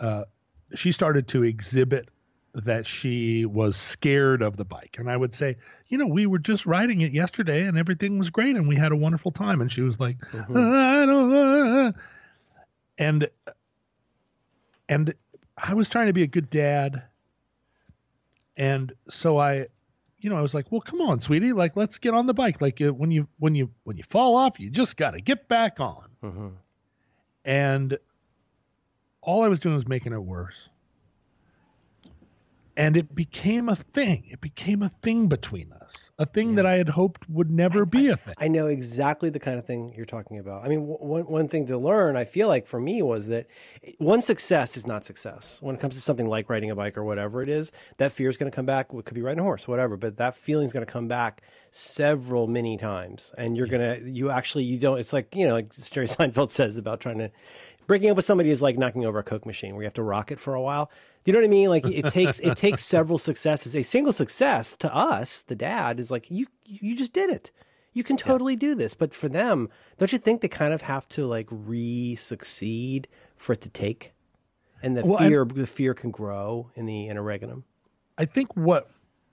uh, 0.00 0.24
she 0.74 0.92
started 0.92 1.28
to 1.28 1.42
exhibit 1.42 2.08
that 2.54 2.86
she 2.86 3.44
was 3.44 3.76
scared 3.76 4.42
of 4.42 4.56
the 4.56 4.64
bike. 4.64 4.96
And 4.98 5.10
I 5.10 5.16
would 5.16 5.34
say, 5.34 5.56
you 5.88 5.98
know, 5.98 6.06
we 6.06 6.26
were 6.26 6.38
just 6.38 6.66
riding 6.66 7.00
it 7.00 7.12
yesterday 7.12 7.66
and 7.66 7.76
everything 7.76 8.18
was 8.18 8.30
great 8.30 8.56
and 8.56 8.68
we 8.68 8.76
had 8.76 8.92
a 8.92 8.96
wonderful 8.96 9.32
time. 9.32 9.60
And 9.60 9.70
she 9.70 9.82
was 9.82 9.98
like, 9.98 10.18
I 10.32 10.36
don't 11.06 11.30
know. 11.30 11.92
And 12.96 13.28
and 14.88 15.14
I 15.58 15.74
was 15.74 15.88
trying 15.88 16.06
to 16.06 16.12
be 16.12 16.22
a 16.22 16.28
good 16.28 16.48
dad. 16.48 17.02
And 18.56 18.92
so 19.08 19.38
I 19.38 19.66
you 20.24 20.30
know, 20.30 20.36
I 20.36 20.40
was 20.40 20.54
like, 20.54 20.72
"Well, 20.72 20.80
come 20.80 21.02
on, 21.02 21.20
sweetie, 21.20 21.52
like 21.52 21.76
let's 21.76 21.98
get 21.98 22.14
on 22.14 22.26
the 22.26 22.32
bike. 22.32 22.62
Like 22.62 22.80
uh, 22.80 22.94
when 22.94 23.10
you 23.10 23.28
when 23.38 23.54
you 23.54 23.70
when 23.82 23.98
you 23.98 24.04
fall 24.08 24.36
off, 24.36 24.58
you 24.58 24.70
just 24.70 24.96
got 24.96 25.10
to 25.10 25.20
get 25.20 25.48
back 25.48 25.80
on." 25.80 26.08
Mm-hmm. 26.22 26.48
And 27.44 27.98
all 29.20 29.42
I 29.44 29.48
was 29.48 29.60
doing 29.60 29.74
was 29.74 29.86
making 29.86 30.14
it 30.14 30.22
worse. 30.22 30.70
And 32.76 32.96
it 32.96 33.14
became 33.14 33.68
a 33.68 33.76
thing. 33.76 34.24
It 34.30 34.40
became 34.40 34.82
a 34.82 34.90
thing 35.02 35.28
between 35.28 35.72
us, 35.72 36.10
a 36.18 36.26
thing 36.26 36.56
that 36.56 36.66
I 36.66 36.72
had 36.74 36.88
hoped 36.88 37.28
would 37.30 37.50
never 37.50 37.86
be 37.86 38.08
a 38.08 38.16
thing. 38.16 38.34
I 38.38 38.48
know 38.48 38.66
exactly 38.66 39.30
the 39.30 39.38
kind 39.38 39.58
of 39.58 39.64
thing 39.64 39.94
you're 39.96 40.04
talking 40.04 40.38
about. 40.38 40.64
I 40.64 40.68
mean, 40.68 40.80
w- 40.80 40.98
one 40.98 41.22
one 41.24 41.48
thing 41.48 41.66
to 41.68 41.78
learn, 41.78 42.16
I 42.16 42.24
feel 42.24 42.48
like 42.48 42.66
for 42.66 42.80
me 42.80 43.00
was 43.00 43.28
that 43.28 43.46
one 43.98 44.20
success 44.20 44.76
is 44.76 44.86
not 44.86 45.04
success 45.04 45.62
when 45.62 45.76
it 45.76 45.80
comes 45.80 45.94
to 45.94 46.00
something 46.00 46.26
like 46.26 46.50
riding 46.50 46.70
a 46.70 46.76
bike 46.76 46.98
or 46.98 47.04
whatever 47.04 47.42
it 47.42 47.48
is. 47.48 47.70
That 47.98 48.10
fear 48.10 48.28
is 48.28 48.36
going 48.36 48.50
to 48.50 48.54
come 48.54 48.66
back. 48.66 48.92
It 48.92 49.04
could 49.04 49.14
be 49.14 49.22
riding 49.22 49.40
a 49.40 49.44
horse, 49.44 49.68
whatever, 49.68 49.96
but 49.96 50.16
that 50.16 50.34
feeling 50.34 50.66
is 50.66 50.72
going 50.72 50.84
to 50.84 50.92
come 50.92 51.06
back 51.06 51.42
several 51.76 52.46
many 52.46 52.76
times, 52.76 53.34
and 53.36 53.56
you're 53.56 53.66
gonna 53.66 53.98
you 54.04 54.30
actually 54.30 54.62
you 54.62 54.78
don't. 54.78 54.98
It's 54.98 55.12
like 55.12 55.34
you 55.34 55.46
know, 55.46 55.54
like 55.54 55.74
Jerry 55.90 56.06
Seinfeld 56.08 56.50
says 56.50 56.76
about 56.76 57.00
trying 57.00 57.18
to 57.18 57.30
breaking 57.86 58.10
up 58.10 58.16
with 58.16 58.24
somebody 58.24 58.50
is 58.50 58.62
like 58.62 58.78
knocking 58.78 59.04
over 59.04 59.18
a 59.18 59.22
coke 59.22 59.46
machine 59.46 59.74
where 59.74 59.82
you 59.82 59.86
have 59.86 59.94
to 59.94 60.02
rock 60.02 60.30
it 60.30 60.40
for 60.40 60.54
a 60.54 60.60
while. 60.60 60.90
Do 61.22 61.30
you 61.30 61.32
know 61.32 61.40
what 61.40 61.46
I 61.46 61.50
mean? 61.50 61.68
Like 61.68 61.86
it 61.86 62.08
takes 62.08 62.40
it 62.40 62.56
takes 62.56 62.84
several 62.86 63.18
successes. 63.18 63.74
A 63.74 63.82
single 63.82 64.12
success 64.12 64.76
to 64.78 64.94
us, 64.94 65.42
the 65.42 65.56
dad, 65.56 65.98
is 65.98 66.10
like 66.10 66.30
you 66.30 66.46
you 66.64 66.96
just 66.96 67.12
did 67.12 67.30
it. 67.30 67.50
You 67.92 68.02
can 68.02 68.16
totally 68.16 68.56
do 68.56 68.74
this. 68.74 68.92
But 68.92 69.14
for 69.14 69.28
them, 69.28 69.68
don't 69.98 70.12
you 70.12 70.18
think 70.18 70.40
they 70.40 70.48
kind 70.48 70.74
of 70.74 70.82
have 70.82 71.08
to 71.10 71.26
like 71.26 71.46
re 71.50 72.14
succeed 72.16 73.08
for 73.36 73.52
it 73.52 73.60
to 73.62 73.70
take? 73.70 74.12
And 74.82 74.96
the 74.96 75.06
Well, 75.06 75.18
fear 75.18 75.44
the 75.44 75.66
fear 75.66 75.94
can 75.94 76.10
grow 76.10 76.70
in 76.74 76.86
the 76.86 77.08
interregnum. 77.08 77.64
I 78.18 78.26
think 78.26 78.54
what 78.56 78.90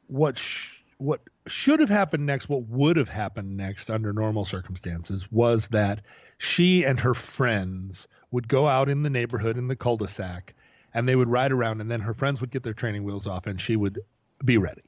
what 0.08 0.38
sh- 0.38 0.82
what 0.98 1.22
should 1.48 1.80
have 1.80 1.90
happened 1.90 2.26
next, 2.26 2.48
what 2.48 2.68
would 2.68 2.96
have 2.96 3.10
happened 3.10 3.58
next 3.58 3.90
under 3.90 4.14
normal 4.14 4.46
circumstances, 4.46 5.30
was 5.32 5.68
that 5.70 6.04
she 6.42 6.84
and 6.84 7.00
her 7.00 7.14
friends 7.14 8.08
would 8.32 8.48
go 8.48 8.68
out 8.68 8.90
in 8.90 9.04
the 9.04 9.12
neighborhood 9.12 9.58
in 9.58 9.68
the 9.68 9.76
cul-de-sac, 9.76 10.56
and 10.92 11.08
they 11.08 11.16
would 11.16 11.30
ride 11.30 11.52
around, 11.52 11.82
and 11.82 11.92
then 11.92 12.02
her 12.02 12.16
friends 12.16 12.42
would 12.42 12.50
get 12.50 12.64
their 12.64 12.74
training 12.74 13.04
wheels 13.04 13.28
off, 13.28 13.46
and 13.46 13.62
she 13.62 13.76
would 13.76 14.00
be 14.44 14.58
ready. 14.58 14.82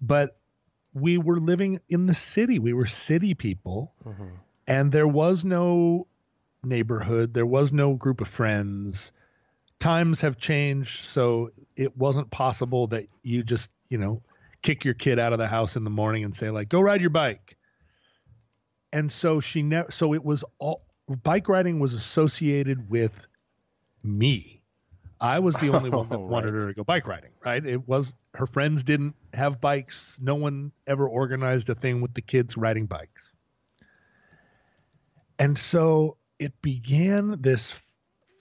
But 0.00 0.38
we 0.94 1.18
were 1.18 1.38
living 1.38 1.80
in 1.90 2.06
the 2.06 2.14
city; 2.14 2.58
we 2.58 2.72
were 2.72 2.86
city 2.86 3.34
people, 3.34 3.92
mm-hmm. 4.06 4.36
and 4.66 4.90
there 4.90 5.06
was 5.06 5.44
no 5.44 6.06
neighborhood, 6.62 7.34
there 7.34 7.44
was 7.44 7.70
no 7.70 7.92
group 7.92 8.22
of 8.22 8.28
friends. 8.28 9.12
Times 9.80 10.22
have 10.22 10.38
changed 10.38 11.04
so 11.04 11.50
it 11.76 11.94
wasn't 11.94 12.30
possible 12.30 12.86
that 12.86 13.06
you 13.22 13.42
just 13.42 13.70
you 13.88 13.98
know 13.98 14.22
kick 14.62 14.82
your 14.82 14.94
kid 14.94 15.18
out 15.18 15.34
of 15.34 15.38
the 15.38 15.46
house 15.46 15.76
in 15.76 15.84
the 15.84 15.90
morning 15.90 16.24
and 16.24 16.34
say 16.34 16.48
like 16.48 16.70
go 16.70 16.80
ride 16.80 17.02
your 17.02 17.10
bike 17.10 17.58
and 18.94 19.10
so 19.10 19.40
she 19.40 19.62
never 19.62 19.90
so 19.90 20.14
it 20.14 20.24
was 20.24 20.44
all 20.58 20.86
bike 21.22 21.48
riding 21.48 21.80
was 21.80 21.92
associated 21.92 22.88
with 22.88 23.26
me. 24.02 24.62
I 25.20 25.40
was 25.40 25.56
the 25.56 25.70
only 25.70 25.90
one 25.90 26.08
that 26.08 26.18
wanted 26.34 26.54
her 26.54 26.68
to 26.68 26.74
go 26.74 26.84
bike 26.84 27.06
riding 27.06 27.32
right? 27.44 27.64
It 27.64 27.86
was 27.86 28.14
her 28.34 28.46
friends 28.46 28.84
didn't 28.84 29.16
have 29.34 29.60
bikes. 29.60 30.18
No 30.22 30.36
one 30.36 30.72
ever 30.86 31.06
organized 31.06 31.68
a 31.68 31.74
thing 31.74 32.00
with 32.00 32.14
the 32.14 32.22
kids 32.22 32.56
riding 32.56 32.86
bikes. 32.86 33.34
And 35.38 35.58
so 35.58 36.16
it 36.38 36.62
began 36.62 37.40
this 37.40 37.74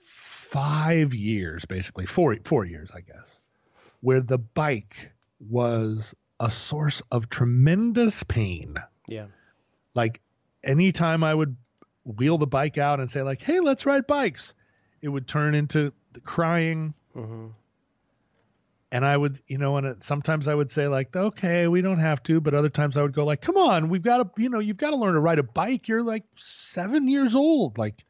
five 0.06 1.16
years, 1.16 1.66
basically 1.66 2.06
four 2.06 2.38
four 2.46 2.64
years, 2.64 2.92
I 2.94 3.02
guess, 3.02 3.42
where 4.02 4.22
the 4.22 4.38
bike 4.38 5.14
was 5.40 6.14
a 6.40 6.52
source 6.52 7.02
of 7.10 7.28
tremendous 7.28 8.22
pain. 8.22 8.76
Yeah. 9.08 9.26
Like 9.96 10.22
anytime 10.64 11.24
I 11.24 11.34
would 11.34 11.56
wheel 12.06 12.38
the 12.38 12.48
bike 12.48 12.78
out 12.78 13.00
and 13.00 13.10
say 13.10 13.22
like, 13.22 13.42
"Hey, 13.42 13.60
let's 13.60 13.86
ride 13.86 14.08
bikes," 14.08 14.54
it 15.02 15.10
would 15.10 15.28
turn 15.28 15.56
into 15.56 15.94
crying. 16.24 16.94
hmm 17.14 17.48
And 18.92 19.06
I 19.06 19.18
would, 19.18 19.40
you 19.48 19.58
know, 19.58 19.78
and 19.78 19.88
it, 19.88 20.04
sometimes 20.04 20.48
I 20.48 20.54
would 20.54 20.70
say 20.70 20.88
like, 20.88 21.16
"Okay, 21.16 21.68
we 21.68 21.82
don't 21.82 22.00
have 22.00 22.22
to," 22.24 22.40
but 22.40 22.54
other 22.54 22.70
times 22.70 22.96
I 22.98 23.02
would 23.02 23.14
go 23.14 23.26
like, 23.26 23.42
"Come 23.42 23.58
on, 23.58 23.90
we've 23.90 24.04
got 24.04 24.18
to, 24.18 24.42
you 24.42 24.50
know, 24.50 24.60
you've 24.60 24.78
got 24.78 24.92
to 24.92 24.96
learn 24.96 25.14
to 25.14 25.20
ride 25.20 25.40
a 25.40 25.44
bike. 25.44 25.88
You're 25.88 26.04
like 26.04 26.24
seven 26.36 27.08
years 27.08 27.36
old, 27.36 27.78
like." 27.78 28.06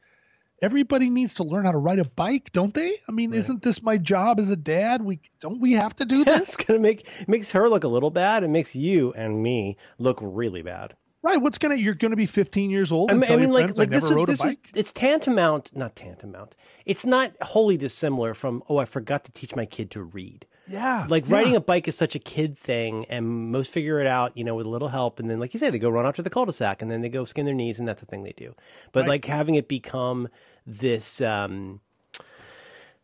Everybody 0.62 1.10
needs 1.10 1.34
to 1.34 1.44
learn 1.44 1.66
how 1.66 1.74
to 1.74 1.78
ride 1.78 2.00
a 2.00 2.06
bike, 2.06 2.54
don't 2.54 2.74
they? 2.74 3.02
I 3.10 3.12
mean, 3.12 3.34
isn't 3.34 3.64
this 3.64 3.84
my 3.84 3.98
job 3.98 4.40
as 4.40 4.50
a 4.50 4.56
dad? 4.56 5.02
We 5.02 5.20
don't 5.42 5.60
we 5.60 5.74
have 5.74 5.94
to 5.98 6.06
do 6.06 6.24
That's 6.24 6.54
it's 6.56 6.66
gonna 6.66 6.80
make 6.80 7.28
makes 7.28 7.52
her 7.52 7.68
look 7.68 7.84
a 7.84 7.90
little 7.90 8.12
bad. 8.12 8.46
It 8.46 8.50
makes 8.50 8.74
you 8.74 9.12
and 9.12 9.44
me 9.44 9.76
look 9.98 10.20
really 10.22 10.62
bad. 10.62 10.96
Right? 11.24 11.38
What's 11.42 11.58
gonna? 11.58 11.76
You're 11.76 11.94
gonna 11.96 12.16
be 12.16 12.26
15 12.28 12.70
years 12.70 12.92
old 12.92 13.10
I 13.10 13.14
and 13.14 13.22
mean, 13.22 13.32
I 13.32 13.36
mean 13.38 13.52
like, 13.52 13.66
friends 13.66 13.78
like 13.80 13.90
I 13.90 13.96
this, 13.96 14.04
is, 14.04 14.12
rode 14.12 14.30
a 14.30 14.32
this 14.34 14.44
is 14.46 14.58
it's 14.76 14.92
tantamount, 14.94 15.76
not 15.76 15.96
tantamount. 15.96 16.56
It's 16.86 17.06
not 17.06 17.32
wholly 17.42 17.78
dissimilar 17.78 18.34
from 18.34 18.62
oh, 18.70 18.78
I 18.78 18.86
forgot 18.86 19.24
to 19.26 19.32
teach 19.32 19.56
my 19.56 19.66
kid 19.66 19.90
to 19.92 20.04
read. 20.04 20.46
yeah, 20.68 21.08
Like 21.10 21.28
yeah. 21.28 21.36
riding 21.38 21.56
a 21.56 21.60
bike 21.62 21.88
is 21.88 21.96
such 21.98 22.16
a 22.16 22.20
kid 22.20 22.58
thing, 22.58 23.06
and 23.06 23.52
most 23.52 23.72
figure 23.72 24.00
it 24.00 24.08
out, 24.08 24.38
you 24.38 24.44
know, 24.44 24.56
with 24.56 24.66
a 24.66 24.70
little 24.70 24.90
help. 24.90 25.20
And 25.20 25.30
then, 25.30 25.40
like 25.40 25.54
you 25.54 25.60
say, 25.60 25.70
they 25.70 25.80
go 25.80 25.90
run 25.90 26.06
out 26.06 26.16
to 26.16 26.22
the 26.22 26.30
cul-de-sac, 26.30 26.82
and 26.82 26.90
then 26.92 27.02
they 27.02 27.10
go 27.10 27.26
skin 27.26 27.46
their 27.46 27.56
knees, 27.56 27.80
and 27.80 27.88
that's 27.88 28.02
the 28.02 28.06
thing 28.06 28.24
they 28.24 28.34
do. 28.34 28.54
But 28.92 29.02
Right. 29.02 29.10
like 29.10 29.26
having 29.26 29.56
it 29.56 29.68
become 29.68 30.28
this, 30.66 31.20
um, 31.22 31.82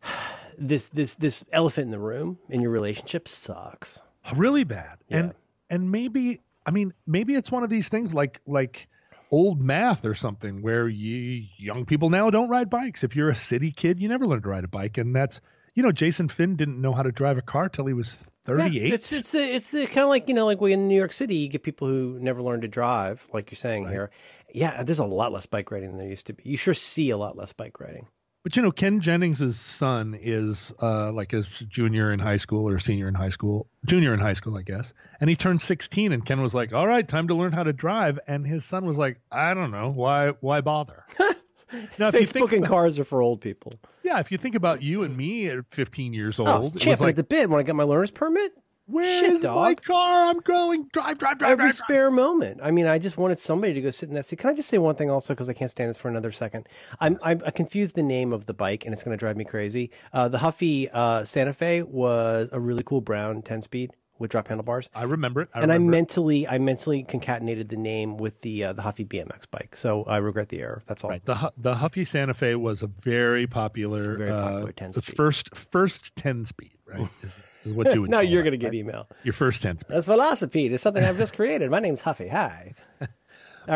this, 0.58 0.88
this, 0.88 1.14
this 1.14 1.44
elephant 1.52 1.86
in 1.86 1.90
the 1.90 1.98
room 1.98 2.38
in 2.48 2.60
your 2.60 2.70
relationship 2.70 3.28
sucks. 3.28 4.00
really 4.34 4.64
bad 4.64 4.98
and 5.10 5.34
and 5.68 5.90
maybe 5.90 6.40
i 6.66 6.70
mean 6.70 6.92
maybe 7.06 7.34
it's 7.34 7.50
one 7.50 7.62
of 7.62 7.70
these 7.70 7.88
things 7.88 8.14
like 8.14 8.40
like 8.46 8.88
old 9.30 9.60
math 9.60 10.04
or 10.04 10.14
something 10.14 10.62
where 10.62 10.88
you 10.88 11.46
young 11.56 11.84
people 11.84 12.10
now 12.10 12.30
don't 12.30 12.48
ride 12.48 12.68
bikes 12.68 13.04
if 13.04 13.14
you're 13.14 13.30
a 13.30 13.34
city 13.34 13.70
kid 13.70 14.00
you 14.00 14.08
never 14.08 14.26
learn 14.26 14.42
to 14.42 14.48
ride 14.48 14.64
a 14.64 14.68
bike 14.68 14.98
and 14.98 15.14
that's 15.14 15.40
you 15.74 15.82
know 15.82 15.92
jason 15.92 16.28
finn 16.28 16.56
didn't 16.56 16.80
know 16.80 16.92
how 16.92 17.02
to 17.02 17.12
drive 17.12 17.38
a 17.38 17.42
car 17.42 17.68
till 17.68 17.86
he 17.86 17.94
was 17.94 18.16
38 18.44 18.72
Yeah, 18.72 18.94
it's 18.94 19.12
it's 19.12 19.30
the 19.32 19.42
it's 19.42 19.70
the 19.70 19.86
kind 19.86 19.98
of 19.98 20.08
like 20.08 20.28
you 20.28 20.34
know 20.34 20.46
like 20.46 20.60
we 20.60 20.72
in 20.72 20.88
New 20.88 20.96
York 20.96 21.12
City 21.12 21.36
you 21.36 21.48
get 21.48 21.62
people 21.62 21.86
who 21.86 22.18
never 22.20 22.42
learn 22.42 22.62
to 22.62 22.68
drive 22.68 23.28
like 23.32 23.50
you're 23.50 23.56
saying 23.56 23.86
here. 23.88 24.10
Yeah, 24.52 24.82
there's 24.82 24.98
a 24.98 25.04
lot 25.04 25.30
less 25.30 25.46
bike 25.46 25.70
riding 25.70 25.90
than 25.90 25.98
there 25.98 26.08
used 26.08 26.26
to 26.28 26.32
be. 26.32 26.42
You 26.44 26.56
sure 26.56 26.74
see 26.74 27.10
a 27.10 27.16
lot 27.18 27.36
less 27.36 27.52
bike 27.52 27.78
riding. 27.78 28.08
But 28.42 28.56
you 28.56 28.62
know 28.62 28.70
ken 28.72 29.00
jennings's 29.00 29.58
son 29.58 30.16
is 30.20 30.72
uh 30.82 31.12
like 31.12 31.32
a 31.32 31.42
junior 31.68 32.12
in 32.12 32.18
high 32.18 32.36
school 32.36 32.68
or 32.68 32.78
senior 32.78 33.08
in 33.08 33.14
high 33.14 33.28
school 33.28 33.66
junior 33.84 34.14
in 34.14 34.20
high 34.20 34.32
school 34.32 34.56
i 34.56 34.62
guess 34.62 34.92
and 35.20 35.28
he 35.30 35.36
turned 35.36 35.60
16 35.60 36.12
and 36.12 36.24
ken 36.24 36.40
was 36.40 36.54
like 36.54 36.72
all 36.72 36.86
right 36.86 37.06
time 37.06 37.28
to 37.28 37.34
learn 37.34 37.52
how 37.52 37.62
to 37.62 37.72
drive 37.72 38.18
and 38.26 38.46
his 38.46 38.64
son 38.64 38.84
was 38.84 38.96
like 38.96 39.20
i 39.30 39.54
don't 39.54 39.70
know 39.70 39.90
why 39.90 40.30
why 40.40 40.60
bother 40.60 41.04
now, 41.98 42.08
if 42.08 42.14
you 42.14 42.26
think 42.26 42.50
Facebook 42.50 42.56
and 42.56 42.66
cars 42.66 42.98
are 42.98 43.04
for 43.04 43.22
old 43.22 43.40
people. 43.40 43.74
Yeah, 44.02 44.18
if 44.18 44.32
you 44.32 44.38
think 44.38 44.54
about 44.56 44.82
you 44.82 45.04
and 45.04 45.16
me 45.16 45.46
at 45.46 45.64
15 45.70 46.12
years 46.12 46.40
old, 46.40 46.48
Oh, 46.48 46.56
it 46.56 46.60
was 46.60 46.72
champing 46.72 47.06
like 47.06 47.12
at 47.12 47.16
the 47.16 47.22
bit 47.22 47.48
when 47.48 47.60
I 47.60 47.62
got 47.62 47.76
my 47.76 47.84
learner's 47.84 48.10
permit. 48.10 48.52
Where 48.90 49.20
Shit, 49.20 49.30
is 49.32 49.44
my 49.44 49.74
car? 49.74 50.24
I'm 50.30 50.40
going. 50.40 50.88
Drive, 50.92 51.18
drive, 51.18 51.38
drive, 51.38 51.50
Every 51.52 51.64
drive. 51.66 51.76
drive. 51.76 51.86
spare 51.86 52.10
moment. 52.10 52.60
I 52.62 52.70
mean, 52.70 52.86
I 52.86 52.98
just 52.98 53.16
wanted 53.16 53.38
somebody 53.38 53.72
to 53.74 53.80
go 53.80 53.90
sit 53.90 54.08
in 54.08 54.14
that 54.16 54.26
seat. 54.26 54.38
Can 54.38 54.50
I 54.50 54.54
just 54.54 54.68
say 54.68 54.78
one 54.78 54.94
thing 54.96 55.10
also, 55.10 55.34
because 55.34 55.48
I 55.48 55.52
can't 55.52 55.70
stand 55.70 55.90
this 55.90 55.98
for 55.98 56.08
another 56.08 56.32
second? 56.32 56.68
I'm, 57.00 57.18
I'm 57.22 57.42
I 57.46 57.50
confused 57.50 57.94
the 57.94 58.02
name 58.02 58.32
of 58.32 58.46
the 58.46 58.54
bike, 58.54 58.84
and 58.84 58.92
it's 58.92 59.02
going 59.02 59.16
to 59.16 59.20
drive 59.20 59.36
me 59.36 59.44
crazy. 59.44 59.90
Uh, 60.12 60.28
the 60.28 60.38
Huffy 60.38 60.88
uh, 60.92 61.24
Santa 61.24 61.52
Fe 61.52 61.82
was 61.82 62.48
a 62.52 62.58
really 62.60 62.82
cool 62.82 63.00
brown 63.00 63.42
10 63.42 63.62
speed 63.62 63.92
with 64.18 64.30
drop 64.30 64.48
handlebars. 64.48 64.90
I 64.94 65.04
remember 65.04 65.40
it. 65.42 65.48
I 65.54 65.60
and 65.62 65.72
I 65.72 65.76
remember 65.76 65.92
it. 65.92 65.96
mentally, 65.98 66.46
I 66.48 66.58
mentally 66.58 67.04
concatenated 67.04 67.68
the 67.70 67.76
name 67.78 68.18
with 68.18 68.42
the 68.42 68.64
uh, 68.64 68.72
the 68.74 68.82
Huffy 68.82 69.04
BMX 69.06 69.44
bike, 69.50 69.74
so 69.76 70.04
I 70.04 70.18
regret 70.18 70.50
the 70.50 70.60
error. 70.60 70.82
That's 70.86 71.04
all. 71.04 71.10
Right. 71.10 71.24
The 71.24 71.50
the 71.56 71.74
Huffy 71.74 72.04
Santa 72.04 72.34
Fe 72.34 72.54
was 72.56 72.82
a 72.82 72.86
very 72.86 73.46
popular, 73.46 74.16
Very 74.18 74.30
popular 74.30 74.68
uh, 74.68 74.72
10 74.76 74.90
the 74.92 75.00
speed. 75.02 75.16
first 75.16 75.56
first 75.56 76.14
ten 76.16 76.44
speed, 76.44 76.72
right? 76.86 77.06
Is, 77.64 77.74
what 77.74 77.94
you 77.94 78.02
would. 78.02 78.10
now 78.10 78.20
you're 78.20 78.42
going 78.42 78.52
to 78.52 78.58
get 78.58 78.68
right? 78.68 78.74
email. 78.74 79.08
your 79.22 79.32
first 79.32 79.62
ten 79.62 79.78
speed. 79.78 79.94
That's 79.94 80.06
Velocipede. 80.06 80.72
It's 80.72 80.82
something 80.82 81.04
I've 81.04 81.18
just 81.18 81.34
created. 81.34 81.70
My 81.70 81.80
name's 81.80 82.00
Huffy. 82.00 82.28
Hi. 82.28 82.74
All 83.00 83.08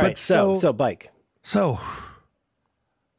right. 0.02 0.16
So, 0.18 0.54
so- 0.54 0.60
so 0.60 0.72
bike. 0.72 1.10
So, 1.42 1.78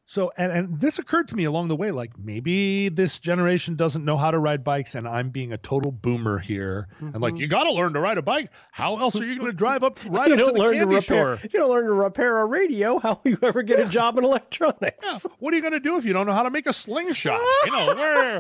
so, 0.08 0.32
and, 0.38 0.52
and 0.52 0.80
this 0.80 1.00
occurred 1.00 1.30
to 1.30 1.36
me 1.36 1.46
along 1.46 1.68
the 1.68 1.76
way, 1.76 1.90
like 1.90 2.12
maybe 2.18 2.90
this 2.90 3.20
generation 3.20 3.76
doesn't 3.76 4.06
know 4.06 4.18
how 4.18 4.30
to 4.30 4.38
ride 4.38 4.64
bikes, 4.64 4.94
and 4.94 5.08
I'm 5.08 5.30
being 5.32 5.52
a 5.52 5.58
total 5.58 5.92
boomer 5.92 6.38
here. 6.38 6.88
I'm 7.02 7.22
like, 7.22 7.38
you 7.38 7.48
got 7.48 7.64
to 7.64 7.74
learn 7.74 7.94
to 7.94 8.00
ride 8.00 8.20
a 8.20 8.22
bike. 8.22 8.52
How 8.72 8.98
else 8.98 9.20
are 9.20 9.26
you 9.26 9.36
going 9.40 9.50
to 9.50 9.58
drive 9.58 9.84
up, 9.84 9.98
ride 10.08 10.28
you 10.28 10.34
up 10.34 10.40
to 10.40 10.46
don't 10.46 10.54
the 10.54 10.60
learn 10.60 10.78
to 10.78 10.86
repair. 10.86 11.02
shore? 11.02 11.40
If 11.44 11.54
you 11.54 11.60
don't 11.60 11.72
learn 11.72 11.86
to 11.86 11.94
repair 11.94 12.38
a 12.40 12.46
radio, 12.46 13.00
how 13.00 13.20
will 13.24 13.32
you 13.32 13.40
ever 13.42 13.64
get 13.64 13.80
a 13.80 13.86
job 13.86 14.18
in 14.20 14.24
electronics? 14.24 15.26
What 15.40 15.54
are 15.54 15.58
you 15.58 15.62
going 15.62 15.74
to 15.74 15.80
do 15.80 15.98
if 15.98 16.06
you 16.06 16.14
don't 16.14 16.28
know 16.28 16.34
how 16.34 16.44
to 16.44 16.52
make 16.52 16.68
a 16.68 16.74
slingshot? 16.74 17.42
You 17.66 17.72
know, 17.72 17.96
where 17.96 18.40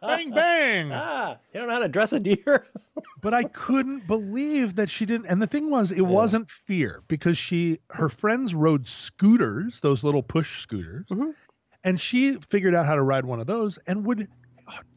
bang 0.00 0.30
bang. 0.30 0.92
Ah, 0.92 1.38
you 1.52 1.58
don't 1.58 1.68
know 1.68 1.74
how 1.74 1.80
to 1.80 1.88
dress 1.88 2.12
a 2.12 2.20
deer. 2.20 2.64
but 3.20 3.34
I 3.34 3.44
couldn't 3.44 4.06
believe 4.06 4.76
that 4.76 4.90
she 4.90 5.06
didn't. 5.06 5.26
And 5.26 5.40
the 5.40 5.46
thing 5.46 5.70
was, 5.70 5.90
it 5.90 6.02
wasn't 6.02 6.50
fear 6.50 7.00
because 7.08 7.36
she, 7.36 7.78
her 7.90 8.08
friends 8.08 8.54
rode 8.54 8.86
scooters, 8.86 9.80
those 9.80 10.04
little 10.04 10.22
push 10.22 10.62
scooters, 10.62 10.99
Mm-hmm. 11.10 11.30
and 11.84 12.00
she 12.00 12.36
figured 12.50 12.74
out 12.74 12.86
how 12.86 12.94
to 12.94 13.02
ride 13.02 13.24
one 13.24 13.40
of 13.40 13.46
those 13.46 13.78
and 13.86 14.04
would 14.06 14.28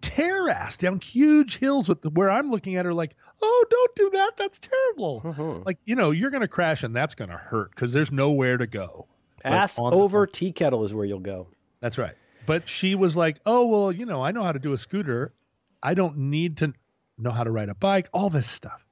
tear 0.01 0.49
ass 0.49 0.77
down 0.77 0.99
huge 0.99 1.57
hills 1.57 1.89
with 1.89 2.01
the, 2.01 2.09
where 2.09 2.29
I'm 2.29 2.51
looking 2.51 2.75
at 2.75 2.85
her 2.85 2.93
like, 2.93 3.15
oh, 3.41 3.65
don't 3.69 3.95
do 3.95 4.09
that. 4.11 4.37
That's 4.37 4.59
terrible. 4.59 5.21
Uh-huh. 5.25 5.59
Like, 5.65 5.79
you 5.85 5.95
know, 5.95 6.11
you're 6.11 6.29
going 6.29 6.41
to 6.41 6.47
crash 6.47 6.83
and 6.83 6.95
that's 6.95 7.15
going 7.15 7.31
to 7.31 7.37
hurt 7.37 7.71
because 7.71 7.93
there's 7.93 8.11
nowhere 8.11 8.57
to 8.57 8.67
go. 8.67 9.07
Ass 9.43 9.79
on- 9.79 9.93
over 9.93 10.25
tea 10.25 10.51
kettle 10.51 10.83
is 10.83 10.93
where 10.93 11.05
you'll 11.05 11.19
go. 11.19 11.47
That's 11.79 11.97
right. 11.97 12.15
But 12.45 12.67
she 12.67 12.95
was 12.95 13.15
like, 13.15 13.39
"Oh 13.45 13.67
well, 13.67 13.91
you 13.91 14.05
know, 14.05 14.21
I 14.21 14.31
know 14.31 14.43
how 14.43 14.51
to 14.51 14.59
do 14.59 14.73
a 14.73 14.77
scooter. 14.77 15.33
I 15.81 15.93
don't 15.93 16.17
need 16.17 16.57
to 16.57 16.73
know 17.17 17.31
how 17.31 17.43
to 17.43 17.51
ride 17.51 17.69
a 17.69 17.75
bike. 17.75 18.09
All 18.13 18.29
this 18.29 18.49
stuff." 18.49 18.85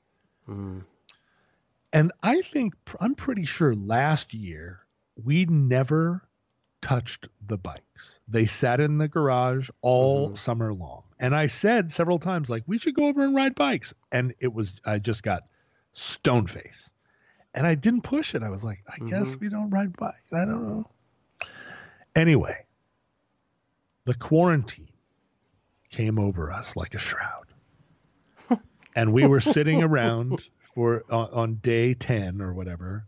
Mm. 0.48 0.84
And 1.94 2.12
I 2.24 2.42
think 2.42 2.74
I'm 3.00 3.16
pretty 3.16 3.44
sure 3.44 3.76
last 3.76 4.34
year 4.34 4.80
we 5.22 5.46
never 5.46 6.24
touched 6.82 7.28
the 7.46 7.58
bikes. 7.58 8.20
They 8.28 8.46
sat 8.46 8.80
in 8.80 8.98
the 8.98 9.08
garage 9.08 9.70
all 9.82 10.28
mm-hmm. 10.28 10.36
summer 10.36 10.74
long. 10.74 11.04
And 11.20 11.36
I 11.36 11.48
said 11.48 11.92
several 11.92 12.20
times, 12.20 12.50
like, 12.50 12.64
we 12.68 12.78
should 12.78 12.96
go 12.96 13.08
over 13.08 13.24
and 13.24 13.36
ride 13.36 13.56
bikes. 13.56 13.94
And 14.12 14.34
it 14.40 14.54
was, 14.54 14.76
I 14.86 15.00
just 15.00 15.24
got 15.24 15.44
stone 15.94 16.48
face. 16.48 16.92
And 17.54 17.68
I 17.68 17.76
didn't 17.76 18.02
push 18.02 18.34
it. 18.34 18.44
I 18.44 18.50
was 18.50 18.64
like, 18.64 18.80
I 18.88 18.98
mm-hmm. 18.98 19.08
guess 19.08 19.38
we 19.40 19.50
don't 19.50 19.70
ride 19.70 19.96
bikes. 19.96 20.34
I 20.34 20.46
don't 20.46 20.68
know. 20.68 20.90
Anyway, 22.16 22.66
the 24.06 24.14
quarantine 24.14 24.90
came 25.90 26.18
over 26.18 26.52
us 26.52 26.76
like 26.76 26.96
a 26.96 27.00
shroud. 27.00 27.48
and 28.96 29.14
we 29.14 29.28
were 29.28 29.40
sitting 29.40 29.84
around 29.84 30.48
for 30.74 31.04
on, 31.10 31.30
on 31.32 31.56
day 31.56 31.94
10 31.94 32.42
or 32.42 32.54
whatever. 32.54 33.06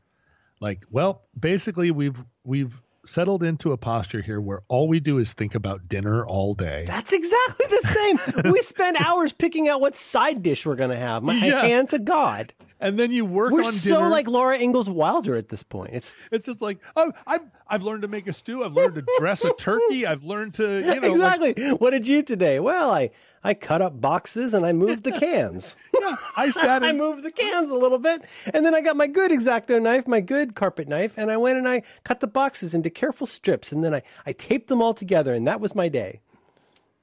Like, 0.59 0.85
well, 0.91 1.23
basically 1.37 1.91
we've 1.91 2.21
we've 2.43 2.73
settled 3.05 3.43
into 3.43 3.71
a 3.71 3.77
posture 3.77 4.21
here 4.21 4.39
where 4.39 4.61
all 4.69 4.87
we 4.87 4.99
do 4.99 5.17
is 5.17 5.33
think 5.33 5.55
about 5.55 5.87
dinner 5.87 6.25
all 6.25 6.53
day. 6.53 6.85
That's 6.87 7.11
exactly 7.13 7.65
the 7.69 7.81
same. 7.81 8.51
we 8.53 8.61
spend 8.61 8.97
hours 8.97 9.33
picking 9.33 9.67
out 9.67 9.81
what 9.81 9.95
side 9.95 10.41
dish 10.43 10.65
we're 10.65 10.75
going 10.75 10.89
to 10.91 10.95
have. 10.95 11.21
My 11.23 11.33
Yeah. 11.35 11.63
hand 11.65 11.89
to 11.89 11.99
God. 11.99 12.53
And 12.79 12.99
then 12.99 13.11
you 13.11 13.23
work. 13.25 13.51
We're 13.51 13.63
so 13.63 13.97
dinner. 13.97 14.09
like 14.09 14.27
Laura 14.27 14.57
Ingalls 14.57 14.89
Wilder 14.89 15.35
at 15.37 15.47
this 15.49 15.63
point. 15.63 15.91
It's 15.93 16.13
it's 16.31 16.45
just 16.45 16.61
like, 16.61 16.79
oh, 16.97 17.13
I've 17.25 17.41
I've 17.67 17.83
learned 17.83 18.01
to 18.01 18.09
make 18.09 18.27
a 18.27 18.33
stew. 18.33 18.63
I've 18.65 18.73
learned 18.73 18.95
to 18.95 19.05
dress 19.19 19.45
a 19.45 19.53
turkey. 19.53 20.05
I've 20.05 20.23
learned 20.23 20.55
to, 20.55 20.79
you 20.79 20.99
know, 20.99 21.13
like, 21.13 21.41
exactly. 21.55 21.69
what 21.75 21.91
did 21.91 22.07
you 22.09 22.23
today? 22.23 22.59
Well, 22.59 22.91
I 22.91 23.11
I 23.43 23.53
cut 23.53 23.81
up 23.81 23.99
boxes 23.99 24.53
and 24.53 24.65
I 24.65 24.71
moved 24.71 25.03
the 25.03 25.11
cans. 25.11 25.75
yeah, 25.99 26.15
I 26.37 26.49
sat 26.49 26.83
I 26.83 26.93
moved 26.93 27.23
the 27.23 27.31
cans 27.31 27.69
a 27.69 27.75
little 27.75 27.99
bit, 27.99 28.23
and 28.53 28.65
then 28.65 28.73
I 28.73 28.81
got 28.81 28.95
my 28.95 29.07
good 29.07 29.31
X-Acto 29.31 29.81
knife, 29.81 30.07
my 30.07 30.21
good 30.21 30.55
carpet 30.55 30.87
knife, 30.87 31.17
and 31.17 31.31
I 31.31 31.37
went 31.37 31.57
and 31.57 31.67
I 31.67 31.83
cut 32.03 32.19
the 32.19 32.27
boxes 32.27 32.73
into 32.73 32.89
careful 32.89 33.27
strips, 33.27 33.71
and 33.71 33.83
then 33.83 33.93
I, 33.93 34.01
I 34.25 34.33
taped 34.33 34.67
them 34.67 34.81
all 34.81 34.93
together, 34.93 35.33
and 35.33 35.45
that 35.47 35.59
was 35.59 35.75
my 35.75 35.89
day. 35.89 36.21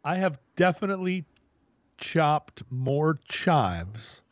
I 0.05 0.17
have 0.17 0.39
definitely 0.57 1.27
chopped 1.99 2.63
more 2.71 3.19
chives 3.29 4.23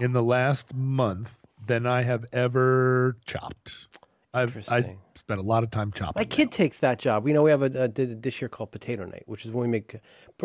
in 0.00 0.12
the 0.12 0.22
last 0.22 0.74
month 0.74 1.38
than 1.66 1.86
I 1.86 2.02
have 2.02 2.24
ever 2.32 3.16
chopped. 3.26 3.86
I've 4.34 4.56
I 4.68 4.78
Interesting. 4.78 4.98
Spent 5.32 5.46
a 5.46 5.48
lot 5.48 5.62
of 5.62 5.70
time 5.70 5.92
chopping. 5.92 6.20
My 6.20 6.24
kid 6.24 6.52
takes 6.52 6.78
that 6.80 6.98
job. 6.98 7.26
You 7.26 7.34
know, 7.34 7.42
we 7.42 7.50
have 7.50 7.62
a, 7.62 7.80
a, 7.80 7.84
a 7.84 7.88
dish 7.88 8.38
here 8.38 8.48
called 8.48 8.70
Potato 8.70 9.04
Night, 9.04 9.24
which 9.26 9.46
is 9.46 9.52
when 9.52 9.62
we 9.62 9.68
make 9.68 10.00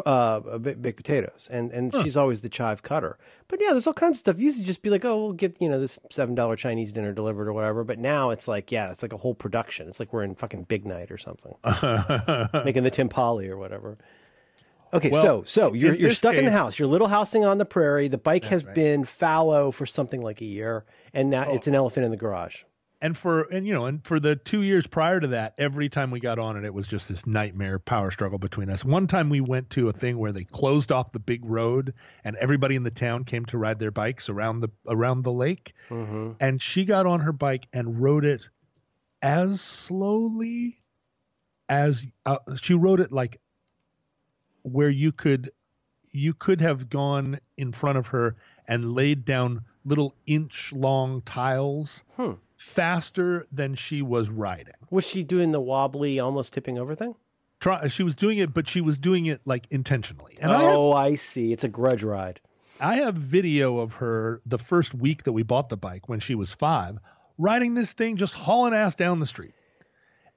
uh, 0.06 0.40
baked 0.60 0.98
potatoes, 0.98 1.50
and 1.52 1.72
and 1.72 1.94
she's 1.94 2.16
always 2.16 2.42
the 2.42 2.50
chive 2.50 2.84
cutter. 2.84 3.18
But 3.48 3.60
yeah, 3.62 3.72
there's 3.72 3.88
all 3.88 3.94
kinds 3.94 4.18
of 4.18 4.20
stuff. 4.20 4.38
You 4.38 4.46
used 4.46 4.60
to 4.60 4.66
just 4.66 4.82
be 4.82 4.90
like, 4.90 5.04
oh, 5.04 5.18
we'll 5.18 5.34
get 5.34 5.58
you 5.62 5.70
know 5.70 5.80
this 5.80 6.00
seven 6.10 6.36
dollar 6.36 6.56
Chinese 6.56 6.94
dinner 6.94 7.14
delivered 7.14 7.48
or 7.48 7.54
whatever. 7.54 7.84
But 7.84 8.00
now 8.00 8.30
it's 8.30 8.48
like, 8.48 8.72
yeah, 8.72 8.92
it's 8.92 9.02
like 9.02 9.14
a 9.14 9.18
whole 9.18 9.36
production. 9.36 9.88
It's 9.88 10.00
like 10.00 10.14
we're 10.14 10.24
in 10.24 10.36
fucking 10.36 10.64
Big 10.64 10.86
Night 10.86 11.12
or 11.12 11.18
something, 11.18 11.56
making 11.64 12.84
the 12.84 12.92
timpali 12.92 13.50
or 13.50 13.58
whatever. 13.58 13.98
Okay, 14.94 15.10
Well, 15.10 15.22
so 15.22 15.44
so 15.44 15.74
you're 15.74 15.96
you're 15.96 16.14
stuck 16.14 16.36
in 16.36 16.46
the 16.46 16.52
house. 16.52 16.80
You're 16.80 16.88
little 16.88 17.10
housing 17.10 17.44
on 17.44 17.58
the 17.58 17.66
prairie. 17.66 18.08
The 18.08 18.18
bike 18.18 18.46
has 18.46 18.66
been 18.66 19.04
fallow 19.04 19.72
for 19.72 19.86
something 19.86 20.22
like 20.22 20.40
a 20.40 20.46
year, 20.46 20.86
and 21.14 21.30
now 21.30 21.52
it's 21.52 21.68
an 21.68 21.76
elephant 21.76 22.06
in 22.06 22.12
the 22.12 22.18
garage. 22.18 22.64
And 23.02 23.18
for 23.18 23.44
and 23.44 23.68
you 23.68 23.74
know 23.74 23.86
and 23.86 24.04
for 24.06 24.20
the 24.20 24.36
two 24.36 24.64
years 24.64 24.88
prior 24.88 25.20
to 25.20 25.28
that 25.28 25.54
every 25.58 25.88
time 25.90 26.10
we 26.10 26.20
got 26.20 26.40
on 26.40 26.58
it 26.58 26.66
it 26.66 26.74
was 26.74 26.88
just 26.88 27.08
this 27.08 27.28
nightmare 27.28 27.80
power 27.80 28.10
struggle 28.12 28.40
between 28.40 28.70
us. 28.70 28.84
One 28.84 29.08
time 29.08 29.30
we 29.30 29.42
went 29.42 29.70
to 29.72 29.90
a 29.90 29.94
thing 29.94 30.18
where 30.18 30.32
they 30.32 30.44
closed 30.44 30.92
off 30.92 31.12
the 31.12 31.20
big 31.20 31.46
road 31.46 31.94
and 32.24 32.36
everybody 32.38 32.76
in 32.76 32.84
the 32.84 32.92
town 32.92 33.24
came 33.24 33.46
to 33.46 33.58
ride 33.58 33.80
their 33.80 33.92
bikes 33.92 34.30
around 34.30 34.62
the 34.62 34.70
around 34.88 35.22
the 35.24 35.32
lake. 35.32 35.74
And 36.40 36.62
she 36.62 36.86
got 36.86 37.06
on 37.06 37.20
her 37.22 37.32
bike 37.32 37.68
and 37.72 38.02
rode 38.02 38.26
it 38.26 38.50
as 39.22 39.62
slowly 39.62 40.82
as 41.70 42.04
uh, 42.26 42.38
she 42.56 42.74
rode 42.74 43.00
it 43.00 43.12
like 43.12 43.40
where 44.64 44.90
you 44.90 45.12
could 45.12 45.52
you 46.12 46.34
could 46.34 46.62
have 46.62 46.90
gone 46.90 47.40
in 47.58 47.72
front 47.72 47.98
of 47.98 48.08
her 48.08 48.36
and 48.68 48.94
laid 48.94 49.26
down 49.26 49.62
little 49.86 50.16
inch 50.26 50.74
long 50.74 51.22
tiles 51.22 52.04
Hmm. 52.16 52.34
Faster 52.58 53.48
than 53.52 53.76
she 53.76 54.02
was 54.02 54.30
riding. 54.30 54.74
Was 54.90 55.06
she 55.06 55.24
doing 55.24 55.52
the 55.52 55.62
wobbly, 55.62 56.20
almost 56.20 56.54
tipping 56.54 56.78
over 56.78 56.96
thing? 56.96 57.16
Try, 57.60 57.88
she 57.88 58.04
was 58.04 58.16
doing 58.16 58.38
it, 58.38 58.54
but 58.54 58.68
she 58.68 58.82
was 58.82 58.98
doing 58.98 59.26
it 59.28 59.42
like 59.46 59.66
intentionally. 59.72 60.38
And 60.42 60.52
I, 60.52 60.62
have, 60.62 60.72
oh, 60.78 60.94
I 60.94 61.16
see. 61.16 61.54
It's 61.54 61.64
a 61.64 61.70
grudge 61.70 62.04
ride. 62.04 62.40
I 62.80 62.98
have 62.98 63.16
video 63.16 63.80
of 63.80 63.94
her 63.96 64.42
the 64.46 64.60
first 64.60 64.94
week 64.94 65.24
that 65.24 65.32
we 65.32 65.44
bought 65.44 65.70
the 65.70 65.78
bike 65.78 66.08
when 66.08 66.20
she 66.20 66.36
was 66.36 66.52
five, 66.52 67.00
riding 67.38 67.74
this 67.74 67.94
thing, 67.94 68.18
just 68.18 68.34
hauling 68.34 68.74
ass 68.74 68.96
down 68.96 69.20
the 69.20 69.26
street. 69.26 69.54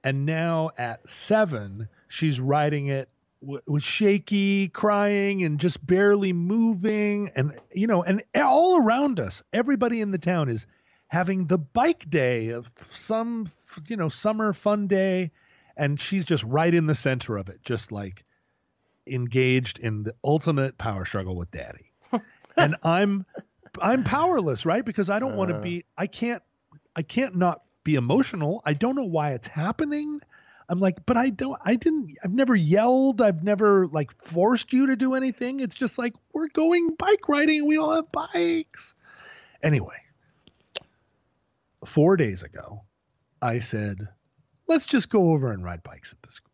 And 0.03 0.25
now 0.25 0.71
at 0.77 1.07
seven, 1.07 1.87
she's 2.07 2.39
riding 2.39 2.87
it 2.87 3.09
w- 3.41 3.61
with 3.67 3.83
shaky, 3.83 4.69
crying, 4.69 5.43
and 5.43 5.59
just 5.59 5.85
barely 5.85 6.33
moving. 6.33 7.29
And, 7.35 7.53
you 7.71 7.85
know, 7.85 8.01
and 8.01 8.23
all 8.35 8.77
around 8.77 9.19
us, 9.19 9.43
everybody 9.53 10.01
in 10.01 10.09
the 10.09 10.17
town 10.17 10.49
is 10.49 10.65
having 11.11 11.45
the 11.45 11.57
bike 11.57 12.09
day 12.09 12.49
of 12.51 12.71
some, 12.91 13.51
you 13.87 13.97
know, 13.97 14.07
summer 14.07 14.53
fun 14.53 14.87
day. 14.87 15.29
And 15.75 15.99
she's 15.99 16.23
just 16.23 16.43
right 16.45 16.73
in 16.73 16.85
the 16.85 16.95
center 16.95 17.35
of 17.35 17.49
it, 17.49 17.59
just 17.65 17.91
like 17.91 18.23
engaged 19.05 19.77
in 19.79 20.03
the 20.03 20.15
ultimate 20.23 20.77
power 20.77 21.03
struggle 21.03 21.35
with 21.35 21.51
daddy. 21.51 21.91
and 22.57 22.77
I'm 22.83 23.25
I'm 23.81 24.05
powerless, 24.05 24.65
right? 24.65 24.85
Because 24.85 25.09
I 25.09 25.19
don't 25.19 25.35
want 25.35 25.49
to 25.49 25.57
uh. 25.57 25.61
be 25.61 25.85
I 25.97 26.07
can't 26.07 26.41
I 26.95 27.01
can't 27.01 27.35
not 27.35 27.61
be 27.83 27.95
emotional. 27.95 28.61
I 28.65 28.71
don't 28.71 28.95
know 28.95 29.03
why 29.03 29.31
it's 29.31 29.47
happening. 29.47 30.21
I'm 30.69 30.79
like, 30.79 31.05
but 31.05 31.17
I 31.17 31.29
don't 31.29 31.59
I 31.65 31.75
didn't 31.75 32.15
I've 32.23 32.33
never 32.33 32.55
yelled, 32.55 33.21
I've 33.21 33.43
never 33.43 33.85
like 33.87 34.11
forced 34.23 34.71
you 34.71 34.87
to 34.87 34.95
do 34.95 35.15
anything. 35.15 35.59
It's 35.59 35.75
just 35.75 35.97
like 35.97 36.13
we're 36.31 36.47
going 36.47 36.95
bike 36.97 37.27
riding, 37.27 37.67
we 37.67 37.77
all 37.77 37.95
have 37.95 38.11
bikes. 38.13 38.95
Anyway, 39.61 39.97
4 41.85 42.17
days 42.17 42.43
ago, 42.43 42.85
I 43.41 43.59
said, 43.59 44.07
"Let's 44.67 44.85
just 44.85 45.09
go 45.09 45.31
over 45.31 45.51
and 45.51 45.63
ride 45.63 45.83
bikes 45.83 46.13
at 46.13 46.21
the 46.21 46.31
school." 46.31 46.51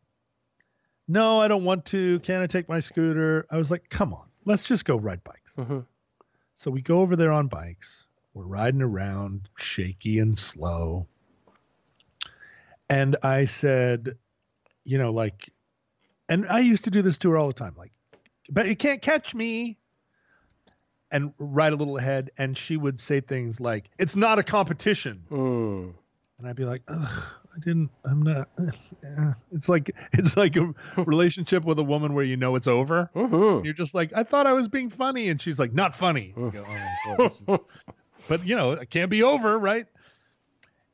No, 1.07 1.39
I 1.41 1.47
don't 1.47 1.63
want 1.63 1.85
to. 1.87 2.19
Can 2.19 2.41
I 2.41 2.47
take 2.47 2.67
my 2.67 2.79
scooter? 2.79 3.45
I 3.49 3.57
was 3.57 3.71
like, 3.71 3.89
"Come 3.89 4.13
on. 4.13 4.29
Let's 4.45 4.65
just 4.67 4.85
go 4.85 4.97
ride 4.97 5.23
bikes." 5.23 5.55
Mhm. 5.55 5.85
So 6.57 6.71
we 6.71 6.81
go 6.81 7.01
over 7.01 7.15
there 7.15 7.31
on 7.31 7.47
bikes. 7.47 8.07
We're 8.33 8.45
riding 8.45 8.81
around, 8.81 9.49
shaky 9.57 10.19
and 10.19 10.37
slow. 10.37 11.07
And 12.89 13.15
I 13.23 13.45
said, 13.45 14.17
you 14.83 14.97
know, 14.97 15.11
like, 15.11 15.51
and 16.29 16.47
I 16.47 16.59
used 16.59 16.85
to 16.85 16.91
do 16.91 17.01
this 17.01 17.17
to 17.19 17.31
her 17.31 17.37
all 17.37 17.47
the 17.47 17.53
time, 17.53 17.75
like, 17.75 17.91
but 18.49 18.67
you 18.67 18.75
can't 18.75 19.01
catch 19.01 19.35
me. 19.35 19.77
And 21.09 21.33
ride 21.37 21.71
a 21.71 21.75
little 21.77 21.97
ahead, 21.97 22.31
and 22.37 22.57
she 22.57 22.75
would 22.75 22.99
say 22.99 23.21
things 23.21 23.59
like, 23.61 23.89
"It's 23.97 24.15
not 24.17 24.39
a 24.39 24.43
competition," 24.43 25.23
Mm. 25.31 25.93
and 26.37 26.47
I'd 26.47 26.55
be 26.57 26.65
like, 26.65 26.81
Ugh, 26.89 27.23
"I 27.55 27.59
didn't. 27.59 27.89
I'm 28.03 28.21
not." 28.23 28.49
yeah." 29.01 29.33
It's 29.53 29.69
like 29.69 29.89
it's 30.13 30.35
like 30.35 30.57
a 30.57 30.73
relationship 31.05 31.63
with 31.63 31.79
a 31.79 31.83
woman 31.83 32.13
where 32.13 32.25
you 32.25 32.35
know 32.35 32.55
it's 32.57 32.67
over. 32.67 33.09
hmm 33.13 33.63
You're 33.63 33.73
just 33.73 33.95
like, 33.95 34.11
I 34.13 34.23
thought 34.23 34.47
I 34.47 34.53
was 34.53 34.67
being 34.67 34.89
funny, 34.89 35.29
and 35.29 35.41
she's 35.41 35.57
like, 35.59 35.73
not 35.73 35.95
funny. 35.95 36.33
You 36.35 36.51
go, 36.51 36.65
"Oh, 36.67 37.15
boy, 37.17 37.25
is-" 37.25 37.45
but 38.27 38.45
you 38.45 38.57
know, 38.57 38.71
it 38.73 38.89
can't 38.89 39.09
be 39.09 39.23
over, 39.23 39.57
right? 39.57 39.85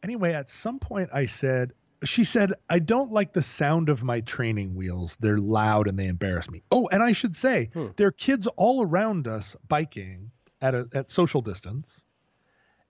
Anyway, 0.03 0.33
at 0.33 0.47
some 0.49 0.77
point, 0.79 1.09
I 1.13 1.25
said, 1.25 1.73
she 2.03 2.23
said, 2.23 2.53
I 2.69 2.79
don't 2.79 3.11
like 3.11 3.33
the 3.33 3.41
sound 3.41 3.89
of 3.89 4.03
my 4.03 4.21
training 4.21 4.75
wheels. 4.75 5.17
They're 5.19 5.37
loud 5.37 5.87
and 5.87 5.97
they 5.97 6.07
embarrass 6.07 6.49
me. 6.49 6.63
Oh, 6.71 6.87
and 6.91 7.01
I 7.03 7.11
should 7.13 7.35
say, 7.35 7.69
Hmm. 7.73 7.87
there 7.97 8.07
are 8.07 8.11
kids 8.11 8.47
all 8.57 8.83
around 8.85 9.27
us 9.27 9.55
biking 9.67 10.31
at 10.61 10.73
a 10.75 10.87
at 10.93 11.09
social 11.11 11.41
distance. 11.41 12.03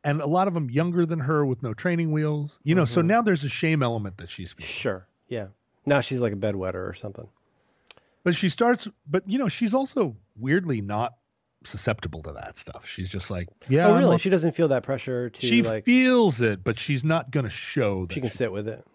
And 0.06 0.20
a 0.22 0.28
lot 0.28 0.48
of 0.50 0.54
them 0.54 0.70
younger 0.70 1.06
than 1.06 1.20
her 1.20 1.46
with 1.46 1.64
no 1.64 1.74
training 1.74 2.12
wheels, 2.12 2.60
you 2.64 2.76
know. 2.76 2.84
So 2.86 3.02
Mhm. 3.02 3.06
now 3.06 3.22
there's 3.22 3.44
a 3.46 3.50
shame 3.50 3.82
element 3.82 4.18
that 4.18 4.30
she's 4.30 4.52
feeling. 4.52 4.70
Sure. 4.70 5.08
Yeah. 5.30 5.48
Now 5.86 6.02
she's 6.02 6.20
like 6.20 6.34
a 6.34 6.36
bedwetter 6.36 6.88
or 6.90 6.94
something. 6.94 7.28
But 8.24 8.36
she 8.36 8.50
starts, 8.50 8.88
but 9.10 9.24
you 9.30 9.38
know, 9.40 9.48
she's 9.48 9.74
also 9.74 10.16
weirdly 10.38 10.82
not 10.82 11.14
susceptible 11.66 12.22
to 12.24 12.34
that 12.34 12.58
stuff. 12.58 12.86
She's 12.86 13.08
just 13.10 13.32
like, 13.32 13.48
yeah, 13.70 13.88
oh, 13.88 13.98
really? 13.98 14.18
She 14.18 14.30
doesn't 14.30 14.52
feel 14.52 14.68
that 14.70 14.84
pressure 14.84 15.30
to 15.30 15.46
she 15.46 15.62
like. 15.64 15.86
feels 15.86 16.42
it, 16.42 16.64
but 16.64 16.78
she's 16.78 17.06
not 17.06 17.32
going 17.32 17.46
to 17.46 17.50
show 17.50 18.06
that. 18.06 18.14
she 18.14 18.20
can 18.22 18.30
she- 18.30 18.38
sit 18.38 18.52
with 18.52 18.68
it. 18.68 18.86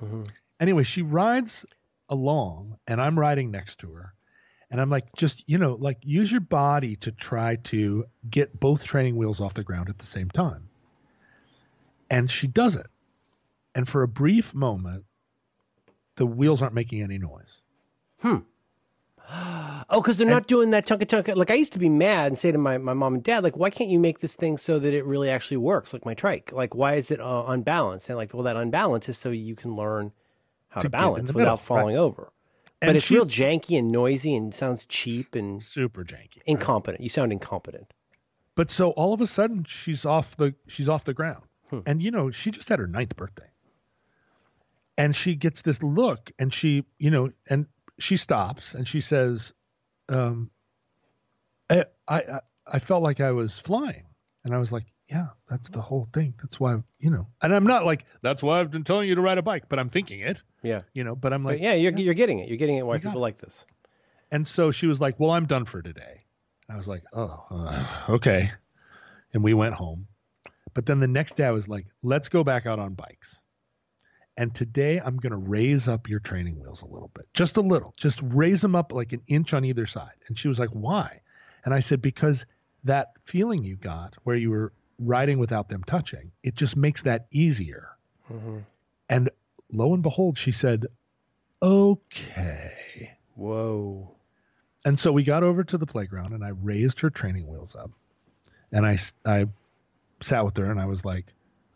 Hmm 0.00 0.22
Anyway, 0.58 0.82
she 0.82 1.00
rides 1.00 1.64
along, 2.10 2.76
and 2.86 3.00
I'm 3.00 3.18
riding 3.18 3.50
next 3.50 3.78
to 3.78 3.92
her, 3.92 4.12
and 4.70 4.78
I'm 4.78 4.90
like, 4.90 5.06
just 5.16 5.42
you 5.46 5.56
know, 5.56 5.74
like 5.80 5.98
use 6.02 6.30
your 6.30 6.42
body 6.42 6.96
to 6.96 7.12
try 7.12 7.56
to 7.56 8.04
get 8.28 8.60
both 8.60 8.84
training 8.84 9.16
wheels 9.16 9.40
off 9.40 9.54
the 9.54 9.64
ground 9.64 9.88
at 9.88 9.98
the 9.98 10.06
same 10.06 10.28
time. 10.28 10.68
And 12.10 12.30
she 12.30 12.46
does 12.46 12.76
it, 12.76 12.88
and 13.74 13.88
for 13.88 14.02
a 14.02 14.08
brief 14.08 14.52
moment, 14.52 15.06
the 16.16 16.26
wheels 16.26 16.60
aren't 16.60 16.74
making 16.74 17.02
any 17.02 17.16
noise. 17.16 17.62
Oh, 19.92 20.00
because 20.00 20.18
they're 20.18 20.26
not 20.28 20.46
doing 20.46 20.70
that 20.70 20.86
chunka 20.86 21.02
chunka. 21.04 21.34
Like 21.34 21.50
I 21.50 21.54
used 21.54 21.72
to 21.72 21.80
be 21.80 21.88
mad 21.88 22.28
and 22.28 22.38
say 22.38 22.52
to 22.52 22.58
my, 22.58 22.78
my 22.78 22.92
mom 22.92 23.14
and 23.14 23.24
dad, 23.24 23.42
like, 23.42 23.56
why 23.56 23.70
can't 23.70 23.90
you 23.90 23.98
make 23.98 24.20
this 24.20 24.36
thing 24.36 24.56
so 24.56 24.78
that 24.78 24.94
it 24.94 25.04
really 25.04 25.28
actually 25.28 25.56
works, 25.56 25.92
like 25.92 26.04
my 26.04 26.14
trike? 26.14 26.52
Like, 26.52 26.76
why 26.76 26.94
is 26.94 27.10
it 27.10 27.20
uh, 27.20 27.44
unbalanced? 27.48 28.08
And 28.08 28.16
like, 28.16 28.32
well, 28.32 28.44
that 28.44 28.54
unbalance 28.56 29.08
is 29.08 29.18
so 29.18 29.30
you 29.30 29.56
can 29.56 29.74
learn 29.74 30.12
how 30.68 30.80
To 30.82 30.86
to, 30.86 30.90
balance 30.90 31.30
the 31.30 31.36
without 31.36 31.54
middle, 31.54 31.56
falling 31.56 31.96
over. 31.96 32.30
And 32.80 32.90
but 32.90 32.96
it's 32.96 33.10
real 33.10 33.24
janky 33.26 33.76
and 33.76 33.90
noisy 33.90 34.34
and 34.36 34.54
sounds 34.54 34.86
cheap 34.86 35.34
and 35.34 35.60
super 35.62 36.04
janky. 36.04 36.36
right? 36.36 36.42
incompetent. 36.46 37.02
You 37.02 37.08
sound 37.08 37.32
incompetent. 37.32 37.92
But 38.54 38.70
so 38.70 38.90
all 38.92 39.12
of 39.12 39.20
a 39.20 39.26
sudden 39.26 39.64
she's 39.64 40.04
off 40.04 40.36
the 40.36 40.54
she's 40.68 40.88
off 40.88 41.04
the 41.04 41.14
ground. 41.14 41.42
Hmm. 41.68 41.80
And 41.84 42.00
you 42.00 42.12
know, 42.12 42.30
she 42.30 42.52
just 42.52 42.68
had 42.68 42.78
her 42.78 42.86
ninth 42.86 43.16
birthday. 43.16 43.50
And 44.96 45.16
she 45.16 45.34
gets 45.34 45.62
this 45.62 45.82
look 45.82 46.30
and 46.38 46.52
she, 46.54 46.84
you 46.98 47.10
know, 47.10 47.32
and 47.48 47.66
she 48.00 48.16
stops 48.16 48.74
and 48.74 48.86
she 48.88 49.00
says, 49.00 49.52
um, 50.08 50.50
I, 51.68 51.84
I 52.08 52.40
I 52.66 52.78
felt 52.78 53.02
like 53.02 53.20
I 53.20 53.32
was 53.32 53.58
flying. 53.58 54.04
And 54.44 54.54
I 54.54 54.58
was 54.58 54.72
like, 54.72 54.86
yeah, 55.08 55.26
that's 55.48 55.68
the 55.68 55.80
whole 55.82 56.08
thing. 56.14 56.34
That's 56.40 56.58
why, 56.58 56.76
you 56.98 57.10
know, 57.10 57.26
and 57.42 57.54
I'm 57.54 57.64
not 57.64 57.84
like, 57.84 58.06
that's 58.22 58.42
why 58.42 58.60
I've 58.60 58.70
been 58.70 58.84
telling 58.84 59.08
you 59.08 59.14
to 59.16 59.20
ride 59.20 59.38
a 59.38 59.42
bike, 59.42 59.64
but 59.68 59.78
I'm 59.78 59.88
thinking 59.90 60.20
it, 60.20 60.42
Yeah. 60.62 60.82
you 60.94 61.04
know, 61.04 61.14
but 61.16 61.32
I'm 61.32 61.44
like, 61.44 61.58
But 61.58 61.62
yeah, 61.64 61.74
you're, 61.74 61.92
you're 61.92 62.14
getting 62.14 62.38
it. 62.38 62.48
You're 62.48 62.56
getting 62.56 62.76
it 62.76 62.86
why 62.86 62.98
people 62.98 63.18
it. 63.18 63.20
like 63.20 63.38
this. 63.38 63.66
And 64.30 64.46
so 64.46 64.70
she 64.70 64.86
was 64.86 65.00
like, 65.00 65.18
"Well, 65.18 65.32
I'm 65.32 65.46
done 65.46 65.64
for 65.64 65.82
today." 65.82 66.22
And 66.68 66.74
I 66.74 66.76
was 66.76 66.86
like, 66.86 67.02
"Oh, 67.12 67.44
uh, 67.50 67.86
okay." 68.10 68.52
And 69.34 69.42
we 69.42 69.54
went 69.54 69.74
home. 69.74 70.06
But 70.72 70.86
then 70.86 71.00
the 71.00 71.08
next 71.08 71.36
day 71.36 71.44
I 71.44 71.50
was 71.50 71.66
like, 71.66 71.84
"Let's 72.04 72.28
go 72.28 72.44
back 72.44 72.64
out 72.64 72.78
on 72.78 72.94
bikes." 72.94 73.40
And 74.40 74.54
today 74.54 74.98
I'm 74.98 75.18
going 75.18 75.32
to 75.32 75.36
raise 75.36 75.86
up 75.86 76.08
your 76.08 76.18
training 76.18 76.58
wheels 76.58 76.80
a 76.80 76.86
little 76.86 77.10
bit. 77.12 77.26
Just 77.34 77.58
a 77.58 77.60
little. 77.60 77.92
Just 77.98 78.18
raise 78.22 78.62
them 78.62 78.74
up 78.74 78.90
like 78.90 79.12
an 79.12 79.20
inch 79.26 79.52
on 79.52 79.66
either 79.66 79.84
side. 79.84 80.14
And 80.28 80.38
she 80.38 80.48
was 80.48 80.58
like, 80.58 80.70
"Why?" 80.70 81.20
And 81.62 81.74
I 81.74 81.80
said, 81.80 82.00
"Because 82.00 82.46
that 82.84 83.08
feeling 83.26 83.64
you 83.64 83.76
got 83.76 84.14
where 84.22 84.36
you 84.36 84.48
were 84.48 84.72
riding 84.98 85.38
without 85.38 85.68
them 85.68 85.84
touching, 85.84 86.32
it 86.42 86.54
just 86.54 86.74
makes 86.74 87.02
that 87.02 87.26
easier." 87.30 87.90
hmm 88.28 88.60
And 89.10 89.28
lo 89.70 89.92
and 89.92 90.02
behold, 90.02 90.38
she 90.38 90.52
said, 90.52 90.86
"Okay." 91.60 93.18
Whoa. 93.34 94.16
And 94.86 94.98
so 94.98 95.12
we 95.12 95.22
got 95.22 95.42
over 95.42 95.64
to 95.64 95.76
the 95.76 95.86
playground 95.86 96.32
and 96.32 96.42
I 96.42 96.48
raised 96.48 97.00
her 97.00 97.10
training 97.10 97.46
wheels 97.46 97.76
up. 97.76 97.90
And 98.72 98.86
I, 98.86 98.96
I 99.26 99.48
sat 100.22 100.46
with 100.46 100.56
her 100.56 100.70
and 100.70 100.80
I 100.80 100.86
was 100.86 101.04
like, 101.04 101.26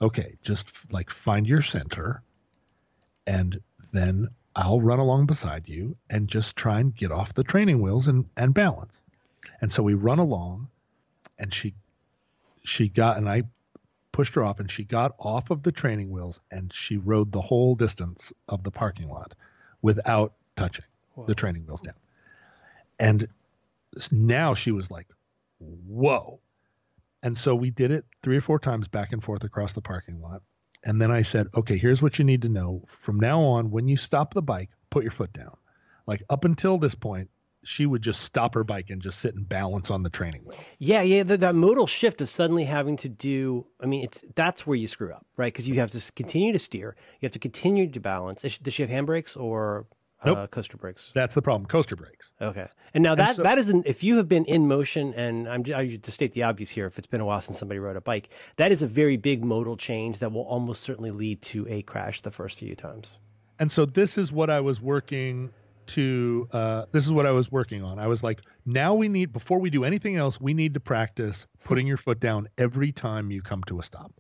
okay, 0.01 0.37
just 0.43 0.91
like 0.91 1.11
find 1.11 1.47
your 1.47 1.61
center 1.61 2.23
and 3.27 3.61
then 3.93 4.29
I'll 4.57 4.81
run 4.81 4.99
along 4.99 5.27
beside 5.27 5.69
you 5.69 5.97
and 6.09 6.29
just 6.29 6.57
try 6.57 6.81
and 6.81 6.95
get 6.95 7.11
off 7.11 7.35
the 7.35 7.45
training 7.45 7.83
wheels 7.83 8.09
and, 8.09 8.27
and 8.37 8.55
balance. 8.55 9.03
And 9.61 9.73
so 9.73 9.83
we 9.83 9.95
run 9.95 10.19
along 10.19 10.69
and 11.39 11.53
she, 11.53 11.75
she 12.65 12.89
got, 12.89 13.17
and 13.17 13.29
I 13.29 13.43
pushed 14.13 14.35
her 14.37 14.45
off 14.45 14.61
and 14.61 14.71
she 14.71 14.85
got 14.85 15.15
off 15.19 15.51
of 15.51 15.63
the 15.63 15.73
training 15.73 16.11
wheels 16.11 16.41
and 16.51 16.73
she 16.73 16.97
rode 16.97 17.33
the 17.33 17.41
whole 17.41 17.75
distance 17.75 18.33
of 18.49 18.63
the 18.63 18.71
parking 18.71 19.09
lot 19.09 19.35
without 19.83 20.35
touching 20.57 20.85
Whoa. 21.15 21.27
the 21.27 21.35
training 21.35 21.67
wheels 21.67 21.83
down. 21.83 21.95
And 22.99 23.29
now 24.13 24.55
she 24.55 24.71
was 24.71 24.91
like, 24.91 25.09
whoa. 25.59 26.39
And 27.23 27.37
so 27.37 27.55
we 27.55 27.71
did 27.71 27.91
it 27.91 28.05
three 28.23 28.37
or 28.37 28.41
four 28.41 28.59
times 28.59 28.87
back 28.87 29.13
and 29.13 29.23
forth 29.23 29.45
across 29.45 29.73
the 29.73 29.81
parking 29.81 30.21
lot. 30.21 30.43
And 30.85 31.01
then 31.01 31.11
I 31.11 31.23
said, 31.23 31.49
okay, 31.57 31.79
here's 31.79 32.03
what 32.03 32.19
you 32.19 32.25
need 32.25 32.43
to 32.43 32.49
know. 32.49 32.83
From 32.87 33.19
now 33.19 33.41
on, 33.41 33.71
when 33.71 33.89
you 33.89 33.97
stop 33.97 34.35
the 34.35 34.43
bike, 34.43 34.71
put 34.91 35.03
your 35.03 35.11
foot 35.11 35.33
down. 35.33 35.57
Like 36.07 36.23
up 36.29 36.45
until 36.45 36.79
this 36.79 36.95
point, 36.95 37.31
she 37.65 37.87
would 37.87 38.03
just 38.03 38.21
stop 38.21 38.55
her 38.55 38.63
bike 38.63 38.91
and 38.91 39.01
just 39.01 39.19
sit 39.19 39.35
and 39.35 39.49
balance 39.49 39.91
on 39.91 40.03
the 40.03 40.11
training 40.11 40.43
wheel. 40.45 40.59
Yeah, 40.79 41.01
yeah, 41.01 41.23
that, 41.23 41.41
that 41.41 41.55
modal 41.55 41.87
shift 41.87 42.21
of 42.21 42.29
suddenly 42.29 42.65
having 42.65 42.97
to 42.99 43.09
do. 43.09 43.67
I 43.81 43.87
mean, 43.87 44.05
it's 44.05 44.23
that's 44.35 44.67
where 44.67 44.77
you 44.77 44.87
screw 44.87 45.13
up, 45.13 45.27
right? 45.39 45.53
Because 45.53 45.67
you 45.67 45.77
have 45.77 45.91
to 45.93 46.13
continue 46.13 46.53
to 46.53 46.59
steer, 46.59 46.95
you 47.21 47.27
have 47.27 47.33
to 47.33 47.39
continue 47.39 47.91
to 47.91 48.01
balance. 48.01 48.43
Does 48.43 48.75
she 48.75 48.83
have 48.83 48.91
handbrakes 48.91 49.35
or 49.35 49.87
uh, 50.25 50.33
Nope. 50.35 50.51
coaster 50.51 50.77
brakes? 50.77 51.13
That's 51.15 51.35
the 51.35 51.43
problem. 51.43 51.67
Coaster 51.67 51.97
brakes. 51.97 52.33
Okay, 52.41 52.67
and 52.95 53.03
now 53.03 53.15
that 53.15 53.37
so- 53.37 53.43
that 53.43 53.59
isn't. 53.59 53.87
If 53.87 54.03
you 54.03 54.17
have 54.17 54.29
been 54.29 54.45
in 54.47 54.67
motion, 54.67 55.15
and 55.15 55.49
I'm 55.49 55.65
I, 55.75 55.97
to 55.97 56.13
state 56.13 56.33
the 56.33 56.43
obvious 56.45 56.71
here, 56.71 56.87
if 56.87 56.99
it's 56.99 57.07
been 57.07 57.21
a 57.21 57.27
while 57.27 57.41
since 57.41 57.59
somebody 57.59 57.79
rode 57.79 57.97
a 57.97 58.01
bike, 58.01 58.31
that 58.57 58.73
is 58.73 58.83
a 58.83 58.87
very 58.87 59.17
big 59.17 59.45
modal 59.45 59.77
change 59.77 60.19
that 60.21 60.33
will 60.33 60.43
almost 60.43 60.83
certainly 60.83 61.11
lead 61.11 61.43
to 61.43 61.67
a 61.69 61.83
crash 61.83 62.21
the 62.23 62.31
first 62.31 62.59
few 62.59 62.75
times. 62.75 63.19
And 63.59 63.71
so 63.71 63.85
this 63.87 64.19
is 64.19 64.33
what 64.33 64.51
I 64.51 64.61
was 64.61 64.81
working 64.81 65.51
to 65.87 66.49
uh, 66.53 66.87
this 66.93 67.05
is 67.07 67.13
what 67.13 67.27
I 67.27 67.31
was 67.31 67.53
working 67.53 67.85
on. 67.85 67.99
I 67.99 68.07
was 68.07 68.23
like, 68.23 68.41
now 68.65 68.95
we 68.95 69.07
need 69.09 69.33
before 69.33 69.59
we 69.59 69.69
do 69.71 69.85
anything 69.85 70.17
else, 70.17 70.41
we 70.41 70.55
need 70.55 70.73
to 70.75 70.81
practice 70.81 71.47
putting 71.65 71.87
your 71.87 71.99
foot 71.99 72.21
down 72.21 72.49
every 72.57 72.91
time 72.91 73.31
you 73.31 73.43
come 73.43 73.63
to 73.65 73.79
a 73.81 73.83
stop. 73.83 74.11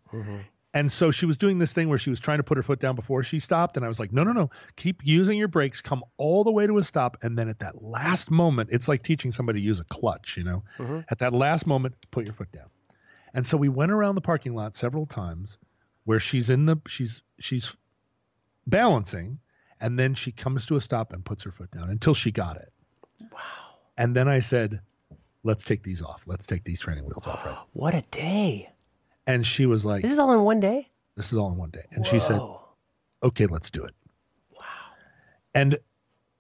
And 0.74 0.92
so 0.92 1.12
she 1.12 1.24
was 1.24 1.38
doing 1.38 1.58
this 1.58 1.72
thing 1.72 1.88
where 1.88 1.98
she 1.98 2.10
was 2.10 2.18
trying 2.18 2.38
to 2.38 2.42
put 2.42 2.56
her 2.56 2.62
foot 2.64 2.80
down 2.80 2.96
before 2.96 3.22
she 3.22 3.38
stopped, 3.38 3.76
and 3.76 3.86
I 3.86 3.88
was 3.88 4.00
like, 4.00 4.12
no, 4.12 4.24
no, 4.24 4.32
no, 4.32 4.50
keep 4.74 5.00
using 5.04 5.38
your 5.38 5.46
brakes, 5.46 5.80
come 5.80 6.02
all 6.16 6.42
the 6.42 6.50
way 6.50 6.66
to 6.66 6.76
a 6.78 6.82
stop, 6.84 7.16
and 7.22 7.38
then 7.38 7.48
at 7.48 7.60
that 7.60 7.82
last 7.82 8.28
moment, 8.28 8.70
it's 8.72 8.88
like 8.88 9.04
teaching 9.04 9.30
somebody 9.30 9.60
to 9.60 9.64
use 9.64 9.78
a 9.78 9.84
clutch, 9.84 10.36
you 10.36 10.42
know. 10.42 10.64
Mhm. 10.78 11.04
At 11.08 11.20
that 11.20 11.32
last 11.32 11.66
moment, 11.68 11.94
put 12.10 12.24
your 12.26 12.34
foot 12.34 12.50
down. 12.50 12.66
And 13.34 13.46
so 13.46 13.56
we 13.56 13.68
went 13.68 13.92
around 13.92 14.16
the 14.16 14.20
parking 14.20 14.54
lot 14.54 14.74
several 14.74 15.06
times 15.06 15.58
where 16.04 16.20
she's 16.20 16.50
in 16.50 16.66
the 16.66 16.76
she's 16.86 17.22
she's 17.38 17.74
balancing 18.66 19.38
and 19.80 19.98
then 19.98 20.14
she 20.14 20.32
comes 20.32 20.66
to 20.66 20.76
a 20.76 20.80
stop 20.80 21.12
and 21.12 21.24
puts 21.24 21.42
her 21.44 21.50
foot 21.50 21.70
down 21.70 21.90
until 21.90 22.14
she 22.14 22.30
got 22.30 22.56
it. 22.56 22.72
Wow, 23.32 23.40
And 23.96 24.14
then 24.14 24.28
I 24.28 24.40
said, 24.40 24.80
"Let's 25.44 25.64
take 25.64 25.82
these 25.82 26.02
off. 26.02 26.22
Let's 26.26 26.46
take 26.46 26.64
these 26.64 26.80
training 26.80 27.04
wheels 27.04 27.26
off." 27.26 27.44
Right? 27.44 27.58
what 27.72 27.94
a 27.94 28.02
day! 28.10 28.70
And 29.26 29.46
she 29.46 29.66
was 29.66 29.84
like, 29.84 30.02
This 30.02 30.12
is 30.12 30.18
all 30.18 30.32
in 30.32 30.42
one 30.42 30.60
day. 30.60 30.88
"This 31.16 31.32
is 31.32 31.38
all 31.38 31.50
in 31.52 31.56
one 31.56 31.70
day." 31.70 31.84
And 31.92 32.06
she 32.06 32.20
said, 32.20 32.40
"Okay, 33.22 33.46
let's 33.46 33.70
do 33.70 33.84
it." 33.84 33.94
"Wow." 34.52 34.64
And 35.54 35.78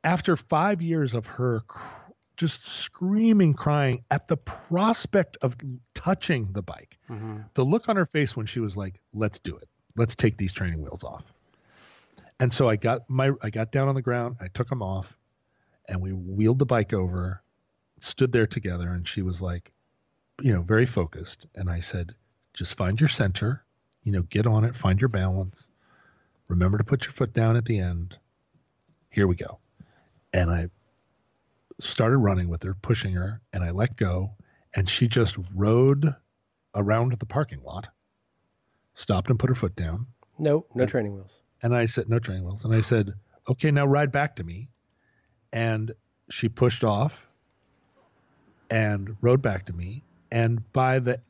after 0.02 0.36
5 0.36 0.82
years 0.82 1.14
of 1.14 1.26
her 1.26 1.60
cr- 1.66 2.10
just 2.36 2.66
screaming 2.66 3.54
crying 3.54 4.04
at 4.10 4.26
the 4.28 4.36
prospect 4.36 5.36
of 5.40 5.56
touching 5.94 6.52
the 6.52 6.62
bike, 6.62 6.98
Mhm. 7.08 7.44
the 7.54 7.64
look 7.64 7.88
on 7.88 7.94
her 7.96 8.06
face 8.06 8.36
when 8.36 8.46
she 8.46 8.58
was 8.60 8.76
like, 8.76 9.00
"Let's 9.12 9.38
do 9.38 9.56
it. 9.56 9.68
Let's 9.96 10.16
take 10.16 10.36
these 10.36 10.52
training 10.52 10.82
wheels 10.82 11.04
off." 11.04 11.24
And 12.40 12.52
so 12.52 12.68
I 12.68 12.74
got 12.76 13.08
my 13.08 13.30
I 13.40 13.50
got 13.50 13.70
down 13.70 13.88
on 13.88 13.94
the 13.94 14.02
ground, 14.02 14.36
I 14.40 14.48
took 14.48 14.68
them 14.68 14.82
off, 14.82 15.16
and 15.88 16.00
we 16.02 16.12
wheeled 16.12 16.58
the 16.58 16.66
bike 16.66 16.92
over, 16.92 17.40
stood 17.98 18.32
there 18.32 18.48
together, 18.48 18.88
and 18.92 19.06
she 19.06 19.22
was 19.22 19.40
like, 19.40 19.72
you 20.42 20.52
know, 20.52 20.62
very 20.62 20.84
focused. 20.86 21.46
And 21.54 21.70
I 21.70 21.78
said, 21.78 22.16
just 22.54 22.76
find 22.76 22.98
your 22.98 23.08
center, 23.08 23.64
you 24.04 24.12
know, 24.12 24.22
get 24.22 24.46
on 24.46 24.64
it, 24.64 24.76
find 24.76 25.00
your 25.00 25.08
balance. 25.08 25.66
Remember 26.48 26.78
to 26.78 26.84
put 26.84 27.04
your 27.04 27.12
foot 27.12 27.34
down 27.34 27.56
at 27.56 27.64
the 27.64 27.78
end. 27.78 28.16
Here 29.10 29.26
we 29.26 29.34
go. 29.34 29.58
And 30.32 30.50
I 30.50 30.68
started 31.80 32.18
running 32.18 32.48
with 32.48 32.62
her, 32.62 32.74
pushing 32.74 33.14
her, 33.14 33.40
and 33.52 33.62
I 33.62 33.70
let 33.70 33.96
go. 33.96 34.32
And 34.74 34.88
she 34.88 35.08
just 35.08 35.36
rode 35.54 36.14
around 36.74 37.16
the 37.18 37.26
parking 37.26 37.62
lot, 37.62 37.88
stopped 38.94 39.30
and 39.30 39.38
put 39.38 39.48
her 39.48 39.54
foot 39.54 39.76
down. 39.76 40.06
No, 40.38 40.66
no 40.74 40.86
training 40.86 41.14
wheels. 41.14 41.38
And 41.62 41.74
I 41.74 41.86
said, 41.86 42.08
no 42.08 42.18
training 42.18 42.44
wheels. 42.44 42.64
And 42.64 42.74
I 42.74 42.80
said, 42.80 43.14
okay, 43.48 43.70
now 43.70 43.86
ride 43.86 44.12
back 44.12 44.36
to 44.36 44.44
me. 44.44 44.70
And 45.52 45.92
she 46.30 46.48
pushed 46.48 46.84
off 46.84 47.26
and 48.70 49.16
rode 49.20 49.42
back 49.42 49.66
to 49.66 49.72
me. 49.72 50.02
And 50.32 50.72
by 50.72 50.98
the 50.98 51.20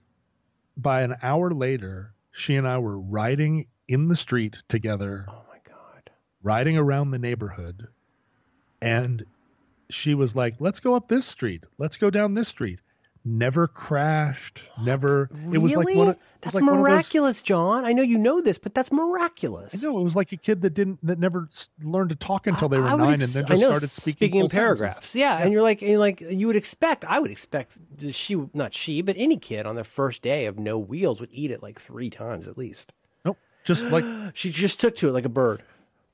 by 0.76 1.02
an 1.02 1.16
hour 1.22 1.50
later, 1.50 2.14
she 2.32 2.56
and 2.56 2.66
I 2.66 2.78
were 2.78 2.98
riding 2.98 3.66
in 3.88 4.06
the 4.06 4.16
street 4.16 4.62
together, 4.68 5.26
Oh 5.28 5.42
my 5.48 5.58
god. 5.68 6.10
riding 6.42 6.76
around 6.76 7.10
the 7.10 7.18
neighborhood. 7.18 7.88
And 8.80 9.24
she 9.90 10.14
was 10.14 10.34
like, 10.34 10.54
let's 10.60 10.80
go 10.80 10.94
up 10.94 11.08
this 11.08 11.26
street. 11.26 11.64
Let's 11.78 11.96
go 11.96 12.10
down 12.10 12.34
this 12.34 12.48
street. 12.48 12.80
Never 13.26 13.66
crashed. 13.66 14.60
Never. 14.82 15.30
Really? 15.32 15.54
It 15.54 15.58
was 15.58 15.74
like 15.76 15.96
one 15.96 16.08
of, 16.08 16.18
that's 16.42 16.54
like 16.54 16.62
one 16.62 16.74
of 16.74 16.76
those- 16.76 16.90
miraculous, 16.90 17.40
John. 17.40 17.86
I 17.86 17.94
know 17.94 18.02
you 18.02 18.18
know 18.18 18.42
this, 18.42 18.58
but 18.58 18.74
that's 18.74 18.92
miraculous. 18.92 19.74
I 19.74 19.86
know 19.86 19.98
it 19.98 20.02
was 20.02 20.14
like 20.14 20.32
a 20.32 20.36
kid 20.36 20.60
that 20.60 20.74
didn't 20.74 20.98
that 21.06 21.18
never 21.18 21.48
learned 21.82 22.10
to 22.10 22.16
talk 22.16 22.46
until 22.46 22.68
they 22.68 22.78
were 22.78 22.86
I 22.86 22.96
nine, 22.96 23.14
ex- 23.14 23.24
and 23.24 23.32
then 23.32 23.46
just 23.46 23.62
know, 23.62 23.68
started 23.70 23.88
speaking, 23.88 24.34
in 24.34 24.50
paragraphs. 24.50 25.16
Yeah, 25.16 25.38
and 25.38 25.54
you're 25.54 25.62
like, 25.62 25.80
and 25.80 25.90
you're 25.92 25.98
like, 25.98 26.20
you 26.20 26.46
would 26.48 26.56
expect. 26.56 27.06
I 27.06 27.18
would 27.18 27.30
expect 27.30 27.78
she, 28.10 28.44
not 28.52 28.74
she, 28.74 29.00
but 29.00 29.16
any 29.18 29.38
kid 29.38 29.64
on 29.64 29.74
their 29.74 29.84
first 29.84 30.20
day 30.20 30.44
of 30.44 30.58
no 30.58 30.78
wheels 30.78 31.20
would 31.22 31.30
eat 31.32 31.50
it 31.50 31.62
like 31.62 31.80
three 31.80 32.10
times 32.10 32.46
at 32.46 32.58
least. 32.58 32.92
Nope, 33.24 33.38
just 33.64 33.84
like 33.84 34.04
She 34.34 34.50
just 34.50 34.80
took 34.80 34.96
to 34.96 35.08
it 35.08 35.12
like 35.12 35.24
a 35.24 35.30
bird, 35.30 35.62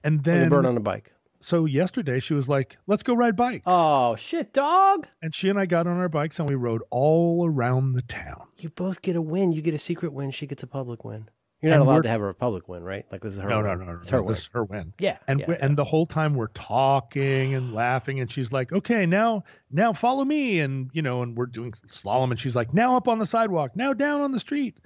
and 0.05 0.19
like 0.19 0.24
then 0.24 0.47
a 0.47 0.51
bird 0.51 0.65
on 0.65 0.77
a 0.77 0.81
bike. 0.81 1.12
So 1.41 1.65
yesterday 1.65 2.21
she 2.21 2.35
was 2.35 2.49
like, 2.49 2.77
"Let's 2.87 3.03
go 3.03 3.15
ride 3.15 3.37
bikes," 3.37 3.62
Oh 3.67 4.17
shit, 4.17 4.53
dog! 4.53 5.07
and 5.23 5.35
she 5.35 5.49
and 5.49 5.59
I 5.59 5.67
got 5.67 5.87
on 5.87 5.97
our 5.99 6.09
bikes 6.09 6.39
and 6.39 6.49
we 6.49 6.55
rode 6.55 6.83
all 6.91 7.47
around 7.49 7.93
the 7.95 8.03
town. 8.03 8.47
You 8.59 8.69
both 8.71 9.03
get 9.03 9.17
a 9.17 9.23
win. 9.23 9.53
You 9.53 9.62
get 9.62 9.75
a 9.75 9.79
secret 9.79 10.12
win. 10.12 10.31
She 10.31 10.47
gets 10.47 10.62
a 10.62 10.67
public 10.67 11.05
win. 11.05 11.29
You're 11.62 11.71
not 11.73 11.81
And 11.81 11.89
allowed 11.91 12.03
to 12.05 12.09
have 12.09 12.23
a 12.23 12.33
public 12.33 12.69
win, 12.69 12.83
right? 12.83 13.05
Like 13.12 13.21
this 13.21 13.35
is 13.35 13.39
her. 13.39 13.49
No, 13.49 13.57
win. 13.59 13.67
no, 13.67 13.75
no, 13.75 13.85
no, 13.93 13.99
It's 14.01 14.09
her 14.11 14.17
no, 14.17 14.23
win. 14.23 14.33
this 14.33 14.43
is 14.45 14.51
her 14.55 14.65
win. 14.65 14.95
Yeah, 14.99 15.19
And 15.29 15.41
yeah, 15.41 15.47
yeah. 15.51 15.57
and 15.61 15.77
the 15.77 15.85
whole 15.85 16.07
time 16.07 16.35
we're 16.35 16.47
talking 16.49 17.55
and 17.55 17.75
laughing, 17.75 18.19
and 18.21 18.31
she's 18.33 18.51
like, 18.51 18.73
"Okay, 18.73 19.05
now 19.05 19.45
now 19.71 19.93
follow 19.93 20.25
me," 20.25 20.61
and 20.61 20.91
you 20.95 21.03
know, 21.03 21.23
and 21.23 21.37
we're 21.37 21.47
doing 21.47 21.73
slalom, 21.87 22.31
and 22.31 22.41
she's 22.41 22.57
like, 22.57 22.73
"Now 22.73 22.97
up 22.97 23.09
on 23.09 23.19
the 23.19 23.27
sidewalk, 23.27 23.77
now 23.77 23.93
down 23.93 24.23
on 24.23 24.33
the 24.33 24.39
street." 24.41 24.79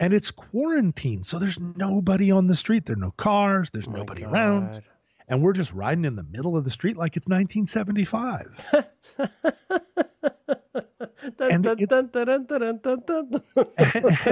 And 0.00 0.12
it's 0.14 0.30
quarantine, 0.30 1.22
so 1.22 1.38
there's 1.38 1.58
nobody 1.60 2.32
on 2.32 2.46
the 2.48 2.54
street. 2.56 2.86
There 2.86 2.96
are 2.96 2.98
no 2.98 3.10
cars. 3.12 3.70
There's 3.70 3.86
Oh 3.86 3.92
nobody 3.92 4.24
around. 4.24 4.82
And 5.28 5.42
we're 5.42 5.52
just 5.52 5.72
riding 5.72 6.04
in 6.04 6.16
the 6.16 6.22
middle 6.24 6.56
of 6.56 6.64
the 6.64 6.70
street 6.70 6.96
like 6.96 7.16
it's 7.16 7.28
1975. 7.28 8.86
And 11.52 11.66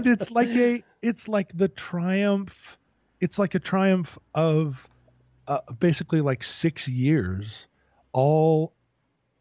it's 0.07 0.31
like 0.31 0.49
a, 0.49 0.83
it's 1.03 1.29
like 1.29 1.57
the 1.57 1.69
triumph. 1.69 2.79
It's 3.21 3.39
like 3.39 3.55
a 3.55 3.59
triumph 3.59 4.19
of 4.35 4.89
uh, 5.47 5.61
basically 5.79 6.21
like 6.21 6.43
six 6.43 6.89
years, 6.89 7.69
all 8.13 8.73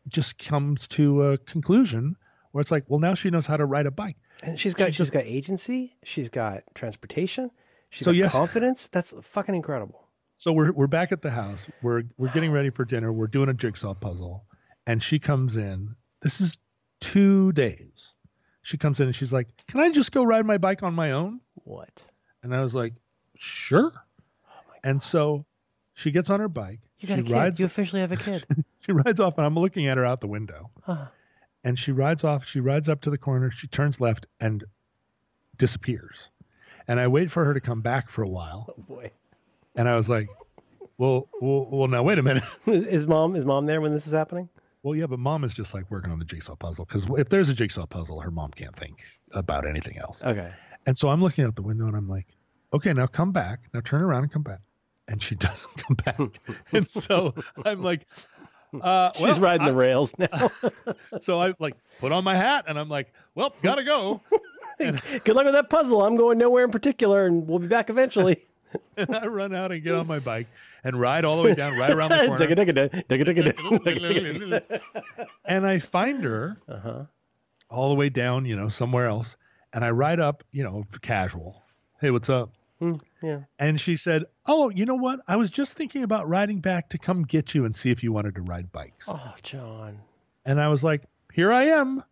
just 0.08 0.38
comes 0.38 0.88
to 0.90 1.24
a 1.24 1.38
conclusion 1.38 2.16
where 2.52 2.62
it's 2.62 2.72
like, 2.72 2.86
well, 2.88 3.00
now 3.00 3.14
she 3.14 3.30
knows 3.30 3.46
how 3.46 3.58
to 3.58 3.66
ride 3.66 3.86
a 3.86 3.92
bike. 3.92 4.18
And 4.44 4.60
she's 4.60 4.74
got 4.74 4.94
she's 4.94 5.10
got 5.10 5.24
agency. 5.26 5.96
She's 6.04 6.30
got 6.30 6.64
transportation. 6.74 7.52
She's 7.90 8.06
So 8.06 8.12
got 8.12 8.18
yes- 8.18 8.32
confidence. 8.32 8.88
That's 8.88 9.14
fucking 9.22 9.56
incredible. 9.56 10.08
So 10.40 10.54
we're 10.54 10.72
we're 10.72 10.88
back 10.88 11.12
at 11.12 11.22
the 11.22 11.30
house. 11.30 11.68
We're 11.82 12.04
we're 12.18 12.32
getting 12.32 12.52
ready 12.52 12.70
for 12.70 12.86
dinner. 12.86 13.12
We're 13.12 13.28
doing 13.28 13.50
a 13.50 13.54
jigsaw 13.54 13.94
puzzle, 13.94 14.46
and 14.88 15.04
she 15.04 15.20
comes 15.20 15.58
in. 15.58 15.96
This 16.22 16.40
is 16.40 16.58
two 17.02 17.52
days. 17.52 18.16
She 18.62 18.78
comes 18.78 19.02
in 19.02 19.08
and 19.08 19.16
she's 19.16 19.34
like, 19.34 19.50
"Can 19.68 19.82
I 19.82 19.90
just 19.90 20.14
go 20.14 20.24
ride 20.24 20.46
my 20.46 20.58
bike 20.58 20.82
on 20.82 20.94
my 20.94 21.12
own?" 21.12 21.42
What? 21.56 22.04
And 22.42 22.56
I 22.56 22.62
was 22.62 22.74
like, 22.74 22.94
"Sure." 23.36 23.92
Oh 23.94 24.74
and 24.82 25.02
so 25.02 25.46
she 25.94 26.10
gets 26.12 26.30
on 26.30 26.40
her 26.40 26.48
bike. 26.48 26.80
You 27.00 27.10
got 27.10 27.16
she 27.16 27.22
a 27.22 27.24
kid. 27.26 27.34
rides. 27.34 27.60
You 27.60 27.66
officially 27.66 28.02
have 28.02 28.12
a 28.12 28.18
kid. 28.18 28.46
She 28.86 28.94
rides 28.94 29.20
off, 29.20 29.38
and 29.38 29.46
I'm 29.46 29.56
looking 29.60 29.88
at 29.88 29.98
her 29.98 30.06
out 30.06 30.22
the 30.22 30.28
window. 30.28 30.72
Huh. 30.84 31.08
And 31.66 31.78
she 31.78 31.92
rides 31.92 32.24
off. 32.24 32.48
She 32.48 32.62
rides 32.62 32.88
up 32.88 33.02
to 33.02 33.10
the 33.10 33.18
corner. 33.18 33.52
She 33.52 33.68
turns 33.68 34.00
left 34.00 34.26
and 34.40 34.64
disappears. 35.58 36.30
And 36.88 36.98
I 37.00 37.08
wait 37.08 37.30
for 37.30 37.44
her 37.46 37.54
to 37.54 37.60
come 37.60 37.82
back 37.82 38.10
for 38.10 38.24
a 38.24 38.28
while. 38.28 38.74
Oh 38.76 38.82
boy. 38.82 39.12
And 39.76 39.88
I 39.88 39.96
was 39.96 40.10
like, 40.10 40.28
"Well, 40.98 41.28
well, 41.42 41.68
well 41.72 41.88
now 41.88 42.04
wait 42.04 42.18
a 42.20 42.24
minute." 42.24 42.44
Is, 42.68 42.84
is 42.84 43.08
mom 43.08 43.36
is 43.36 43.46
mom 43.46 43.66
there 43.66 43.82
when 43.82 43.94
this 43.94 44.08
is 44.08 44.14
happening? 44.14 44.50
Well, 44.84 44.96
yeah, 44.96 45.08
but 45.08 45.20
mom 45.20 45.44
is 45.44 45.54
just 45.54 45.74
like 45.74 45.90
working 45.92 46.12
on 46.12 46.20
the 46.20 46.26
jigsaw 46.26 46.56
puzzle 46.56 46.86
because 46.86 47.06
if 47.18 47.28
there's 47.30 47.50
a 47.50 47.54
jigsaw 47.54 47.86
puzzle, 47.86 48.22
her 48.22 48.32
mom 48.32 48.52
can't 48.52 48.76
think 48.76 48.98
about 49.34 49.68
anything 49.68 49.98
else. 49.98 50.24
Okay. 50.24 50.52
And 50.86 50.98
so 50.98 51.10
I'm 51.10 51.22
looking 51.22 51.44
out 51.44 51.56
the 51.56 51.62
window 51.62 51.86
and 51.86 51.96
I'm 51.98 52.08
like, 52.08 52.28
okay, 52.74 52.94
now 52.94 53.06
come 53.06 53.32
back. 53.34 53.60
Now 53.74 53.82
turn 53.82 54.02
around 54.02 54.24
and 54.24 54.32
come 54.32 54.44
back. 54.44 54.62
And 55.10 55.22
she 55.22 55.36
doesn't 55.48 55.76
come 55.78 55.96
back. 56.06 56.18
and 56.72 56.90
so 56.90 57.34
I'm 57.66 57.84
like, 57.84 58.08
uh, 58.82 59.12
She's 59.16 59.22
well, 59.22 59.40
riding 59.40 59.68
I- 59.68 59.72
the 59.72 59.76
rails 59.76 60.14
now. 60.18 60.50
So 61.22 61.42
I 61.42 61.54
like 61.60 61.76
put 62.00 62.12
on 62.14 62.24
my 62.24 62.36
hat 62.36 62.66
and 62.68 62.80
I'm 62.80 62.88
like, 62.90 63.12
well, 63.36 63.54
gotta 63.62 63.84
go. 63.84 64.22
Good 64.78 65.36
luck 65.36 65.44
with 65.46 65.56
that 65.56 65.70
puzzle. 65.70 66.06
I'm 66.06 66.16
going 66.16 66.38
nowhere 66.38 66.64
in 66.64 66.72
particular, 66.72 67.26
and 67.26 67.46
we'll 67.48 67.60
be 67.60 67.68
back 67.68 67.90
eventually. 67.90 68.46
And 68.98 69.16
I 69.16 69.28
run 69.28 69.54
out 69.54 69.72
and 69.72 69.84
get 69.84 69.96
on 69.96 70.08
my 70.08 70.20
bike 70.20 70.48
and 70.84 71.00
ride 71.00 71.26
all 71.26 71.38
the 71.38 71.44
way 71.44 71.56
down, 71.56 71.78
right 71.78 71.92
around 71.92 72.10
the 72.10 72.26
corner. 72.28 72.38
And 75.46 75.66
I 75.68 75.80
find 75.80 76.24
her 76.24 76.58
Uh-huh. 76.68 77.06
all 77.70 77.90
the 77.90 77.96
way 77.96 78.10
down, 78.10 78.46
you 78.46 78.56
know, 78.56 78.70
somewhere 78.70 79.08
else. 79.08 79.36
And 79.74 79.84
I 79.84 79.92
ride 79.92 80.20
up, 80.20 80.44
you 80.52 80.64
know, 80.64 80.86
casual. 81.02 81.64
Hey, 82.02 82.12
what's 82.12 82.30
up? 82.30 82.52
yeah. 83.22 83.42
And 83.60 83.80
she 83.80 83.98
said, 83.98 84.24
Oh, 84.46 84.70
you 84.70 84.86
know 84.86 84.96
what? 84.96 85.20
I 85.28 85.36
was 85.36 85.50
just 85.50 85.74
thinking 85.74 86.04
about 86.04 86.28
riding 86.30 86.60
back 86.62 86.90
to 86.90 86.98
come 86.98 87.24
get 87.24 87.54
you 87.54 87.66
and 87.66 87.76
see 87.76 87.92
if 87.92 88.04
you 88.04 88.12
wanted 88.14 88.36
to 88.36 88.42
ride 88.42 88.72
bikes. 88.72 89.06
Oh, 89.08 89.34
John. 89.44 90.00
And 90.46 90.62
I 90.62 90.70
was 90.70 90.84
like, 90.84 91.04
Here 91.34 91.52
I 91.52 91.66
am. 91.66 92.04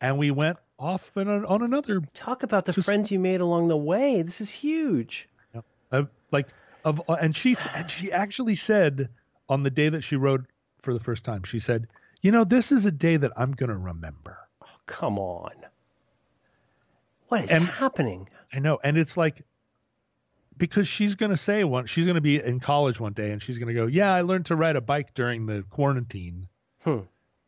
And 0.00 0.18
we 0.18 0.30
went 0.30 0.58
off 0.78 1.10
on, 1.16 1.46
on 1.46 1.62
another, 1.62 2.02
Talk 2.12 2.42
about 2.42 2.66
the 2.66 2.74
friends 2.74 3.10
you 3.10 3.18
made 3.18 3.40
along 3.40 3.68
the 3.68 3.76
way. 3.78 4.20
This 4.22 4.40
is 4.42 4.50
huge. 4.50 5.28
Uh, 6.26 6.32
like, 6.32 6.48
of, 6.84 7.00
and 7.08 7.34
she, 7.36 7.56
and 7.74 7.90
she 7.90 8.12
actually 8.12 8.54
said 8.56 9.08
on 9.48 9.62
the 9.62 9.70
day 9.70 9.88
that 9.88 10.02
she 10.02 10.16
rode 10.16 10.46
for 10.82 10.92
the 10.94 11.00
first 11.00 11.24
time, 11.24 11.42
she 11.44 11.58
said, 11.60 11.88
You 12.22 12.30
know, 12.32 12.44
this 12.44 12.70
is 12.72 12.86
a 12.86 12.92
day 12.92 13.16
that 13.16 13.32
I'm 13.36 13.52
going 13.52 13.70
to 13.70 13.76
remember. 13.76 14.38
Oh, 14.62 14.66
come 14.86 15.18
on. 15.18 15.52
What 17.28 17.44
is 17.44 17.50
And- 17.50 17.64
happening? 17.66 18.28
I 18.52 18.60
know. 18.60 18.78
And 18.84 18.96
it's 18.96 19.16
like, 19.16 19.42
because 20.56 20.86
she's 20.86 21.16
going 21.16 21.30
to 21.30 21.36
say 21.36 21.64
one, 21.64 21.86
she's 21.86 22.06
going 22.06 22.14
to 22.14 22.20
be 22.20 22.40
in 22.42 22.60
college 22.60 23.00
one 23.00 23.12
day 23.12 23.32
and 23.32 23.42
she's 23.42 23.58
going 23.58 23.68
to 23.68 23.74
go, 23.74 23.86
Yeah, 23.86 24.14
I 24.14 24.20
learned 24.22 24.46
to 24.46 24.56
ride 24.56 24.76
a 24.76 24.80
bike 24.80 25.12
during 25.14 25.46
the 25.46 25.64
quarantine. 25.68 26.46
Hmm. 26.84 27.00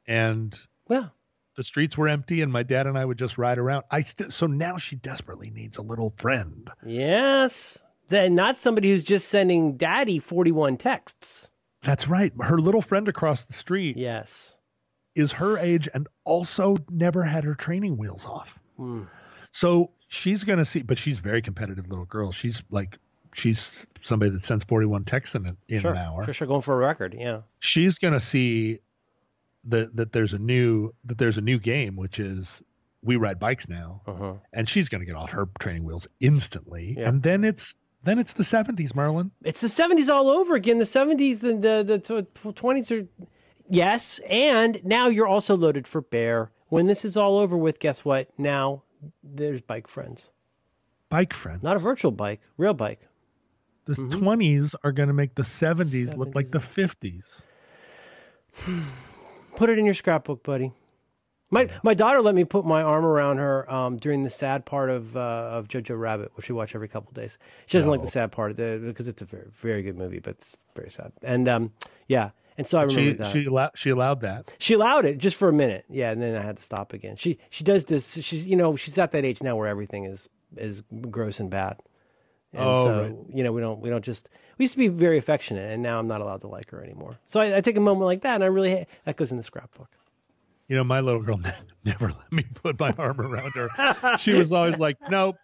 And 0.07 0.59
Well, 0.89 1.13
the 1.55 1.63
streets 1.63 1.97
were 1.97 2.09
empty 2.09 2.43
and 2.43 2.53
my 2.53 2.65
dad 2.65 2.87
and 2.89 2.99
I 2.99 3.05
would 3.05 3.19
just 3.19 3.39
ride 3.39 3.59
around. 3.59 3.85
I 3.91 4.03
st- 4.03 4.33
so 4.33 4.47
now 4.47 4.77
she 4.79 4.97
desperately 4.97 5.51
needs 5.51 5.77
a 5.79 5.83
little 5.83 6.13
friend. 6.17 6.69
yes. 6.85 7.79
Then 8.09 8.35
not 8.35 8.57
somebody 8.57 8.91
who's 8.91 9.05
just 9.05 9.29
sending 9.29 9.77
daddy 9.77 10.19
41 10.19 10.77
texts. 10.79 11.49
That's 11.83 12.09
right. 12.09 12.33
Her 12.41 12.59
little 12.59 12.81
friend 12.83 13.07
across 13.09 13.45
the 13.45 13.53
street 13.53 13.97
Yes. 13.97 14.55
is 15.15 15.33
her 15.33 15.59
age 15.59 15.89
and 15.93 16.09
also 16.25 16.77
never 16.91 17.23
had 17.23 17.45
her 17.45 17.55
training 17.55 17.97
wheels 17.97 18.25
off. 18.27 18.59
So 19.53 19.91
she's 20.09 20.45
going 20.45 20.59
to 20.59 20.65
see, 20.65 20.83
but 20.83 20.99
she's 20.99 21.19
a 21.19 21.23
very 21.23 21.43
competitive 21.43 21.89
little 21.89 22.05
girl. 22.05 22.33
She's 22.33 22.63
like, 22.71 22.97
she's 23.35 23.87
somebody 24.03 24.31
that 24.33 24.43
sends 24.45 24.65
41 24.65 25.05
texts 25.05 25.35
in, 25.35 25.57
in 25.69 25.81
Sure. 25.81 25.93
an 25.93 25.99
hour. 25.99 26.25
Sure, 26.25 26.35
sure. 26.35 26.47
Going 26.49 26.61
for 26.63 26.75
a 26.75 26.79
record. 26.87 27.15
Yeah. 27.19 27.43
She's 27.59 27.99
going 27.99 28.15
to 28.15 28.21
see 28.21 28.79
that, 29.65 29.95
that 29.97 30.13
there's 30.13 30.33
a 30.35 30.39
new, 30.39 30.95
that 31.05 31.19
there's 31.19 31.39
a 31.39 31.43
new 31.43 31.59
game, 31.59 31.97
which 31.97 32.21
is 32.21 32.63
we 33.03 33.17
ride 33.17 33.39
bikes 33.39 33.69
now. 33.69 34.03
Uh-huh. 34.07 34.35
and 34.53 34.69
she's 34.69 34.89
going 34.89 35.01
to 35.01 35.07
get 35.07 35.15
off 35.17 35.31
her 35.31 35.49
training 35.59 35.85
wheels 35.85 36.07
instantly. 36.21 36.95
Yeah. 36.99 37.09
And 37.09 37.23
then 37.23 37.45
it's 37.45 37.75
then 38.05 38.19
it's 38.19 38.33
the 38.33 38.43
70s, 38.43 38.95
Merlin. 38.95 39.33
It's 39.43 39.61
the 39.61 39.67
70s 39.67 40.09
all 40.09 40.29
over 40.29 40.55
again. 40.55 40.79
The 40.79 40.85
70s, 40.85 41.41
the, 41.41 41.55
the, 41.55 41.83
the 41.85 42.53
20s 42.53 42.91
are. 42.91 43.07
Yes. 43.69 44.21
And 44.29 44.81
now 44.85 45.09
you're 45.09 45.27
also 45.27 45.57
loaded 45.57 45.87
for 45.87 46.01
bear. 46.01 46.51
When 46.69 46.87
this 46.87 47.05
is 47.05 47.17
all 47.17 47.39
over 47.39 47.57
with, 47.57 47.79
guess 47.81 48.05
what? 48.05 48.29
Now 48.39 48.83
there's 49.23 49.61
bike 49.63 49.89
friends. 49.89 50.31
Bike 51.09 51.33
friends. 51.33 51.63
Not 51.63 51.77
a 51.77 51.79
virtual 51.79 52.11
bike, 52.11 52.41
real 52.57 52.75
bike. 52.75 53.01
the 53.87 53.95
mm-hmm. 53.95 54.23
20s 54.23 54.75
are 54.85 54.93
going 54.93 55.09
to 55.09 55.15
make 55.15 55.35
the 55.35 55.43
70s, 55.43 56.17
look 56.17 56.35
like 56.35 56.51
the 56.51 56.59
50s. 56.59 57.43
Put 59.57 59.71
it 59.71 59.79
in 59.79 59.85
your 59.87 59.95
scrapbook, 59.95 60.43
buddy. 60.43 60.73
My 61.51 61.69
my 61.83 61.95
daughter 61.95 62.21
let 62.21 62.35
me 62.35 62.45
put 62.45 62.67
my 62.67 62.83
arm 62.83 63.05
around 63.07 63.39
her 63.39 63.71
um, 63.73 63.97
during 63.97 64.23
the 64.23 64.31
sad 64.31 64.67
part 64.67 64.91
of 64.91 65.17
uh, 65.17 65.21
of 65.53 65.69
Jojo 65.69 65.99
Rabbit, 65.99 66.33
which 66.35 66.49
we 66.49 66.55
watch 66.55 66.75
every 66.75 66.89
couple 66.89 67.09
of 67.09 67.15
days. 67.15 67.39
She 67.67 67.79
doesn't 67.79 67.91
like 67.91 68.03
the 68.03 68.07
sad 68.09 68.33
part 68.33 68.57
the, 68.57 68.81
because 68.85 69.09
it's 69.09 69.23
a 69.23 69.25
very 69.25 69.49
very 69.53 69.83
good 69.83 69.97
movie, 69.97 70.19
but 70.19 70.31
it's 70.39 70.59
very 70.77 70.91
sad. 70.91 71.13
And 71.23 71.49
um, 71.49 71.73
yeah, 72.07 72.31
and 72.59 72.67
so 72.67 72.77
I 72.79 72.83
remember 72.83 73.01
She 73.13 73.17
that. 73.17 73.33
she 73.33 73.45
allow, 73.47 73.71
she 73.75 73.91
allowed 73.91 74.21
that. 74.21 74.53
She 74.59 74.75
allowed 74.75 75.07
it 75.07 75.17
just 75.17 75.37
for 75.37 75.49
a 75.49 75.53
minute, 75.53 75.87
yeah, 75.89 76.11
and 76.11 76.21
then 76.21 76.35
I 76.37 76.43
had 76.43 76.59
to 76.59 76.63
stop 76.63 76.93
again. 76.93 77.17
She 77.17 77.39
she 77.49 77.65
does 77.65 77.87
this. 77.87 78.15
She's 78.23 78.45
you 78.45 78.57
know 78.57 78.77
she's 78.77 78.99
at 78.99 79.13
that 79.13 79.25
age 79.25 79.43
now 79.43 79.57
where 79.57 79.69
everything 79.69 80.05
is 80.05 80.29
is 80.57 80.83
gross 81.11 81.41
and 81.41 81.51
bad. 81.51 81.79
And 82.53 82.63
Oh, 82.65 82.85
so 82.85 83.03
right. 83.03 83.15
you 83.35 83.43
know 83.43 83.53
we 83.53 83.61
don't 83.63 83.81
we 83.81 83.89
don't 83.89 84.05
just 84.05 84.29
we 84.59 84.65
used 84.65 84.75
to 84.75 84.79
be 84.79 84.89
very 84.89 85.17
affectionate, 85.17 85.73
and 85.73 85.83
now 85.83 85.99
I'm 85.99 86.09
not 86.09 86.21
allowed 86.21 86.43
to 86.43 86.49
like 86.49 86.71
her 86.73 86.83
anymore. 86.85 87.19
So 87.27 87.41
I, 87.41 87.57
I 87.57 87.61
take 87.63 87.77
a 87.79 87.81
moment 87.81 88.05
like 88.07 88.21
that, 88.23 88.35
and 88.35 88.45
I 88.45 88.49
really 88.49 88.87
that 89.05 89.17
goes 89.17 89.31
in 89.31 89.39
the 89.39 89.43
scrapbook. 89.43 89.89
You 90.69 90.77
know, 90.77 90.85
my 90.85 91.01
little 91.01 91.23
girl 91.23 91.41
never 91.85 92.09
let 92.09 92.31
me 92.33 92.45
put 92.55 92.79
my 92.79 92.93
arm 92.99 93.21
around 93.21 93.53
her. 93.53 94.17
She 94.19 94.35
was 94.39 94.53
always 94.53 94.79
like, 94.79 94.97
"Nope." 95.11 95.37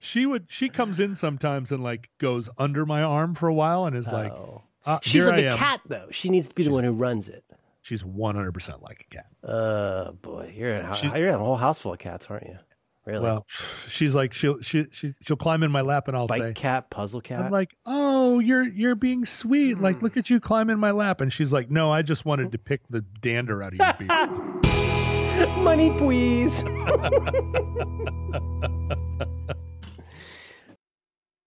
She 0.00 0.26
would. 0.26 0.46
She 0.48 0.68
comes 0.68 0.98
in 0.98 1.14
sometimes 1.14 1.72
and 1.72 1.82
like 1.82 2.10
goes 2.18 2.48
under 2.58 2.84
my 2.86 3.02
arm 3.02 3.34
for 3.34 3.48
a 3.48 3.54
while 3.54 3.84
and 3.86 3.94
is 3.94 4.06
like, 4.06 4.32
Oh. 4.32 4.62
uh, 4.86 4.98
She's 5.02 5.26
like 5.26 5.44
a 5.44 5.56
cat 5.56 5.80
though. 5.86 6.08
She 6.10 6.30
needs 6.30 6.48
to 6.48 6.54
be 6.54 6.64
the 6.64 6.70
one 6.72 6.84
who 6.84 6.92
runs 6.92 7.28
it. 7.28 7.44
She's 7.82 8.04
one 8.04 8.34
hundred 8.34 8.52
percent 8.52 8.82
like 8.82 9.06
a 9.10 9.14
cat. 9.14 9.26
Uh 9.48 10.12
boy, 10.12 10.52
you're 10.56 10.74
in, 10.74 10.86
you're 11.14 11.28
in 11.28 11.34
a 11.34 11.38
whole 11.38 11.56
house 11.56 11.78
full 11.78 11.92
of 11.92 11.98
cats, 11.98 12.26
aren't 12.30 12.46
you? 12.46 12.58
Really? 13.06 13.22
Well, 13.22 13.46
she's 13.88 14.14
like 14.14 14.34
she'll 14.34 14.60
she, 14.60 14.86
she 14.92 15.14
she'll 15.22 15.36
climb 15.36 15.62
in 15.62 15.72
my 15.72 15.80
lap 15.80 16.08
and 16.08 16.16
I'll 16.16 16.28
say, 16.28 16.52
cat, 16.52 16.90
puzzle 16.90 17.20
cat. 17.20 17.40
I'm 17.40 17.50
like, 17.50 17.74
oh, 17.86 18.38
you're 18.40 18.62
you're 18.62 18.94
being 18.94 19.24
sweet. 19.24 19.80
Like, 19.80 19.96
hmm. 19.96 20.04
look 20.04 20.16
at 20.16 20.28
you 20.28 20.38
climb 20.38 20.68
in 20.68 20.78
my 20.78 20.90
lap. 20.90 21.20
And 21.20 21.32
she's 21.32 21.52
like, 21.52 21.70
no, 21.70 21.90
I 21.90 22.02
just 22.02 22.24
wanted 22.24 22.52
to 22.52 22.58
pick 22.58 22.82
the 22.90 23.00
dander 23.20 23.62
out 23.62 23.72
of 23.72 23.78
your 23.78 23.94
beard. 23.94 25.58
Money, 25.64 25.90
please. 25.90 26.64